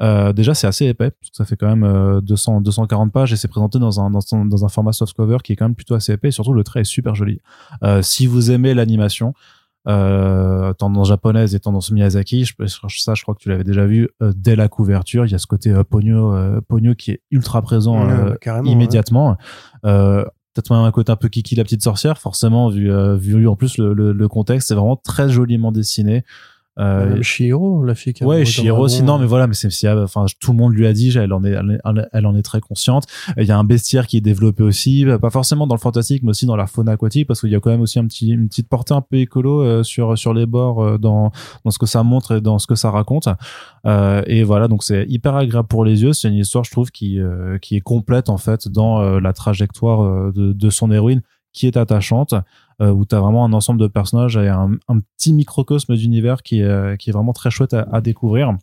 euh, 0.00 0.32
déjà 0.32 0.54
c'est 0.54 0.68
assez 0.68 0.86
épais 0.86 1.10
ça 1.32 1.44
fait 1.44 1.56
quand 1.56 1.74
même 1.74 2.20
200 2.20 2.60
240 2.60 3.12
pages 3.12 3.32
et 3.32 3.36
c'est 3.36 3.48
présenté 3.48 3.80
dans 3.80 4.00
un 4.00 4.10
dans 4.10 4.20
dans 4.44 4.64
un 4.64 4.68
format 4.68 4.92
soft 4.92 5.14
cover 5.14 5.38
qui 5.42 5.54
est 5.54 5.56
quand 5.56 5.64
même 5.64 5.74
plutôt 5.74 5.96
assez 5.96 6.12
épais 6.12 6.28
et 6.28 6.32
surtout 6.32 6.52
le 6.52 6.62
trait 6.62 6.82
est 6.82 6.84
super 6.84 7.16
joli. 7.16 7.40
Si 8.02 8.26
vous 8.26 8.50
aimez 8.50 8.74
l'animation 8.74 9.34
euh, 9.86 10.72
tendance 10.74 11.08
japonaise 11.08 11.54
et 11.54 11.60
tendance 11.60 11.90
Miyazaki. 11.90 12.44
Je, 12.44 12.54
ça, 12.66 13.14
je 13.14 13.22
crois 13.22 13.34
que 13.34 13.40
tu 13.40 13.48
l'avais 13.48 13.64
déjà 13.64 13.86
vu 13.86 14.08
euh, 14.22 14.32
dès 14.34 14.56
la 14.56 14.68
couverture. 14.68 15.26
Il 15.26 15.32
y 15.32 15.34
a 15.34 15.38
ce 15.38 15.46
côté 15.46 15.70
euh, 15.70 15.84
pogno, 15.84 16.34
euh, 16.34 16.60
pogno 16.66 16.94
qui 16.94 17.10
est 17.12 17.22
ultra 17.30 17.62
présent 17.62 18.08
euh, 18.08 18.34
immédiatement. 18.64 19.36
Peut-être 19.82 20.72
même 20.72 20.84
un 20.84 20.92
côté 20.92 21.10
un 21.10 21.16
peu 21.16 21.28
kiki 21.28 21.56
la 21.56 21.64
petite 21.64 21.82
sorcière, 21.82 22.16
forcément 22.16 22.68
vu 22.68 22.88
vu 23.16 23.48
en 23.48 23.56
plus 23.56 23.76
le, 23.76 23.92
le, 23.92 24.12
le 24.12 24.28
contexte. 24.28 24.68
C'est 24.68 24.74
vraiment 24.74 24.96
très 24.96 25.28
joliment 25.28 25.72
dessiné. 25.72 26.24
Euh, 26.78 27.14
Même 27.14 27.22
Shihiro, 27.22 27.84
la 27.84 27.94
fille 27.94 28.12
qui 28.12 28.24
a 28.24 28.26
Ouais, 28.26 28.44
Shihiro 28.44 28.82
aussi. 28.82 29.02
Non, 29.02 29.18
mais 29.18 29.26
voilà, 29.26 29.46
mais 29.46 29.54
c'est, 29.54 29.88
enfin, 29.90 30.26
tout 30.40 30.52
le 30.52 30.58
monde 30.58 30.74
lui 30.74 30.86
a 30.86 30.92
dit, 30.92 31.16
elle 31.16 31.32
en 31.32 31.44
est, 31.44 31.56
elle, 32.12 32.26
en 32.26 32.34
est 32.34 32.42
très 32.42 32.60
consciente. 32.60 33.04
Il 33.36 33.44
y 33.44 33.52
a 33.52 33.58
un 33.58 33.64
bestiaire 33.64 34.06
qui 34.06 34.16
est 34.16 34.20
développé 34.20 34.62
aussi, 34.62 35.06
pas 35.20 35.30
forcément 35.30 35.66
dans 35.66 35.74
le 35.74 35.80
fantastique, 35.80 36.22
mais 36.22 36.30
aussi 36.30 36.46
dans 36.46 36.56
la 36.56 36.66
faune 36.66 36.88
aquatique, 36.88 37.28
parce 37.28 37.40
qu'il 37.40 37.50
y 37.50 37.54
a 37.54 37.60
quand 37.60 37.70
même 37.70 37.80
aussi 37.80 37.98
un 37.98 38.06
petit, 38.06 38.30
une 38.30 38.48
petite 38.48 38.68
portée 38.68 38.94
un 38.94 39.02
peu 39.02 39.16
écolo 39.16 39.62
euh, 39.62 39.82
sur 39.82 40.18
sur 40.18 40.34
les 40.34 40.46
bords, 40.46 40.82
euh, 40.82 40.98
dans 40.98 41.30
dans 41.64 41.70
ce 41.70 41.78
que 41.78 41.86
ça 41.86 42.02
montre 42.02 42.36
et 42.36 42.40
dans 42.40 42.58
ce 42.58 42.66
que 42.66 42.74
ça 42.74 42.90
raconte. 42.90 43.28
Euh, 43.86 44.22
et 44.26 44.42
voilà, 44.42 44.66
donc 44.66 44.82
c'est 44.82 45.04
hyper 45.08 45.36
agréable 45.36 45.68
pour 45.68 45.84
les 45.84 46.02
yeux. 46.02 46.12
C'est 46.12 46.28
une 46.28 46.34
histoire, 46.34 46.64
je 46.64 46.70
trouve, 46.70 46.90
qui 46.90 47.20
euh, 47.20 47.58
qui 47.58 47.76
est 47.76 47.80
complète 47.80 48.28
en 48.28 48.38
fait 48.38 48.68
dans 48.68 49.00
euh, 49.00 49.20
la 49.20 49.32
trajectoire 49.32 50.02
euh, 50.02 50.32
de 50.34 50.52
de 50.52 50.70
son 50.70 50.90
héroïne, 50.90 51.22
qui 51.52 51.66
est 51.66 51.76
attachante 51.76 52.34
euh, 52.80 52.90
où 52.90 53.04
tu 53.04 53.14
as 53.14 53.20
vraiment 53.20 53.44
un 53.44 53.52
ensemble 53.52 53.80
de 53.80 53.86
personnages 53.86 54.36
et 54.36 54.48
un, 54.48 54.70
petit 55.16 55.32
microcosme 55.32 55.94
d'univers 55.96 56.42
qui 56.42 56.60
est, 56.60 56.64
euh, 56.64 56.96
vraiment 57.08 57.32
très 57.32 57.50
chouette 57.50 57.74
à, 57.74 57.82
à 57.92 58.00
découvrir. 58.00 58.56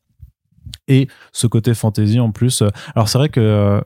Et 0.88 1.08
ce 1.32 1.48
côté 1.48 1.74
fantasy 1.74 2.20
en 2.20 2.32
plus. 2.32 2.62
euh, 2.62 2.70
Alors 2.96 3.10
c'est 3.10 3.18
vrai 3.18 3.30
que 3.30 3.40
euh, 3.40 3.82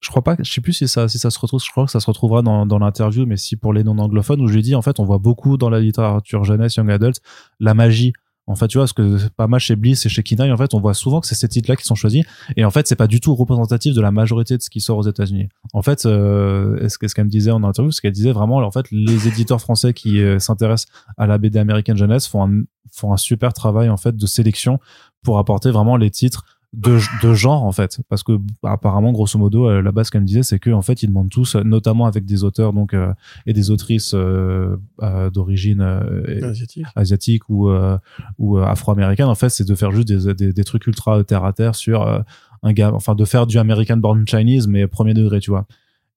je 0.00 0.08
crois 0.08 0.22
pas, 0.22 0.36
je 0.38 0.50
sais 0.50 0.60
plus 0.60 0.72
si 0.72 0.88
ça, 0.88 1.08
si 1.08 1.18
ça 1.18 1.30
se 1.30 1.38
retrouve, 1.38 1.62
je 1.62 1.70
crois 1.70 1.84
que 1.84 1.90
ça 1.90 2.00
se 2.00 2.06
retrouvera 2.06 2.40
dans, 2.42 2.64
dans 2.64 2.78
l'interview, 2.78 3.26
mais 3.26 3.36
si 3.36 3.56
pour 3.56 3.72
les 3.72 3.84
non 3.84 3.98
anglophones, 3.98 4.40
où 4.40 4.46
je 4.48 4.54
lui 4.54 4.62
dis 4.62 4.74
en 4.74 4.82
fait, 4.82 4.98
on 4.98 5.04
voit 5.04 5.18
beaucoup 5.18 5.58
dans 5.58 5.68
la 5.68 5.80
littérature 5.80 6.44
jeunesse, 6.44 6.76
young 6.76 6.90
adult, 6.90 7.20
la 7.58 7.74
magie. 7.74 8.12
En 8.50 8.56
fait, 8.56 8.66
tu 8.68 8.78
vois, 8.78 8.82
parce 8.84 8.92
que 8.92 9.28
pas 9.36 9.46
mal 9.46 9.60
chez 9.60 9.76
Bliss 9.76 10.04
et 10.06 10.08
chez 10.08 10.22
Kinaï, 10.22 10.50
en 10.50 10.56
fait, 10.56 10.74
on 10.74 10.80
voit 10.80 10.92
souvent 10.94 11.20
que 11.20 11.26
c'est 11.28 11.34
ces 11.36 11.48
titres-là 11.48 11.76
qui 11.76 11.84
sont 11.84 11.94
choisis. 11.94 12.24
Et 12.56 12.64
en 12.64 12.70
fait, 12.70 12.86
c'est 12.88 12.96
pas 12.96 13.06
du 13.06 13.20
tout 13.20 13.34
représentatif 13.34 13.94
de 13.94 14.00
la 14.00 14.10
majorité 14.10 14.56
de 14.56 14.62
ce 14.62 14.68
qui 14.70 14.80
sort 14.80 14.98
aux 14.98 15.08
États-Unis. 15.08 15.48
En 15.72 15.82
fait, 15.82 16.04
euh, 16.04 16.88
ce 16.88 16.98
que- 16.98 17.06
ce 17.06 17.14
qu'elle 17.14 17.26
me 17.26 17.30
disait 17.30 17.52
en 17.52 17.62
interview, 17.62 17.92
c'est 17.92 18.00
qu'elle 18.00 18.12
disait 18.12 18.32
vraiment, 18.32 18.56
en 18.56 18.70
fait, 18.72 18.86
les 18.90 19.28
éditeurs 19.28 19.60
français 19.60 19.92
qui 19.94 20.20
euh, 20.20 20.38
s'intéressent 20.40 20.92
à 21.16 21.26
la 21.28 21.38
BD 21.38 21.58
américaine 21.60 21.96
jeunesse 21.96 22.26
font 22.26 22.44
un, 22.46 22.62
font 22.92 23.12
un 23.12 23.16
super 23.16 23.52
travail 23.52 23.88
en 23.88 23.96
fait 23.96 24.16
de 24.16 24.26
sélection 24.26 24.80
pour 25.22 25.38
apporter 25.38 25.70
vraiment 25.70 25.96
les 25.96 26.10
titres 26.10 26.44
de, 26.72 26.98
de 27.22 27.34
genre 27.34 27.64
en 27.64 27.72
fait 27.72 27.98
parce 28.08 28.22
que 28.22 28.38
apparemment 28.62 29.10
grosso 29.10 29.36
modo 29.38 29.68
euh, 29.68 29.82
la 29.82 29.90
base 29.90 30.08
qu'elle 30.08 30.20
me 30.20 30.26
disait 30.26 30.44
c'est 30.44 30.60
que 30.60 30.70
en 30.70 30.82
fait 30.82 31.02
ils 31.02 31.08
demandent 31.08 31.28
tous 31.28 31.56
euh, 31.56 31.64
notamment 31.64 32.06
avec 32.06 32.24
des 32.24 32.44
auteurs 32.44 32.72
donc 32.72 32.94
euh, 32.94 33.12
et 33.46 33.52
des 33.52 33.72
autrices 33.72 34.12
euh, 34.14 34.76
euh, 35.02 35.30
d'origine 35.30 35.80
euh, 35.80 36.48
asiatique. 36.48 36.86
asiatique 36.94 37.48
ou 37.48 37.70
euh, 37.70 37.98
ou 38.38 38.58
afro-américaine 38.58 39.26
en 39.26 39.34
fait 39.34 39.48
c'est 39.48 39.66
de 39.66 39.74
faire 39.74 39.90
juste 39.90 40.06
des, 40.06 40.32
des, 40.32 40.52
des 40.52 40.64
trucs 40.64 40.86
ultra 40.86 41.24
terre 41.24 41.44
à 41.44 41.52
terre 41.52 41.74
sur 41.74 42.02
euh, 42.06 42.20
un 42.62 42.72
gars 42.72 42.92
enfin 42.94 43.16
de 43.16 43.24
faire 43.24 43.48
du 43.48 43.58
American 43.58 43.96
born 43.96 44.24
Chinese 44.28 44.68
mais 44.68 44.86
premier 44.86 45.12
degré 45.14 45.40
tu 45.40 45.50
vois 45.50 45.66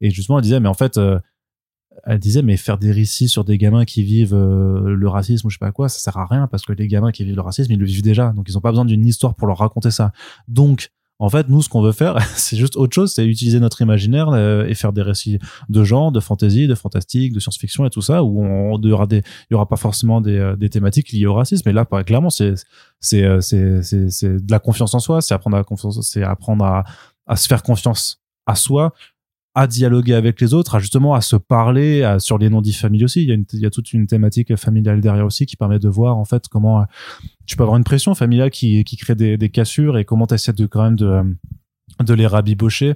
et 0.01 0.11
justement 0.11 0.37
elle 0.37 0.43
disait 0.43 0.59
mais 0.59 0.69
en 0.69 0.75
fait 0.75 0.97
euh, 0.99 1.19
elle 2.05 2.19
disait 2.19 2.41
mais 2.41 2.57
faire 2.57 2.77
des 2.77 2.91
récits 2.91 3.29
sur 3.29 3.43
des 3.43 3.57
gamins 3.57 3.85
qui 3.85 4.03
vivent 4.03 4.33
euh, 4.33 4.95
le 4.95 5.07
racisme 5.07 5.47
ou 5.47 5.49
je 5.49 5.55
sais 5.55 5.59
pas 5.59 5.71
quoi 5.71 5.89
ça 5.89 5.99
sert 5.99 6.17
à 6.17 6.25
rien 6.25 6.47
parce 6.47 6.63
que 6.63 6.73
les 6.73 6.87
gamins 6.87 7.11
qui 7.11 7.23
vivent 7.23 7.35
le 7.35 7.41
racisme 7.41 7.71
ils 7.71 7.79
le 7.79 7.85
vivent 7.85 8.01
déjà 8.01 8.31
donc 8.31 8.45
ils 8.49 8.57
ont 8.57 8.61
pas 8.61 8.71
besoin 8.71 8.85
d'une 8.85 9.05
histoire 9.05 9.35
pour 9.35 9.47
leur 9.47 9.57
raconter 9.57 9.91
ça 9.91 10.11
donc 10.47 10.89
en 11.19 11.29
fait, 11.29 11.47
nous, 11.47 11.61
ce 11.61 11.69
qu'on 11.69 11.81
veut 11.81 11.91
faire, 11.91 12.21
c'est 12.35 12.57
juste 12.57 12.75
autre 12.75 12.93
chose, 12.93 13.13
c'est 13.13 13.25
utiliser 13.25 13.59
notre 13.59 13.81
imaginaire 13.81 14.29
euh, 14.29 14.65
et 14.65 14.73
faire 14.73 14.91
des 14.91 15.01
récits 15.01 15.39
de 15.69 15.83
genre, 15.83 16.11
de 16.11 16.19
fantasy, 16.19 16.67
de 16.67 16.75
fantastique, 16.75 17.31
de 17.33 17.39
science-fiction 17.39 17.85
et 17.85 17.89
tout 17.89 18.01
ça, 18.01 18.23
où 18.23 18.43
on, 18.43 18.77
il 18.77 18.89
y 18.89 18.91
aura 18.91 19.07
des, 19.07 19.19
il 19.19 19.51
y 19.51 19.55
aura 19.55 19.67
pas 19.67 19.75
forcément 19.77 20.21
des, 20.21 20.37
euh, 20.37 20.55
des 20.55 20.69
thématiques 20.69 21.11
liées 21.11 21.25
au 21.25 21.33
racisme. 21.33 21.63
Mais 21.65 21.73
là, 21.73 21.85
clairement, 22.03 22.29
c'est, 22.29 22.55
c'est, 22.99 23.23
euh, 23.23 23.39
c'est, 23.41 23.83
c'est, 23.83 24.09
c'est 24.09 24.45
de 24.45 24.51
la 24.51 24.59
confiance 24.59 24.93
en 24.95 24.99
soi, 24.99 25.21
c'est 25.21 25.33
apprendre 25.33 25.55
à 25.55 25.63
confiance, 25.63 26.01
c'est 26.01 26.23
apprendre 26.23 26.65
à, 26.65 26.83
à 27.25 27.35
se 27.35 27.47
faire 27.47 27.63
confiance 27.63 28.21
à 28.45 28.55
soi, 28.55 28.93
à 29.55 29.67
dialoguer 29.67 30.15
avec 30.15 30.41
les 30.41 30.53
autres, 30.53 30.75
à 30.75 30.79
justement 30.79 31.13
à 31.13 31.21
se 31.21 31.35
parler, 31.35 32.03
à, 32.03 32.19
sur 32.19 32.37
les 32.37 32.49
non-dits 32.49 32.73
familiaux 32.73 33.05
aussi. 33.05 33.21
Il 33.21 33.29
y, 33.29 33.31
a 33.31 33.35
une, 33.35 33.45
il 33.53 33.59
y 33.59 33.65
a 33.65 33.69
toute 33.69 33.93
une 33.93 34.07
thématique 34.07 34.55
familiale 34.55 34.99
derrière 34.99 35.25
aussi 35.25 35.45
qui 35.45 35.55
permet 35.55 35.79
de 35.79 35.89
voir 35.89 36.17
en 36.17 36.25
fait 36.25 36.47
comment 36.47 36.81
euh, 36.81 36.85
tu 37.45 37.55
peux 37.55 37.63
avoir 37.63 37.77
une 37.77 37.83
pression 37.83 38.15
familiale 38.15 38.49
qui, 38.49 38.83
qui 38.83 38.97
crée 38.97 39.15
des, 39.15 39.37
des 39.37 39.49
cassures 39.49 39.97
et 39.97 40.05
comment 40.05 40.25
tu 40.25 40.35
de 40.53 40.65
quand 40.65 40.83
même 40.83 40.95
de, 40.95 41.05
euh, 41.05 41.23
de 42.03 42.13
les 42.13 42.25
rabibocher. 42.25 42.95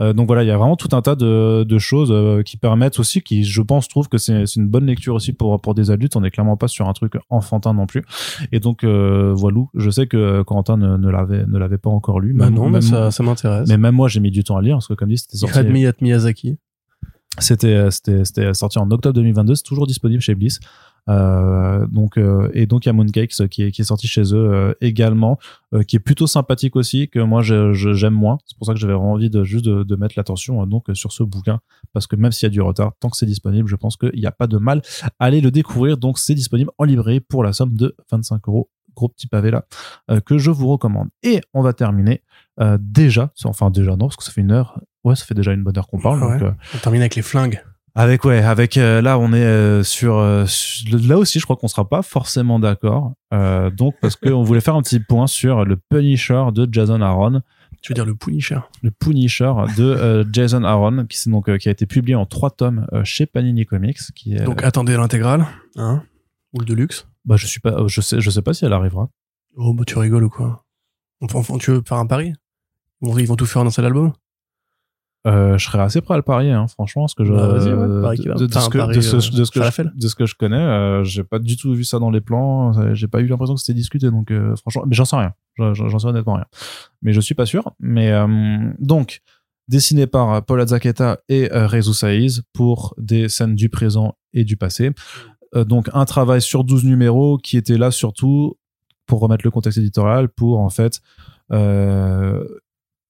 Euh, 0.00 0.12
donc 0.12 0.26
voilà, 0.28 0.44
il 0.44 0.46
y 0.46 0.50
a 0.50 0.56
vraiment 0.56 0.76
tout 0.76 0.88
un 0.96 1.02
tas 1.02 1.16
de, 1.16 1.64
de 1.64 1.78
choses 1.78 2.10
euh, 2.12 2.42
qui 2.42 2.56
permettent 2.56 2.98
aussi, 3.00 3.20
qui 3.20 3.42
je 3.44 3.62
pense 3.62 3.88
trouve 3.88 4.08
que 4.08 4.16
c'est 4.18 4.44
une 4.54 4.68
bonne 4.68 4.86
lecture 4.86 5.14
aussi 5.14 5.32
pour 5.32 5.60
pour 5.60 5.74
des 5.74 5.90
adultes. 5.90 6.14
On 6.16 6.20
n'est 6.20 6.30
clairement 6.30 6.56
pas 6.56 6.68
sur 6.68 6.88
un 6.88 6.92
truc 6.92 7.14
enfantin 7.30 7.74
non 7.74 7.86
plus. 7.86 8.04
Et 8.52 8.60
donc 8.60 8.84
euh, 8.84 9.32
voilà, 9.34 9.58
je 9.74 9.90
sais 9.90 10.06
que 10.06 10.42
Quentin 10.42 10.76
ne, 10.76 10.96
ne 10.96 11.08
l'avait 11.10 11.44
ne 11.46 11.58
l'avait 11.58 11.78
pas 11.78 11.90
encore 11.90 12.20
lu. 12.20 12.32
Bah 12.32 12.44
Même- 12.46 12.54
non, 12.54 12.64
mais 12.66 12.70
même- 12.72 12.82
ça, 12.82 13.10
ça 13.10 13.22
m'intéresse. 13.22 13.68
mais 13.68 13.76
même 13.76 13.94
moi 13.94 14.08
j'ai 14.08 14.20
mis 14.20 14.30
du 14.30 14.44
temps 14.44 14.56
à 14.56 14.62
lire 14.62 14.76
parce 14.76 14.86
que 14.88 14.94
comme 14.94 15.08
dit 15.08 15.18
c'était 15.18 15.36
sorti 15.36 15.58
Miyazaki. 16.00 16.58
c'était 17.40 18.54
sorti 18.54 18.78
en 18.78 18.90
octobre 18.90 19.14
2022 19.14 19.54
c'est 19.54 19.62
toujours 19.62 19.86
disponible 19.86 20.20
chez 20.20 20.34
Bliss 20.34 20.60
donc 21.08 22.16
euh, 22.18 22.50
et 22.54 22.66
donc 22.66 22.84
il 22.84 22.88
y 22.88 22.90
a 22.90 22.92
Mooncakes 22.92 23.48
qui 23.48 23.62
est 23.62 23.70
qui 23.72 23.80
est 23.80 23.84
sorti 23.84 24.06
chez 24.06 24.22
eux 24.34 24.50
euh, 24.52 24.74
également 24.80 25.38
euh, 25.74 25.82
qui 25.82 25.96
est 25.96 26.00
plutôt 26.00 26.26
sympathique 26.26 26.76
aussi 26.76 27.08
que 27.08 27.18
moi 27.18 27.42
je- 27.42 27.72
je- 27.72 27.92
j'aime 27.94 28.14
moins. 28.14 28.38
C'est 28.46 28.56
pour 28.58 28.66
ça 28.66 28.74
que 28.74 28.78
j'avais 28.78 28.92
vraiment 28.92 29.12
envie 29.12 29.30
de 29.30 29.42
juste 29.44 29.64
de, 29.64 29.82
de 29.82 29.96
mettre 29.96 30.14
l'attention 30.16 30.62
euh, 30.62 30.66
donc 30.66 30.90
euh, 30.90 30.94
sur 30.94 31.12
ce 31.12 31.22
bouquin 31.22 31.60
parce 31.92 32.06
que 32.06 32.16
même 32.16 32.32
s'il 32.32 32.46
y 32.46 32.50
a 32.50 32.50
du 32.50 32.60
retard 32.60 32.92
tant 33.00 33.08
que 33.10 33.16
c'est 33.16 33.26
disponible 33.26 33.68
je 33.68 33.76
pense 33.76 33.96
qu'il 33.96 34.18
n'y 34.18 34.26
a 34.26 34.32
pas 34.32 34.46
de 34.46 34.58
mal 34.58 34.82
à 35.18 35.24
aller 35.24 35.40
le 35.40 35.50
découvrir. 35.50 35.96
Donc 35.96 36.18
c'est 36.18 36.34
disponible 36.34 36.70
en 36.78 36.84
librairie 36.84 37.20
pour 37.20 37.42
la 37.44 37.52
somme 37.52 37.74
de 37.76 37.96
25 38.10 38.46
euros. 38.48 38.70
Gros 38.96 39.08
petit 39.08 39.28
pavé 39.28 39.52
là 39.52 39.64
euh, 40.10 40.18
que 40.20 40.38
je 40.38 40.50
vous 40.50 40.66
recommande. 40.68 41.08
Et 41.22 41.40
on 41.54 41.62
va 41.62 41.72
terminer 41.72 42.22
euh, 42.60 42.76
déjà 42.80 43.32
enfin 43.44 43.70
déjà 43.70 43.92
non 43.92 44.06
parce 44.08 44.16
que 44.16 44.24
ça 44.24 44.32
fait 44.32 44.40
une 44.40 44.50
heure. 44.50 44.80
Ouais 45.04 45.14
ça 45.14 45.24
fait 45.24 45.34
déjà 45.34 45.52
une 45.52 45.62
bonne 45.62 45.78
heure 45.78 45.86
qu'on 45.86 46.00
parle 46.00 46.20
Ouais. 46.22 46.32
donc 46.32 46.42
euh, 46.42 46.52
On 46.74 46.78
termine 46.78 47.00
avec 47.02 47.14
les 47.14 47.22
flingues. 47.22 47.62
Avec 47.98 48.24
ouais, 48.24 48.42
avec 48.42 48.76
euh, 48.76 49.02
là 49.02 49.18
on 49.18 49.32
est 49.32 49.44
euh, 49.44 49.82
sur, 49.82 50.16
euh, 50.18 50.44
là 50.90 51.18
aussi 51.18 51.38
je 51.40 51.44
crois 51.44 51.56
qu'on 51.56 51.68
sera 51.68 51.88
pas 51.88 52.02
forcément 52.02 52.58
d'accord. 52.58 53.12
Donc 53.76 53.94
parce 54.00 54.16
qu'on 54.16 54.42
voulait 54.42 54.60
faire 54.60 54.76
un 54.76 54.82
petit 54.82 55.00
point 55.00 55.26
sur 55.26 55.64
le 55.64 55.76
Punisher 55.76 56.44
de 56.54 56.68
Jason 56.70 57.00
Aaron, 57.02 57.42
Tu 57.82 57.92
veux 57.92 57.94
dire 57.94 58.04
le 58.06 58.14
Punisher? 58.14 58.60
Le 58.82 58.90
Punisher 58.90 59.52
de 59.76 60.26
Jason 60.32 60.64
Aaron 60.64 61.06
qui 61.06 61.18
c'est 61.18 61.30
donc 61.30 61.54
qui 61.58 61.68
a 61.68 61.72
été 61.72 61.86
publié 61.86 62.14
en 62.14 62.24
trois 62.26 62.50
tomes 62.50 62.86
chez 63.04 63.26
Panini 63.26 63.66
Comics 63.66 63.98
qui 64.14 64.34
est 64.34 64.44
Donc 64.44 64.62
attendez 64.62 64.96
l'intégrale, 64.96 65.46
hein 65.76 66.02
Ou 66.54 66.60
le 66.60 66.66
Deluxe? 66.66 67.06
Bah 67.24 67.36
je 67.36 67.46
suis 67.46 67.60
pas 67.60 67.86
je 67.86 68.00
sais 68.00 68.20
je 68.20 68.30
sais 68.30 68.42
pas 68.42 68.54
si 68.54 68.64
elle 68.64 68.72
arrivera. 68.72 69.08
Oh, 69.56 69.74
bah 69.74 69.82
tu 69.86 69.98
rigoles 69.98 70.24
ou 70.24 70.30
quoi? 70.30 70.64
Enfin, 71.20 71.42
Tu 71.58 71.72
veux 71.72 71.82
faire 71.84 71.98
un 71.98 72.06
pari? 72.06 72.32
Ils 73.02 73.08
vont- 73.08 73.18
Ils 73.18 73.26
vont 73.26 73.34
tout 73.36 73.44
faire 73.46 73.64
dans 73.64 73.70
cet 73.70 73.84
album? 73.84 74.12
Euh, 75.26 75.58
je 75.58 75.64
serais 75.66 75.80
assez 75.80 76.00
prêt 76.00 76.14
à 76.14 76.16
le 76.16 76.22
parier, 76.22 76.52
hein, 76.52 76.66
franchement, 76.68 77.04
de, 77.04 77.10
ce 77.10 77.14
que, 77.16 77.24
je, 77.24 77.32
felle. 79.70 79.92
de 79.94 80.08
ce 80.08 80.14
que 80.14 80.26
je 80.26 80.34
connais, 80.36 80.56
euh, 80.56 81.02
j'ai 81.04 81.24
pas 81.24 81.38
du 81.38 81.56
tout 81.56 81.74
vu 81.74 81.84
ça 81.84 81.98
dans 81.98 82.10
les 82.10 82.20
plans. 82.20 82.78
euh, 82.78 82.94
J'ai 82.94 83.08
pas 83.08 83.20
eu 83.20 83.26
l'impression 83.26 83.54
que 83.54 83.60
c'était 83.60 83.74
discuté, 83.74 84.10
donc 84.10 84.30
euh, 84.30 84.54
franchement, 84.56 84.84
mais 84.86 84.94
j'en 84.94 85.04
sais 85.04 85.16
rien. 85.16 85.32
J'en 85.58 85.98
sais 85.98 86.06
honnêtement 86.06 86.34
rien. 86.34 86.46
Mais 87.02 87.12
je 87.12 87.20
suis 87.20 87.34
pas 87.34 87.46
sûr. 87.46 87.72
Mais 87.80 88.12
donc 88.78 89.20
dessiné 89.66 90.06
par 90.06 90.44
Paul 90.44 90.60
Azzaqueta 90.60 91.18
et 91.28 91.48
Rezu 91.52 91.92
Saiz 91.92 92.42
pour 92.52 92.94
des 92.96 93.28
scènes 93.28 93.56
du 93.56 93.68
présent 93.68 94.14
et 94.32 94.44
du 94.44 94.56
passé. 94.56 94.92
Donc 95.54 95.90
un 95.94 96.04
travail 96.04 96.40
sur 96.40 96.62
12 96.62 96.84
numéros 96.84 97.38
qui 97.38 97.56
était 97.56 97.76
là 97.76 97.90
surtout 97.90 98.56
pour 99.06 99.18
remettre 99.20 99.44
le 99.44 99.50
contexte 99.50 99.78
éditorial, 99.78 100.28
pour 100.28 100.60
en 100.60 100.70
fait 100.70 101.00
euh, 101.50 102.44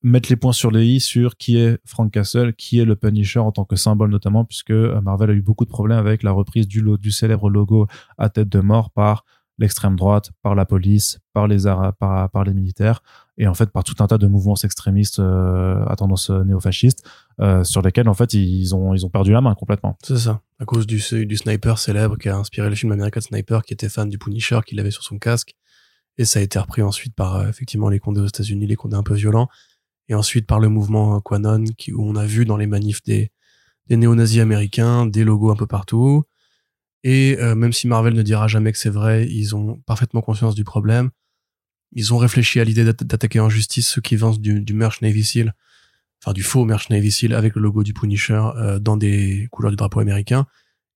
mettre 0.02 0.30
les 0.30 0.36
points 0.36 0.52
sur 0.52 0.70
les 0.70 0.86
i 0.86 1.00
sur 1.00 1.36
qui 1.36 1.58
est 1.58 1.78
Frank 1.84 2.12
Castle, 2.12 2.54
qui 2.54 2.78
est 2.78 2.84
le 2.84 2.96
Punisher 2.96 3.40
en 3.40 3.52
tant 3.52 3.64
que 3.64 3.76
symbole 3.76 4.10
notamment, 4.10 4.44
puisque 4.44 4.70
euh, 4.70 5.00
Marvel 5.00 5.30
a 5.30 5.32
eu 5.32 5.42
beaucoup 5.42 5.64
de 5.64 5.70
problèmes 5.70 5.98
avec 5.98 6.22
la 6.22 6.32
reprise 6.32 6.68
du, 6.68 7.10
célèbre 7.10 7.50
logo 7.50 7.86
à 8.16 8.28
tête 8.28 8.48
de 8.48 8.60
mort 8.60 8.90
par 8.90 9.24
l'extrême 9.58 9.96
droite, 9.96 10.30
par 10.42 10.54
la 10.54 10.64
police, 10.64 11.18
par 11.32 11.48
les 11.48 11.64
par, 11.98 12.44
les 12.44 12.54
militaires, 12.54 13.02
et 13.36 13.46
en 13.46 13.54
fait 13.54 13.70
par 13.70 13.84
tout 13.84 13.96
un 13.98 14.06
tas 14.06 14.18
de 14.18 14.26
mouvements 14.26 14.54
extrémistes 14.54 15.18
euh, 15.18 15.84
à 15.86 15.96
tendance 15.96 16.30
euh, 16.30 16.44
néofasciste, 16.44 17.04
euh, 17.40 17.64
sur 17.64 17.82
lesquels 17.82 18.08
en 18.08 18.14
fait 18.14 18.34
ils 18.34 18.74
ont 18.74 18.94
ils 18.94 19.04
ont 19.04 19.10
perdu 19.10 19.32
la 19.32 19.40
main 19.40 19.54
complètement. 19.54 19.98
C'est 20.02 20.16
ça. 20.16 20.40
À 20.60 20.64
cause 20.64 20.86
du, 20.86 21.02
du 21.26 21.36
sniper 21.36 21.78
célèbre 21.78 22.16
qui 22.16 22.28
a 22.28 22.36
inspiré 22.36 22.70
le 22.70 22.76
film 22.76 22.92
American 22.92 23.20
Sniper, 23.20 23.62
qui 23.64 23.74
était 23.74 23.88
fan 23.88 24.08
du 24.08 24.18
Punisher, 24.18 24.60
qu'il 24.64 24.78
avait 24.80 24.90
sur 24.90 25.02
son 25.02 25.18
casque. 25.18 25.54
Et 26.20 26.24
ça 26.24 26.40
a 26.40 26.42
été 26.42 26.58
repris 26.58 26.82
ensuite 26.82 27.14
par 27.14 27.46
effectivement 27.48 27.88
les 27.88 28.00
condés 28.00 28.20
aux 28.20 28.26
États-Unis, 28.26 28.66
les 28.66 28.74
condés 28.74 28.96
un 28.96 29.04
peu 29.04 29.14
violents. 29.14 29.48
Et 30.08 30.14
ensuite 30.14 30.46
par 30.46 30.58
le 30.60 30.68
mouvement 30.68 31.20
Quanon, 31.20 31.64
qui, 31.76 31.92
où 31.92 32.02
on 32.02 32.16
a 32.16 32.24
vu 32.24 32.44
dans 32.44 32.56
les 32.56 32.66
manifs 32.66 33.02
des, 33.02 33.30
des 33.88 33.96
néo-nazis 33.96 34.40
américains, 34.40 35.06
des 35.06 35.24
logos 35.24 35.50
un 35.50 35.56
peu 35.56 35.66
partout. 35.66 36.24
Et 37.04 37.36
euh, 37.38 37.54
même 37.54 37.72
si 37.72 37.86
Marvel 37.86 38.14
ne 38.14 38.22
dira 38.22 38.48
jamais 38.48 38.72
que 38.72 38.78
c'est 38.78 38.90
vrai, 38.90 39.28
ils 39.28 39.54
ont 39.54 39.80
parfaitement 39.86 40.20
conscience 40.20 40.54
du 40.54 40.64
problème. 40.64 41.10
Ils 41.92 42.12
ont 42.12 42.18
réfléchi 42.18 42.58
à 42.60 42.64
l'idée 42.64 42.84
d'atta- 42.84 43.04
d'attaquer 43.04 43.40
en 43.40 43.48
justice 43.48 43.88
ceux 43.88 44.00
qui 44.00 44.16
vendent 44.16 44.40
du, 44.40 44.60
du 44.60 44.74
merch 44.74 45.00
Navy 45.00 45.24
Seal, 45.24 45.54
enfin 46.22 46.32
du 46.32 46.42
faux 46.42 46.64
merch 46.64 46.90
Navy 46.90 47.10
Seal 47.10 47.34
avec 47.34 47.54
le 47.54 47.62
logo 47.62 47.82
du 47.82 47.94
Punisher 47.94 48.42
euh, 48.56 48.78
dans 48.78 48.96
des 48.96 49.48
couleurs 49.50 49.70
du 49.70 49.76
drapeau 49.76 50.00
américain. 50.00 50.46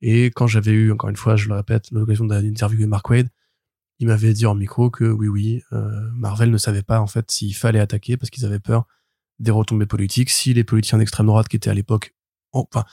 Et 0.01 0.27
quand 0.27 0.47
j'avais 0.49 0.73
eu, 0.73 0.91
encore 0.91 1.11
une 1.11 1.17
fois, 1.17 1.37
je 1.37 1.49
le 1.49 1.55
répète, 1.55 1.91
l'occasion 1.93 2.25
d'interviewer 2.25 2.87
Mark 2.87 3.09
Wade, 3.09 3.29
il 4.01 4.09
m'avait 4.09 4.33
dit 4.33 4.47
en 4.47 4.57
micro 4.57 4.91
que 4.91 5.05
oui, 5.05 5.29
oui, 5.29 5.63
euh, 5.73 6.11
Marvel 6.15 6.51
ne 6.51 6.59
savait 6.59 6.83
pas 6.83 7.01
en 7.01 7.07
fait 7.07 7.31
s'il 7.31 7.55
fallait 7.55 7.79
attaquer 7.79 8.17
parce 8.17 8.31
qu'ils 8.31 8.45
avaient 8.45 8.59
peur 8.59 8.87
des 9.43 9.51
retombées 9.51 9.87
politiques. 9.87 10.31
Si 10.31 10.55
les 10.55 10.65
politiciens 10.65 10.99
d'extrême 10.99 11.27
droite 11.27 11.49
qui 11.49 11.57
étaient 11.57 11.71
à 11.71 11.75
l'époque, 11.75 12.15
enfin, 12.53 12.85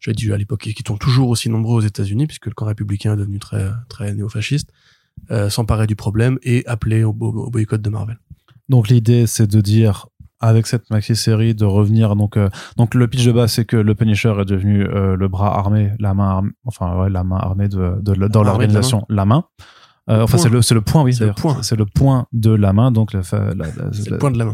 j'ai 0.00 0.12
dit 0.12 0.32
à 0.32 0.36
l'époque, 0.36 0.60
qui 0.60 0.82
sont 0.86 0.96
toujours 0.96 1.28
aussi 1.28 1.48
nombreux 1.50 1.76
aux 1.76 1.86
États-Unis, 1.86 2.26
puisque 2.26 2.46
le 2.46 2.52
camp 2.54 2.66
républicain 2.66 3.14
est 3.14 3.16
devenu 3.16 3.38
très, 3.38 3.68
très 3.88 4.14
néofasciste, 4.14 4.70
euh, 5.30 5.50
s'emparer 5.50 5.86
du 5.86 5.96
problème 5.96 6.38
et 6.42 6.64
appeler 6.66 7.04
au, 7.04 7.12
bo- 7.12 7.32
au 7.46 7.50
boycott 7.50 7.80
de 7.82 7.90
Marvel. 7.90 8.18
Donc 8.68 8.88
l'idée 8.88 9.26
c'est 9.26 9.46
de 9.46 9.60
dire 9.60 10.06
avec 10.40 10.68
cette 10.68 10.88
maxi 10.90 11.16
série 11.16 11.52
de 11.56 11.64
revenir 11.64 12.14
donc 12.14 12.36
euh, 12.36 12.48
donc 12.76 12.94
le 12.94 13.08
pitch 13.08 13.24
de 13.24 13.32
base 13.32 13.52
c'est 13.54 13.64
que 13.64 13.76
le 13.76 13.94
Punisher 13.96 14.32
est 14.40 14.44
devenu 14.44 14.84
euh, 14.84 15.16
le 15.16 15.26
bras 15.26 15.58
armé 15.58 15.90
la 15.98 16.14
main 16.14 16.28
armée, 16.28 16.50
enfin 16.64 16.96
ouais 16.96 17.10
la 17.10 17.24
main 17.24 17.38
armée 17.38 17.66
de, 17.68 18.00
de, 18.00 18.14
dans 18.28 18.44
la 18.44 18.50
l'organisation 18.50 19.04
la 19.08 19.24
main, 19.24 19.44
Euh, 20.08 20.22
enfin 20.22 20.38
c'est 20.38 20.48
le 20.48 20.60
le 20.74 20.80
point 20.80 21.02
oui 21.02 21.12
C'est 21.12 21.26
le 21.26 21.34
point. 21.34 21.62
c'est 21.62 21.76
le 21.76 21.84
point 21.84 22.26
de 22.32 22.50
la 22.50 22.72
main 22.72 22.90
donc 22.90 23.12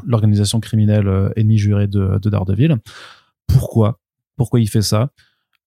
l'organisation 0.07 0.59
criminelle 0.61 1.07
euh, 1.07 1.31
ennemie 1.37 1.59
jurée 1.59 1.87
de, 1.87 2.19
de 2.19 2.31
Daredevil. 2.31 2.77
Pourquoi? 3.47 4.01
Pourquoi 4.37 4.61
il 4.61 4.69
fait 4.69 4.83
ça? 4.83 5.11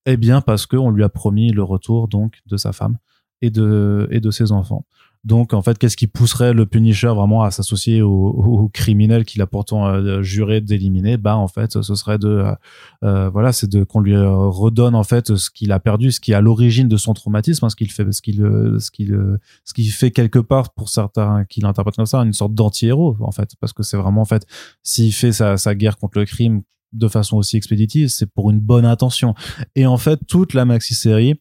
Eh 0.06 0.18
bien 0.18 0.42
parce 0.42 0.66
qu'on 0.66 0.90
lui 0.90 1.04
a 1.04 1.10
promis 1.10 1.52
le 1.52 1.64
retour 1.64 2.08
donc 2.08 2.40
de 2.48 2.58
sa 2.58 2.74
femme 2.74 2.98
et 3.42 3.50
de 3.50 4.08
et 4.12 4.20
de 4.20 4.32
ses 4.32 4.52
enfants. 4.52 4.86
Donc 5.28 5.54
en 5.54 5.62
fait, 5.62 5.78
qu'est-ce 5.78 5.98
qui 5.98 6.08
pousserait 6.08 6.54
le 6.54 6.66
Punisher 6.66 7.10
vraiment 7.10 7.44
à 7.44 7.52
s'associer 7.52 8.02
au, 8.02 8.10
au 8.10 8.70
criminel 8.70 9.26
qu'il 9.26 9.42
a 9.42 9.46
pourtant 9.46 9.86
euh, 9.86 10.22
juré 10.22 10.62
d'éliminer? 10.62 11.18
Bah 11.18 11.36
en 11.36 11.50
fait, 11.50 11.82
ce 11.82 11.96
serait 11.96 12.18
de 12.18 12.30
euh, 12.30 12.56
euh, 13.04 13.30
voilà, 13.30 13.52
c'est 13.52 13.70
de 13.70 13.84
qu'on 13.84 14.00
lui 14.00 14.16
euh, 14.16 14.30
redonne 14.48 14.96
en 14.96 15.04
fait 15.04 15.36
ce 15.36 15.50
qu'il 15.50 15.74
a 15.74 15.82
perdu, 15.82 16.14
ce 16.14 16.22
qui 16.22 16.32
est 16.32 16.36
à 16.36 16.40
l'origine 16.40 16.88
de 16.88 16.96
son 16.96 17.14
traumatisme, 17.14 17.66
hein, 17.66 17.70
ce 17.70 17.76
qu'il 17.76 17.92
fait, 17.92 18.10
ce 18.10 18.22
qu'il 18.22 18.38
ce 18.80 18.90
qu'il 18.90 19.38
ce 19.66 19.74
qui 19.74 19.88
fait 19.88 20.12
quelque 20.12 20.40
part 20.40 20.74
pour 20.74 20.88
certains 20.88 21.44
qui 21.44 21.60
l'interprètent 21.60 21.98
comme 21.98 22.06
ça 22.06 22.20
une 22.20 22.32
sorte 22.32 22.54
d'anti-héros 22.54 23.18
en 23.20 23.32
fait, 23.32 23.50
parce 23.60 23.74
que 23.74 23.84
c'est 23.84 23.98
vraiment 23.98 24.22
en 24.22 24.26
fait 24.26 24.46
s'il 24.82 25.12
fait 25.12 25.34
sa, 25.34 25.58
sa 25.58 25.76
guerre 25.76 25.98
contre 25.98 26.20
le 26.20 26.26
crime 26.26 26.62
de 26.94 27.10
façon 27.10 27.36
aussi 27.36 27.58
expéditive, 27.58 28.08
c'est 28.08 28.32
pour 28.32 28.50
une 28.50 28.62
bonne 28.62 28.86
intention. 28.86 29.36
Et 29.76 29.86
en 29.86 29.98
fait, 29.98 30.20
toute 30.26 30.54
la 30.54 30.64
maxi-série 30.64 31.36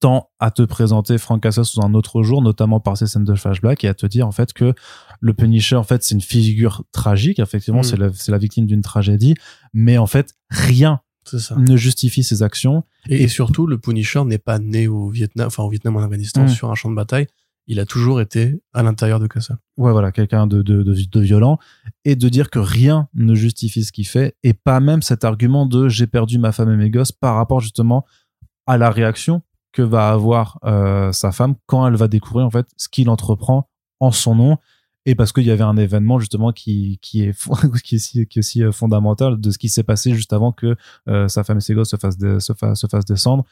tend 0.00 0.30
à 0.38 0.50
te 0.50 0.62
présenter 0.62 1.18
Frank 1.18 1.42
Castle 1.42 1.64
sous 1.64 1.80
un 1.82 1.92
autre 1.94 2.22
jour, 2.22 2.42
notamment 2.42 2.80
par 2.80 2.96
ses 2.96 3.06
scènes 3.06 3.24
de 3.24 3.34
flashback, 3.34 3.84
et 3.84 3.88
à 3.88 3.94
te 3.94 4.06
dire 4.06 4.26
en 4.26 4.32
fait 4.32 4.52
que 4.52 4.74
le 5.20 5.34
Punisher, 5.34 5.76
en 5.76 5.82
fait, 5.82 6.02
c'est 6.02 6.14
une 6.14 6.20
figure 6.22 6.84
tragique. 6.92 7.38
Effectivement, 7.38 7.80
Mm. 7.80 7.84
c'est 7.84 7.96
la, 7.98 8.10
c'est 8.12 8.32
la 8.32 8.38
victime 8.38 8.66
d'une 8.66 8.80
tragédie, 8.82 9.34
mais 9.74 9.98
en 9.98 10.06
fait, 10.06 10.34
rien 10.48 11.00
ça. 11.26 11.54
ne 11.56 11.76
justifie 11.76 12.24
ses 12.24 12.42
actions. 12.42 12.82
Et, 13.08 13.22
et 13.24 13.28
surtout, 13.28 13.66
le 13.66 13.78
Punisher 13.78 14.24
n'est 14.24 14.38
pas 14.38 14.58
né 14.58 14.88
au 14.88 15.10
Vietnam, 15.10 15.46
enfin 15.48 15.62
au 15.62 15.68
Vietnam 15.68 15.96
en 15.96 16.00
Afghanistan 16.02 16.44
Mm. 16.44 16.48
sur 16.48 16.70
un 16.70 16.74
champ 16.74 16.90
de 16.90 16.96
bataille. 16.96 17.26
Il 17.66 17.78
a 17.78 17.84
toujours 17.86 18.20
été 18.22 18.60
à 18.72 18.82
l'intérieur 18.82 19.20
de 19.20 19.26
Castle. 19.28 19.56
ouais 19.76 19.92
voilà 19.92 20.10
quelqu'un 20.12 20.46
de, 20.48 20.62
de, 20.62 20.82
de, 20.82 20.94
de 21.08 21.20
violent 21.20 21.58
et 22.06 22.16
de 22.16 22.28
dire 22.28 22.50
que 22.50 22.58
rien 22.58 23.06
ne 23.14 23.34
justifie 23.34 23.84
ce 23.84 23.92
qu'il 23.92 24.06
fait 24.08 24.34
et 24.42 24.54
pas 24.54 24.80
même 24.80 25.02
cet 25.02 25.24
argument 25.24 25.66
de 25.66 25.88
j'ai 25.88 26.06
perdu 26.08 26.38
ma 26.38 26.50
femme 26.52 26.72
et 26.72 26.76
mes 26.76 26.90
gosses 26.90 27.12
par 27.12 27.36
rapport 27.36 27.60
justement 27.60 28.04
à 28.66 28.76
la 28.78 28.90
réaction 28.90 29.42
que 29.72 29.82
va 29.82 30.10
avoir 30.10 30.58
euh, 30.64 31.12
sa 31.12 31.32
femme 31.32 31.54
quand 31.66 31.86
elle 31.86 31.96
va 31.96 32.08
découvrir 32.08 32.46
en 32.46 32.50
fait 32.50 32.66
ce 32.76 32.88
qu'il 32.88 33.08
entreprend 33.10 33.68
en 34.00 34.10
son 34.10 34.34
nom 34.34 34.56
et 35.06 35.14
parce 35.14 35.32
qu'il 35.32 35.44
y 35.44 35.50
avait 35.50 35.64
un 35.64 35.76
événement 35.76 36.18
justement 36.18 36.52
qui 36.52 36.98
qui 37.02 37.22
est 37.22 37.32
qui 37.84 37.94
est, 37.96 37.98
si- 37.98 38.26
qui 38.26 38.38
est 38.38 38.40
aussi 38.40 38.62
euh, 38.62 38.72
fondamental 38.72 39.40
de 39.40 39.50
ce 39.50 39.58
qui 39.58 39.68
s'est 39.68 39.82
passé 39.82 40.14
juste 40.14 40.32
avant 40.32 40.52
que 40.52 40.76
euh, 41.08 41.28
sa 41.28 41.44
femme 41.44 41.58
et 41.58 41.60
ses 41.60 41.74
gosses 41.74 41.90
se 41.90 41.96
fassent 41.96 42.18
se, 42.18 42.52
fa- 42.52 42.74
se 42.74 42.86
fassent 42.86 43.04
descendre 43.06 43.44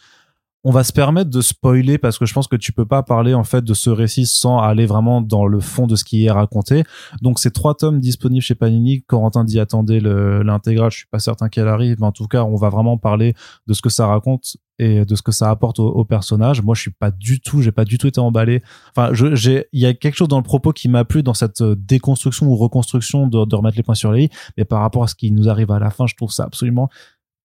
on 0.65 0.73
va 0.73 0.83
se 0.83 0.93
permettre 0.93 1.31
de 1.31 1.41
spoiler 1.41 1.99
parce 1.99 2.19
que 2.19 2.27
je 2.27 2.35
pense 2.35 2.49
que 2.49 2.57
tu 2.57 2.73
peux 2.73 2.85
pas 2.85 3.03
parler 3.03 3.33
en 3.33 3.45
fait 3.45 3.65
de 3.65 3.75
ce 3.75 3.91
récit 3.91 4.27
sans 4.27 4.59
aller 4.59 4.87
vraiment 4.87 5.21
dans 5.21 5.47
le 5.47 5.61
fond 5.61 5.87
de 5.87 5.95
ce 5.95 6.05
qui 6.05 6.25
est 6.25 6.31
raconté. 6.31 6.83
Donc 7.23 7.39
c'est 7.39 7.53
trois 7.53 7.75
tomes 7.75 8.01
disponibles 8.01 8.43
chez 8.43 8.57
Panini. 8.57 9.03
Corentin 9.03 9.45
dit 9.45 9.61
attendez 9.61 10.01
le- 10.01 10.43
l'intégrale, 10.43 10.91
je 10.91 10.99
suis 10.99 11.07
pas 11.07 11.21
certain 11.21 11.49
qu'elle 11.49 11.69
arrive, 11.69 11.99
mais 12.01 12.07
en 12.07 12.13
tout 12.13 12.27
cas 12.27 12.43
on 12.43 12.57
va 12.57 12.71
vraiment 12.71 12.99
parler 12.99 13.35
de 13.69 13.73
ce 13.73 13.83
que 13.83 13.89
ça 13.89 14.09
raconte 14.09 14.57
et 14.81 15.05
de 15.05 15.15
ce 15.15 15.23
que 15.23 15.33
ça 15.33 15.49
apporte 15.49 15.79
au, 15.79 16.05
personnage. 16.05 16.61
Moi 16.63 16.75
je 16.75 16.83
suis 16.83 16.91
pas 16.91 17.13
du 17.13 17.41
tout, 17.41 17.63
j'ai 17.63 17.73
pas 17.73 17.85
du 17.85 17.97
tout 17.97 18.09
été 18.09 18.21
emballé. 18.21 18.63
Enfin 18.91 19.11
j'ai, 19.13 19.67
il 19.73 19.81
y 19.81 19.87
a 19.87 19.95
quelque 19.95 20.17
chose 20.17 20.29
dans 20.29 20.39
le 20.39 20.43
propos 20.43 20.73
qui 20.73 20.89
m'a 20.89 21.05
plu 21.05 21.23
dans 21.23 21.35
cette 21.35 21.61
euh, 21.61 21.77
déconstruction 21.77 22.47
ou 22.47 22.57
reconstruction 22.57 23.29
de 23.29 23.55
remettre 23.55 23.77
les 23.77 23.85
points 23.85 23.95
sur 23.95 24.13
les 24.13 24.25
i, 24.25 24.31
mais 24.57 24.65
par 24.65 24.81
rapport 24.81 25.05
à 25.05 25.07
ce 25.07 25.15
qui 25.15 25.31
nous 25.31 25.49
arrive 25.49 25.71
à 25.71 25.79
la 25.79 25.91
fin, 25.91 26.07
je 26.07 26.17
trouve 26.17 26.33
ça 26.33 26.45
absolument 26.45 26.89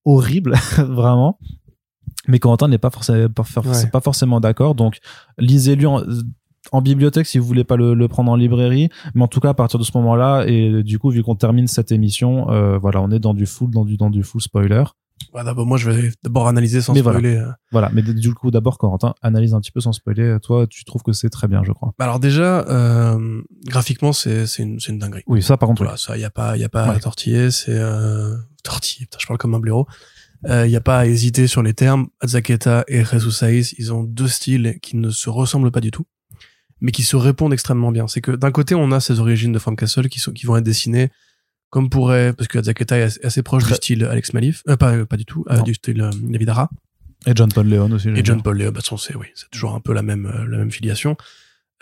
horrible, 0.05 0.55
vraiment. 0.78 1.38
Mais 2.28 2.39
Corentin 2.39 2.67
n'est 2.67 2.78
pas 2.78 2.89
forcément, 2.89 3.30
pas, 3.30 3.43
for- 3.43 3.65
Ouais. 3.65 3.88
pas 3.91 4.01
forcément 4.01 4.39
d'accord. 4.39 4.76
Donc, 4.76 4.97
lisez-lui 5.38 5.86
en, 5.86 6.01
en 6.71 6.82
bibliothèque 6.82 7.26
si 7.28 7.38
vous 7.39 7.45
voulez 7.45 7.63
pas 7.65 7.76
le, 7.76 7.93
le 7.93 8.07
prendre 8.07 8.32
en 8.32 8.36
librairie. 8.36 8.89
Mais 9.13 9.24
en 9.24 9.28
tout 9.28 9.39
cas, 9.41 9.49
à 9.49 9.53
partir 9.53 9.78
de 9.80 9.84
ce 9.84 9.91
moment-là, 9.95 10.45
et 10.47 10.84
du 10.84 10.99
coup, 10.99 11.09
vu 11.09 11.21
qu'on 11.24 11.36
termine 11.36 11.67
cette 11.67 11.91
émission, 11.91 12.49
euh, 12.49 12.78
voilà, 12.78 13.01
on 13.01 13.11
est 13.11 13.19
dans 13.19 13.34
du 13.34 13.45
full, 13.45 13.71
dans 13.71 13.84
du, 13.86 13.97
dans 13.97 14.09
du 14.09 14.24
full 14.24 14.41
spoiler. 14.41 14.84
D'abord, 15.34 15.65
moi, 15.65 15.78
je 15.78 15.89
vais 15.89 16.11
d'abord 16.24 16.47
analyser 16.47 16.82
sans 16.82 16.93
Mais 16.93 16.99
spoiler. 16.99 17.38
euh. 17.38 17.47
Voilà. 17.71 17.89
Mais 17.93 18.01
du 18.03 18.34
coup, 18.34 18.51
d'abord, 18.51 18.78
Corentin, 18.78 19.15
analyse 19.21 19.53
un 19.53 19.61
petit 19.61 19.71
peu 19.71 19.80
sans 19.80 19.91
spoiler. 19.93 20.38
Toi, 20.43 20.67
tu 20.67 20.84
trouves 20.86 21.01
que 21.01 21.11
c'est 21.13 21.30
très 21.30 21.47
bien, 21.47 21.63
je 21.63 21.71
crois. 21.71 21.93
Bah, 21.97 22.05
Alors 22.05 22.19
déjà, 22.19 22.59
euh, 22.67 23.41
graphiquement, 23.65 24.11
c'est 24.13 24.45
une, 24.59 24.78
dinguerie. 24.99 25.24
Oui, 25.28 25.41
ça, 25.41 25.57
par 25.57 25.67
contre, 25.69 25.82
oui. 25.82 25.86
Voilà, 25.88 25.97
ça, 25.97 26.17
y 26.17 26.24
a 26.26 26.30
pas, 26.30 26.55
y 26.57 26.63
a 26.63 26.69
pas 26.69 26.86
à 26.86 26.99
tortiller, 26.99 27.51
c'est 27.51 27.71
euh, 27.71 28.36
tortiller. 28.63 29.05
Putain, 29.05 29.17
je 29.21 29.26
parle 29.28 29.38
comme 29.39 29.55
un 29.55 29.59
blaireau. 29.59 29.88
Euh, 30.48 30.68
y 30.68 30.76
a 30.76 30.82
pas 30.82 31.00
à 31.00 31.06
hésiter 31.06 31.48
sur 31.48 31.64
les 31.64 31.74
termes. 31.74 32.08
Azaketa 32.22 32.84
et 32.88 33.04
Jesus 33.06 33.32
Saiz, 33.32 33.74
ils 33.78 33.94
ont 33.94 34.04
deux 34.04 34.28
styles 34.28 34.78
qui 34.82 34.98
ne 34.98 35.10
se 35.10 35.30
ressemblent 35.30 35.72
pas 35.72 35.80
du 35.82 35.91
tout, 35.91 36.06
mais 36.82 36.91
qui 36.91 37.04
se 37.04 37.16
répondent 37.16 37.54
extrêmement 37.54 37.91
bien. 37.91 38.08
C'est 38.08 38.22
que 38.22 38.32
d'un 38.32 38.52
côté, 38.52 38.76
on 38.76 38.91
a 38.91 39.00
ces 39.00 39.20
origines 39.20 39.52
de 39.54 39.60
Frank 39.60 39.80
Castle 39.80 40.10
qui 40.10 40.20
sont, 40.20 40.32
qui 40.34 40.46
vont 40.46 40.58
être 40.58 40.64
dessinées 40.66 41.10
comme 41.70 41.89
pourrait, 41.89 42.34
parce 42.34 42.48
que 42.48 42.60
Azaketa 42.60 42.98
est 43.00 43.26
assez, 43.26 43.41
proche 43.41 43.66
du 43.66 43.74
style 43.74 44.04
Alex 44.06 44.34
Malif, 44.34 44.62
euh, 44.70 44.76
pas, 44.78 45.06
pas 45.06 45.18
du 45.18 45.26
tout, 45.26 45.44
euh, 45.50 45.60
du 45.62 45.74
style 45.74 46.02
euh, 46.02 46.12
David 46.22 46.50
Hara. 46.50 46.70
Et 47.26 47.32
John 47.36 47.50
Paul 47.52 47.68
Leon 47.68 47.91
aussi. 47.94 48.10
Et 48.10 48.24
John 48.24 48.44
Paul 48.44 48.58
Leo, 48.58 48.72
bah, 48.72 48.82
c'est 48.84 49.16
oui, 49.16 49.28
c'est 49.34 49.50
toujours 49.50 49.74
un 49.74 49.80
peu 49.80 49.94
la 49.94 50.04
même 50.04 50.26
euh, 50.26 50.46
la 50.48 50.58
même 50.58 50.72
filiation, 50.72 51.16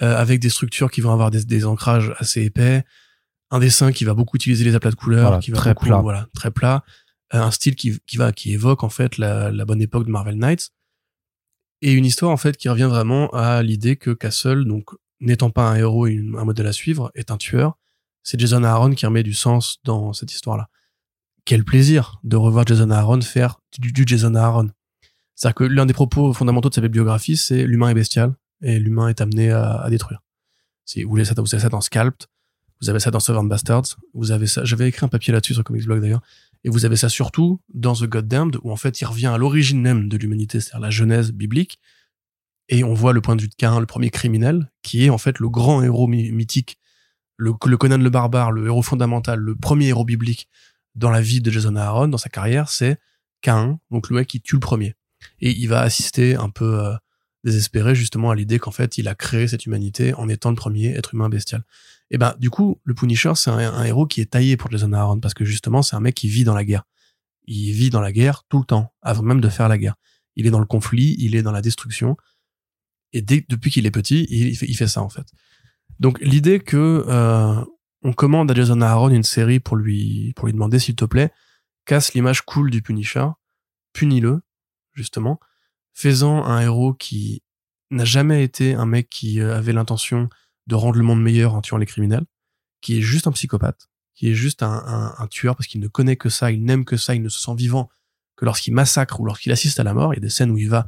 euh, 0.01 0.15
avec 0.15 0.39
des 0.39 0.49
structures 0.49 0.91
qui 0.91 1.01
vont 1.01 1.11
avoir 1.11 1.31
des, 1.31 1.43
des 1.43 1.65
ancrages 1.65 2.13
assez 2.19 2.43
épais, 2.43 2.83
un 3.49 3.59
dessin 3.59 3.91
qui 3.91 4.05
va 4.05 4.13
beaucoup 4.13 4.37
utiliser 4.37 4.63
les 4.63 4.75
aplats 4.75 4.91
de 4.91 4.95
couleurs, 4.95 5.27
Voilà, 5.29 5.39
qui 5.41 5.51
va 5.51 5.57
très 5.57 5.73
beaucoup, 5.73 5.87
plat. 5.87 5.97
voilà, 5.99 6.27
très 6.35 6.51
plat, 6.51 6.83
un 7.31 7.51
style 7.51 7.75
qui 7.75 7.99
qui 8.05 8.17
va 8.17 8.31
qui 8.31 8.53
évoque 8.53 8.83
en 8.83 8.89
fait 8.89 9.17
la, 9.17 9.51
la 9.51 9.65
bonne 9.65 9.81
époque 9.81 10.05
de 10.05 10.11
Marvel 10.11 10.35
Knights, 10.35 10.71
et 11.81 11.93
une 11.93 12.05
histoire 12.05 12.31
en 12.31 12.37
fait 12.37 12.57
qui 12.57 12.69
revient 12.69 12.87
vraiment 12.89 13.29
à 13.29 13.63
l'idée 13.63 13.95
que 13.95 14.11
Castle, 14.11 14.65
donc 14.65 14.91
n'étant 15.19 15.49
pas 15.49 15.69
un 15.69 15.75
héros, 15.75 16.07
et 16.07 16.17
un 16.17 16.45
modèle 16.45 16.67
à 16.67 16.73
suivre, 16.73 17.11
est 17.15 17.31
un 17.31 17.37
tueur. 17.37 17.77
C'est 18.23 18.39
Jason 18.39 18.63
Aaron 18.63 18.91
qui 18.91 19.05
remet 19.05 19.23
du 19.23 19.33
sens 19.33 19.79
dans 19.83 20.13
cette 20.13 20.31
histoire-là. 20.31 20.69
Quel 21.45 21.63
plaisir 21.63 22.19
de 22.23 22.35
revoir 22.35 22.67
Jason 22.67 22.91
Aaron 22.91 23.21
faire 23.21 23.59
du, 23.79 24.03
Jason 24.05 24.35
Aaron. 24.35 24.69
C'est-à-dire 25.33 25.55
que 25.55 25.63
l'un 25.63 25.87
des 25.87 25.93
propos 25.93 26.33
fondamentaux 26.33 26.69
de 26.69 26.75
sa 26.75 26.87
biographie, 26.87 27.35
c'est 27.35 27.65
l'humain 27.65 27.89
est 27.89 27.95
bestial 27.95 28.35
et 28.61 28.77
l'humain 28.77 29.07
est 29.07 29.21
amené 29.21 29.51
à, 29.51 29.87
détruire. 29.89 30.21
Si 30.85 31.03
vous, 31.03 31.15
avez 31.15 31.25
ça, 31.25 31.33
vous 31.35 31.55
avez 31.55 31.61
ça 31.61 31.69
dans 31.69 31.81
Scalped, 31.81 32.27
vous 32.79 32.89
avez 32.89 32.99
ça 32.99 33.09
dans 33.09 33.19
Southern 33.19 33.47
Bastards, 33.47 33.97
vous 34.13 34.31
avez 34.31 34.45
ça, 34.45 34.63
j'avais 34.65 34.87
écrit 34.87 35.05
un 35.05 35.09
papier 35.09 35.33
là-dessus 35.33 35.55
sur 35.55 35.63
Comics 35.63 35.85
Blog 35.85 36.01
d'ailleurs, 36.01 36.21
et 36.63 36.69
vous 36.69 36.85
avez 36.85 36.95
ça 36.95 37.09
surtout 37.09 37.61
dans 37.73 37.95
The 37.95 38.03
Goddamned, 38.03 38.57
où 38.63 38.71
en 38.71 38.75
fait 38.75 39.01
il 39.01 39.05
revient 39.05 39.27
à 39.27 39.37
l'origine 39.37 39.81
même 39.81 40.09
de 40.09 40.17
l'humanité, 40.17 40.59
c'est-à-dire 40.59 40.79
la 40.81 40.89
genèse 40.89 41.31
biblique, 41.31 41.79
et 42.69 42.83
on 42.83 42.93
voit 42.93 43.13
le 43.13 43.21
point 43.21 43.35
de 43.35 43.41
vue 43.41 43.49
de 43.49 43.55
Cain, 43.55 43.79
le 43.79 43.85
premier 43.85 44.09
criminel, 44.09 44.71
qui 44.81 45.05
est 45.05 45.09
en 45.09 45.17
fait 45.17 45.39
le 45.39 45.49
grand 45.49 45.83
héros 45.83 46.07
my- 46.07 46.31
mythique, 46.31 46.77
le, 47.37 47.53
le 47.65 47.77
Conan 47.77 47.97
le 47.97 48.09
barbare, 48.09 48.51
le 48.51 48.67
héros 48.67 48.83
fondamental, 48.83 49.39
le 49.39 49.55
premier 49.55 49.87
héros 49.87 50.05
biblique 50.05 50.47
dans 50.95 51.09
la 51.09 51.21
vie 51.21 51.41
de 51.41 51.49
Jason 51.51 51.75
Aaron, 51.75 52.07
dans 52.07 52.17
sa 52.17 52.29
carrière, 52.29 52.69
c'est 52.69 52.99
Cain, 53.41 53.79
donc 53.89 54.09
le 54.09 54.17
mec 54.17 54.27
qui 54.27 54.41
tue 54.41 54.55
le 54.55 54.59
premier. 54.59 54.95
Et 55.39 55.51
il 55.51 55.67
va 55.67 55.81
assister 55.81 56.35
un 56.35 56.49
peu 56.49 56.85
euh, 56.85 56.93
désespéré 57.43 57.95
justement 57.95 58.29
à 58.29 58.35
l'idée 58.35 58.59
qu'en 58.59 58.71
fait 58.71 58.97
il 58.97 59.07
a 59.07 59.15
créé 59.15 59.47
cette 59.47 59.65
humanité 59.65 60.13
en 60.13 60.29
étant 60.29 60.49
le 60.49 60.55
premier 60.55 60.89
être 60.95 61.13
humain 61.13 61.29
bestial. 61.29 61.63
Et 62.11 62.17
ben 62.17 62.35
du 62.37 62.49
coup 62.49 62.79
le 62.83 62.93
Punisher 62.93 63.33
c'est 63.35 63.49
un, 63.49 63.57
un 63.57 63.83
héros 63.83 64.05
qui 64.05 64.21
est 64.21 64.31
taillé 64.31 64.57
pour 64.57 64.69
Jason 64.69 64.93
Aaron 64.93 65.19
parce 65.19 65.33
que 65.33 65.45
justement 65.45 65.81
c'est 65.81 65.95
un 65.95 65.99
mec 65.99 66.13
qui 66.13 66.27
vit 66.27 66.43
dans 66.43 66.53
la 66.53 66.63
guerre. 66.63 66.83
Il 67.45 67.71
vit 67.71 67.89
dans 67.89 68.01
la 68.01 68.11
guerre 68.11 68.43
tout 68.47 68.59
le 68.59 68.65
temps 68.65 68.93
avant 69.01 69.23
même 69.23 69.41
de 69.41 69.49
faire 69.49 69.67
la 69.67 69.77
guerre. 69.77 69.95
Il 70.35 70.45
est 70.45 70.51
dans 70.51 70.59
le 70.59 70.65
conflit, 70.65 71.15
il 71.17 71.35
est 71.35 71.41
dans 71.41 71.51
la 71.51 71.61
destruction 71.61 72.15
et 73.13 73.21
dès, 73.21 73.43
depuis 73.49 73.71
qu'il 73.71 73.85
est 73.85 73.91
petit 73.91 74.27
il 74.29 74.55
fait, 74.55 74.67
il 74.67 74.75
fait 74.75 74.87
ça 74.87 75.01
en 75.01 75.09
fait. 75.09 75.25
Donc 75.99 76.19
l'idée 76.21 76.59
que 76.59 77.05
euh, 77.07 77.65
on 78.03 78.13
commande 78.13 78.51
à 78.51 78.53
Jason 78.53 78.81
Aaron 78.81 79.09
une 79.09 79.23
série 79.23 79.59
pour 79.59 79.75
lui 79.75 80.33
pour 80.35 80.45
lui 80.47 80.53
demander 80.53 80.79
s'il 80.79 80.95
te 80.95 81.05
plaît 81.05 81.31
casse 81.85 82.13
l'image 82.13 82.41
cool 82.43 82.69
du 82.69 82.81
Punisher, 82.81 83.27
punis-le 83.93 84.41
justement, 84.93 85.39
faisant 85.93 86.43
un 86.43 86.61
héros 86.61 86.93
qui 86.93 87.43
n'a 87.89 88.05
jamais 88.05 88.43
été 88.43 88.73
un 88.73 88.85
mec 88.85 89.09
qui 89.09 89.39
euh, 89.39 89.55
avait 89.55 89.73
l'intention 89.73 90.29
de 90.71 90.75
rendre 90.75 90.97
le 90.97 91.03
monde 91.03 91.21
meilleur 91.21 91.53
en 91.53 91.61
tuant 91.61 91.77
les 91.77 91.85
criminels, 91.85 92.25
qui 92.81 92.97
est 92.97 93.01
juste 93.01 93.27
un 93.27 93.31
psychopathe, 93.31 93.89
qui 94.15 94.29
est 94.29 94.33
juste 94.33 94.63
un, 94.63 94.71
un- 94.71 95.13
un 95.19 95.27
tueur 95.27 95.55
parce 95.55 95.67
qu'il 95.67 95.81
ne 95.81 95.87
connaît 95.87 96.15
que 96.15 96.29
ça, 96.29 96.51
il 96.51 96.63
n'aime 96.63 96.85
que 96.85 96.97
ça, 96.97 97.13
il 97.13 97.21
ne 97.21 97.29
se 97.29 97.39
sent 97.39 97.53
vivant 97.55 97.89
que 98.37 98.45
lorsqu'il 98.45 98.73
massacre 98.73 99.19
ou 99.19 99.25
lorsqu'il 99.25 99.51
assiste 99.51 99.79
à 99.79 99.83
la 99.83 99.93
mort. 99.93 100.13
Il 100.13 100.17
y 100.17 100.19
a 100.19 100.21
des 100.21 100.29
scènes 100.29 100.49
où 100.51 100.57
il 100.57 100.69
va 100.69 100.87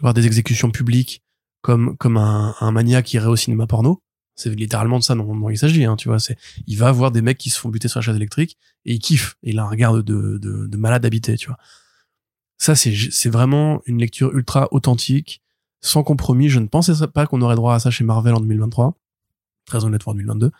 avoir 0.00 0.12
des 0.14 0.26
exécutions 0.26 0.70
publiques 0.70 1.22
comme 1.62 1.96
comme 1.96 2.16
un, 2.16 2.54
un 2.60 2.72
maniaque 2.72 3.06
qui 3.06 3.16
irait 3.16 3.28
au 3.28 3.36
cinéma 3.36 3.66
porno. 3.66 4.02
C'est 4.34 4.50
littéralement 4.54 4.98
de 4.98 5.04
ça 5.04 5.14
dont, 5.14 5.48
il 5.50 5.58
s'agit, 5.58 5.84
hein, 5.84 5.94
tu 5.96 6.08
vois. 6.08 6.18
C'est, 6.18 6.36
il 6.66 6.76
va 6.78 6.90
voir 6.90 7.10
des 7.12 7.22
mecs 7.22 7.38
qui 7.38 7.50
se 7.50 7.58
font 7.60 7.68
buter 7.68 7.86
sur 7.88 8.00
la 8.00 8.04
chaise 8.04 8.16
électrique 8.16 8.56
et 8.86 8.94
il 8.94 8.98
kiffe. 8.98 9.36
Il 9.42 9.58
a 9.58 9.62
un 9.64 9.68
regard 9.68 9.92
de, 9.94 10.02
de, 10.02 10.38
de 10.66 10.76
malade 10.76 11.04
habité, 11.06 11.36
tu 11.36 11.46
vois 11.48 11.58
ça 12.58 12.74
c'est 12.76 12.94
c'est 13.10 13.28
vraiment 13.28 13.80
une 13.86 13.98
lecture 13.98 14.32
ultra 14.36 14.68
authentique 14.72 15.42
sans 15.80 16.02
compromis. 16.04 16.48
Je 16.48 16.60
ne 16.60 16.66
pensais 16.68 16.92
pas 17.08 17.26
qu'on 17.26 17.42
aurait 17.42 17.56
droit 17.56 17.74
à 17.74 17.80
ça 17.80 17.90
chez 17.90 18.04
Marvel 18.04 18.34
en 18.34 18.40
2023. 18.40 18.96
Très 19.66 19.84
honnêtement, 19.84 20.12
en 20.12 20.14
2022. 20.14 20.50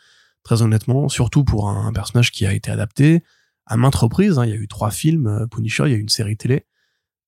Très 0.43 0.63
honnêtement, 0.63 1.09
surtout 1.09 1.45
pour 1.45 1.69
un, 1.69 1.93
personnage 1.93 2.33
qui 2.33 2.47
a 2.47 2.53
été 2.53 2.71
adapté 2.71 3.23
à 3.67 3.77
maintes 3.77 3.95
reprises. 3.95 4.39
Hein. 4.39 4.47
Il 4.47 4.51
y 4.51 4.55
a 4.55 4.57
eu 4.57 4.69
trois 4.69 4.91
films, 4.91 5.27
euh, 5.27 5.47
Punisher, 5.47 5.85
il 5.87 5.93
y 5.93 5.95
a 5.95 5.97
eu 5.97 6.01
une 6.01 6.09
série 6.09 6.37
télé. 6.37 6.67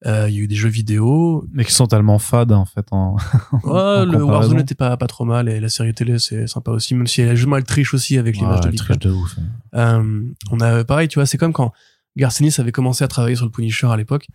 Euh, 0.07 0.29
il 0.29 0.35
y 0.35 0.39
a 0.39 0.43
eu 0.43 0.49
des 0.49 0.57
jeux 0.57 0.69
vidéo. 0.69 1.47
Mais 1.53 1.65
qui 1.65 1.73
sont 1.73 1.87
tellement 1.87 2.19
fades, 2.19 2.53
en 2.53 2.65
fait. 2.65 2.87
En, 2.91 3.15
ouais, 3.65 4.05
le 4.05 4.23
Warzone 4.23 4.59
n'était 4.59 4.75
pas, 4.75 4.97
pas 4.97 5.07
trop 5.07 5.25
mal 5.25 5.49
et 5.49 5.61
la 5.61 5.69
série 5.69 5.95
télé, 5.95 6.19
c'est 6.19 6.47
sympa 6.47 6.73
aussi, 6.73 6.95
même 6.95 7.07
si 7.07 7.23
elle, 7.23 7.37
justement, 7.37 7.57
elle 7.57 7.65
triche 7.65 7.95
aussi 7.95 8.19
avec 8.19 8.37
l'image 8.37 8.61
de 8.61 8.71
triche 8.73 8.99
de 8.99 9.11
ouf. 9.11 9.37
Euh, 9.75 10.23
on 10.51 10.61
a, 10.61 10.85
pareil, 10.85 11.09
tu 11.09 11.19
vois, 11.19 11.27
c'est 11.27 11.39
comme 11.39 11.53
quand 11.53 11.73
Garcenis 12.17 12.55
avait 12.59 12.73
commencé 12.73 13.03
à 13.05 13.09
travailler 13.09 13.37
sur 13.37 13.47
le 13.47 13.51
Punisher 13.51 13.87
à 13.87 13.97
l'époque. 13.97 14.27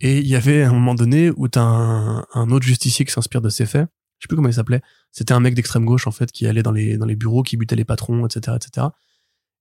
Et 0.00 0.18
il 0.18 0.26
y 0.26 0.36
avait 0.36 0.62
un 0.62 0.72
moment 0.72 0.94
donné 0.94 1.30
où 1.36 1.48
t'as 1.48 1.62
un, 1.62 2.24
un 2.34 2.50
autre 2.50 2.66
justicier 2.66 3.04
qui 3.04 3.12
s'inspire 3.12 3.40
de 3.40 3.48
ses 3.48 3.66
faits. 3.66 3.86
Je 4.18 4.24
sais 4.24 4.28
plus 4.28 4.36
comment 4.36 4.48
il 4.48 4.54
s'appelait. 4.54 4.82
C'était 5.14 5.32
un 5.32 5.40
mec 5.40 5.54
d'extrême 5.54 5.86
gauche, 5.86 6.06
en 6.06 6.10
fait, 6.10 6.30
qui 6.30 6.46
allait 6.46 6.62
dans 6.62 6.72
les, 6.72 6.98
dans 6.98 7.06
les 7.06 7.16
bureaux, 7.16 7.42
qui 7.42 7.56
butait 7.56 7.76
les 7.76 7.86
patrons, 7.86 8.26
etc., 8.26 8.58
etc. 8.60 8.88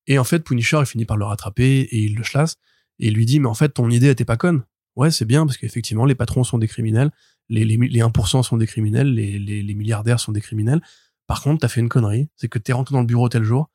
Et 0.08 0.20
en 0.20 0.26
fait, 0.26 0.40
Punisher, 0.40 0.80
il 0.82 0.86
finit 0.86 1.06
par 1.06 1.16
le 1.16 1.24
rattraper 1.24 1.88
et 1.90 1.98
il 2.00 2.16
le 2.16 2.24
chasse. 2.24 2.58
Et 3.00 3.08
il 3.08 3.14
lui 3.14 3.26
dit, 3.26 3.40
mais 3.40 3.48
en 3.48 3.54
fait, 3.54 3.70
ton 3.70 3.90
idée 3.90 4.10
était 4.10 4.26
pas 4.26 4.36
conne 4.36 4.64
ouais, 4.96 5.12
c'est 5.12 5.26
bien 5.26 5.46
parce 5.46 5.58
qu'effectivement, 5.58 6.06
les 6.06 6.16
patrons 6.16 6.44
sont 6.44 6.58
des 6.58 6.68
criminels, 6.68 7.12
les, 7.50 7.66
les, 7.66 7.78
les 7.78 8.00
1% 8.00 8.44
sont 8.44 8.58
des 8.58 8.68
criminels, 8.68 9.14
les, 9.14 9.40
les, 9.40 9.62
les, 9.62 9.76
milliardaires 9.76 10.20
sont 10.20 10.32
des 10.32 10.42
criminels. 10.42 10.82
Par 11.28 11.42
contre, 11.42 11.62
t'as 11.62 11.68
fait 11.68 11.82
une 11.82 11.90
connerie, 11.90 12.30
c'est 12.36 12.48
que 12.48 12.60
t'es 12.60 12.74
rentré 12.74 12.94
dans 12.94 13.02
le 13.02 13.08
bureau 13.08 13.30
tel 13.30 13.44
jour 13.44 13.70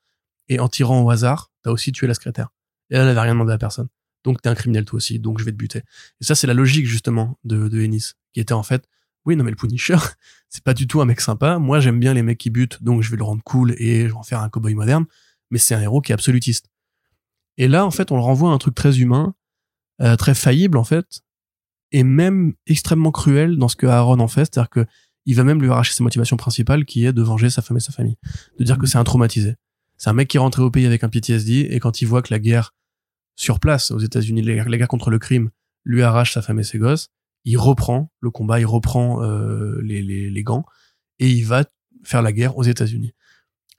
et 0.48 0.60
en 0.60 0.68
tirant 0.68 1.02
au 1.02 1.10
hasard, 1.10 1.50
t'as 1.62 1.70
aussi 1.70 1.92
tué 1.92 2.06
la 2.06 2.14
secrétaire. 2.14 2.48
Et 2.90 2.96
elle 2.96 3.04
n'avait 3.04 3.20
rien 3.20 3.32
demandé 3.32 3.52
à 3.52 3.58
personne. 3.58 3.88
Donc 4.24 4.42
t'es 4.42 4.48
un 4.48 4.54
criminel 4.54 4.84
toi 4.84 4.96
aussi, 4.96 5.18
donc 5.18 5.38
je 5.38 5.44
vais 5.44 5.52
te 5.52 5.56
buter. 5.56 5.82
Et 6.20 6.24
ça, 6.24 6.34
c'est 6.34 6.46
la 6.46 6.54
logique 6.54 6.86
justement 6.86 7.38
de, 7.44 7.68
de 7.68 7.82
Ennis, 7.82 8.14
qui 8.32 8.40
était 8.40 8.54
en 8.54 8.62
fait, 8.62 8.88
oui, 9.28 9.36
non 9.36 9.44
mais 9.44 9.50
le 9.50 9.56
Punisher, 9.56 9.98
c'est 10.48 10.64
pas 10.64 10.72
du 10.72 10.86
tout 10.86 11.02
un 11.02 11.04
mec 11.04 11.20
sympa. 11.20 11.58
Moi, 11.58 11.80
j'aime 11.80 12.00
bien 12.00 12.14
les 12.14 12.22
mecs 12.22 12.38
qui 12.38 12.48
butent, 12.48 12.82
donc 12.82 13.02
je 13.02 13.10
vais 13.10 13.18
le 13.18 13.24
rendre 13.24 13.42
cool 13.44 13.74
et 13.78 14.02
je 14.02 14.06
vais 14.06 14.14
en 14.14 14.22
faire 14.22 14.40
un 14.40 14.48
cowboy 14.48 14.74
moderne. 14.74 15.04
Mais 15.50 15.58
c'est 15.58 15.74
un 15.74 15.82
héros 15.82 16.00
qui 16.00 16.12
est 16.12 16.14
absolutiste. 16.14 16.70
Et 17.58 17.68
là, 17.68 17.84
en 17.84 17.90
fait, 17.90 18.10
on 18.10 18.16
le 18.16 18.22
renvoie 18.22 18.50
à 18.50 18.54
un 18.54 18.58
truc 18.58 18.74
très 18.74 19.00
humain, 19.00 19.34
euh, 20.00 20.16
très 20.16 20.34
faillible 20.34 20.78
en 20.78 20.84
fait, 20.84 21.22
et 21.92 22.04
même 22.04 22.54
extrêmement 22.66 23.10
cruel 23.10 23.58
dans 23.58 23.68
ce 23.68 23.76
que 23.76 23.86
Aaron 23.86 24.18
en 24.20 24.28
fait, 24.28 24.46
c'est-à-dire 24.46 24.70
que 24.70 24.86
il 25.26 25.34
va 25.34 25.44
même 25.44 25.60
lui 25.60 25.68
arracher 25.68 25.92
sa 25.92 26.02
motivation 26.02 26.38
principale 26.38 26.86
qui 26.86 27.04
est 27.04 27.12
de 27.12 27.22
venger 27.22 27.50
sa 27.50 27.60
femme 27.60 27.76
et 27.76 27.80
sa 27.80 27.92
famille, 27.92 28.16
de 28.58 28.64
dire 28.64 28.78
que 28.78 28.86
c'est 28.86 28.96
un 28.96 29.04
traumatisé. 29.04 29.56
C'est 29.98 30.08
un 30.08 30.14
mec 30.14 30.28
qui 30.28 30.38
est 30.38 30.40
rentré 30.40 30.62
au 30.62 30.70
pays 30.70 30.86
avec 30.86 31.04
un 31.04 31.10
PTSD 31.10 31.68
et 31.70 31.80
quand 31.80 32.00
il 32.00 32.06
voit 32.06 32.22
que 32.22 32.32
la 32.32 32.38
guerre 32.38 32.72
sur 33.36 33.60
place 33.60 33.90
aux 33.90 33.98
États-Unis, 33.98 34.40
la 34.40 34.78
guerre 34.78 34.88
contre 34.88 35.10
le 35.10 35.18
crime, 35.18 35.50
lui 35.84 36.02
arrache 36.02 36.32
sa 36.32 36.40
femme 36.40 36.60
et 36.60 36.64
ses 36.64 36.78
gosses, 36.78 37.10
il 37.48 37.56
reprend 37.56 38.12
le 38.20 38.30
combat, 38.30 38.60
il 38.60 38.66
reprend 38.66 39.22
euh, 39.22 39.80
les, 39.82 40.02
les, 40.02 40.42
gants 40.42 40.64
et 41.18 41.28
il 41.30 41.44
va 41.44 41.64
faire 42.04 42.22
la 42.22 42.32
guerre 42.32 42.56
aux 42.56 42.62
États-Unis. 42.62 43.14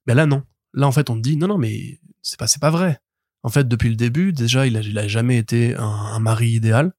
Ben 0.05 0.15
là 0.15 0.25
non, 0.25 0.43
là 0.73 0.87
en 0.87 0.91
fait 0.91 1.09
on 1.09 1.15
te 1.15 1.21
dit 1.21 1.37
non 1.37 1.47
non 1.47 1.57
mais 1.57 1.99
c'est 2.21 2.39
pas 2.39 2.47
c'est 2.47 2.61
pas 2.61 2.71
vrai. 2.71 2.99
En 3.43 3.49
fait 3.49 3.67
depuis 3.67 3.89
le 3.89 3.95
début 3.95 4.33
déjà 4.33 4.67
il 4.67 4.77
a, 4.77 4.81
il 4.81 4.97
a 4.97 5.07
jamais 5.07 5.37
été 5.37 5.75
un, 5.75 5.83
un 5.83 6.19
mari 6.19 6.49
idéal 6.51 6.93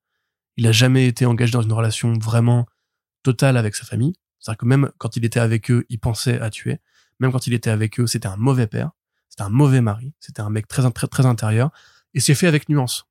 il 0.61 0.67
a 0.67 0.73
jamais 0.73 1.07
été 1.07 1.25
engagé 1.25 1.53
dans 1.53 1.63
une 1.63 1.73
relation 1.73 2.13
vraiment 2.19 2.67
totale 3.23 3.57
avec 3.57 3.75
sa 3.75 3.87
famille. 3.87 4.13
C'est-à-dire 4.39 4.59
que 4.59 4.67
même 4.67 4.91
quand 4.99 5.17
il 5.17 5.25
était 5.25 5.41
avec 5.41 5.71
eux, 5.71 5.87
il 5.89 5.99
pensait 5.99 6.39
à 6.39 6.51
tuer. 6.51 6.81
Même 7.19 7.33
quand 7.33 7.47
il 7.47 7.55
était 7.55 7.71
avec 7.71 7.99
eux, 7.99 8.07
c'était 8.07 8.29
un 8.29 8.37
mauvais 8.37 8.67
père, 8.67 8.91
c'était 9.31 9.43
un 9.43 9.49
mauvais 9.49 9.81
mari, 9.81 10.13
c'était 10.21 10.43
un 10.43 10.51
mec 10.51 10.69
très, 10.69 10.83
très, 10.91 11.07
très 11.07 11.25
intérieur. 11.25 11.71
Et 12.13 12.21
c'est 12.21 12.35
fait 12.35 12.47
avec 12.47 12.69
nuance. 12.69 13.07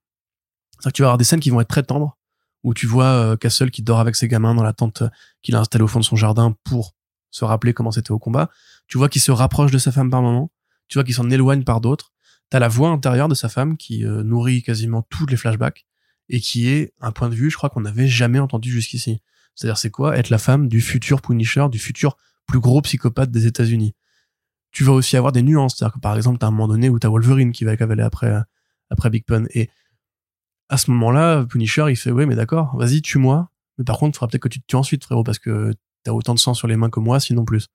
C'est-à-dire 0.74 0.92
que 0.92 0.96
tu 0.96 1.02
vas 1.02 1.08
avoir 1.08 1.18
des 1.18 1.24
scènes 1.24 1.40
qui 1.40 1.50
vont 1.50 1.60
être 1.60 1.70
très 1.70 1.82
tendres, 1.82 2.19
où 2.64 2.74
tu 2.74 2.88
vois 2.88 3.06
euh, 3.06 3.38
Castle 3.38 3.72
qui 3.72 3.84
dort 3.84 4.00
avec 4.00 4.16
ses 4.16 4.28
gamins 4.28 4.56
dans 4.56 4.64
la 4.64 4.74
tente 4.74 5.04
qu'il 5.42 5.56
a 5.56 5.60
installée 5.60 5.84
au 5.84 5.88
fond 5.88 6.00
de 6.00 6.06
son 6.06 6.16
jardin 6.16 6.56
pour 6.64 6.96
se 7.32 7.46
rappeler 7.46 7.74
comment 7.74 7.92
c'était 7.92 8.12
au 8.12 8.20
combat. 8.20 8.50
Tu 8.88 8.98
vois 8.98 9.10
qu'il 9.10 9.22
se 9.22 9.32
rapproche 9.32 9.72
de 9.72 9.78
sa 9.78 9.92
femme 9.92 10.10
par 10.10 10.22
moment. 10.22 10.52
Tu 10.88 10.98
vois 10.98 11.04
qu'il 11.04 11.14
s'en 11.14 11.30
éloigne 11.30 11.64
par 11.64 11.82
d'autres. 11.82 12.12
T'as 12.50 12.60
la 12.60 12.68
voix 12.68 12.90
intérieure 12.90 13.28
de 13.28 13.36
sa 13.36 13.48
femme 13.48 13.78
qui 13.78 14.04
euh, 14.04 14.24
nourrit 14.24 14.64
quasiment 14.64 15.04
tous 15.04 15.28
les 15.28 15.38
flashbacks 15.38 15.86
et 16.28 16.40
qui 16.40 16.68
est 16.68 16.94
un 17.00 17.12
point 17.12 17.30
de 17.30 17.36
vue, 17.36 17.50
je 17.50 17.58
crois 17.58 17.70
qu'on 17.70 17.82
n'avait 17.82 18.08
jamais 18.08 18.40
entendu 18.40 18.72
jusqu'ici. 18.72 19.22
C'est-à-dire, 19.56 19.78
c'est 19.78 19.90
quoi 19.90 20.18
être 20.18 20.30
la 20.30 20.38
femme 20.38 20.68
du 20.68 20.82
futur 20.82 21.22
Punisher, 21.22 21.68
du 21.72 21.80
futur 21.80 22.18
plus 22.48 22.60
gros 22.60 22.82
psychopathe 22.82 23.32
des 23.32 23.46
États-Unis? 23.46 23.94
Tu 24.72 24.84
vas 24.84 24.94
aussi 24.94 25.18
avoir 25.18 25.32
des 25.32 25.42
nuances, 25.42 25.78
c'est-à-dire 25.78 25.96
que 25.96 26.00
par 26.00 26.16
exemple, 26.16 26.38
t'as 26.40 26.48
un 26.48 26.52
moment 26.52 26.68
donné 26.68 26.90
où 26.90 27.00
t'as 27.00 27.10
Wolverine 27.10 27.52
qui 27.52 27.66
va 27.66 27.76
cavaler 27.76 28.04
après 28.04 28.32
après 28.90 29.10
Big 29.10 29.26
Pun 29.26 29.46
et 29.54 29.70
à 30.70 30.78
ce 30.78 30.92
moment-là, 30.92 31.46
Punisher, 31.46 31.86
il 31.90 31.96
fait 31.96 32.12
ouais, 32.12 32.26
mais 32.26 32.36
d'accord, 32.36 32.78
vas-y, 32.78 33.02
tue-moi, 33.02 33.50
mais 33.78 33.84
par 33.84 33.98
contre, 33.98 34.16
il 34.16 34.20
faudra 34.20 34.28
peut-être 34.30 34.44
que 34.44 34.50
tu 34.50 34.62
te 34.62 34.68
tues 34.68 34.76
ensuite, 34.76 35.04
frérot, 35.04 35.24
parce 35.24 35.40
que 35.40 35.74
t'as 36.04 36.12
autant 36.12 36.36
de 36.36 36.40
sang 36.40 36.54
sur 36.54 36.68
les 36.68 36.78
mains 36.78 36.90
que 36.90 37.00
moi, 37.00 37.20
sinon 37.20 37.44
plus. 37.44 37.68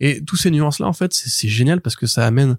Et 0.00 0.24
tous 0.24 0.36
ces 0.36 0.50
nuances-là, 0.50 0.86
en 0.86 0.92
fait, 0.92 1.12
c'est 1.12 1.48
génial 1.48 1.82
parce 1.82 1.96
que 1.96 2.06
ça 2.06 2.26
amène 2.26 2.58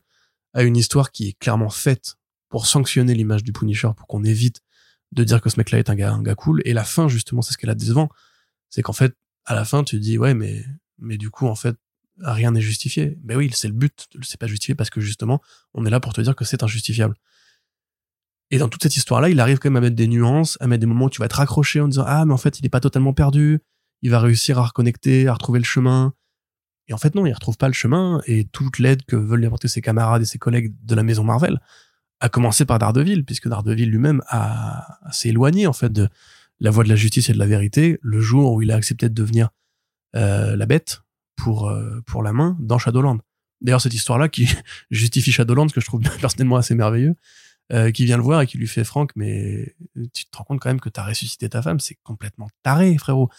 à 0.54 0.64
une 0.64 0.78
histoire 0.78 1.12
qui 1.12 1.30
est 1.30 1.40
clairement 1.40 1.70
faite 1.70 2.16
pour 2.50 2.68
sanctionner 2.68 3.16
l'image 3.16 3.44
du 3.44 3.52
Punisher, 3.52 3.90
pour 3.98 4.08
qu'on 4.08 4.24
évite 4.24 4.62
de 5.12 5.24
dire 5.24 5.42
que 5.42 5.50
ce 5.50 5.58
mec-là 5.58 5.80
est 5.80 5.90
un 5.90 5.96
gars, 5.96 6.14
un 6.14 6.22
gars 6.22 6.36
cool. 6.36 6.62
Et 6.66 6.74
la 6.74 6.84
fin, 6.84 7.08
justement, 7.08 7.42
c'est 7.42 7.54
ce 7.54 7.58
qu'elle 7.58 7.70
a 7.70 7.76
décevant. 7.76 8.10
C'est 8.70 8.82
qu'en 8.82 8.94
fait, 8.94 9.16
à 9.46 9.56
la 9.56 9.66
fin, 9.66 9.84
tu 9.84 10.00
dis, 10.00 10.18
ouais, 10.18 10.34
mais, 10.34 10.64
mais 11.00 11.18
du 11.18 11.30
coup, 11.30 11.48
en 11.48 11.56
fait, 11.56 11.76
rien 12.20 12.52
n'est 12.52 12.62
justifié. 12.62 13.18
Mais 13.24 13.36
oui, 13.36 13.50
c'est 13.54 13.68
le 13.68 13.74
but. 13.74 14.08
C'est 14.22 14.40
pas 14.40 14.48
justifié 14.48 14.76
parce 14.76 14.90
que 14.90 15.02
justement, 15.02 15.42
on 15.74 15.86
est 15.86 15.90
là 15.90 16.00
pour 16.00 16.14
te 16.14 16.22
dire 16.22 16.36
que 16.36 16.46
c'est 16.46 16.62
injustifiable. 16.64 17.16
Et 18.52 18.58
dans 18.58 18.68
toute 18.68 18.84
cette 18.84 18.98
histoire-là, 18.98 19.30
il 19.30 19.40
arrive 19.40 19.60
quand 19.60 19.70
même 19.70 19.78
à 19.78 19.82
mettre 19.82 19.96
des 19.96 20.08
nuances, 20.08 20.58
à 20.60 20.68
mettre 20.68 20.82
des 20.82 20.86
moments 20.86 21.06
où 21.06 21.10
tu 21.10 21.20
vas 21.20 21.26
être 21.26 21.40
accroché 21.40 21.80
en 21.80 21.88
disant, 21.88 22.04
ah, 22.06 22.26
mais 22.26 22.34
en 22.34 22.38
fait, 22.38 22.60
il 22.60 22.66
est 22.66 22.70
pas 22.70 22.82
totalement 22.82 23.14
perdu. 23.14 23.62
Il 24.02 24.12
va 24.12 24.20
réussir 24.20 24.60
à 24.60 24.64
reconnecter, 24.64 25.28
à 25.28 25.34
retrouver 25.34 25.60
le 25.60 25.66
chemin. 25.66 26.14
Et 26.88 26.94
en 26.94 26.98
fait, 26.98 27.16
non, 27.16 27.26
il 27.26 27.34
retrouve 27.34 27.58
pas 27.58 27.68
le 27.68 27.74
chemin 27.74 28.22
et 28.28 28.44
toute 28.46 28.78
l'aide 28.80 29.04
que 29.06 29.16
veulent 29.16 29.40
lui 29.40 29.46
apporter 29.46 29.70
ses 29.70 29.82
camarades 29.82 30.22
et 30.22 30.26
ses 30.26 30.38
collègues 30.38 30.76
de 30.84 30.96
la 30.96 31.04
maison 31.04 31.24
Marvel 31.24 31.60
à 32.20 32.30
commencer 32.30 32.66
par 32.66 32.78
Daredevil, 32.78 33.24
puisque 33.26 33.48
Daredevil 33.48 33.90
lui-même 33.90 34.22
a, 34.28 35.00
s'est 35.12 35.30
éloigné 35.30 35.66
en 35.66 35.74
fait 35.74 35.92
de 35.92 36.08
la 36.60 36.70
voie 36.70 36.84
de 36.84 36.90
la 36.90 36.96
justice 36.96 37.30
et 37.30 37.34
de 37.34 37.40
la 37.40 37.48
vérité 37.48 37.98
le 38.02 38.22
jour 38.22 38.54
où 38.54 38.62
il 38.62 38.72
a 38.72 38.76
accepté 38.76 39.10
de 39.10 39.14
devenir 39.14 39.50
euh, 40.16 40.56
la 40.56 40.66
bête 40.68 41.02
pour 41.36 41.70
euh, 41.70 42.02
pour 42.06 42.22
la 42.22 42.32
main 42.32 42.56
dans 42.60 42.78
Shadowland. 42.78 43.18
D'ailleurs 43.62 43.82
cette 43.82 43.96
histoire-là 43.96 44.30
qui 44.30 44.48
justifie 44.92 45.32
Shadowland, 45.32 45.68
que 45.68 45.82
je 45.82 45.86
trouve 45.88 46.02
personnellement 46.22 46.58
assez 46.58 46.76
merveilleux, 46.76 47.16
euh, 47.72 47.92
qui 47.92 48.06
vient 48.06 48.18
le 48.18 48.24
voir 48.24 48.42
et 48.42 48.48
qui 48.48 48.58
lui 48.58 48.68
fait 48.68 48.84
Franck, 48.84 49.12
mais 49.16 49.76
tu 50.14 50.26
te 50.26 50.38
rends 50.38 50.44
compte 50.44 50.60
quand 50.60 50.70
même 50.70 50.82
que 50.82 50.90
t'as 50.90 51.06
ressuscité 51.06 51.50
ta 51.50 51.62
femme, 51.62 51.80
c'est 51.80 51.98
complètement 52.04 52.50
taré 52.64 52.98
frérot. 52.98 53.30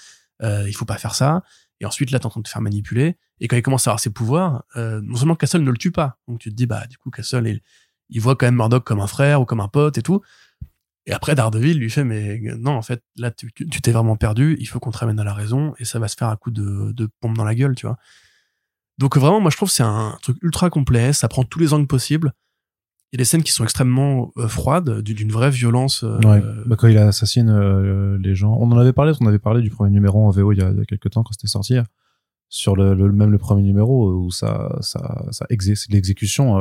Euh, 0.42 0.64
il 0.66 0.74
faut 0.74 0.84
pas 0.84 0.98
faire 0.98 1.14
ça. 1.14 1.42
Et 1.80 1.86
ensuite 1.86 2.10
là 2.10 2.18
t'es 2.18 2.26
en 2.26 2.30
train 2.30 2.40
de 2.40 2.44
te 2.44 2.50
faire 2.50 2.62
manipuler. 2.62 3.16
Et 3.40 3.48
quand 3.48 3.56
il 3.56 3.62
commence 3.62 3.86
à 3.86 3.90
avoir 3.90 4.00
ses 4.00 4.10
pouvoirs, 4.10 4.64
euh, 4.76 5.00
non 5.02 5.16
seulement 5.16 5.34
Castle 5.34 5.62
ne 5.62 5.70
le 5.70 5.76
tue 5.76 5.90
pas, 5.90 6.18
donc 6.28 6.38
tu 6.38 6.50
te 6.50 6.54
dis 6.54 6.66
bah 6.66 6.86
du 6.86 6.96
coup 6.96 7.10
Castle 7.10 7.60
il 8.09 8.20
voit 8.20 8.36
quand 8.36 8.46
même 8.46 8.56
Murdoch 8.56 8.84
comme 8.84 9.00
un 9.00 9.06
frère 9.06 9.40
ou 9.40 9.44
comme 9.44 9.60
un 9.60 9.68
pote 9.68 9.98
et 9.98 10.02
tout. 10.02 10.22
Et 11.06 11.12
après, 11.12 11.34
Daredevil 11.34 11.78
lui 11.78 11.90
fait, 11.90 12.04
mais 12.04 12.38
non, 12.59 12.72
en 12.72 12.82
fait, 12.82 13.02
là, 13.16 13.32
tu 13.32 13.50
t'es 13.52 13.90
vraiment 13.90 14.16
perdu, 14.16 14.56
il 14.60 14.66
faut 14.66 14.78
qu'on 14.78 14.92
te 14.92 14.98
ramène 14.98 15.18
à 15.18 15.24
la 15.24 15.34
raison, 15.34 15.74
et 15.78 15.84
ça 15.84 15.98
va 15.98 16.06
se 16.06 16.14
faire 16.16 16.28
un 16.28 16.36
coup 16.36 16.52
de, 16.52 16.92
de 16.92 17.09
pompe 17.20 17.36
dans 17.36 17.44
la 17.44 17.56
gueule, 17.56 17.74
tu 17.74 17.86
vois. 17.86 17.96
Donc 18.98 19.16
vraiment, 19.16 19.40
moi, 19.40 19.50
je 19.50 19.56
trouve 19.56 19.68
que 19.68 19.74
c'est 19.74 19.82
un 19.82 20.16
truc 20.22 20.36
ultra 20.42 20.70
complet, 20.70 21.12
ça 21.12 21.26
prend 21.26 21.42
tous 21.42 21.59
les 21.59 21.72
angles 21.72 21.88
possibles. 21.88 22.32
Il 23.12 23.16
y 23.16 23.18
a 23.18 23.20
des 23.20 23.24
scènes 23.24 23.43
qui 23.43 23.52
sont 23.52 23.64
extrêmement 23.64 24.32
euh, 24.39 24.48
froides, 24.48 25.01
d'une 25.01 25.30
vraie 25.30 25.51
violence. 25.51 26.02
Euh, 26.02 26.16
ouais. 26.24 26.43
Bah, 26.64 26.76
quand 26.76 26.89
il 26.89 26.97
assassine 26.97 27.51
euh, 27.51 28.16
les 28.18 28.34
gens, 28.34 28.56
on 28.59 28.70
en 28.72 28.78
avait 28.78 28.94
parlé, 28.94 29.12
on 29.20 29.26
avait 29.26 29.39
parlé 29.39 29.60
du 29.60 29.70
premier 29.70 29.90
numéro 29.90 30.26
en 30.26 30.30
VO 30.30 30.52
il 30.52 30.59
y 30.59 30.62
a, 30.62 30.70
il 30.70 30.78
y 30.78 30.80
a 30.80 30.84
quelques 30.84 31.10
temps 31.10 31.22
quand 31.22 31.32
c'était 31.32 31.47
sorti 31.47 31.76
sur 32.48 32.76
le, 32.76 32.94
le, 32.94 33.10
même 33.12 33.30
le 33.30 33.39
premier 33.39 33.62
numéro 33.62 34.12
où 34.12 34.30
ça 34.30 34.76
ça 34.80 35.24
ça 35.30 35.47
c'est 35.48 35.90
l'exécution 35.90 36.59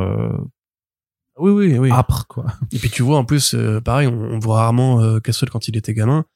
oui, 1.38 1.50
oui, 1.50 1.78
oui. 1.78 1.90
Âpre, 1.90 2.26
quoi. 2.28 2.46
Et 2.72 2.78
puis 2.78 2.90
tu 2.90 3.02
vois, 3.02 3.18
en 3.18 3.24
plus, 3.24 3.54
euh, 3.54 3.80
pareil, 3.80 4.06
on, 4.06 4.38
voit 4.38 4.58
rarement 4.58 5.00
euh, 5.00 5.18
Castle 5.18 5.50
quand 5.50 5.68
il 5.68 5.76
était 5.76 5.94
gamin. 5.94 6.26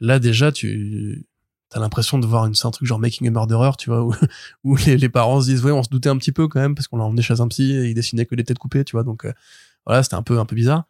Là, 0.00 0.18
déjà, 0.18 0.50
tu 0.50 1.26
as 1.72 1.80
l'impression 1.80 2.18
de 2.18 2.26
voir 2.26 2.46
une, 2.46 2.54
un 2.62 2.70
truc 2.70 2.86
genre 2.86 2.98
Making 2.98 3.28
a 3.28 3.30
Murderer, 3.30 3.72
tu 3.78 3.90
vois, 3.90 4.04
où, 4.04 4.14
où 4.64 4.76
les, 4.76 4.96
les, 4.96 5.08
parents 5.08 5.40
se 5.40 5.46
disent, 5.46 5.64
ouais, 5.64 5.72
on 5.72 5.82
se 5.82 5.88
doutait 5.88 6.08
un 6.08 6.16
petit 6.16 6.32
peu 6.32 6.48
quand 6.48 6.60
même, 6.60 6.74
parce 6.74 6.88
qu'on 6.88 6.98
l'a 6.98 7.04
emmené 7.04 7.22
chez 7.22 7.40
un 7.40 7.48
psy 7.48 7.72
et 7.72 7.88
il 7.90 7.94
dessinait 7.94 8.26
que 8.26 8.34
des 8.34 8.44
têtes 8.44 8.58
coupées, 8.58 8.84
tu 8.84 8.92
vois, 8.92 9.04
donc 9.04 9.24
euh, 9.24 9.32
voilà, 9.86 10.02
c'était 10.02 10.16
un 10.16 10.22
peu, 10.22 10.38
un 10.38 10.46
peu 10.46 10.56
bizarre. 10.56 10.84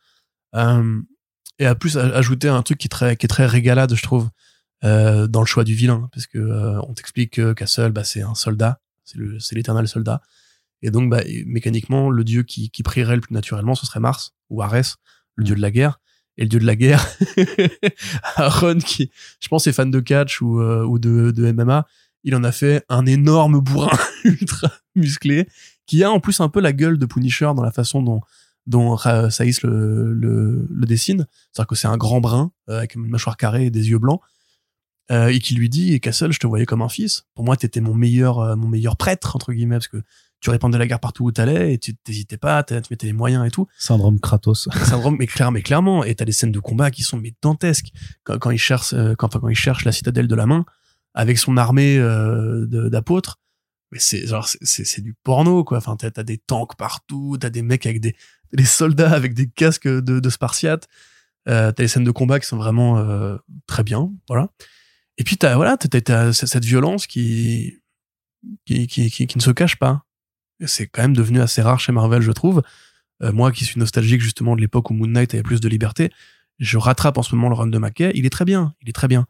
Euh, 0.55 1.01
et 1.59 1.67
à 1.67 1.75
plus, 1.75 1.99
ajouter 1.99 2.49
un 2.49 2.63
truc 2.63 2.79
qui 2.79 2.87
est 2.87 2.89
très, 2.89 3.17
qui 3.17 3.27
est 3.27 3.29
très 3.29 3.47
régalade, 3.47 3.95
je 3.95 4.03
trouve, 4.03 4.31
dans 4.83 5.41
le 5.41 5.47
choix 5.47 5.63
du 5.63 5.75
vilain, 5.75 6.09
parce 6.15 6.27
que 6.27 6.39
on 6.89 6.95
t'explique 6.95 7.35
que 7.35 7.53
Castle, 7.53 7.93
bah, 7.93 8.03
c'est 8.03 8.23
un 8.23 8.35
soldat, 8.35 8.81
c'est 9.05 9.55
l'éternel 9.55 9.87
soldat 9.87 10.23
et 10.83 10.91
donc, 10.91 11.11
bah, 11.11 11.23
mécaniquement, 11.47 12.11
le 12.11 12.25
dieu 12.25 12.43
qui, 12.43 12.71
qui 12.71 12.83
prierait 12.83 13.15
le 13.15 13.21
plus 13.21 13.35
naturellement, 13.35 13.75
ce 13.75 13.87
serait 13.87 14.01
Mars 14.01 14.35
ou 14.49 14.63
Arès, 14.63 14.97
le 15.37 15.45
dieu 15.45 15.55
de 15.55 15.61
la 15.61 15.71
guerre. 15.71 16.01
Et 16.39 16.43
le 16.45 16.49
dieu 16.49 16.61
de 16.61 16.67
la 16.67 16.77
guerre, 16.77 17.07
Aaron, 18.37 18.79
qui, 18.79 19.11
je 19.41 19.49
pense, 19.49 19.67
est 19.67 19.73
fan 19.73 19.91
de 19.91 20.01
catch 20.01 20.41
ou, 20.41 20.61
euh, 20.61 20.99
de, 20.99 21.53
MMA, 21.53 21.87
il 22.25 22.35
en 22.35 22.45
a 22.45 22.53
fait 22.53 22.85
un 22.89 23.05
énorme 23.07 23.61
bourrin 23.61 23.97
ultra 24.25 24.71
musclé, 24.95 25.49
qui 25.87 26.03
a 26.05 26.11
en 26.11 26.21
plus 26.21 26.41
un 26.41 26.49
peu 26.49 26.61
la 26.61 26.73
gueule 26.73 26.99
de 26.99 27.07
Punisher 27.07 27.51
dans 27.55 27.63
la 27.63 27.73
façon 27.73 28.03
dont, 28.03 28.21
dont 28.67 28.97
Saïs 29.31 29.63
le, 29.63 30.13
le, 30.15 30.67
le 30.71 30.87
dessine. 30.87 31.27
C'est-à-dire 31.53 31.67
que 31.67 31.75
c'est 31.75 31.89
un 31.89 31.97
grand 31.97 32.21
brun, 32.21 32.53
euh, 32.69 32.79
avec 32.79 32.95
une 32.95 33.07
mâchoire 33.09 33.37
carrée 33.37 33.67
et 33.67 33.71
des 33.71 33.91
yeux 33.91 33.99
blancs. 33.99 34.21
euh, 35.11 35.29
et 35.29 35.41
qui 35.41 35.55
lui 35.55 35.69
dit 35.69 35.99
Castle 36.01 36.33
je 36.33 36.39
te 36.39 36.47
voyais 36.47 36.67
comme 36.67 36.83
un 36.83 36.89
fils 36.89 37.25
pour 37.35 37.45
moi 37.45 37.57
t'étais 37.57 37.81
mon 37.81 37.95
meilleur 37.95 38.57
mon 38.57 38.69
meilleur 38.69 38.97
prêtre 38.97 39.35
entre 39.35 39.53
guillemets 39.53 39.77
parce 39.77 39.89
que 39.89 40.03
tu 40.41 40.51
répandais 40.51 40.79
la 40.79 40.87
guerre 40.87 41.01
partout 41.01 41.25
où 41.25 41.33
t'allais 41.33 41.75
et 41.75 41.79
tu 41.79 41.95
t'hésitais 41.95 42.39
pas 42.39 42.63
tu 42.63 42.75
mettais 42.91 43.07
les 43.07 43.13
moyens 43.13 43.47
et 43.47 43.51
tout. 43.51 43.67
Syndrome 43.79 44.19
Kratos. 44.21 44.69
syndrome 44.85 45.17
mais, 45.19 45.27
clair, 45.27 45.53
mais 45.53 45.63
clairement. 45.63 46.03
Et 46.05 46.15
t'as 46.15 46.25
des 46.25 46.33
scènes 46.33 46.53
de 46.53 46.61
combat 46.61 46.91
qui 46.91 47.03
sont 47.03 47.19
mais 47.19 47.35
dantesques. 47.43 47.91
Quand, 48.25 48.39
quand 48.39 48.51
il 48.51 48.59
cherche 48.59 48.93
euh, 48.95 49.15
quand, 49.17 49.27
enfin, 49.29 49.41
quand 49.41 49.49
il 49.49 49.55
cherche 49.57 49.85
la 49.85 49.93
citadelle 49.93 50.29
de 50.29 50.35
la 50.35 50.47
main 50.47 50.65
avec 51.15 51.39
son 51.39 51.57
armée 51.57 51.99
euh, 51.99 52.67
d'apôtres 52.89 53.39
mais 53.93 53.99
c'est 53.99 54.27
genre 54.27 54.47
c'est- 54.49 54.85
c'est 54.85 55.01
du 55.03 55.15
porno 55.25 55.65
quoi. 55.65 55.79
Enfin 55.79 55.97
t'as 55.97 56.11
t'as 56.11 56.23
des 56.23 56.39
tanks 56.39 56.77
partout 56.77 57.37
t'as 57.41 57.51
des 57.51 57.63
mecs 57.63 57.85
avec 57.87 58.01
des 58.01 58.15
des 58.53 58.65
soldats 58.65 59.13
avec 59.13 59.35
des 59.35 59.49
casques 59.49 59.89
de, 59.89 60.21
de 60.21 60.31
spartiates. 60.31 60.89
Euh, 61.49 61.73
t'as 61.73 61.83
des 61.83 61.89
scènes 61.89 62.05
de 62.05 62.11
combat 62.11 62.39
qui 62.41 62.47
sont 62.47 62.57
vraiment 62.57 62.99
euh, 62.99 63.37
très 63.67 63.83
bien 63.83 64.11
voilà. 64.29 64.49
Et 65.19 65.25
puis 65.25 65.37
t'as 65.37 65.57
voilà 65.57 65.77
t'as, 65.77 66.33
cette 66.33 66.65
violence 66.65 67.07
qui 67.07 67.83
qui, 68.65 68.87
qui, 68.87 69.11
qui, 69.11 69.27
qui 69.27 69.37
ne 69.39 69.43
se 69.43 69.51
cache 69.51 69.77
pas 69.77 70.07
c'est 70.67 70.87
quand 70.87 71.03
même 71.03 71.17
devenu 71.17 71.41
assez 71.41 71.63
rare 71.63 71.81
chez 71.81 71.93
Marvel 71.93 72.23
je 72.23 72.33
trouve 72.33 72.63
Euh, 73.23 73.33
moi 73.33 73.53
qui 73.53 73.67
suis 73.67 73.79
nostalgique 73.79 74.23
justement 74.23 74.57
de 74.57 74.63
l'époque 74.63 74.91
où 74.91 74.95
Moon 74.95 75.07
Knight 75.07 75.35
avait 75.35 75.43
plus 75.43 75.61
de 75.61 75.69
liberté 75.69 76.11
je 76.59 76.79
rattrape 76.79 77.19
en 77.19 77.23
ce 77.23 77.35
moment 77.35 77.51
le 77.51 77.55
run 77.55 77.67
de 77.67 77.79
Mackay 77.79 78.13
il 78.15 78.25
est 78.25 78.31
très 78.31 78.47
bien 78.47 78.75
il 78.81 78.89
est 78.89 78.95
très 78.95 79.09
bien 79.09 79.27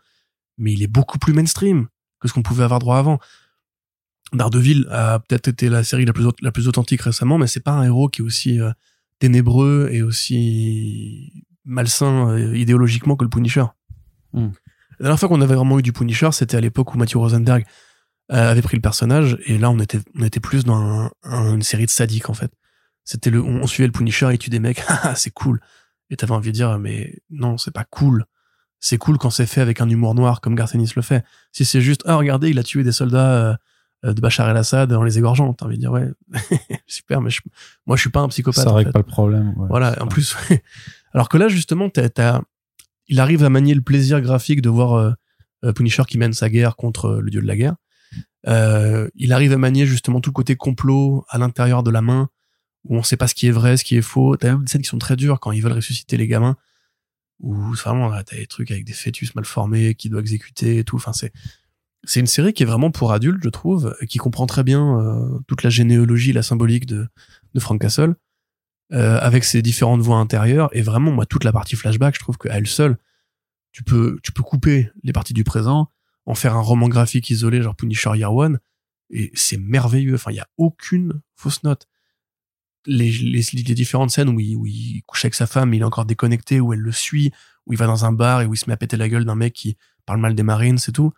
mais 0.59 0.73
il 0.73 0.81
est 0.82 0.93
beaucoup 0.98 1.19
plus 1.19 1.32
mainstream 1.32 1.89
que 2.20 2.28
ce 2.28 2.32
qu'on 2.32 2.43
pouvait 2.43 2.62
avoir 2.62 2.78
droit 2.78 2.98
avant 2.98 3.19
Daredevil 4.32 4.86
a 4.90 5.19
peut-être 5.19 5.48
été 5.48 5.69
la 5.69 5.82
série 5.82 6.05
la 6.05 6.12
plus, 6.12 6.24
la 6.40 6.52
plus 6.52 6.69
authentique 6.69 7.02
récemment, 7.02 7.39
mais 7.39 7.47
c'est 7.47 7.61
pas 7.61 7.73
un 7.73 7.82
héros 7.85 8.09
qui 8.09 8.23
est 8.23 8.24
aussi 8.24 8.61
euh, 8.61 8.70
ténébreux 9.19 9.89
et 9.90 10.02
aussi 10.02 11.44
malsain 11.65 12.31
euh, 12.31 12.57
idéologiquement 12.57 13.16
que 13.16 13.24
le 13.24 13.31
Punisher. 13.31 13.65
Hmm. 14.32 14.51
La 14.98 15.05
dernière 15.05 15.19
fois 15.19 15.28
qu'on 15.28 15.40
avait 15.40 15.55
vraiment 15.55 15.78
eu 15.78 15.82
du 15.82 15.93
Punisher, 15.93 16.31
c'était 16.32 16.57
à 16.57 16.61
l'époque 16.61 16.94
où 16.94 16.98
Matthew 16.98 17.16
Rosenberg 17.16 17.65
avait 18.39 18.62
pris 18.62 18.77
le 18.77 18.82
personnage, 18.82 19.36
et 19.47 19.59
là 19.59 19.70
on 19.70 19.78
était, 19.78 20.01
on 20.19 20.23
était 20.24 20.40
plus 20.40 20.65
dans 20.65 20.77
un- 20.77 21.11
un- 21.24 21.55
une 21.55 21.62
série 21.62 21.86
de 21.86 21.90
sadiques 21.90 22.31
en 22.31 22.35
fait. 22.35 22.52
C'était 23.05 23.31
le, 23.31 23.43
on, 23.43 23.62
on 23.62 23.66
suivait 23.66 23.86
le 23.86 23.93
Punisher, 23.93 24.28
il 24.32 24.39
tue 24.39 24.51
des 24.51 24.61
mecs, 24.61 24.82
ah 24.89 25.15
c'est 25.16 25.31
cool. 25.32 25.61
Et 26.11 26.16
t'avais 26.16 26.32
envie 26.32 26.51
de 26.51 26.55
dire, 26.55 26.78
mais 26.78 27.19
non, 27.31 27.57
c'est 27.59 27.70
pas 27.73 27.85
cool. 27.85 28.24
C'est 28.81 28.98
cool 28.98 29.19
quand 29.19 29.31
c'est 29.31 29.47
fait 29.47 29.61
avec 29.61 29.81
un 29.81 29.89
humour 29.89 30.15
noir 30.15 30.40
comme 30.40 30.55
Garth 30.55 30.74
Ennis 30.74 30.93
le 30.97 31.02
fait. 31.02 31.24
Si 31.52 31.65
c'est 31.65 31.81
juste, 31.81 32.02
ah 32.07 32.16
regardez, 32.16 32.51
il 32.51 32.59
a 32.59 32.62
tué 32.62 32.82
des 32.82 32.93
soldats 32.93 33.31
euh, 33.32 33.55
euh, 34.07 34.15
de 34.15 34.20
Bachar 34.20 34.48
el-Assad 34.48 34.93
en 34.93 35.02
les 35.02 35.19
égorgeant, 35.19 35.52
t'as 35.52 35.66
envie 35.66 35.77
de 35.77 35.81
dire, 35.82 35.93
ouais, 35.93 36.09
super, 36.86 37.20
mais 37.20 37.31
je- 37.31 37.43
moi 37.86 37.97
je 37.97 38.01
suis 38.01 38.11
pas 38.11 38.20
un 38.20 38.28
psychopathe. 38.28 38.65
Ça 38.65 38.70
en 38.70 38.74
règle 38.74 38.89
fait. 38.89 38.93
pas 38.93 38.98
le 39.01 39.05
problème. 39.05 39.55
ouais. 39.57 39.66
Voilà, 39.69 40.01
en 40.02 40.07
plus. 40.07 40.36
Alors 41.12 41.28
que 41.28 41.36
là, 41.36 41.48
justement, 41.48 41.90
t'as, 41.90 42.09
t'as- 42.09 42.40
il 43.09 43.19
arrive 43.20 43.43
à 43.44 43.51
manier 43.51 43.74
le 43.74 43.81
plaisir 43.82 44.20
graphique 44.20 44.62
de 44.62 44.69
voir 44.70 44.94
euh, 44.94 45.11
euh, 45.65 45.73
Punisher 45.73 46.05
qui 46.07 46.16
mène 46.16 46.32
sa 46.32 46.48
guerre 46.48 46.77
contre 46.77 47.07
euh, 47.07 47.20
le 47.20 47.31
dieu 47.31 47.43
de 47.43 47.47
la 47.47 47.57
guerre. 47.57 47.74
Euh, 48.48 49.08
il 49.14 49.32
arrive 49.32 49.52
à 49.52 49.58
manier 49.58 49.86
justement 49.86 50.20
tout 50.20 50.30
le 50.30 50.34
côté 50.34 50.56
complot 50.56 51.24
à 51.28 51.38
l'intérieur 51.38 51.82
de 51.82 51.90
la 51.90 52.02
main, 52.02 52.28
où 52.84 52.96
on 52.96 53.02
sait 53.02 53.16
pas 53.16 53.28
ce 53.28 53.34
qui 53.34 53.46
est 53.46 53.52
vrai, 53.52 53.76
ce 53.76 53.84
qui 53.84 53.96
est 53.96 54.02
faux. 54.02 54.36
T'as 54.36 54.50
même 54.50 54.64
des 54.64 54.70
scènes 54.70 54.82
qui 54.82 54.88
sont 54.88 54.98
très 54.98 55.16
dures 55.16 55.40
quand 55.40 55.52
ils 55.52 55.62
veulent 55.62 55.72
ressusciter 55.72 56.16
les 56.16 56.26
gamins, 56.26 56.56
où 57.40 57.54
vraiment, 57.74 58.08
là, 58.08 58.24
t'as 58.24 58.36
des 58.36 58.46
trucs 58.46 58.70
avec 58.70 58.84
des 58.84 58.92
fœtus 58.92 59.34
mal 59.34 59.44
formés 59.44 59.94
qui 59.94 60.08
doit 60.08 60.20
exécuter 60.20 60.78
et 60.78 60.84
tout. 60.84 60.96
Enfin, 60.96 61.12
c'est, 61.12 61.32
c'est 62.04 62.20
une 62.20 62.26
série 62.26 62.52
qui 62.52 62.62
est 62.62 62.66
vraiment 62.66 62.90
pour 62.90 63.12
adultes, 63.12 63.42
je 63.42 63.50
trouve, 63.50 63.96
qui 64.08 64.18
comprend 64.18 64.46
très 64.46 64.62
bien 64.62 64.98
euh, 65.00 65.38
toute 65.46 65.62
la 65.62 65.70
généalogie, 65.70 66.32
la 66.32 66.42
symbolique 66.42 66.86
de, 66.86 67.08
de 67.54 67.60
Frank 67.60 67.80
Castle 67.80 68.14
euh, 68.92 69.20
avec 69.20 69.44
ses 69.44 69.62
différentes 69.62 70.00
voix 70.00 70.16
intérieures 70.16 70.68
et 70.72 70.82
vraiment 70.82 71.12
moi 71.12 71.24
toute 71.24 71.44
la 71.44 71.52
partie 71.52 71.76
flashback 71.76 72.16
je 72.16 72.18
trouve 72.18 72.36
qu'à 72.38 72.56
elle 72.56 72.66
seule 72.66 72.98
tu 73.70 73.84
peux 73.84 74.18
tu 74.24 74.32
peux 74.32 74.42
couper 74.42 74.90
les 75.04 75.12
parties 75.12 75.32
du 75.32 75.44
présent 75.44 75.92
en 76.26 76.34
faire 76.34 76.55
un 76.55 76.60
roman 76.60 76.88
graphique 76.88 77.30
isolé 77.30 77.62
genre 77.62 77.76
Punisher 77.76 78.10
Year 78.14 78.32
One 78.32 78.60
et 79.10 79.30
c'est 79.34 79.56
merveilleux. 79.56 80.14
Enfin 80.14 80.30
il 80.30 80.36
y 80.36 80.40
a 80.40 80.48
aucune 80.56 81.20
fausse 81.34 81.62
note. 81.62 81.86
Les, 82.86 83.10
différentes 83.74 84.10
scènes 84.10 84.30
où 84.30 84.40
il, 84.40 85.02
couche 85.06 85.24
avec 85.26 85.34
sa 85.34 85.47
femme 85.47 85.74
il 85.74 85.82
est 85.82 85.84
encore 85.84 86.06
déconnecté 86.06 86.60
où 86.60 86.72
elle 86.72 86.80
le 86.80 86.92
suit 86.92 87.30
où 87.66 87.74
il 87.74 87.78
va 87.78 87.86
dans 87.86 88.06
un 88.06 88.12
bar 88.12 88.40
et 88.40 88.47
où 88.47 88.55
il 88.55 88.56
se 88.56 88.64
met 88.68 88.72
à 88.72 88.78
péter 88.78 88.97
la 88.97 89.09
gueule 89.09 89.26
d'un 89.26 89.34
mec 89.34 89.52
qui 89.52 89.76
parle 90.06 90.18
mal 90.18 90.34
des 90.34 90.42
Marines 90.42 90.78
c'est 90.78 90.92
tout 90.92 91.12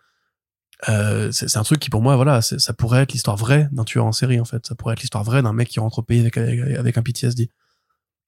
euh, 0.89 1.31
c'est 1.31 1.55
un 1.55 1.63
truc 1.63 1.79
qui 1.79 1.89
pour 1.89 2.01
moi 2.01 2.17
voilà 2.17 2.41
ça 2.41 2.73
pourrait 2.73 3.03
être 3.03 3.13
l'histoire 3.13 3.37
vraie 3.37 3.69
d'un 3.71 3.85
tueur 3.85 4.05
en 4.05 4.11
série 4.11 4.41
en 4.41 4.45
fait. 4.45 4.65
Ça 4.65 4.75
pourrait 4.75 4.93
être 4.93 5.01
l'histoire 5.01 5.23
vraie 5.23 5.41
d'un 5.41 5.53
mec 5.53 5.69
qui 5.69 5.79
rentre 5.79 5.99
au 5.99 6.03
pays 6.03 6.19
avec 6.19 6.97
un 6.97 7.01
PTSD 7.01 7.49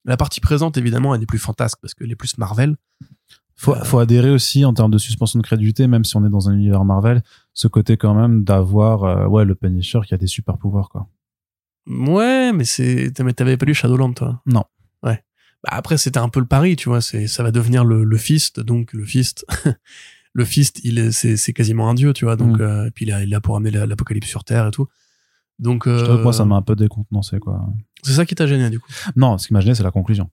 la 0.05 0.17
partie 0.17 0.39
présente, 0.39 0.77
évidemment, 0.77 1.15
elle 1.15 1.23
est 1.23 1.27
plus 1.27 1.39
fantasque 1.39 1.79
parce 1.81 1.93
qu'elle 1.93 2.11
est 2.11 2.15
plus 2.15 2.37
Marvel. 2.37 2.77
Faut, 3.57 3.73
Euh, 3.73 3.83
faut 3.83 3.99
adhérer 3.99 4.31
aussi 4.31 4.65
en 4.65 4.73
termes 4.73 4.91
de 4.91 4.97
suspension 4.97 5.39
de 5.39 5.43
crédulité, 5.43 5.87
même 5.87 6.03
si 6.03 6.15
on 6.17 6.25
est 6.25 6.29
dans 6.29 6.49
un 6.49 6.53
univers 6.53 6.83
Marvel, 6.83 7.23
ce 7.53 7.67
côté 7.67 7.95
quand 7.97 8.13
même 8.13 8.43
d'avoir 8.43 9.03
euh, 9.05 9.27
ouais 9.27 9.45
le 9.45 9.55
Punisher 9.55 9.99
qui 10.05 10.13
a 10.13 10.17
des 10.17 10.27
super 10.27 10.57
pouvoirs 10.57 10.89
quoi. 10.89 11.07
Ouais, 11.87 12.51
mais 12.51 12.65
c'est, 12.65 13.11
t'avais 13.13 13.57
pas 13.57 13.65
lu 13.65 13.73
Shadowland, 13.75 14.13
toi? 14.13 14.41
Non. 14.45 14.63
Ouais. 15.03 15.23
Bah 15.63 15.69
après, 15.73 15.97
c'était 15.97 16.17
un 16.19 16.29
peu 16.29 16.39
le 16.39 16.47
pari, 16.47 16.75
tu 16.75 16.89
vois. 16.89 16.99
C'est, 16.99 17.27
ça 17.27 17.43
va 17.43 17.51
devenir 17.51 17.85
le, 17.85 18.03
le 18.03 18.17
fist, 18.17 18.59
donc 18.59 18.91
le 18.93 19.05
fist. 19.05 19.45
le 20.33 20.45
fist, 20.45 20.81
il 20.83 20.97
est, 20.97 21.11
c'est, 21.11 21.37
c'est 21.37 21.53
quasiment 21.53 21.87
un 21.89 21.93
dieu, 21.93 22.11
tu 22.13 22.25
vois. 22.25 22.35
Donc, 22.35 22.57
Mm. 22.57 22.61
euh, 22.61 22.87
et 22.87 22.91
puis 22.91 23.05
il 23.05 23.11
est 23.11 23.25
là 23.27 23.39
pour 23.39 23.55
amener 23.55 23.71
la- 23.71 23.85
l'apocalypse 23.85 24.27
sur 24.27 24.43
Terre 24.43 24.67
et 24.67 24.71
tout. 24.71 24.87
Donc, 25.59 25.87
Je 25.87 26.03
trouve 26.03 26.17
que 26.17 26.23
moi 26.23 26.33
ça 26.33 26.43
euh, 26.43 26.47
m'a 26.47 26.55
un 26.57 26.61
peu 26.61 26.75
décontenancé 26.75 27.39
quoi. 27.39 27.65
c'est 28.03 28.11
ça 28.11 28.25
qui 28.25 28.35
t'a 28.35 28.45
gêné, 28.45 28.69
du 28.69 28.79
coup? 28.81 28.91
Non, 29.15 29.37
ce 29.37 29.47
qui 29.47 29.53
m'a 29.53 29.61
gêné 29.61 29.73
c'est 29.73 29.83
la 29.83 29.91
conclusion. 29.91 30.29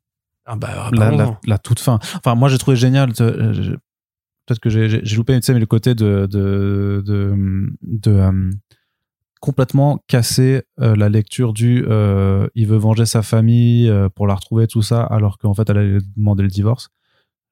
Ah 0.47 0.56
bah, 0.56 0.90
la, 0.93 0.98
parlons-en. 0.98 1.31
la, 1.31 1.39
la 1.47 1.59
toute 1.59 1.81
fin. 1.81 1.98
Enfin, 2.16 2.35
moi, 2.35 2.48
j'ai 2.48 2.59
trouvé 2.59 2.77
génial. 2.77 3.12
euh, 3.20 3.77
Peut-être 4.47 4.59
que 4.60 4.70
j'ai- 4.70 4.89
loupé, 5.16 5.39
tu 5.39 5.47
sais, 5.47 5.55
mais 5.55 5.60
le 5.60 5.66
côté 5.66 5.94
de 5.94 6.27
de 6.28 7.02
de, 7.06 7.35
de, 7.82 8.10
euh, 8.10 8.51
complètement 9.40 10.02
casser 10.09 10.62
euh, 10.81 10.97
la 10.97 11.09
lecture 11.09 11.52
du 11.52 11.85
il 12.55 12.66
veut 12.66 12.77
venger 12.77 13.06
sa 13.06 13.23
famille 13.23 13.90
pour 14.16 14.27
la 14.27 14.35
retrouver 14.35 14.66
tout 14.66 14.82
ça, 14.82 15.02
alors 15.05 15.39
qu'en 15.39 15.55
fait 15.55 15.69
elle 15.70 15.78
allait 15.78 15.98
demander 16.16 16.43
le 16.43 16.48
divorce. 16.48 16.89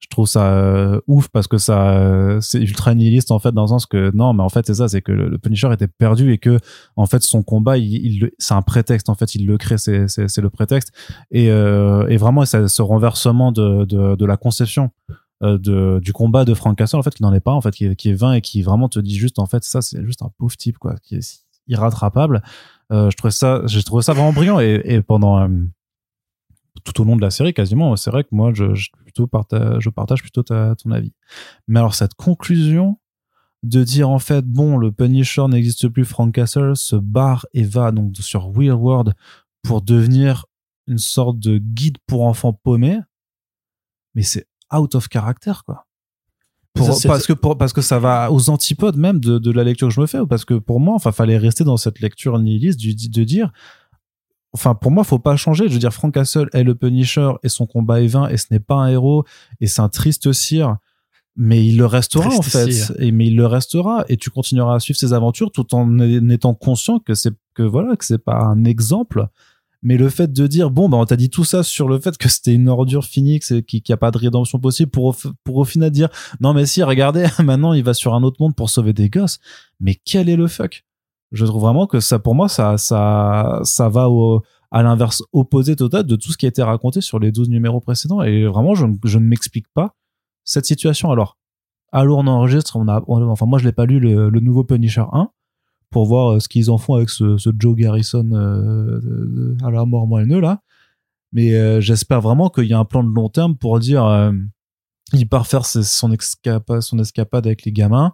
Je 0.01 0.07
trouve 0.09 0.27
ça 0.27 0.53
euh, 0.55 0.99
ouf 1.07 1.29
parce 1.29 1.47
que 1.47 1.57
ça 1.57 1.91
euh, 1.91 2.41
c'est 2.41 2.59
ultra 2.59 2.93
nihiliste 2.95 3.31
en 3.31 3.39
fait 3.39 3.51
dans 3.51 3.61
le 3.61 3.67
sens 3.67 3.85
que 3.85 4.11
non 4.15 4.33
mais 4.33 4.41
en 4.43 4.49
fait 4.49 4.65
c'est 4.65 4.73
ça 4.73 4.87
c'est 4.87 5.01
que 5.01 5.11
le, 5.11 5.29
le 5.29 5.37
Punisher 5.37 5.71
était 5.71 5.87
perdu 5.87 6.33
et 6.33 6.37
que 6.39 6.57
en 6.95 7.05
fait 7.05 7.21
son 7.21 7.43
combat 7.43 7.77
il, 7.77 7.93
il 7.93 8.31
c'est 8.39 8.55
un 8.55 8.63
prétexte 8.63 9.09
en 9.09 9.15
fait 9.15 9.35
il 9.35 9.45
le 9.45 9.57
crée 9.57 9.77
c'est 9.77 10.07
c'est 10.07 10.27
c'est 10.27 10.41
le 10.41 10.49
prétexte. 10.49 10.91
Et, 11.29 11.49
euh, 11.51 12.07
et 12.07 12.17
vraiment 12.17 12.43
ça, 12.45 12.67
ce 12.67 12.81
renversement 12.81 13.51
de, 13.51 13.85
de, 13.85 14.15
de 14.15 14.25
la 14.25 14.37
conception 14.37 14.89
euh, 15.43 15.57
de, 15.57 15.99
du 16.03 16.13
combat 16.13 16.45
de 16.45 16.53
Frank 16.55 16.77
Castle 16.77 16.97
en 16.97 17.03
fait 17.03 17.13
qui 17.13 17.23
n'en 17.23 17.33
est 17.33 17.39
pas 17.39 17.51
en 17.53 17.61
fait 17.61 17.71
qui 17.71 17.85
est, 17.85 17.95
qui 17.95 18.09
est 18.09 18.13
vain 18.13 18.33
et 18.33 18.41
qui 18.41 18.63
vraiment 18.63 18.89
te 18.89 18.99
dit 18.99 19.15
juste 19.15 19.39
en 19.39 19.45
fait 19.45 19.63
ça 19.63 19.81
c'est 19.81 20.03
juste 20.03 20.23
un 20.23 20.31
pauvre 20.37 20.57
type 20.57 20.77
quoi 20.77 20.95
qui 21.03 21.15
est 21.15 21.43
irrattrapable. 21.67 22.41
Euh, 22.91 23.09
je 23.11 23.17
trouvais 23.17 23.31
ça 23.31 23.61
j'ai 23.67 23.83
trouvé 23.83 24.01
ça 24.01 24.13
vraiment 24.13 24.33
brillant 24.33 24.59
et, 24.59 24.81
et 24.83 25.01
pendant 25.01 25.39
euh, 25.39 25.47
tout 26.83 27.01
au 27.01 27.03
long 27.05 27.15
de 27.15 27.21
la 27.21 27.29
série 27.31 27.53
quasiment. 27.53 27.95
C'est 27.95 28.11
vrai 28.11 28.23
que 28.23 28.29
moi 28.31 28.51
je, 28.53 28.73
je 28.75 28.89
plutôt 29.03 29.27
partage 29.27 29.81
je 29.83 29.89
partage 29.89 30.21
plutôt 30.21 30.43
ta, 30.43 30.75
ton 30.75 30.91
avis. 30.91 31.13
Mais 31.67 31.79
alors 31.79 31.95
cette 31.95 32.13
conclusion 32.13 32.97
de 33.63 33.83
dire 33.83 34.09
en 34.09 34.19
fait 34.19 34.45
bon 34.45 34.77
le 34.77 34.91
Punisher 34.91 35.45
n'existe 35.47 35.87
plus 35.89 36.05
Frank 36.05 36.33
Castle 36.33 36.75
se 36.75 36.95
barre 36.95 37.45
et 37.53 37.63
va 37.63 37.91
donc 37.91 38.15
sur 38.17 38.51
Weird 38.51 38.79
World 38.79 39.13
pour 39.63 39.81
devenir 39.81 40.45
une 40.87 40.97
sorte 40.97 41.37
de 41.39 41.57
guide 41.59 41.97
pour 42.07 42.25
enfants 42.25 42.53
paumés. 42.53 42.99
Mais 44.15 44.23
c'est 44.23 44.47
out 44.73 44.95
of 44.95 45.07
character 45.11 45.53
quoi. 45.65 45.85
Pour- 46.73 46.85
Ça, 46.87 46.93
c'est- 46.93 47.07
parce 47.09 47.27
que 47.27 47.33
pour- 47.33 47.57
parce 47.57 47.73
que 47.73 47.81
ça 47.81 47.99
va 47.99 48.31
aux 48.31 48.49
antipodes 48.49 48.95
même 48.97 49.19
de, 49.19 49.37
de 49.39 49.51
la 49.51 49.63
lecture 49.63 49.89
que 49.89 49.93
je 49.93 49.99
me 50.01 50.05
fais 50.07 50.19
ou 50.19 50.27
parce 50.27 50.45
que 50.45 50.53
pour 50.55 50.79
moi 50.79 50.95
enfin 50.95 51.11
fallait 51.11 51.37
rester 51.37 51.63
dans 51.65 51.77
cette 51.77 51.99
lecture 51.99 52.39
nihiliste 52.39 52.79
de 53.13 53.23
dire 53.23 53.51
enfin 54.53 54.75
pour 54.75 54.91
moi 54.91 55.03
faut 55.03 55.19
pas 55.19 55.35
changer. 55.35 55.67
Je 55.67 55.73
veux 55.73 55.79
dire 55.79 55.93
Frank 55.93 56.13
Castle 56.13 56.49
est 56.53 56.63
le 56.63 56.75
Punisher 56.75 57.31
et 57.43 57.49
son 57.49 57.65
combat 57.65 58.01
est 58.01 58.07
vain 58.07 58.27
et 58.27 58.37
ce 58.37 58.47
n'est 58.51 58.59
pas 58.59 58.75
un 58.75 58.87
héros 58.87 59.25
et 59.59 59.67
c'est 59.67 59.81
un 59.81 59.89
triste 59.89 60.31
cire 60.31 60.77
mais 61.35 61.65
il 61.65 61.77
le 61.77 61.85
restera 61.85 62.29
en 62.29 62.41
fait. 62.41 62.71
cire. 62.71 62.91
et 62.99 63.11
mais 63.11 63.27
il 63.27 63.35
le 63.35 63.45
restera. 63.45 64.05
Et 64.09 64.17
tu 64.17 64.29
continueras 64.29 64.75
à 64.75 64.79
suivre 64.79 64.99
ses 64.99 65.13
aventures 65.13 65.51
tout 65.51 65.73
en 65.73 65.99
étant 66.29 66.53
conscient 66.53 66.99
que 66.99 67.13
c'est 67.13 67.33
que 67.53 67.63
voilà 67.63 67.95
que 67.95 68.05
c'est 68.05 68.23
pas 68.23 68.39
un 68.39 68.63
exemple. 68.63 69.27
Mais 69.83 69.97
le 69.97 70.09
fait 70.09 70.31
de 70.31 70.45
dire 70.45 70.69
bon 70.69 70.89
bah 70.89 70.97
on 70.97 71.05
t'a 71.05 71.15
dit 71.15 71.31
tout 71.31 71.43
ça 71.43 71.63
sur 71.63 71.87
le 71.87 71.99
fait 71.99 72.15
que 72.17 72.29
c'était 72.29 72.53
une 72.53 72.69
ordure 72.69 73.05
finie 73.05 73.39
que 73.39 73.45
c'est 73.45 73.63
qui 73.63 73.81
qui 73.81 73.91
a 73.91 73.97
pas 73.97 74.11
de 74.11 74.17
rédemption 74.19 74.59
possible 74.59 74.91
pour 74.91 75.05
au, 75.05 75.15
pour 75.43 75.57
au 75.57 75.63
final 75.63 75.89
dire 75.89 76.09
non 76.39 76.53
mais 76.53 76.67
si 76.67 76.83
regardez 76.83 77.25
maintenant 77.43 77.73
il 77.73 77.83
va 77.83 77.95
sur 77.95 78.13
un 78.13 78.21
autre 78.21 78.37
monde 78.39 78.55
pour 78.55 78.69
sauver 78.69 78.93
des 78.93 79.09
gosses. 79.09 79.39
Mais 79.79 79.95
quel 79.95 80.29
est 80.29 80.35
le 80.35 80.47
fuck? 80.47 80.83
Je 81.31 81.45
trouve 81.45 81.61
vraiment 81.61 81.87
que 81.87 81.99
ça 81.99 82.19
pour 82.19 82.35
moi 82.35 82.49
ça 82.49 82.77
ça 82.77 83.59
ça 83.63 83.89
va 83.89 84.07
à 84.71 84.83
l'inverse 84.83 85.21
opposé 85.33 85.75
total 85.75 86.05
de 86.05 86.15
tout 86.15 86.31
ce 86.31 86.37
qui 86.37 86.45
a 86.45 86.49
été 86.49 86.63
raconté 86.63 87.01
sur 87.01 87.19
les 87.19 87.31
12 87.31 87.49
numéros 87.49 87.81
précédents. 87.81 88.21
Et 88.21 88.45
vraiment 88.45 88.73
je, 88.73 88.85
ne- 88.85 89.19
m'explique 89.19 89.67
pas 89.73 89.95
cette 90.45 90.65
situation. 90.65 91.11
Alors 91.11 91.37
alors 91.91 92.19
on 92.19 92.27
enregistre 92.27 92.77
enfin 92.77 93.45
moi 93.45 93.59
je 93.59 93.65
l'ai 93.65 93.73
pas 93.73 93.85
lu 93.85 93.99
le, 93.99 94.29
nouveau 94.39 94.63
Punisher 94.63 95.03
1 95.11 95.29
pour 95.89 96.05
voir 96.05 96.31
euh, 96.33 96.39
ce 96.39 96.47
qu'ils 96.47 96.71
en 96.71 96.77
font 96.77 96.95
avec 96.95 97.09
ce, 97.09 97.37
Joe 97.59 97.75
Garrison 97.75 98.29
euh, 98.31 99.01
de- 99.01 99.57
à 99.63 99.71
la 99.71 99.85
mort 99.85 100.07
moelleux 100.07 100.39
là. 100.39 100.61
Mais 101.33 101.53
euh, 101.55 101.81
j'espère 101.81 102.21
vraiment 102.21 102.49
qu'il 102.49 102.65
y 102.65 102.73
a 102.73 102.79
un 102.79 102.85
plan 102.85 103.03
de 103.03 103.13
long 103.13 103.29
terme 103.29 103.57
pour 103.57 103.79
dire 103.79 104.05
euh, 104.05 104.31
il 105.13 105.27
part 105.27 105.47
faire 105.47 105.65
son 105.65 106.11
escapade 106.13 107.45
avec 107.45 107.65
les 107.65 107.73
gamins 107.73 108.13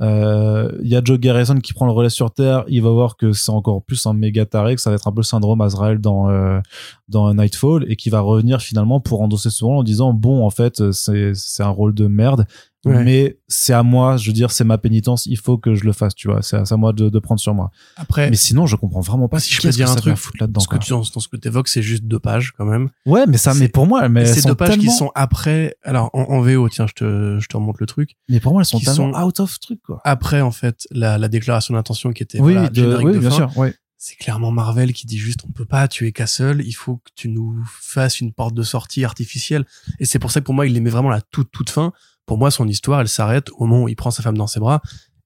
Euh, 0.00 0.70
Il 0.82 0.88
y 0.88 0.96
a 0.96 1.02
Joe 1.04 1.18
Garrison 1.18 1.56
qui 1.56 1.72
prend 1.72 1.86
le 1.86 1.92
relais 1.92 2.10
sur 2.10 2.32
Terre. 2.32 2.64
Il 2.68 2.82
va 2.82 2.90
voir 2.90 3.16
que 3.16 3.32
c'est 3.32 3.50
encore 3.50 3.82
plus 3.82 4.06
un 4.06 4.12
méga 4.12 4.44
taré, 4.44 4.74
que 4.74 4.80
ça 4.80 4.90
va 4.90 4.96
être 4.96 5.06
un 5.06 5.12
peu 5.12 5.20
le 5.20 5.24
syndrome 5.24 5.60
Azrael 5.60 5.98
dans 5.98 6.30
euh, 6.30 6.60
dans 7.08 7.32
Nightfall 7.32 7.84
et 7.88 7.96
qui 7.96 8.10
va 8.10 8.20
revenir 8.20 8.60
finalement 8.60 9.00
pour 9.00 9.20
endosser 9.22 9.50
ce 9.50 9.64
rôle 9.64 9.76
en 9.76 9.82
disant 9.82 10.12
bon 10.12 10.44
en 10.44 10.50
fait 10.50 10.90
c'est 10.92 11.32
c'est 11.34 11.62
un 11.62 11.68
rôle 11.68 11.94
de 11.94 12.06
merde 12.06 12.46
Ouais. 12.84 13.02
mais 13.04 13.38
c'est 13.48 13.72
à 13.72 13.82
moi 13.82 14.16
je 14.16 14.26
veux 14.26 14.32
dire 14.32 14.50
c'est 14.50 14.64
ma 14.64 14.76
pénitence 14.78 15.26
il 15.26 15.38
faut 15.38 15.56
que 15.58 15.74
je 15.74 15.84
le 15.84 15.92
fasse 15.92 16.14
tu 16.14 16.28
vois 16.28 16.42
c'est 16.42 16.56
à, 16.56 16.64
à 16.70 16.76
moi 16.76 16.92
de, 16.92 17.08
de 17.08 17.18
prendre 17.18 17.40
sur 17.40 17.54
moi 17.54 17.70
Après, 17.96 18.28
mais 18.30 18.36
sinon 18.36 18.66
je 18.66 18.76
comprends 18.76 19.00
vraiment 19.00 19.28
pas 19.28 19.40
si 19.40 19.54
je 19.54 19.62
peux 19.62 19.70
dire 19.70 19.90
un 19.90 19.94
truc, 19.94 20.16
là-dedans 20.40 20.60
ce 20.60 20.68
que 20.68 20.76
tu, 20.76 20.90
dans, 20.90 21.02
ce 21.02 21.28
que 21.28 21.36
tu 21.36 21.48
évoques, 21.48 21.68
c'est 21.68 21.82
juste 21.82 22.04
deux 22.04 22.18
pages 22.18 22.52
quand 22.56 22.64
même. 22.66 22.90
ouais 23.06 23.24
mais 23.26 23.38
ça 23.38 23.54
mais 23.54 23.68
pour 23.68 23.86
moi 23.86 24.08
mais 24.08 24.26
ces 24.26 24.42
deux 24.42 24.54
pages 24.54 24.78
qui 24.78 24.90
sont 24.90 25.10
après, 25.14 25.76
alors 25.82 26.10
en, 26.12 26.22
en 26.22 26.40
VO, 26.40 26.68
tiens, 26.68 26.86
je 26.86 26.92
te, 26.94 27.38
je 27.40 27.46
te 27.46 27.56
remonte 27.56 27.80
le 27.80 27.86
truc. 27.86 28.16
mais 28.28 28.40
pour 28.40 28.52
moi 28.52 28.62
elles 28.62 28.66
sont 28.66 28.78
qui 28.78 28.84
tellement 28.84 29.12
sont- 29.12 29.22
out 29.26 29.40
of 29.40 29.58
truc 29.60 29.80
quoi 29.82 30.00
Après, 30.04 30.40
en 30.40 30.50
fait, 30.50 30.86
la, 30.90 31.16
la 31.18 31.28
déclaration 31.28 31.74
d'intention 31.74 32.12
qui 32.12 32.22
était 32.22 32.40
oui, 32.40 32.52
voilà, 32.54 32.68
de- 32.68 32.96
oui 33.02 33.14
de 33.14 33.18
bien 33.18 33.30
fin, 33.30 33.36
sûr 33.36 33.58
ouais 33.58 33.74
c'est 33.96 34.16
clairement 34.16 34.50
Marvel 34.50 34.92
qui 34.92 35.06
dit 35.06 35.16
juste 35.16 35.40
on 35.48 35.52
peut 35.52 35.64
pas 35.64 35.88
tuer 35.88 36.12
Castle, 36.12 36.60
il 36.62 36.72
faut 36.74 36.96
que 36.96 37.10
tu 37.16 37.28
nous 37.30 37.64
fasses 37.80 38.20
une 38.20 38.34
porte 38.34 38.52
de 38.54 38.62
sortie 38.62 39.02
artificielle. 39.02 39.64
Et 39.98 40.04
c'est 40.04 40.18
pour 40.18 40.30
ça 40.30 40.40
que 40.40 40.44
pour 40.44 40.52
moi, 40.52 40.66
il 40.66 40.74
les 40.74 40.80
met 40.80 40.90
vraiment 40.90 41.08
la 41.08 41.22
toute 41.22 41.50
toute 41.50 41.70
fin. 41.70 41.90
Pour 42.26 42.38
moi, 42.38 42.50
son 42.50 42.66
histoire, 42.68 43.00
elle 43.00 43.08
s'arrête 43.08 43.48
au 43.58 43.66
moment 43.66 43.84
où 43.84 43.88
il 43.88 43.96
prend 43.96 44.10
sa 44.10 44.22
femme 44.22 44.36
dans 44.38 44.46
ses 44.46 44.60
bras. 44.60 44.80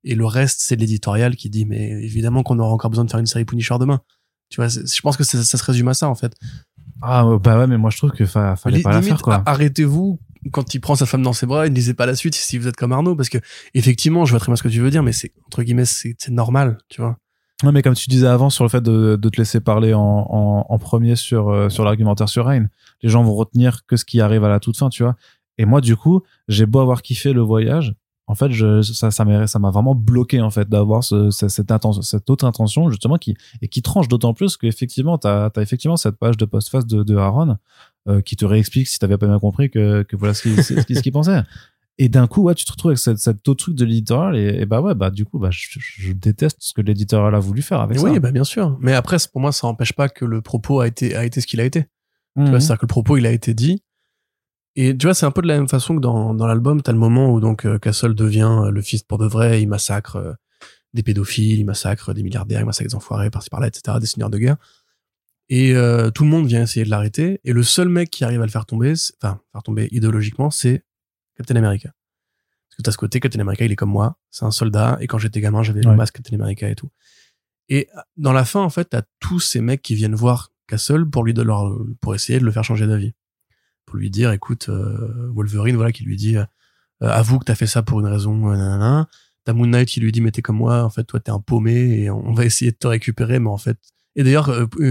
Et 0.04 0.14
le 0.14 0.26
reste, 0.26 0.60
c'est 0.62 0.76
l'éditorial 0.76 1.36
qui 1.36 1.50
dit 1.50 1.64
mais 1.64 1.90
évidemment 1.90 2.42
qu'on 2.42 2.58
aura 2.58 2.72
encore 2.72 2.90
besoin 2.90 3.04
de 3.04 3.10
faire 3.10 3.20
une 3.20 3.26
série 3.26 3.44
Punisher 3.44 3.76
demain. 3.80 4.00
Tu 4.50 4.56
vois, 4.60 4.68
je 4.68 5.00
pense 5.02 5.16
que 5.16 5.24
ça 5.24 5.42
se 5.58 5.64
résume 5.64 5.88
à 5.88 5.94
ça 5.94 6.08
en 6.08 6.14
fait. 6.14 6.32
ah 7.02 7.24
bah 7.42 7.58
ouais 7.58 7.66
mais 7.66 7.76
moi 7.78 7.90
je 7.90 7.98
trouve 7.98 8.10
que 8.12 8.24
fa- 8.24 8.56
fallait 8.56 8.78
pas 8.82 8.90
la 8.90 9.02
faire 9.08 9.22
quoi 9.22 9.34
arrêtez-vous 9.46 10.18
quand 10.52 10.72
il 10.74 10.80
prend 10.80 10.94
sa 10.96 11.04
femme 11.06 11.22
dans 11.22 11.32
ses 11.32 11.46
bras 11.46 11.66
et 11.66 11.70
ne 11.70 11.74
lisez 11.74 11.94
pas 11.94 12.06
la 12.06 12.14
suite 12.16 12.34
si 12.34 12.58
vous 12.58 12.66
êtes 12.68 12.76
comme 12.76 12.92
Arnaud 12.92 13.14
parce 13.16 13.28
que 13.28 13.38
effectivement, 13.74 14.24
je 14.24 14.30
vois 14.30 14.40
très 14.40 14.46
bien 14.50 14.56
ce 14.56 14.62
que 14.62 14.68
tu 14.68 14.80
veux 14.80 14.90
dire, 14.90 15.02
mais 15.02 15.12
c'est 15.12 15.32
entre 15.46 15.62
guillemets 15.62 15.84
c'est 15.84 16.14
c'est 16.18 16.30
normal, 16.32 16.78
tu 16.88 17.00
vois. 17.00 17.18
Non, 17.64 17.72
mais 17.72 17.82
comme 17.82 17.94
tu 17.94 18.08
disais 18.08 18.28
avant 18.28 18.50
sur 18.50 18.62
le 18.64 18.70
fait 18.70 18.80
de, 18.80 19.16
de 19.16 19.28
te 19.28 19.36
laisser 19.36 19.58
parler 19.60 19.92
en, 19.92 20.00
en, 20.00 20.66
en 20.68 20.78
premier 20.78 21.16
sur, 21.16 21.48
euh, 21.50 21.68
sur 21.68 21.84
l'argumentaire 21.84 22.28
sur 22.28 22.46
Rain, 22.46 22.66
les 23.02 23.08
gens 23.08 23.24
vont 23.24 23.34
retenir 23.34 23.84
que 23.84 23.96
ce 23.96 24.04
qui 24.04 24.20
arrive 24.20 24.44
à 24.44 24.48
la 24.48 24.60
toute 24.60 24.76
fin, 24.76 24.88
tu 24.90 25.02
vois. 25.02 25.16
Et 25.58 25.64
moi, 25.64 25.80
du 25.80 25.96
coup, 25.96 26.22
j'ai 26.48 26.66
beau 26.66 26.80
avoir 26.80 27.02
kiffé 27.02 27.32
le 27.32 27.40
voyage, 27.40 27.94
en 28.30 28.34
fait, 28.34 28.50
je, 28.52 28.82
ça, 28.82 29.10
ça 29.10 29.24
m'a, 29.24 29.46
ça 29.46 29.58
m'a 29.58 29.70
vraiment 29.70 29.94
bloqué, 29.94 30.40
en 30.42 30.50
fait, 30.50 30.68
d'avoir 30.68 31.02
ce, 31.02 31.30
ce- 31.30 31.48
cette 31.48 31.72
intention, 31.72 32.02
cette 32.02 32.28
autre 32.30 32.44
intention, 32.44 32.90
justement, 32.90 33.16
qui, 33.16 33.34
et 33.62 33.68
qui 33.68 33.80
tranche 33.82 34.06
d'autant 34.06 34.34
plus 34.34 34.56
qu'effectivement, 34.58 35.16
t'as, 35.18 35.48
t'as 35.50 35.62
effectivement 35.62 35.96
cette 35.96 36.16
page 36.16 36.36
de 36.36 36.44
postface 36.44 36.86
de, 36.86 37.02
de 37.02 37.16
Aaron, 37.16 37.56
euh, 38.08 38.20
qui 38.20 38.36
te 38.36 38.44
réexplique, 38.44 38.86
si 38.86 38.98
t'avais 38.98 39.16
pas 39.18 39.26
bien 39.26 39.38
compris, 39.38 39.70
que, 39.70 40.02
que 40.02 40.14
voilà 40.16 40.34
ce 40.34 40.42
qu'il, 40.42 40.62
ce 40.62 41.10
pensait. 41.10 41.42
Et 42.00 42.08
d'un 42.08 42.26
coup, 42.28 42.42
ouais, 42.42 42.54
tu 42.54 42.64
te 42.64 42.70
retrouves 42.70 42.90
avec 42.90 42.98
cette, 42.98 43.18
cette 43.18 43.48
autre 43.48 43.64
truc 43.64 43.74
de 43.74 43.84
l'éditorial 43.84 44.36
et, 44.36 44.60
et 44.60 44.66
bah 44.66 44.80
ouais, 44.82 44.94
bah 44.94 45.10
du 45.10 45.24
coup, 45.24 45.38
bah 45.40 45.48
je, 45.50 46.12
déteste 46.12 46.58
ce 46.60 46.72
que 46.72 46.80
l'éditorial 46.82 47.34
a 47.34 47.40
voulu 47.40 47.60
faire 47.62 47.80
avec 47.80 47.98
oui, 47.98 48.12
ça. 48.14 48.20
bah 48.20 48.30
bien 48.30 48.44
sûr. 48.44 48.76
Mais 48.80 48.92
après, 48.92 49.16
pour 49.32 49.40
moi, 49.40 49.50
ça 49.52 49.66
n'empêche 49.66 49.92
pas 49.94 50.08
que 50.08 50.24
le 50.24 50.40
propos 50.42 50.78
a 50.80 50.86
été 50.86 51.16
a 51.16 51.24
été 51.24 51.40
ce 51.40 51.46
qu'il 51.48 51.60
a 51.60 51.64
été. 51.64 51.82
Tu 52.36 52.42
Mhm. 52.42 52.50
vois, 52.50 52.60
c'est-à-dire 52.60 52.78
que 52.78 52.84
le 52.86 52.88
propos, 52.88 53.16
il 53.16 53.26
a 53.26 53.32
été 53.32 53.52
dit. 53.52 53.82
Et 54.80 54.96
tu 54.96 55.06
vois, 55.06 55.14
c'est 55.14 55.26
un 55.26 55.32
peu 55.32 55.42
de 55.42 55.48
la 55.48 55.56
même 55.56 55.68
façon 55.68 55.96
que 55.96 56.00
dans, 56.00 56.34
dans 56.34 56.46
l'album, 56.46 56.82
t'as 56.82 56.92
le 56.92 56.98
moment 56.98 57.32
où 57.32 57.40
donc 57.40 57.66
euh, 57.66 57.80
Castle 57.80 58.14
devient 58.14 58.48
euh, 58.62 58.70
le 58.70 58.80
fils 58.80 59.02
pour 59.02 59.18
de 59.18 59.26
vrai, 59.26 59.60
il 59.60 59.66
massacre 59.66 60.14
euh, 60.14 60.34
des 60.94 61.02
pédophiles, 61.02 61.58
il 61.58 61.64
massacre 61.64 62.14
des 62.14 62.22
milliardaires, 62.22 62.60
il 62.60 62.64
massacre 62.64 62.88
des 62.88 62.94
enfoirés 62.94 63.28
par-ci 63.28 63.50
par-là, 63.50 63.66
etc., 63.66 63.96
des 64.00 64.06
seigneurs 64.06 64.30
de 64.30 64.38
guerre. 64.38 64.56
Et 65.48 65.74
euh, 65.74 66.12
tout 66.12 66.22
le 66.22 66.30
monde 66.30 66.46
vient 66.46 66.62
essayer 66.62 66.84
de 66.84 66.90
l'arrêter. 66.90 67.40
Et 67.42 67.52
le 67.52 67.64
seul 67.64 67.88
mec 67.88 68.08
qui 68.08 68.22
arrive 68.22 68.40
à 68.40 68.44
le 68.46 68.52
faire 68.52 68.66
tomber, 68.66 68.92
enfin, 69.20 69.40
faire 69.50 69.64
tomber 69.64 69.88
idéologiquement, 69.90 70.52
c'est 70.52 70.84
Captain 71.36 71.56
America. 71.56 71.90
Parce 72.68 72.76
que 72.76 72.82
t'as 72.82 72.92
ce 72.92 72.98
côté, 72.98 73.18
Captain 73.18 73.40
America, 73.40 73.64
il 73.64 73.72
est 73.72 73.76
comme 73.76 73.90
moi, 73.90 74.16
c'est 74.30 74.44
un 74.44 74.52
soldat, 74.52 74.96
et 75.00 75.08
quand 75.08 75.18
j'étais 75.18 75.40
gamin, 75.40 75.64
j'avais 75.64 75.80
le 75.80 75.96
masque 75.96 76.14
Captain 76.14 76.36
America 76.36 76.68
et 76.68 76.76
tout. 76.76 76.90
Et 77.68 77.88
dans 78.16 78.32
la 78.32 78.44
fin, 78.44 78.60
en 78.60 78.70
fait, 78.70 78.84
t'as 78.84 79.02
tous 79.18 79.40
ces 79.40 79.60
mecs 79.60 79.82
qui 79.82 79.96
viennent 79.96 80.14
voir 80.14 80.52
Castle 80.68 81.04
pour 81.04 81.24
lui 81.24 81.34
de 81.34 81.42
leur, 81.42 81.76
pour 82.00 82.14
essayer 82.14 82.38
de 82.38 82.44
le 82.44 82.52
faire 82.52 82.62
changer 82.62 82.86
d'avis. 82.86 83.12
Pour 83.88 83.96
lui 83.96 84.10
dire, 84.10 84.32
écoute, 84.32 84.68
euh, 84.68 85.30
Wolverine, 85.34 85.76
voilà, 85.76 85.92
qui 85.92 86.04
lui 86.04 86.16
dit, 86.16 86.36
euh, 86.36 86.44
avoue 87.00 87.38
que 87.38 87.46
t'as 87.46 87.54
fait 87.54 87.66
ça 87.66 87.82
pour 87.82 88.00
une 88.00 88.06
raison, 88.06 88.52
euh. 88.52 89.02
T'as 89.44 89.54
Moon 89.54 89.66
Knight 89.66 89.88
qui 89.88 90.00
lui 90.00 90.12
dit, 90.12 90.20
mais 90.20 90.30
t'es 90.30 90.42
comme 90.42 90.56
moi, 90.58 90.84
en 90.84 90.90
fait, 90.90 91.04
toi, 91.04 91.20
t'es 91.20 91.30
un 91.30 91.40
paumé 91.40 92.00
et 92.02 92.10
on 92.10 92.34
va 92.34 92.44
essayer 92.44 92.70
de 92.70 92.76
te 92.76 92.86
récupérer, 92.86 93.38
mais 93.38 93.48
en 93.48 93.56
fait, 93.56 93.78
et 94.14 94.24
d'ailleurs, 94.24 94.50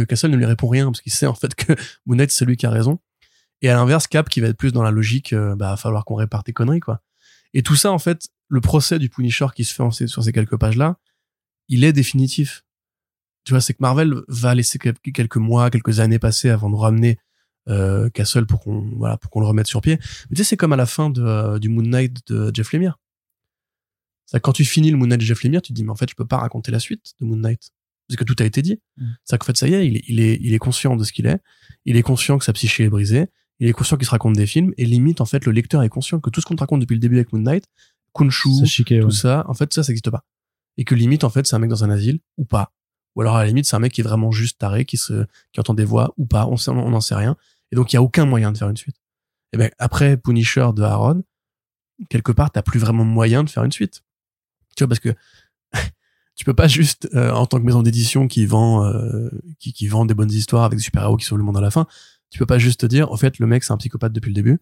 Castle 0.10 0.32
ne 0.32 0.36
lui 0.38 0.46
répond 0.46 0.68
rien 0.68 0.86
parce 0.86 1.02
qu'il 1.02 1.12
sait, 1.12 1.28
en 1.28 1.36
fait, 1.36 1.54
que 1.54 1.74
Moon 2.08 2.16
Knight, 2.16 2.32
c'est 2.32 2.46
lui 2.46 2.58
qui 2.58 2.66
a 2.66 2.72
raison. 2.72 2.98
Et 3.62 3.70
à 3.70 3.76
l'inverse, 3.76 4.08
Cap, 4.08 4.30
qui 4.30 4.40
va 4.42 4.48
être 4.48 4.58
plus 4.58 4.72
dans 4.72 4.82
la 4.82 4.90
logique, 4.90 5.36
bah, 5.36 5.56
va 5.70 5.78
falloir 5.78 6.06
qu'on 6.06 6.16
répare 6.16 6.44
tes 6.44 6.54
conneries, 6.54 6.80
quoi. 6.80 7.04
Et 7.54 7.62
tout 7.62 7.76
ça, 7.76 7.92
en 7.92 8.00
fait, 8.00 8.30
le 8.48 8.62
procès 8.62 8.98
du 8.98 9.10
Punisher 9.10 9.48
qui 9.56 9.64
se 9.64 9.76
fait 9.76 10.08
sur 10.08 10.24
ces 10.24 10.32
quelques 10.32 10.58
pages-là, 10.58 10.98
il 11.68 11.84
est 11.84 11.94
définitif. 11.94 12.64
Tu 13.44 13.54
vois, 13.54 13.62
c'est 13.62 13.74
que 13.74 13.80
Marvel 13.82 14.16
va 14.28 14.56
laisser 14.56 14.80
quel- 14.80 14.98
quelques 15.14 15.38
mois, 15.38 15.70
quelques 15.70 16.00
années 16.00 16.20
passer 16.20 16.50
avant 16.50 16.70
de 16.72 16.76
ramener 16.76 17.20
euh, 17.70 18.10
Castle 18.10 18.46
pour 18.46 18.60
qu'on 18.60 18.82
voilà 18.98 19.18
pour 19.18 19.30
qu'on 19.32 19.40
le 19.40 19.48
remette 19.48 19.68
sur 19.68 19.82
pied. 19.82 19.98
Mais 20.30 20.36
tu 20.36 20.38
sais, 20.38 20.50
c'est 20.50 20.58
comme 20.58 20.74
à 20.74 20.78
la 20.78 20.86
fin 20.86 21.10
de, 21.10 21.22
euh, 21.22 21.60
du 21.60 21.70
Moon 21.70 21.84
Knight 21.84 22.28
de 22.28 22.52
Jeff 22.54 22.72
Lemire. 22.74 22.98
C'est 24.26 24.40
quand 24.40 24.54
tu 24.54 24.66
finis 24.66 24.92
le 24.92 24.98
Moon 24.98 25.08
Knight 25.08 25.20
de 25.20 25.26
Jeff 25.26 25.44
Lemire, 25.44 25.62
tu 25.62 25.74
te 25.74 25.74
dis 25.74 25.84
mais 25.84 25.92
en 25.92 25.96
fait 25.96 26.10
je 26.10 26.16
peux 26.16 26.26
pas 26.26 26.38
raconter 26.38 26.72
la 26.72 26.80
suite 26.80 27.14
de 27.20 27.26
Moon 27.26 27.38
Knight 27.38 27.70
parce 28.08 28.18
que 28.18 28.24
tout 28.24 28.36
a 28.40 28.46
été 28.46 28.62
dit. 28.62 28.80
Mm. 28.98 29.06
C'est 29.24 29.38
qu'en 29.38 29.46
fait 29.46 29.58
ça 29.58 29.68
y 29.68 29.74
est, 29.74 29.88
il 29.88 29.98
est 29.98 30.04
il 30.08 30.20
est 30.20 30.40
il 30.42 30.54
est 30.54 30.60
conscient 30.60 30.96
de 30.96 31.04
ce 31.04 31.12
qu'il 31.12 31.28
est, 31.28 31.40
il 31.86 31.96
est 31.96 32.04
conscient 32.04 32.38
que 32.38 32.46
sa 32.46 32.54
psyché 32.54 32.86
est 32.86 32.90
brisée, 32.90 33.28
il 33.60 33.68
est 33.68 33.74
conscient 33.74 33.98
qu'il 33.98 34.06
se 34.06 34.12
raconte 34.12 34.36
des 34.36 34.48
films 34.48 34.74
et 34.78 34.86
limite 34.86 35.22
en 35.22 35.26
fait 35.26 35.46
le 35.46 35.52
lecteur 35.52 35.84
est 35.84 35.90
conscient 35.90 36.20
que 36.20 36.30
tout 36.30 36.42
ce 36.42 36.46
qu'on 36.46 36.56
te 36.56 36.62
raconte 36.62 36.82
depuis 36.82 36.96
le 36.96 37.00
début 37.00 37.16
avec 37.16 37.34
Moon 37.34 37.42
Knight, 37.42 37.66
Kunshu, 38.18 38.66
chiqué, 38.66 39.00
tout 39.00 39.08
ouais. 39.08 39.12
ça, 39.12 39.46
en 39.48 39.54
fait, 39.54 39.74
ça, 39.74 39.84
ça 39.84 39.92
n'existe 39.92 40.10
pas. 40.10 40.24
Et 40.78 40.84
que 40.84 40.96
limite, 40.96 41.24
en 41.24 41.30
fait, 41.30 41.46
c'est 41.48 41.56
un 41.56 41.60
mec 41.60 41.70
dans 41.70 41.84
un 41.84 41.90
asile 41.90 42.20
ou 42.38 42.46
pas. 42.46 42.72
Ou 43.16 43.22
alors, 43.22 43.36
à 43.36 43.42
la 43.42 43.48
limite, 43.48 43.66
c'est 43.66 43.76
un 43.76 43.80
mec 43.80 43.94
qui 43.94 44.02
est 44.02 44.04
vraiment 44.04 44.32
juste 44.32 44.60
taré, 44.60 44.86
qui 44.86 44.98
se, 44.98 45.26
qui 45.52 45.60
entend 45.60 45.74
des 45.74 45.86
voix 45.86 46.14
ou 46.18 46.26
pas. 46.26 46.46
On 46.48 46.58
sait, 46.58 46.70
on 46.72 46.90
n'en 46.90 47.02
sait 47.02 47.16
rien. 47.16 47.36
Et 47.72 47.76
donc, 47.76 47.92
il 47.92 47.96
y 47.96 47.98
a 47.98 48.02
aucun 48.02 48.26
moyen 48.26 48.52
de 48.52 48.58
faire 48.58 48.70
une 48.70 48.78
suite. 48.78 48.98
Et 49.54 49.58
ben, 49.58 49.70
après 49.80 50.18
Punisher 50.18 50.70
de 50.76 50.84
Aaron, 50.84 51.24
quelque 52.10 52.32
part, 52.32 52.52
t'as 52.52 52.62
plus 52.62 52.80
vraiment 52.80 53.06
moyen 53.06 53.44
de 53.44 53.50
faire 53.50 53.64
une 53.64 53.72
suite. 53.72 54.04
Tu 54.76 54.84
vois, 54.84 54.90
parce 54.90 55.00
que 55.00 55.14
tu 56.36 56.46
peux 56.46 56.54
pas 56.54 56.68
juste, 56.68 57.10
euh, 57.16 57.32
en 57.32 57.46
tant 57.46 57.60
que 57.60 57.66
maison 57.66 57.82
d'édition 57.82 58.28
qui 58.28 58.46
vend, 58.46 58.86
euh, 58.86 59.30
qui, 59.60 59.74
qui 59.74 59.88
vend 59.88 60.06
des 60.06 60.14
bonnes 60.14 60.32
histoires 60.32 60.64
avec 60.64 60.78
des 60.78 60.84
super-héros 60.84 61.18
qui 61.18 61.26
sauvent 61.26 61.38
le 61.38 61.44
monde 61.44 61.58
à 61.58 61.62
la 61.62 61.72
fin, 61.72 61.88
tu 62.30 62.40
peux 62.40 62.46
pas 62.46 62.60
juste 62.60 62.82
te 62.82 62.86
dire, 62.86 63.12
en 63.12 63.18
fait, 63.18 63.40
le 63.40 63.48
mec, 63.48 63.64
c'est 63.64 63.74
un 63.74 63.78
psychopathe 63.78 64.14
depuis 64.14 64.30
le 64.30 64.36
début. 64.36 64.60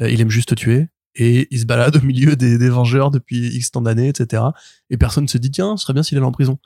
Euh, 0.00 0.10
il 0.10 0.20
aime 0.20 0.30
juste 0.30 0.54
tuer 0.54 0.88
et 1.14 1.46
il 1.50 1.60
se 1.60 1.66
balade 1.66 1.96
au 2.02 2.02
milieu 2.02 2.36
des, 2.36 2.58
des 2.58 2.68
Vengeurs 2.68 3.10
depuis 3.10 3.54
X 3.54 3.70
temps 3.70 3.82
d'années, 3.82 4.08
etc. 4.08 4.42
Et 4.90 4.96
personne 4.96 5.28
se 5.28 5.38
dit, 5.38 5.50
tiens, 5.50 5.76
ce 5.76 5.84
serait 5.84 5.92
bien 5.92 6.02
s'il 6.02 6.16
allait 6.18 6.26
en 6.26 6.32
prison. 6.32 6.58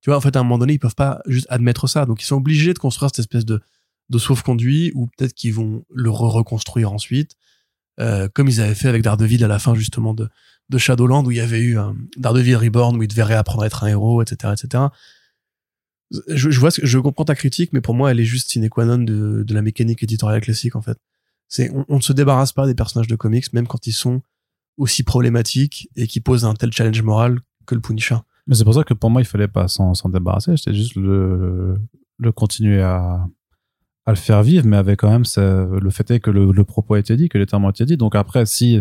Tu 0.00 0.10
vois, 0.10 0.16
en 0.16 0.20
fait, 0.20 0.34
à 0.34 0.40
un 0.40 0.42
moment 0.42 0.58
donné, 0.58 0.72
ils 0.72 0.78
peuvent 0.78 0.96
pas 0.96 1.20
juste 1.26 1.46
admettre 1.48 1.86
ça. 1.86 2.06
Donc, 2.06 2.22
ils 2.22 2.26
sont 2.26 2.36
obligés 2.36 2.74
de 2.74 2.78
construire 2.78 3.10
cette 3.10 3.20
espèce 3.20 3.44
de, 3.44 3.60
de 4.12 4.18
sauf-conduit 4.18 4.92
ou 4.94 5.08
peut-être 5.16 5.34
qu'ils 5.34 5.54
vont 5.54 5.84
le 5.92 6.10
re-reconstruire 6.10 6.92
ensuite, 6.92 7.32
euh, 7.98 8.28
comme 8.32 8.46
ils 8.48 8.60
avaient 8.60 8.74
fait 8.74 8.88
avec 8.88 9.02
Daredevil 9.02 9.42
à 9.42 9.48
la 9.48 9.58
fin, 9.58 9.74
justement, 9.74 10.14
de, 10.14 10.28
de 10.68 10.78
Shadowland, 10.78 11.24
où 11.26 11.30
il 11.30 11.38
y 11.38 11.40
avait 11.40 11.60
eu 11.60 11.78
un 11.78 11.96
Daredevil 12.16 12.56
Reborn, 12.56 12.96
où 12.96 13.02
il 13.02 13.08
devait 13.08 13.22
réapprendre 13.24 13.62
à 13.62 13.66
être 13.66 13.82
un 13.84 13.88
héros, 13.88 14.22
etc., 14.22 14.52
etc. 14.56 14.84
Je, 16.28 16.60
vois, 16.60 16.70
que- 16.70 16.86
je 16.86 16.98
comprends 16.98 17.24
ta 17.24 17.34
critique, 17.34 17.72
mais 17.72 17.80
pour 17.80 17.94
moi, 17.94 18.10
elle 18.10 18.20
est 18.20 18.24
juste 18.24 18.50
sine 18.50 18.68
qua 18.68 18.84
non 18.84 18.98
de, 18.98 19.42
de 19.46 19.54
la 19.54 19.62
mécanique 19.62 20.02
éditoriale 20.02 20.42
classique, 20.42 20.76
en 20.76 20.82
fait. 20.82 20.98
C'est, 21.48 21.70
on, 21.88 21.96
ne 21.96 22.00
se 22.02 22.12
débarrasse 22.12 22.52
pas 22.52 22.66
des 22.66 22.74
personnages 22.74 23.08
de 23.08 23.16
comics, 23.16 23.52
même 23.52 23.66
quand 23.66 23.86
ils 23.86 23.92
sont 23.92 24.22
aussi 24.78 25.02
problématiques 25.02 25.88
et 25.96 26.06
qui 26.06 26.20
posent 26.20 26.44
un 26.44 26.54
tel 26.54 26.72
challenge 26.72 27.02
moral 27.02 27.40
que 27.66 27.74
le 27.74 27.80
Punisher. 27.80 28.16
Mais 28.46 28.54
c'est 28.54 28.64
pour 28.64 28.74
ça 28.74 28.84
que 28.84 28.94
pour 28.94 29.10
moi, 29.10 29.20
il 29.22 29.26
fallait 29.26 29.48
pas 29.48 29.68
s'en 29.68 29.94
s'en 29.94 30.08
débarrasser. 30.08 30.56
C'était 30.56 30.74
juste 30.74 30.96
le, 30.96 31.76
le 32.18 32.32
continuer 32.32 32.80
à, 32.82 33.26
à 34.04 34.10
le 34.10 34.16
faire 34.16 34.42
vivre, 34.42 34.66
mais 34.66 34.76
avec 34.76 35.00
quand 35.00 35.10
même 35.10 35.24
le 35.36 35.90
fait 35.90 36.10
est 36.10 36.20
que 36.20 36.30
le, 36.30 36.50
le 36.50 36.64
propos 36.64 36.94
a 36.94 36.98
été 36.98 37.16
dit, 37.16 37.28
que 37.28 37.38
les 37.38 37.46
termes 37.46 37.64
ont 37.64 37.70
été 37.70 37.84
dit. 37.84 37.96
Donc 37.96 38.14
après, 38.16 38.46
si, 38.46 38.80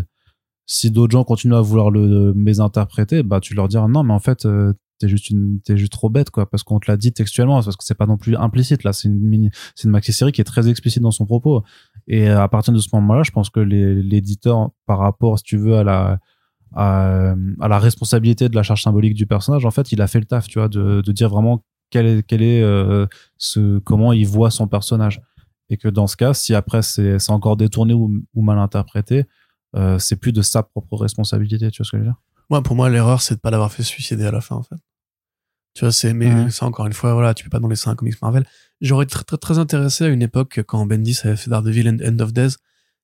si 0.65 0.89
d'autres 0.89 1.11
gens 1.11 1.23
continuent 1.23 1.55
à 1.55 1.61
vouloir 1.61 1.91
le 1.91 2.33
mésinterpréter, 2.33 3.23
bah, 3.23 3.39
tu 3.39 3.53
leur 3.53 3.67
dis 3.67 3.77
non, 3.77 4.03
mais 4.03 4.13
en 4.13 4.19
fait, 4.19 4.45
euh, 4.45 4.73
t'es 4.99 5.07
juste 5.07 5.31
t'es 5.63 5.77
juste 5.77 5.91
trop 5.91 6.09
bête, 6.09 6.29
quoi, 6.29 6.49
parce 6.49 6.63
qu'on 6.63 6.79
te 6.79 6.89
l'a 6.89 6.97
dit 6.97 7.11
textuellement, 7.11 7.61
parce 7.61 7.75
que 7.75 7.83
c'est 7.83 7.97
pas 7.97 8.05
non 8.05 8.17
plus 8.17 8.35
implicite, 8.35 8.83
là. 8.83 8.93
C'est 8.93 9.09
une 9.09 9.49
c'est 9.75 9.85
une 9.85 9.91
maxi-série 9.91 10.31
qui 10.31 10.41
est 10.41 10.45
très 10.45 10.69
explicite 10.69 11.01
dans 11.03 11.11
son 11.11 11.25
propos. 11.25 11.63
Et 12.07 12.27
à 12.29 12.47
partir 12.47 12.73
de 12.73 12.79
ce 12.79 12.89
moment-là, 12.93 13.23
je 13.23 13.31
pense 13.31 13.49
que 13.49 13.59
l'éditeur, 13.59 14.71
par 14.87 14.99
rapport, 14.99 15.37
si 15.37 15.43
tu 15.43 15.57
veux, 15.57 15.75
à 15.75 15.83
la, 15.83 16.19
à, 16.73 17.35
à 17.59 17.67
la 17.67 17.79
responsabilité 17.79 18.49
de 18.49 18.55
la 18.55 18.63
charge 18.63 18.81
symbolique 18.81 19.13
du 19.13 19.27
personnage, 19.27 19.65
en 19.65 19.71
fait, 19.71 19.91
il 19.91 20.01
a 20.01 20.07
fait 20.07 20.19
le 20.19 20.25
taf, 20.25 20.47
tu 20.47 20.57
vois, 20.59 20.67
de, 20.67 21.01
de 21.01 21.11
dire 21.11 21.29
vraiment 21.29 21.63
quel 21.91 22.05
est, 22.07 22.23
quel 22.23 22.41
est 22.41 22.63
euh, 22.63 23.05
ce, 23.37 23.77
comment 23.79 24.11
il 24.13 24.25
voit 24.27 24.49
son 24.49 24.67
personnage. 24.67 25.21
Et 25.69 25.77
que 25.77 25.87
dans 25.87 26.07
ce 26.07 26.17
cas, 26.17 26.33
si 26.33 26.53
après 26.55 26.81
c'est 26.81 27.29
encore 27.29 27.55
détourné 27.57 27.93
ou, 27.93 28.11
ou 28.33 28.41
mal 28.41 28.57
interprété, 28.57 29.25
euh, 29.75 29.99
c'est 29.99 30.15
plus 30.17 30.33
de 30.33 30.41
sa 30.41 30.63
propre 30.63 30.97
responsabilité, 30.97 31.69
tu 31.71 31.77
vois 31.81 31.85
ce 31.85 31.91
que 31.91 31.97
je 31.97 32.01
veux 32.01 32.07
dire? 32.07 32.19
Moi, 32.49 32.61
pour 32.61 32.75
moi, 32.75 32.89
l'erreur, 32.89 33.21
c'est 33.21 33.35
de 33.35 33.39
pas 33.39 33.51
l'avoir 33.51 33.71
fait 33.71 33.83
suicider 33.83 34.25
à 34.25 34.31
la 34.31 34.41
fin, 34.41 34.55
en 34.57 34.63
fait. 34.63 34.75
Tu 35.73 35.85
vois, 35.85 35.93
c'est, 35.93 36.13
mais 36.13 36.33
Ouais. 36.33 36.51
ça, 36.51 36.65
encore 36.65 36.85
une 36.87 36.91
fois, 36.93 37.13
voilà, 37.13 37.33
tu 37.33 37.45
peux 37.45 37.49
pas 37.49 37.59
dans 37.59 37.69
les 37.69 37.87
un 37.87 37.95
comics 37.95 38.21
Marvel. 38.21 38.45
J'aurais 38.81 39.05
été 39.05 39.13
très, 39.13 39.23
très, 39.23 39.37
très 39.37 39.57
intéressé 39.59 40.03
à 40.03 40.07
une 40.09 40.21
époque 40.21 40.61
quand 40.67 40.85
Bendis 40.85 41.17
avait 41.23 41.37
fait 41.37 41.49
Daredevil 41.49 41.87
End 41.87 41.97
End 42.05 42.19
of 42.19 42.33
Days. 42.33 42.55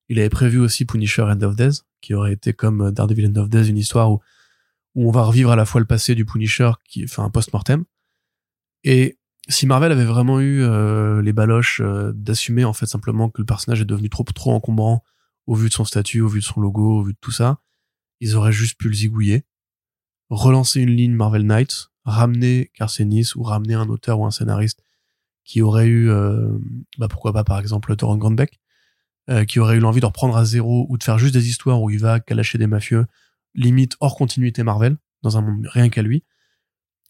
Il 0.09 0.19
avait 0.19 0.27
prévu 0.29 0.59
aussi 0.59 0.83
Punisher 0.83 1.21
End 1.21 1.41
of 1.43 1.55
Days, 1.55 1.79
qui 2.01 2.13
aurait 2.13 2.33
été 2.33 2.51
comme 2.51 2.91
Daredevil 2.91 3.27
End 3.27 3.39
of 3.41 3.49
Days, 3.49 3.69
une 3.69 3.77
histoire 3.77 4.11
où, 4.11 4.19
où 4.95 5.07
on 5.07 5.11
va 5.11 5.23
revivre 5.23 5.51
à 5.51 5.55
la 5.55 5.63
fois 5.63 5.79
le 5.79 5.87
passé 5.87 6.13
du 6.15 6.25
Punisher 6.25 6.71
qui 6.83 7.07
fait 7.07 7.21
un 7.21 7.29
post-mortem 7.29 7.85
et 8.89 9.19
si 9.49 9.67
Marvel 9.67 9.91
avait 9.91 10.05
vraiment 10.05 10.39
eu 10.39 10.63
euh, 10.63 11.21
les 11.21 11.33
baloches 11.33 11.81
euh, 11.83 12.13
d'assumer 12.15 12.63
en 12.63 12.71
fait 12.71 12.85
simplement 12.85 13.29
que 13.29 13.41
le 13.41 13.45
personnage 13.45 13.81
est 13.81 13.85
devenu 13.85 14.09
trop 14.09 14.23
trop 14.23 14.53
encombrant 14.53 15.03
au 15.45 15.55
vu 15.55 15.67
de 15.67 15.73
son 15.73 15.83
statut, 15.83 16.21
au 16.21 16.29
vu 16.29 16.39
de 16.39 16.45
son 16.45 16.61
logo, 16.61 16.99
au 16.99 17.03
vu 17.03 17.11
de 17.11 17.17
tout 17.19 17.31
ça, 17.31 17.59
ils 18.21 18.37
auraient 18.37 18.53
juste 18.53 18.79
pu 18.79 18.87
le 18.87 18.93
zigouiller, 18.93 19.43
relancer 20.29 20.79
une 20.79 20.91
ligne 20.91 21.11
Marvel 21.11 21.43
Knights, 21.43 21.89
ramener 22.05 22.71
Carcenis 22.75 23.31
ou 23.35 23.43
ramener 23.43 23.73
un 23.73 23.89
auteur 23.89 24.21
ou 24.21 24.25
un 24.25 24.31
scénariste 24.31 24.81
qui 25.43 25.61
aurait 25.61 25.87
eu, 25.87 26.09
euh, 26.09 26.57
bah 26.97 27.09
pourquoi 27.09 27.33
pas 27.33 27.43
par 27.43 27.59
exemple 27.59 27.93
Torrent 27.97 28.15
Grandbeck, 28.15 28.61
qui 29.49 29.59
aurait 29.59 29.75
eu 29.75 29.79
l'envie 29.81 29.99
de 29.99 30.05
reprendre 30.05 30.37
à 30.37 30.45
zéro 30.45 30.85
ou 30.87 30.97
de 30.97 31.03
faire 31.03 31.19
juste 31.19 31.33
des 31.33 31.49
histoires 31.49 31.81
où 31.81 31.89
il 31.89 31.99
va 31.99 32.21
calacher 32.21 32.57
des 32.57 32.67
mafieux, 32.67 33.05
limite 33.53 33.97
hors 33.99 34.15
continuité 34.15 34.63
Marvel, 34.63 34.95
dans 35.23 35.37
un 35.37 35.41
monde 35.41 35.67
rien 35.69 35.89
qu'à 35.89 36.01
lui. 36.01 36.23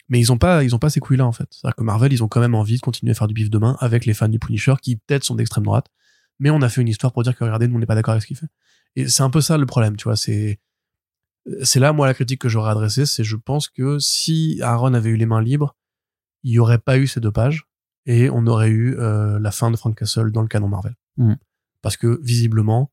Mais 0.10 0.20
ils 0.20 0.32
ont 0.32 0.38
pas, 0.38 0.64
ils 0.64 0.74
ont 0.74 0.80
pas 0.80 0.90
ces 0.90 1.00
couilles-là 1.00 1.26
en 1.26 1.32
fait. 1.32 1.48
C'est-à-dire 1.52 1.76
que 1.76 1.84
Marvel, 1.84 2.14
ils 2.14 2.24
ont 2.24 2.28
quand 2.28 2.40
même 2.40 2.56
envie 2.56 2.78
de 2.78 2.82
continuer 2.82 3.12
à 3.12 3.16
faire 3.16 3.28
du 3.28 3.34
bif 3.34 3.50
demain 3.50 3.76
avec 3.80 4.06
les 4.06 4.14
fans 4.14 4.30
du 4.30 4.40
Punisher 4.40 4.76
qui 4.82 4.96
peut-être 4.96 5.24
sont 5.24 5.36
d'extrême 5.36 5.66
droite, 5.66 5.88
mais 6.40 6.50
on 6.50 6.62
a 6.62 6.70
fait 6.70 6.82
une 6.82 6.88
histoire 6.88 7.12
pour 7.12 7.24
dire 7.24 7.36
que 7.36 7.44
regardez, 7.44 7.68
nous 7.68 7.76
on 7.76 7.80
n'est 7.80 7.86
pas 7.86 7.96
d'accord 7.96 8.14
avec 8.14 8.22
ce 8.22 8.28
qu'il 8.28 8.38
fait. 8.38 8.48
Et 8.96 9.08
c'est 9.08 9.24
un 9.24 9.30
peu 9.30 9.42
ça 9.42 9.58
le 9.58 9.66
problème, 9.66 9.98
tu 9.98 10.06
vois. 10.06 10.16
C'est 10.16 10.60
c'est 11.64 11.80
là 11.80 11.94
moi 11.94 12.08
la 12.08 12.14
critique 12.14 12.42
que 12.42 12.50
j'aurais 12.50 12.72
adressée, 12.72 13.06
c'est 13.06 13.24
je 13.24 13.36
pense 13.36 13.70
que 13.70 14.00
si 14.00 14.60
Aaron 14.62 14.94
avait 14.94 15.10
eu 15.10 15.16
les 15.16 15.26
mains 15.26 15.42
libres, 15.42 15.76
il 16.44 16.54
y 16.54 16.60
aurait 16.60 16.80
pas 16.80 16.98
eu 16.98 17.08
ces 17.08 17.20
deux 17.20 17.32
pages 17.32 17.68
et 18.06 18.30
on 18.30 18.48
aurait 18.48 18.70
eu 18.70 18.98
euh, 18.98 19.40
la 19.40 19.52
fin 19.52 19.72
de 19.72 19.78
Frank 19.78 19.98
Castle 19.98 20.32
dans 20.32 20.42
le 20.42 20.48
canon 20.48 20.68
Marvel. 20.68 20.96
Mm. 21.18 21.34
Parce 21.82 21.98
que 21.98 22.20
visiblement, 22.24 22.92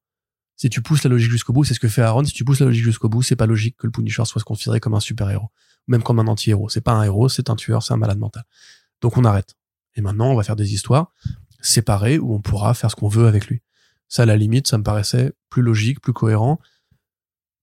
si 0.57 0.69
tu 0.69 0.83
pousses 0.83 1.05
la 1.05 1.11
logique 1.11 1.31
jusqu'au 1.31 1.53
bout, 1.53 1.65
c'est 1.65 1.75
ce 1.75 1.81
que 1.81 1.89
fait 1.89 2.03
Aaron. 2.03 2.25
Si 2.25 2.33
tu 2.33 2.45
pousses 2.45 2.61
la 2.61 2.67
logique 2.67 2.85
jusqu'au 2.85 3.09
bout, 3.09 3.23
c'est 3.23 3.37
pas 3.37 3.47
logique 3.47 3.77
que 3.77 3.87
le 3.87 3.93
Punisher 3.93 4.25
soit 4.25 4.43
considéré 4.43 4.81
comme 4.81 4.95
un 4.95 5.01
super 5.01 5.31
héros, 5.31 5.51
même 5.87 6.03
comme 6.03 6.19
un 6.19 6.27
anti-héros. 6.27 6.69
C'est 6.69 6.81
pas 6.81 6.93
un 6.93 7.03
héros, 7.03 7.29
c'est 7.29 7.51
un 7.51 7.57
tueur, 7.57 7.83
c'est 7.83 7.93
un 7.93 7.97
malade 7.97 8.19
mental. 8.19 8.45
Donc 9.01 9.17
on 9.17 9.25
arrête. 9.25 9.55
Et 9.97 10.01
maintenant, 10.01 10.31
on 10.31 10.35
va 10.35 10.43
faire 10.43 10.57
des 10.57 10.75
histoires 10.75 11.13
séparées 11.61 12.19
où 12.19 12.35
on 12.35 12.41
pourra 12.41 12.75
faire 12.75 12.91
ce 12.91 12.97
qu'on 12.97 13.09
veut 13.09 13.27
avec 13.27 13.47
lui. 13.47 13.63
Ça, 14.09 14.23
à 14.23 14.27
la 14.27 14.37
limite, 14.37 14.67
ça 14.67 14.79
me 14.79 14.83
paraissait 14.83 15.33
plus 15.49 15.63
logique, 15.63 16.01
plus 16.01 16.13
cohérent. 16.13 16.61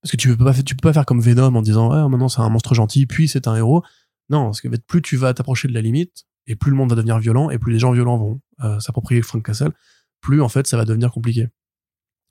Parce 0.02 0.12
que 0.12 0.18
tu 0.18 0.36
peux 0.36 0.44
pas, 0.44 0.54
peux 0.54 0.76
pas 0.82 0.94
faire 0.94 1.06
comme 1.06 1.22
Venom 1.22 1.56
en 1.56 1.62
disant, 1.62 1.92
ouais, 1.92 2.10
maintenant 2.10 2.30
c'est 2.30 2.42
un 2.42 2.50
monstre 2.50 2.74
gentil, 2.74 3.06
puis 3.06 3.28
c'est 3.28 3.48
un 3.48 3.56
héros. 3.56 3.84
Non, 4.30 4.46
parce 4.46 4.62
que 4.62 4.68
plus 4.68 5.02
tu 5.02 5.18
vas 5.18 5.34
t'approcher 5.34 5.68
de 5.68 5.74
la 5.74 5.82
limite, 5.82 6.26
et 6.48 6.56
plus 6.56 6.72
le 6.72 6.78
monde 6.78 6.90
va 6.90 6.96
devenir 6.96 7.20
violent, 7.20 7.52
et 7.52 7.60
plus 7.60 7.72
les 7.72 7.80
gens 7.80 7.92
violents 7.92 8.18
vont 8.18 8.42
euh, 8.64 8.80
s'approprier 8.80 9.22
Frank 9.22 9.46
Castle, 9.46 9.72
plus 10.20 10.42
en 10.42 10.50
fait 10.50 10.66
ça 10.66 10.78
va 10.78 10.86
devenir 10.86 11.12
compliqué. 11.12 11.50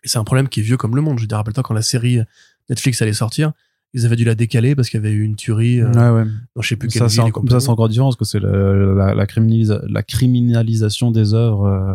Et 0.02 0.08
c'est 0.08 0.18
un 0.18 0.24
problème 0.24 0.48
qui 0.48 0.60
est 0.60 0.62
vieux 0.62 0.76
comme 0.76 0.96
le 0.96 1.02
monde. 1.02 1.18
Je 1.18 1.24
veux 1.24 1.28
dire, 1.28 1.36
rappelle-toi 1.36 1.62
quand 1.62 1.74
la 1.74 1.82
série 1.82 2.20
Netflix 2.68 3.00
allait 3.02 3.12
sortir, 3.12 3.52
ils 3.92 4.06
avaient 4.06 4.16
dû 4.16 4.24
la 4.24 4.34
décaler 4.34 4.74
parce 4.74 4.88
qu'il 4.88 4.98
y 5.02 5.04
avait 5.04 5.12
eu 5.14 5.22
une 5.22 5.36
tuerie 5.36 5.80
euh, 5.80 5.90
Ouais, 5.92 6.22
ouais. 6.24 6.30
dans 6.56 6.62
je 6.62 6.68
sais 6.68 6.76
plus 6.76 6.88
quelle 6.88 7.00
Ça, 7.00 7.06
ville 7.06 7.14
c'est 7.16 7.20
et 7.20 7.24
en- 7.24 7.30
compagnie. 7.30 7.50
ça, 7.52 7.60
c'est 7.60 7.70
encore 7.70 7.88
différent 7.88 8.06
parce 8.08 8.16
que 8.16 8.24
c'est 8.24 8.38
la, 8.40 8.50
la, 8.50 9.14
la, 9.14 9.26
criminalisa- 9.26 9.82
la 9.88 10.02
criminalisation 10.02 11.10
des 11.10 11.34
œuvres. 11.34 11.66
euh, 11.66 11.94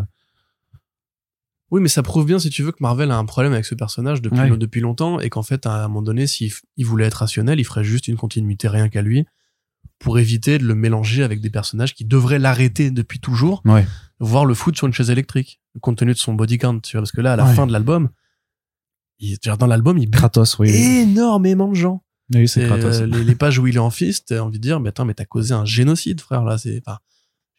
Oui, 1.71 1.81
mais 1.81 1.87
ça 1.87 2.03
prouve 2.03 2.25
bien, 2.25 2.37
si 2.39 2.49
tu 2.49 2.63
veux, 2.63 2.71
que 2.71 2.77
Marvel 2.81 3.11
a 3.11 3.17
un 3.17 3.25
problème 3.25 3.53
avec 3.53 3.65
ce 3.65 3.75
personnage 3.75 4.21
depuis, 4.21 4.39
Ouais. 4.39 4.57
depuis 4.57 4.81
longtemps 4.81 5.19
et 5.19 5.29
qu'en 5.29 5.41
fait, 5.43 5.65
à 5.65 5.83
un 5.85 5.87
moment 5.87 6.01
donné, 6.03 6.27
s'il 6.27 6.51
il 6.77 6.85
voulait 6.85 7.05
être 7.05 7.15
rationnel, 7.15 7.59
il 7.59 7.63
ferait 7.63 7.83
juste 7.83 8.07
une 8.07 8.17
continuité 8.17 8.67
rien 8.67 8.87
qu'à 8.87 9.01
lui 9.01 9.25
pour 9.99 10.19
éviter 10.19 10.57
de 10.57 10.63
le 10.65 10.75
mélanger 10.75 11.23
avec 11.23 11.41
des 11.41 11.49
personnages 11.49 11.93
qui 11.95 12.05
devraient 12.05 12.39
l'arrêter 12.39 12.91
depuis 12.91 13.19
toujours, 13.19 13.61
Ouais. 13.65 13.85
voire 14.19 14.45
le 14.45 14.53
foutre 14.53 14.77
sur 14.77 14.87
une 14.87 14.93
chaise 14.93 15.09
électrique, 15.09 15.59
compte 15.81 15.97
tenu 15.97 16.11
de 16.13 16.17
son 16.17 16.33
body 16.33 16.57
count, 16.57 16.79
tu 16.81 16.97
vois, 16.97 17.01
parce 17.01 17.11
que 17.11 17.21
là, 17.21 17.33
à 17.33 17.35
la 17.35 17.45
fin 17.45 17.65
de 17.65 17.71
l'album, 17.71 18.09
il, 19.19 19.37
genre, 19.43 19.57
dans 19.57 19.67
l'album, 19.67 19.97
il 19.97 20.09
Kratos, 20.09 20.57
oui. 20.59 20.69
énormément 20.69 21.67
de 21.69 21.75
gens. 21.75 22.03
Oui, 22.33 22.47
c'est 22.47 22.65
Kratos. 22.65 23.01
euh, 23.01 23.05
les, 23.05 23.23
les 23.23 23.35
pages 23.35 23.59
où 23.59 23.67
il 23.67 23.75
est 23.75 23.79
en 23.79 23.91
fist, 23.91 24.29
t'as 24.29 24.39
envie 24.39 24.57
de 24.57 24.63
dire, 24.63 24.79
mais 24.79 24.89
attends, 24.89 25.05
mais 25.05 25.13
t'as 25.13 25.25
causé 25.25 25.53
un 25.53 25.65
génocide, 25.65 26.21
frère, 26.21 26.43
là, 26.43 26.57
c'est, 26.57 26.81
enfin, 26.85 26.97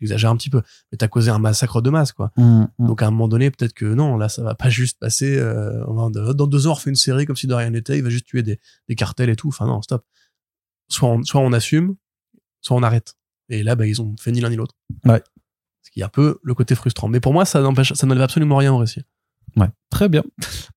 j'exagère 0.00 0.30
un 0.30 0.36
petit 0.36 0.50
peu, 0.50 0.60
mais 0.90 0.98
t'as 0.98 1.08
causé 1.08 1.30
un 1.30 1.38
massacre 1.38 1.80
de 1.80 1.88
masse, 1.90 2.12
quoi. 2.12 2.32
Mm, 2.36 2.64
mm. 2.78 2.86
Donc 2.86 3.02
à 3.02 3.06
un 3.06 3.10
moment 3.10 3.28
donné, 3.28 3.50
peut-être 3.50 3.72
que 3.72 3.86
non, 3.86 4.16
là, 4.16 4.28
ça 4.28 4.42
va 4.42 4.54
pas 4.54 4.68
juste 4.68 4.98
passer. 4.98 5.36
euh, 5.38 5.84
dans 5.86 6.46
deux 6.46 6.66
ans, 6.66 6.72
on 6.72 6.74
refait 6.74 6.90
une 6.90 6.96
série 6.96 7.26
comme 7.26 7.36
si 7.36 7.46
de 7.46 7.54
rien 7.54 7.70
n'était. 7.70 7.96
Il 7.96 8.02
va 8.02 8.10
juste 8.10 8.26
tuer 8.26 8.42
des, 8.42 8.58
des 8.88 8.94
cartels 8.94 9.30
et 9.30 9.36
tout. 9.36 9.48
Enfin 9.48 9.66
non, 9.66 9.80
stop. 9.82 10.04
Soit 10.88 11.08
on, 11.08 11.22
soit 11.22 11.40
on 11.40 11.52
assume, 11.52 11.96
soit 12.60 12.76
on 12.76 12.82
arrête. 12.82 13.14
Et 13.48 13.62
là, 13.62 13.76
bah, 13.76 13.86
ils 13.86 14.02
ont 14.02 14.14
fait 14.18 14.32
ni 14.32 14.40
l'un 14.40 14.50
ni 14.50 14.56
l'autre. 14.56 14.74
Ouais. 15.04 15.22
Ce 15.82 15.90
qui 15.92 16.00
est 16.00 16.04
un 16.04 16.08
peu 16.08 16.38
le 16.42 16.54
côté 16.54 16.74
frustrant. 16.74 17.08
Mais 17.08 17.20
pour 17.20 17.32
moi, 17.32 17.44
ça 17.44 17.60
n'empêche, 17.60 17.92
ça 17.92 18.06
n'enlève 18.06 18.24
absolument 18.24 18.56
rien 18.56 18.72
au 18.72 18.78
récit. 18.78 19.02
Ouais, 19.58 19.68
très 19.90 20.08
bien. 20.08 20.22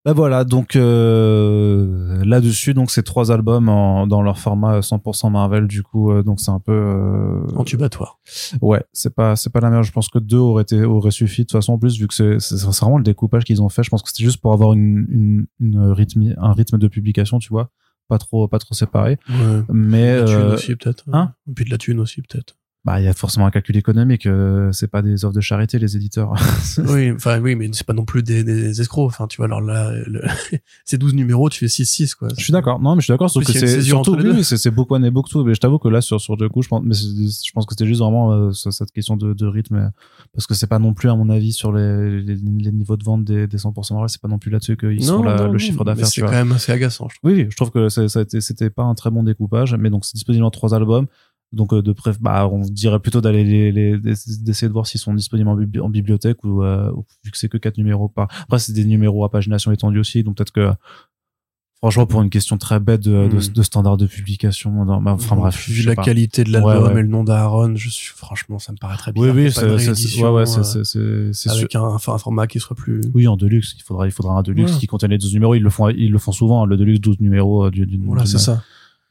Bah 0.05 0.13
voilà, 0.13 0.45
donc 0.45 0.75
euh, 0.77 2.23
là-dessus, 2.23 2.73
donc 2.73 2.91
ces 2.91 3.03
trois 3.03 3.31
albums 3.31 3.67
en, 3.69 4.07
dans 4.07 4.21
leur 4.21 4.39
format 4.39 4.79
100% 4.79 5.29
Marvel, 5.31 5.67
du 5.67 5.83
coup, 5.83 6.11
euh, 6.11 6.23
donc 6.23 6.39
c'est 6.39 6.51
un 6.51 6.59
peu. 6.59 6.71
euh, 6.71 7.45
Entubatoire. 7.55 8.19
Ouais, 8.61 8.83
c'est 8.93 9.13
pas 9.13 9.35
c'est 9.35 9.49
pas 9.51 9.59
la 9.59 9.69
meilleure. 9.69 9.83
Je 9.83 9.91
pense 9.91 10.09
que 10.09 10.19
deux 10.19 10.37
auraient 10.37 10.63
été 10.63 10.83
auraient 10.83 11.11
suffi 11.11 11.41
de 11.41 11.47
toute 11.47 11.51
façon 11.51 11.73
en 11.73 11.77
plus 11.77 11.97
vu 11.99 12.07
que 12.07 12.13
c'est 12.13 12.39
c'est 12.39 12.57
c'est 12.57 12.79
vraiment 12.81 12.97
le 12.97 13.03
découpage 13.03 13.43
qu'ils 13.43 13.61
ont 13.61 13.69
fait. 13.69 13.83
Je 13.83 13.89
pense 13.89 14.01
que 14.01 14.09
c'était 14.09 14.23
juste 14.23 14.41
pour 14.41 14.53
avoir 14.53 14.73
une 14.73 15.05
une, 15.09 15.45
une 15.59 15.91
rythme 15.91 16.33
un 16.37 16.53
rythme 16.53 16.77
de 16.77 16.87
publication, 16.87 17.39
tu 17.39 17.49
vois, 17.49 17.69
pas 18.07 18.17
trop 18.17 18.47
pas 18.47 18.59
trop 18.59 18.73
séparé. 18.73 19.17
Ouais. 19.29 19.61
Mais 19.73 20.13
De 20.15 20.19
la 20.21 20.25
thune 20.25 20.35
euh, 20.37 20.53
aussi, 20.53 20.75
peut-être. 20.75 21.03
hein? 21.11 21.33
Et 21.49 21.53
puis 21.53 21.65
de 21.65 21.69
la 21.71 21.77
thune 21.77 21.99
aussi, 21.99 22.21
peut-être. 22.21 22.55
Bah 22.85 23.01
il 23.01 23.03
y 23.03 23.07
a 23.09 23.13
forcément 23.13 23.45
un 23.45 23.51
calcul 23.51 23.75
économique. 23.75 24.25
euh, 24.25 24.71
c'est 24.71 24.87
pas 24.87 25.01
des 25.01 25.25
offres 25.25 25.35
de 25.35 25.41
charité 25.41 25.79
les 25.79 25.97
éditeurs. 25.97 26.33
oui, 26.87 27.11
enfin, 27.11 27.39
oui, 27.41 27.55
mais 27.55 27.69
c'est 27.73 27.85
pas 27.85 27.93
non 27.93 28.05
plus 28.05 28.23
des, 28.23 28.43
des 28.43 28.79
escrocs. 28.79 29.07
Enfin, 29.07 29.27
tu 29.27 29.37
vois, 29.37 29.47
alors 29.47 29.59
là, 29.61 29.91
le- 30.07 30.23
ces 30.85 30.97
12 30.97 31.13
numéros, 31.13 31.49
tu 31.49 31.59
fais 31.59 31.65
6-6, 31.65 32.15
quoi. 32.15 32.29
Je 32.37 32.43
suis 32.43 32.53
d'accord. 32.53 32.79
Non, 32.79 32.95
mais 32.95 33.01
je 33.01 33.05
suis 33.05 33.11
d'accord. 33.13 33.29
Sauf 33.29 33.43
que 33.45 33.51
c'est 33.51 33.81
surtout 33.81 34.15
oui, 34.15 34.43
c'est 34.43 34.57
c'est 34.57 34.71
beaucoup 34.71 34.95
et 34.95 35.11
beaucoup. 35.11 35.43
Mais 35.43 35.53
je 35.53 35.59
t'avoue 35.59 35.77
que 35.77 35.89
là, 35.89 35.99
sur 36.01 36.21
sur 36.21 36.37
deux 36.37 36.47
coups, 36.47 36.65
je 36.65 36.69
pense, 36.69 36.81
mais 36.85 36.93
c'est- 36.93 37.45
je 37.47 37.51
pense 37.53 37.65
que 37.65 37.73
c'était 37.73 37.85
juste 37.85 37.99
vraiment 37.99 38.31
euh, 38.31 38.51
ce- 38.51 38.71
cette 38.71 38.91
question 38.91 39.17
de, 39.17 39.33
de 39.33 39.45
rythme, 39.45 39.75
euh, 39.75 39.87
parce 40.33 40.47
que 40.47 40.53
c'est 40.53 40.67
pas 40.67 40.79
non 40.79 40.93
plus, 40.93 41.09
à 41.09 41.15
mon 41.15 41.29
avis, 41.29 41.51
sur 41.51 41.73
les, 41.73 42.21
les, 42.21 42.35
les 42.35 42.71
niveaux 42.71 42.95
de 42.97 43.03
vente 43.03 43.25
des, 43.25 43.45
des 43.47 43.57
100% 43.57 43.93
Marvel, 43.93 44.09
c'est 44.09 44.21
pas 44.21 44.27
non 44.29 44.39
plus 44.39 44.51
là-dessus 44.51 44.77
qu'ils 44.77 45.03
sont 45.03 45.21
la- 45.21 45.47
le 45.47 45.57
chiffre 45.57 45.83
d'affaires. 45.83 46.07
C'est 46.07 46.21
quand 46.21 46.27
vois. 46.27 46.35
même 46.37 46.51
assez 46.53 46.71
agaçant, 46.71 47.07
je 47.09 47.17
trouve. 47.19 47.31
Oui, 47.31 47.47
je 47.49 47.55
trouve 47.57 47.71
que 47.71 47.89
c'est- 47.89 48.07
c'était 48.39 48.69
pas 48.69 48.83
un 48.83 48.95
très 48.95 49.11
bon 49.11 49.23
découpage, 49.23 49.75
mais 49.75 49.89
donc 49.89 50.05
c'est 50.05 50.13
disponible 50.15 50.45
en 50.45 50.51
trois 50.51 50.73
albums. 50.73 51.07
Donc 51.51 51.73
euh, 51.73 51.81
de 51.81 51.91
préf, 51.93 52.19
bah 52.21 52.47
on 52.51 52.59
dirait 52.61 52.99
plutôt 52.99 53.21
d'aller 53.21 53.43
les, 53.43 53.71
les- 53.71 53.97
d'essayer 53.97 54.67
de 54.67 54.73
voir 54.73 54.85
s'ils 54.85 54.99
sont 54.99 55.13
disponibles 55.15 55.49
en, 55.49 55.57
bibli- 55.57 55.81
en 55.81 55.89
bibliothèque 55.89 56.43
ou 56.43 56.61
euh, 56.63 56.91
vu 57.23 57.31
que 57.31 57.37
c'est 57.37 57.49
que 57.49 57.57
quatre 57.57 57.77
numéros 57.77 58.07
par. 58.07 58.27
Après 58.43 58.59
c'est 58.59 58.73
des 58.73 58.85
numéros 58.85 59.23
à 59.25 59.31
pagination 59.31 59.71
étendue 59.71 59.99
aussi, 59.99 60.23
donc 60.23 60.37
peut-être 60.37 60.51
que 60.51 60.69
franchement 61.79 62.05
pour 62.05 62.21
une 62.21 62.29
question 62.29 62.57
très 62.57 62.79
bête 62.79 63.01
de, 63.01 63.27
de, 63.29 63.37
Mm. 63.37 63.53
de 63.53 63.63
standard 63.63 63.97
de 63.97 64.05
publication, 64.05 64.85
dans, 64.85 65.01
bah, 65.01 65.13
enfin 65.13 65.35
bref, 65.37 65.67
vu 65.69 65.81
la 65.83 65.95
pas. 65.95 66.03
qualité 66.03 66.43
de 66.43 66.51
l'album 66.51 66.83
Ouais, 66.83 66.83
ouais. 66.93 66.99
et 66.99 67.03
le 67.03 67.07
nom 67.07 67.23
d'Aaron, 67.23 67.75
je 67.75 67.89
suis 67.89 68.13
franchement, 68.13 68.59
ça 68.59 68.71
me 68.73 68.77
paraît 68.77 68.97
très 68.97 69.11
bien. 69.13 69.23
Oui, 69.23 69.29
oui, 69.29 69.51
c'est, 69.51 69.65
ouais, 69.65 70.29
ouais, 70.29 70.45
c'est, 70.45 70.83
c'est, 71.33 71.49
avec 71.49 71.73
un, 71.75 71.83
un 71.83 71.97
format 71.97 72.47
qui 72.47 72.59
soit 72.59 72.75
plus. 72.75 73.01
Oui, 73.13 73.27
en 73.27 73.37
deluxe, 73.37 73.73
il 73.77 73.81
faudra, 73.81 74.05
il 74.07 74.11
faudra 74.11 74.33
un 74.37 74.43
deluxe 74.43 74.73
qui 74.77 74.87
contienne 74.87 75.11
les 75.11 75.17
12 75.17 75.33
numéros. 75.33 75.55
Ils 75.55 75.63
le 75.63 75.69
font, 75.69 75.89
ils 75.89 76.11
le 76.11 76.17
font 76.19 76.31
souvent, 76.33 76.63
hein, 76.63 76.65
le 76.67 76.75
deluxe 76.77 76.99
12 76.99 77.21
numéros 77.21 77.65
euh, 77.67 77.71
d'une, 77.71 78.03
Voilà, 78.05 78.25
c'est 78.25 78.37
ça. 78.39 78.61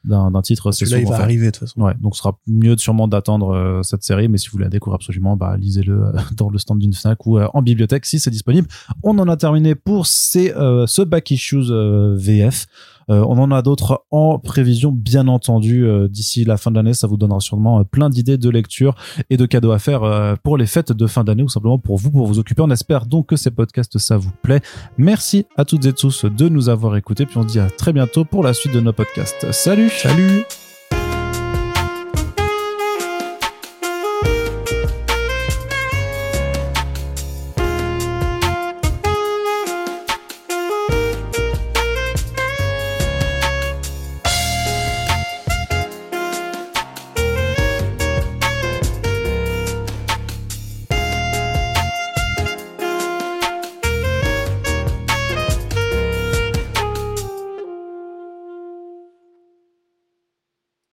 D'un, 0.05 0.41
titre, 0.41 0.71
c'est 0.71 0.85
Celui-là, 0.85 0.99
il 0.99 1.07
va 1.07 1.17
fait. 1.17 1.23
arriver 1.23 1.45
de 1.47 1.51
toute 1.51 1.59
façon. 1.67 1.81
Ouais, 1.81 1.93
donc 1.99 2.15
ce 2.15 2.21
sera 2.21 2.39
mieux 2.47 2.77
sûrement 2.77 3.07
d'attendre 3.07 3.53
euh, 3.53 3.83
cette 3.83 4.03
série, 4.03 4.27
mais 4.29 4.37
si 4.37 4.47
vous 4.47 4.53
voulez 4.53 4.65
la 4.65 4.69
découvrir 4.69 4.95
absolument, 4.95 5.35
bah 5.35 5.57
lisez-le 5.57 6.05
euh, 6.05 6.11
dans 6.37 6.49
le 6.49 6.57
stand 6.57 6.79
d'une 6.79 6.93
Fnac 6.93 7.25
ou 7.25 7.37
euh, 7.37 7.47
en 7.53 7.61
bibliothèque 7.61 8.05
si 8.05 8.19
c'est 8.19 8.31
disponible. 8.31 8.67
On 9.03 9.17
en 9.19 9.27
a 9.27 9.35
terminé 9.35 9.75
pour 9.75 10.07
ces, 10.07 10.49
ce 10.49 11.01
back 11.01 11.31
issues 11.31 11.71
VF. 12.15 12.67
Euh, 13.09 13.23
on 13.27 13.37
en 13.39 13.51
a 13.51 13.61
d'autres 13.61 14.05
en 14.11 14.39
prévision, 14.39 14.91
bien 14.91 15.27
entendu. 15.27 15.85
euh, 15.85 16.07
D'ici 16.07 16.45
la 16.45 16.57
fin 16.57 16.71
de 16.71 16.75
l'année, 16.75 16.93
ça 16.93 17.07
vous 17.07 17.17
donnera 17.17 17.39
sûrement 17.39 17.79
euh, 17.79 17.83
plein 17.83 18.09
d'idées 18.09 18.37
de 18.37 18.49
lecture 18.49 18.95
et 19.29 19.37
de 19.37 19.45
cadeaux 19.45 19.71
à 19.71 19.79
faire 19.79 20.37
pour 20.43 20.57
les 20.57 20.65
fêtes 20.65 20.91
de 20.91 21.07
fin 21.07 21.23
d'année 21.23 21.43
ou 21.43 21.49
simplement 21.49 21.79
pour 21.79 21.97
vous, 21.97 22.11
pour 22.11 22.27
vous 22.27 22.39
occuper. 22.39 22.61
On 22.61 22.69
espère 22.71 23.05
donc 23.05 23.27
que 23.27 23.35
ces 23.35 23.51
podcasts, 23.51 23.97
ça 23.97 24.17
vous 24.17 24.31
plaît. 24.41 24.61
Merci 24.97 25.45
à 25.57 25.65
toutes 25.65 25.85
et 25.85 25.93
tous 25.93 26.25
de 26.25 26.49
nous 26.49 26.69
avoir 26.69 26.95
écoutés, 26.95 27.25
puis 27.25 27.37
on 27.37 27.43
se 27.43 27.47
dit 27.47 27.59
à 27.59 27.69
très 27.69 27.93
bientôt 27.93 28.25
pour 28.25 28.43
la 28.43 28.53
suite 28.53 28.73
de 28.73 28.79
nos 28.79 28.93
podcasts. 28.93 29.51
Salut 29.51 29.89
Salut! 29.89 30.68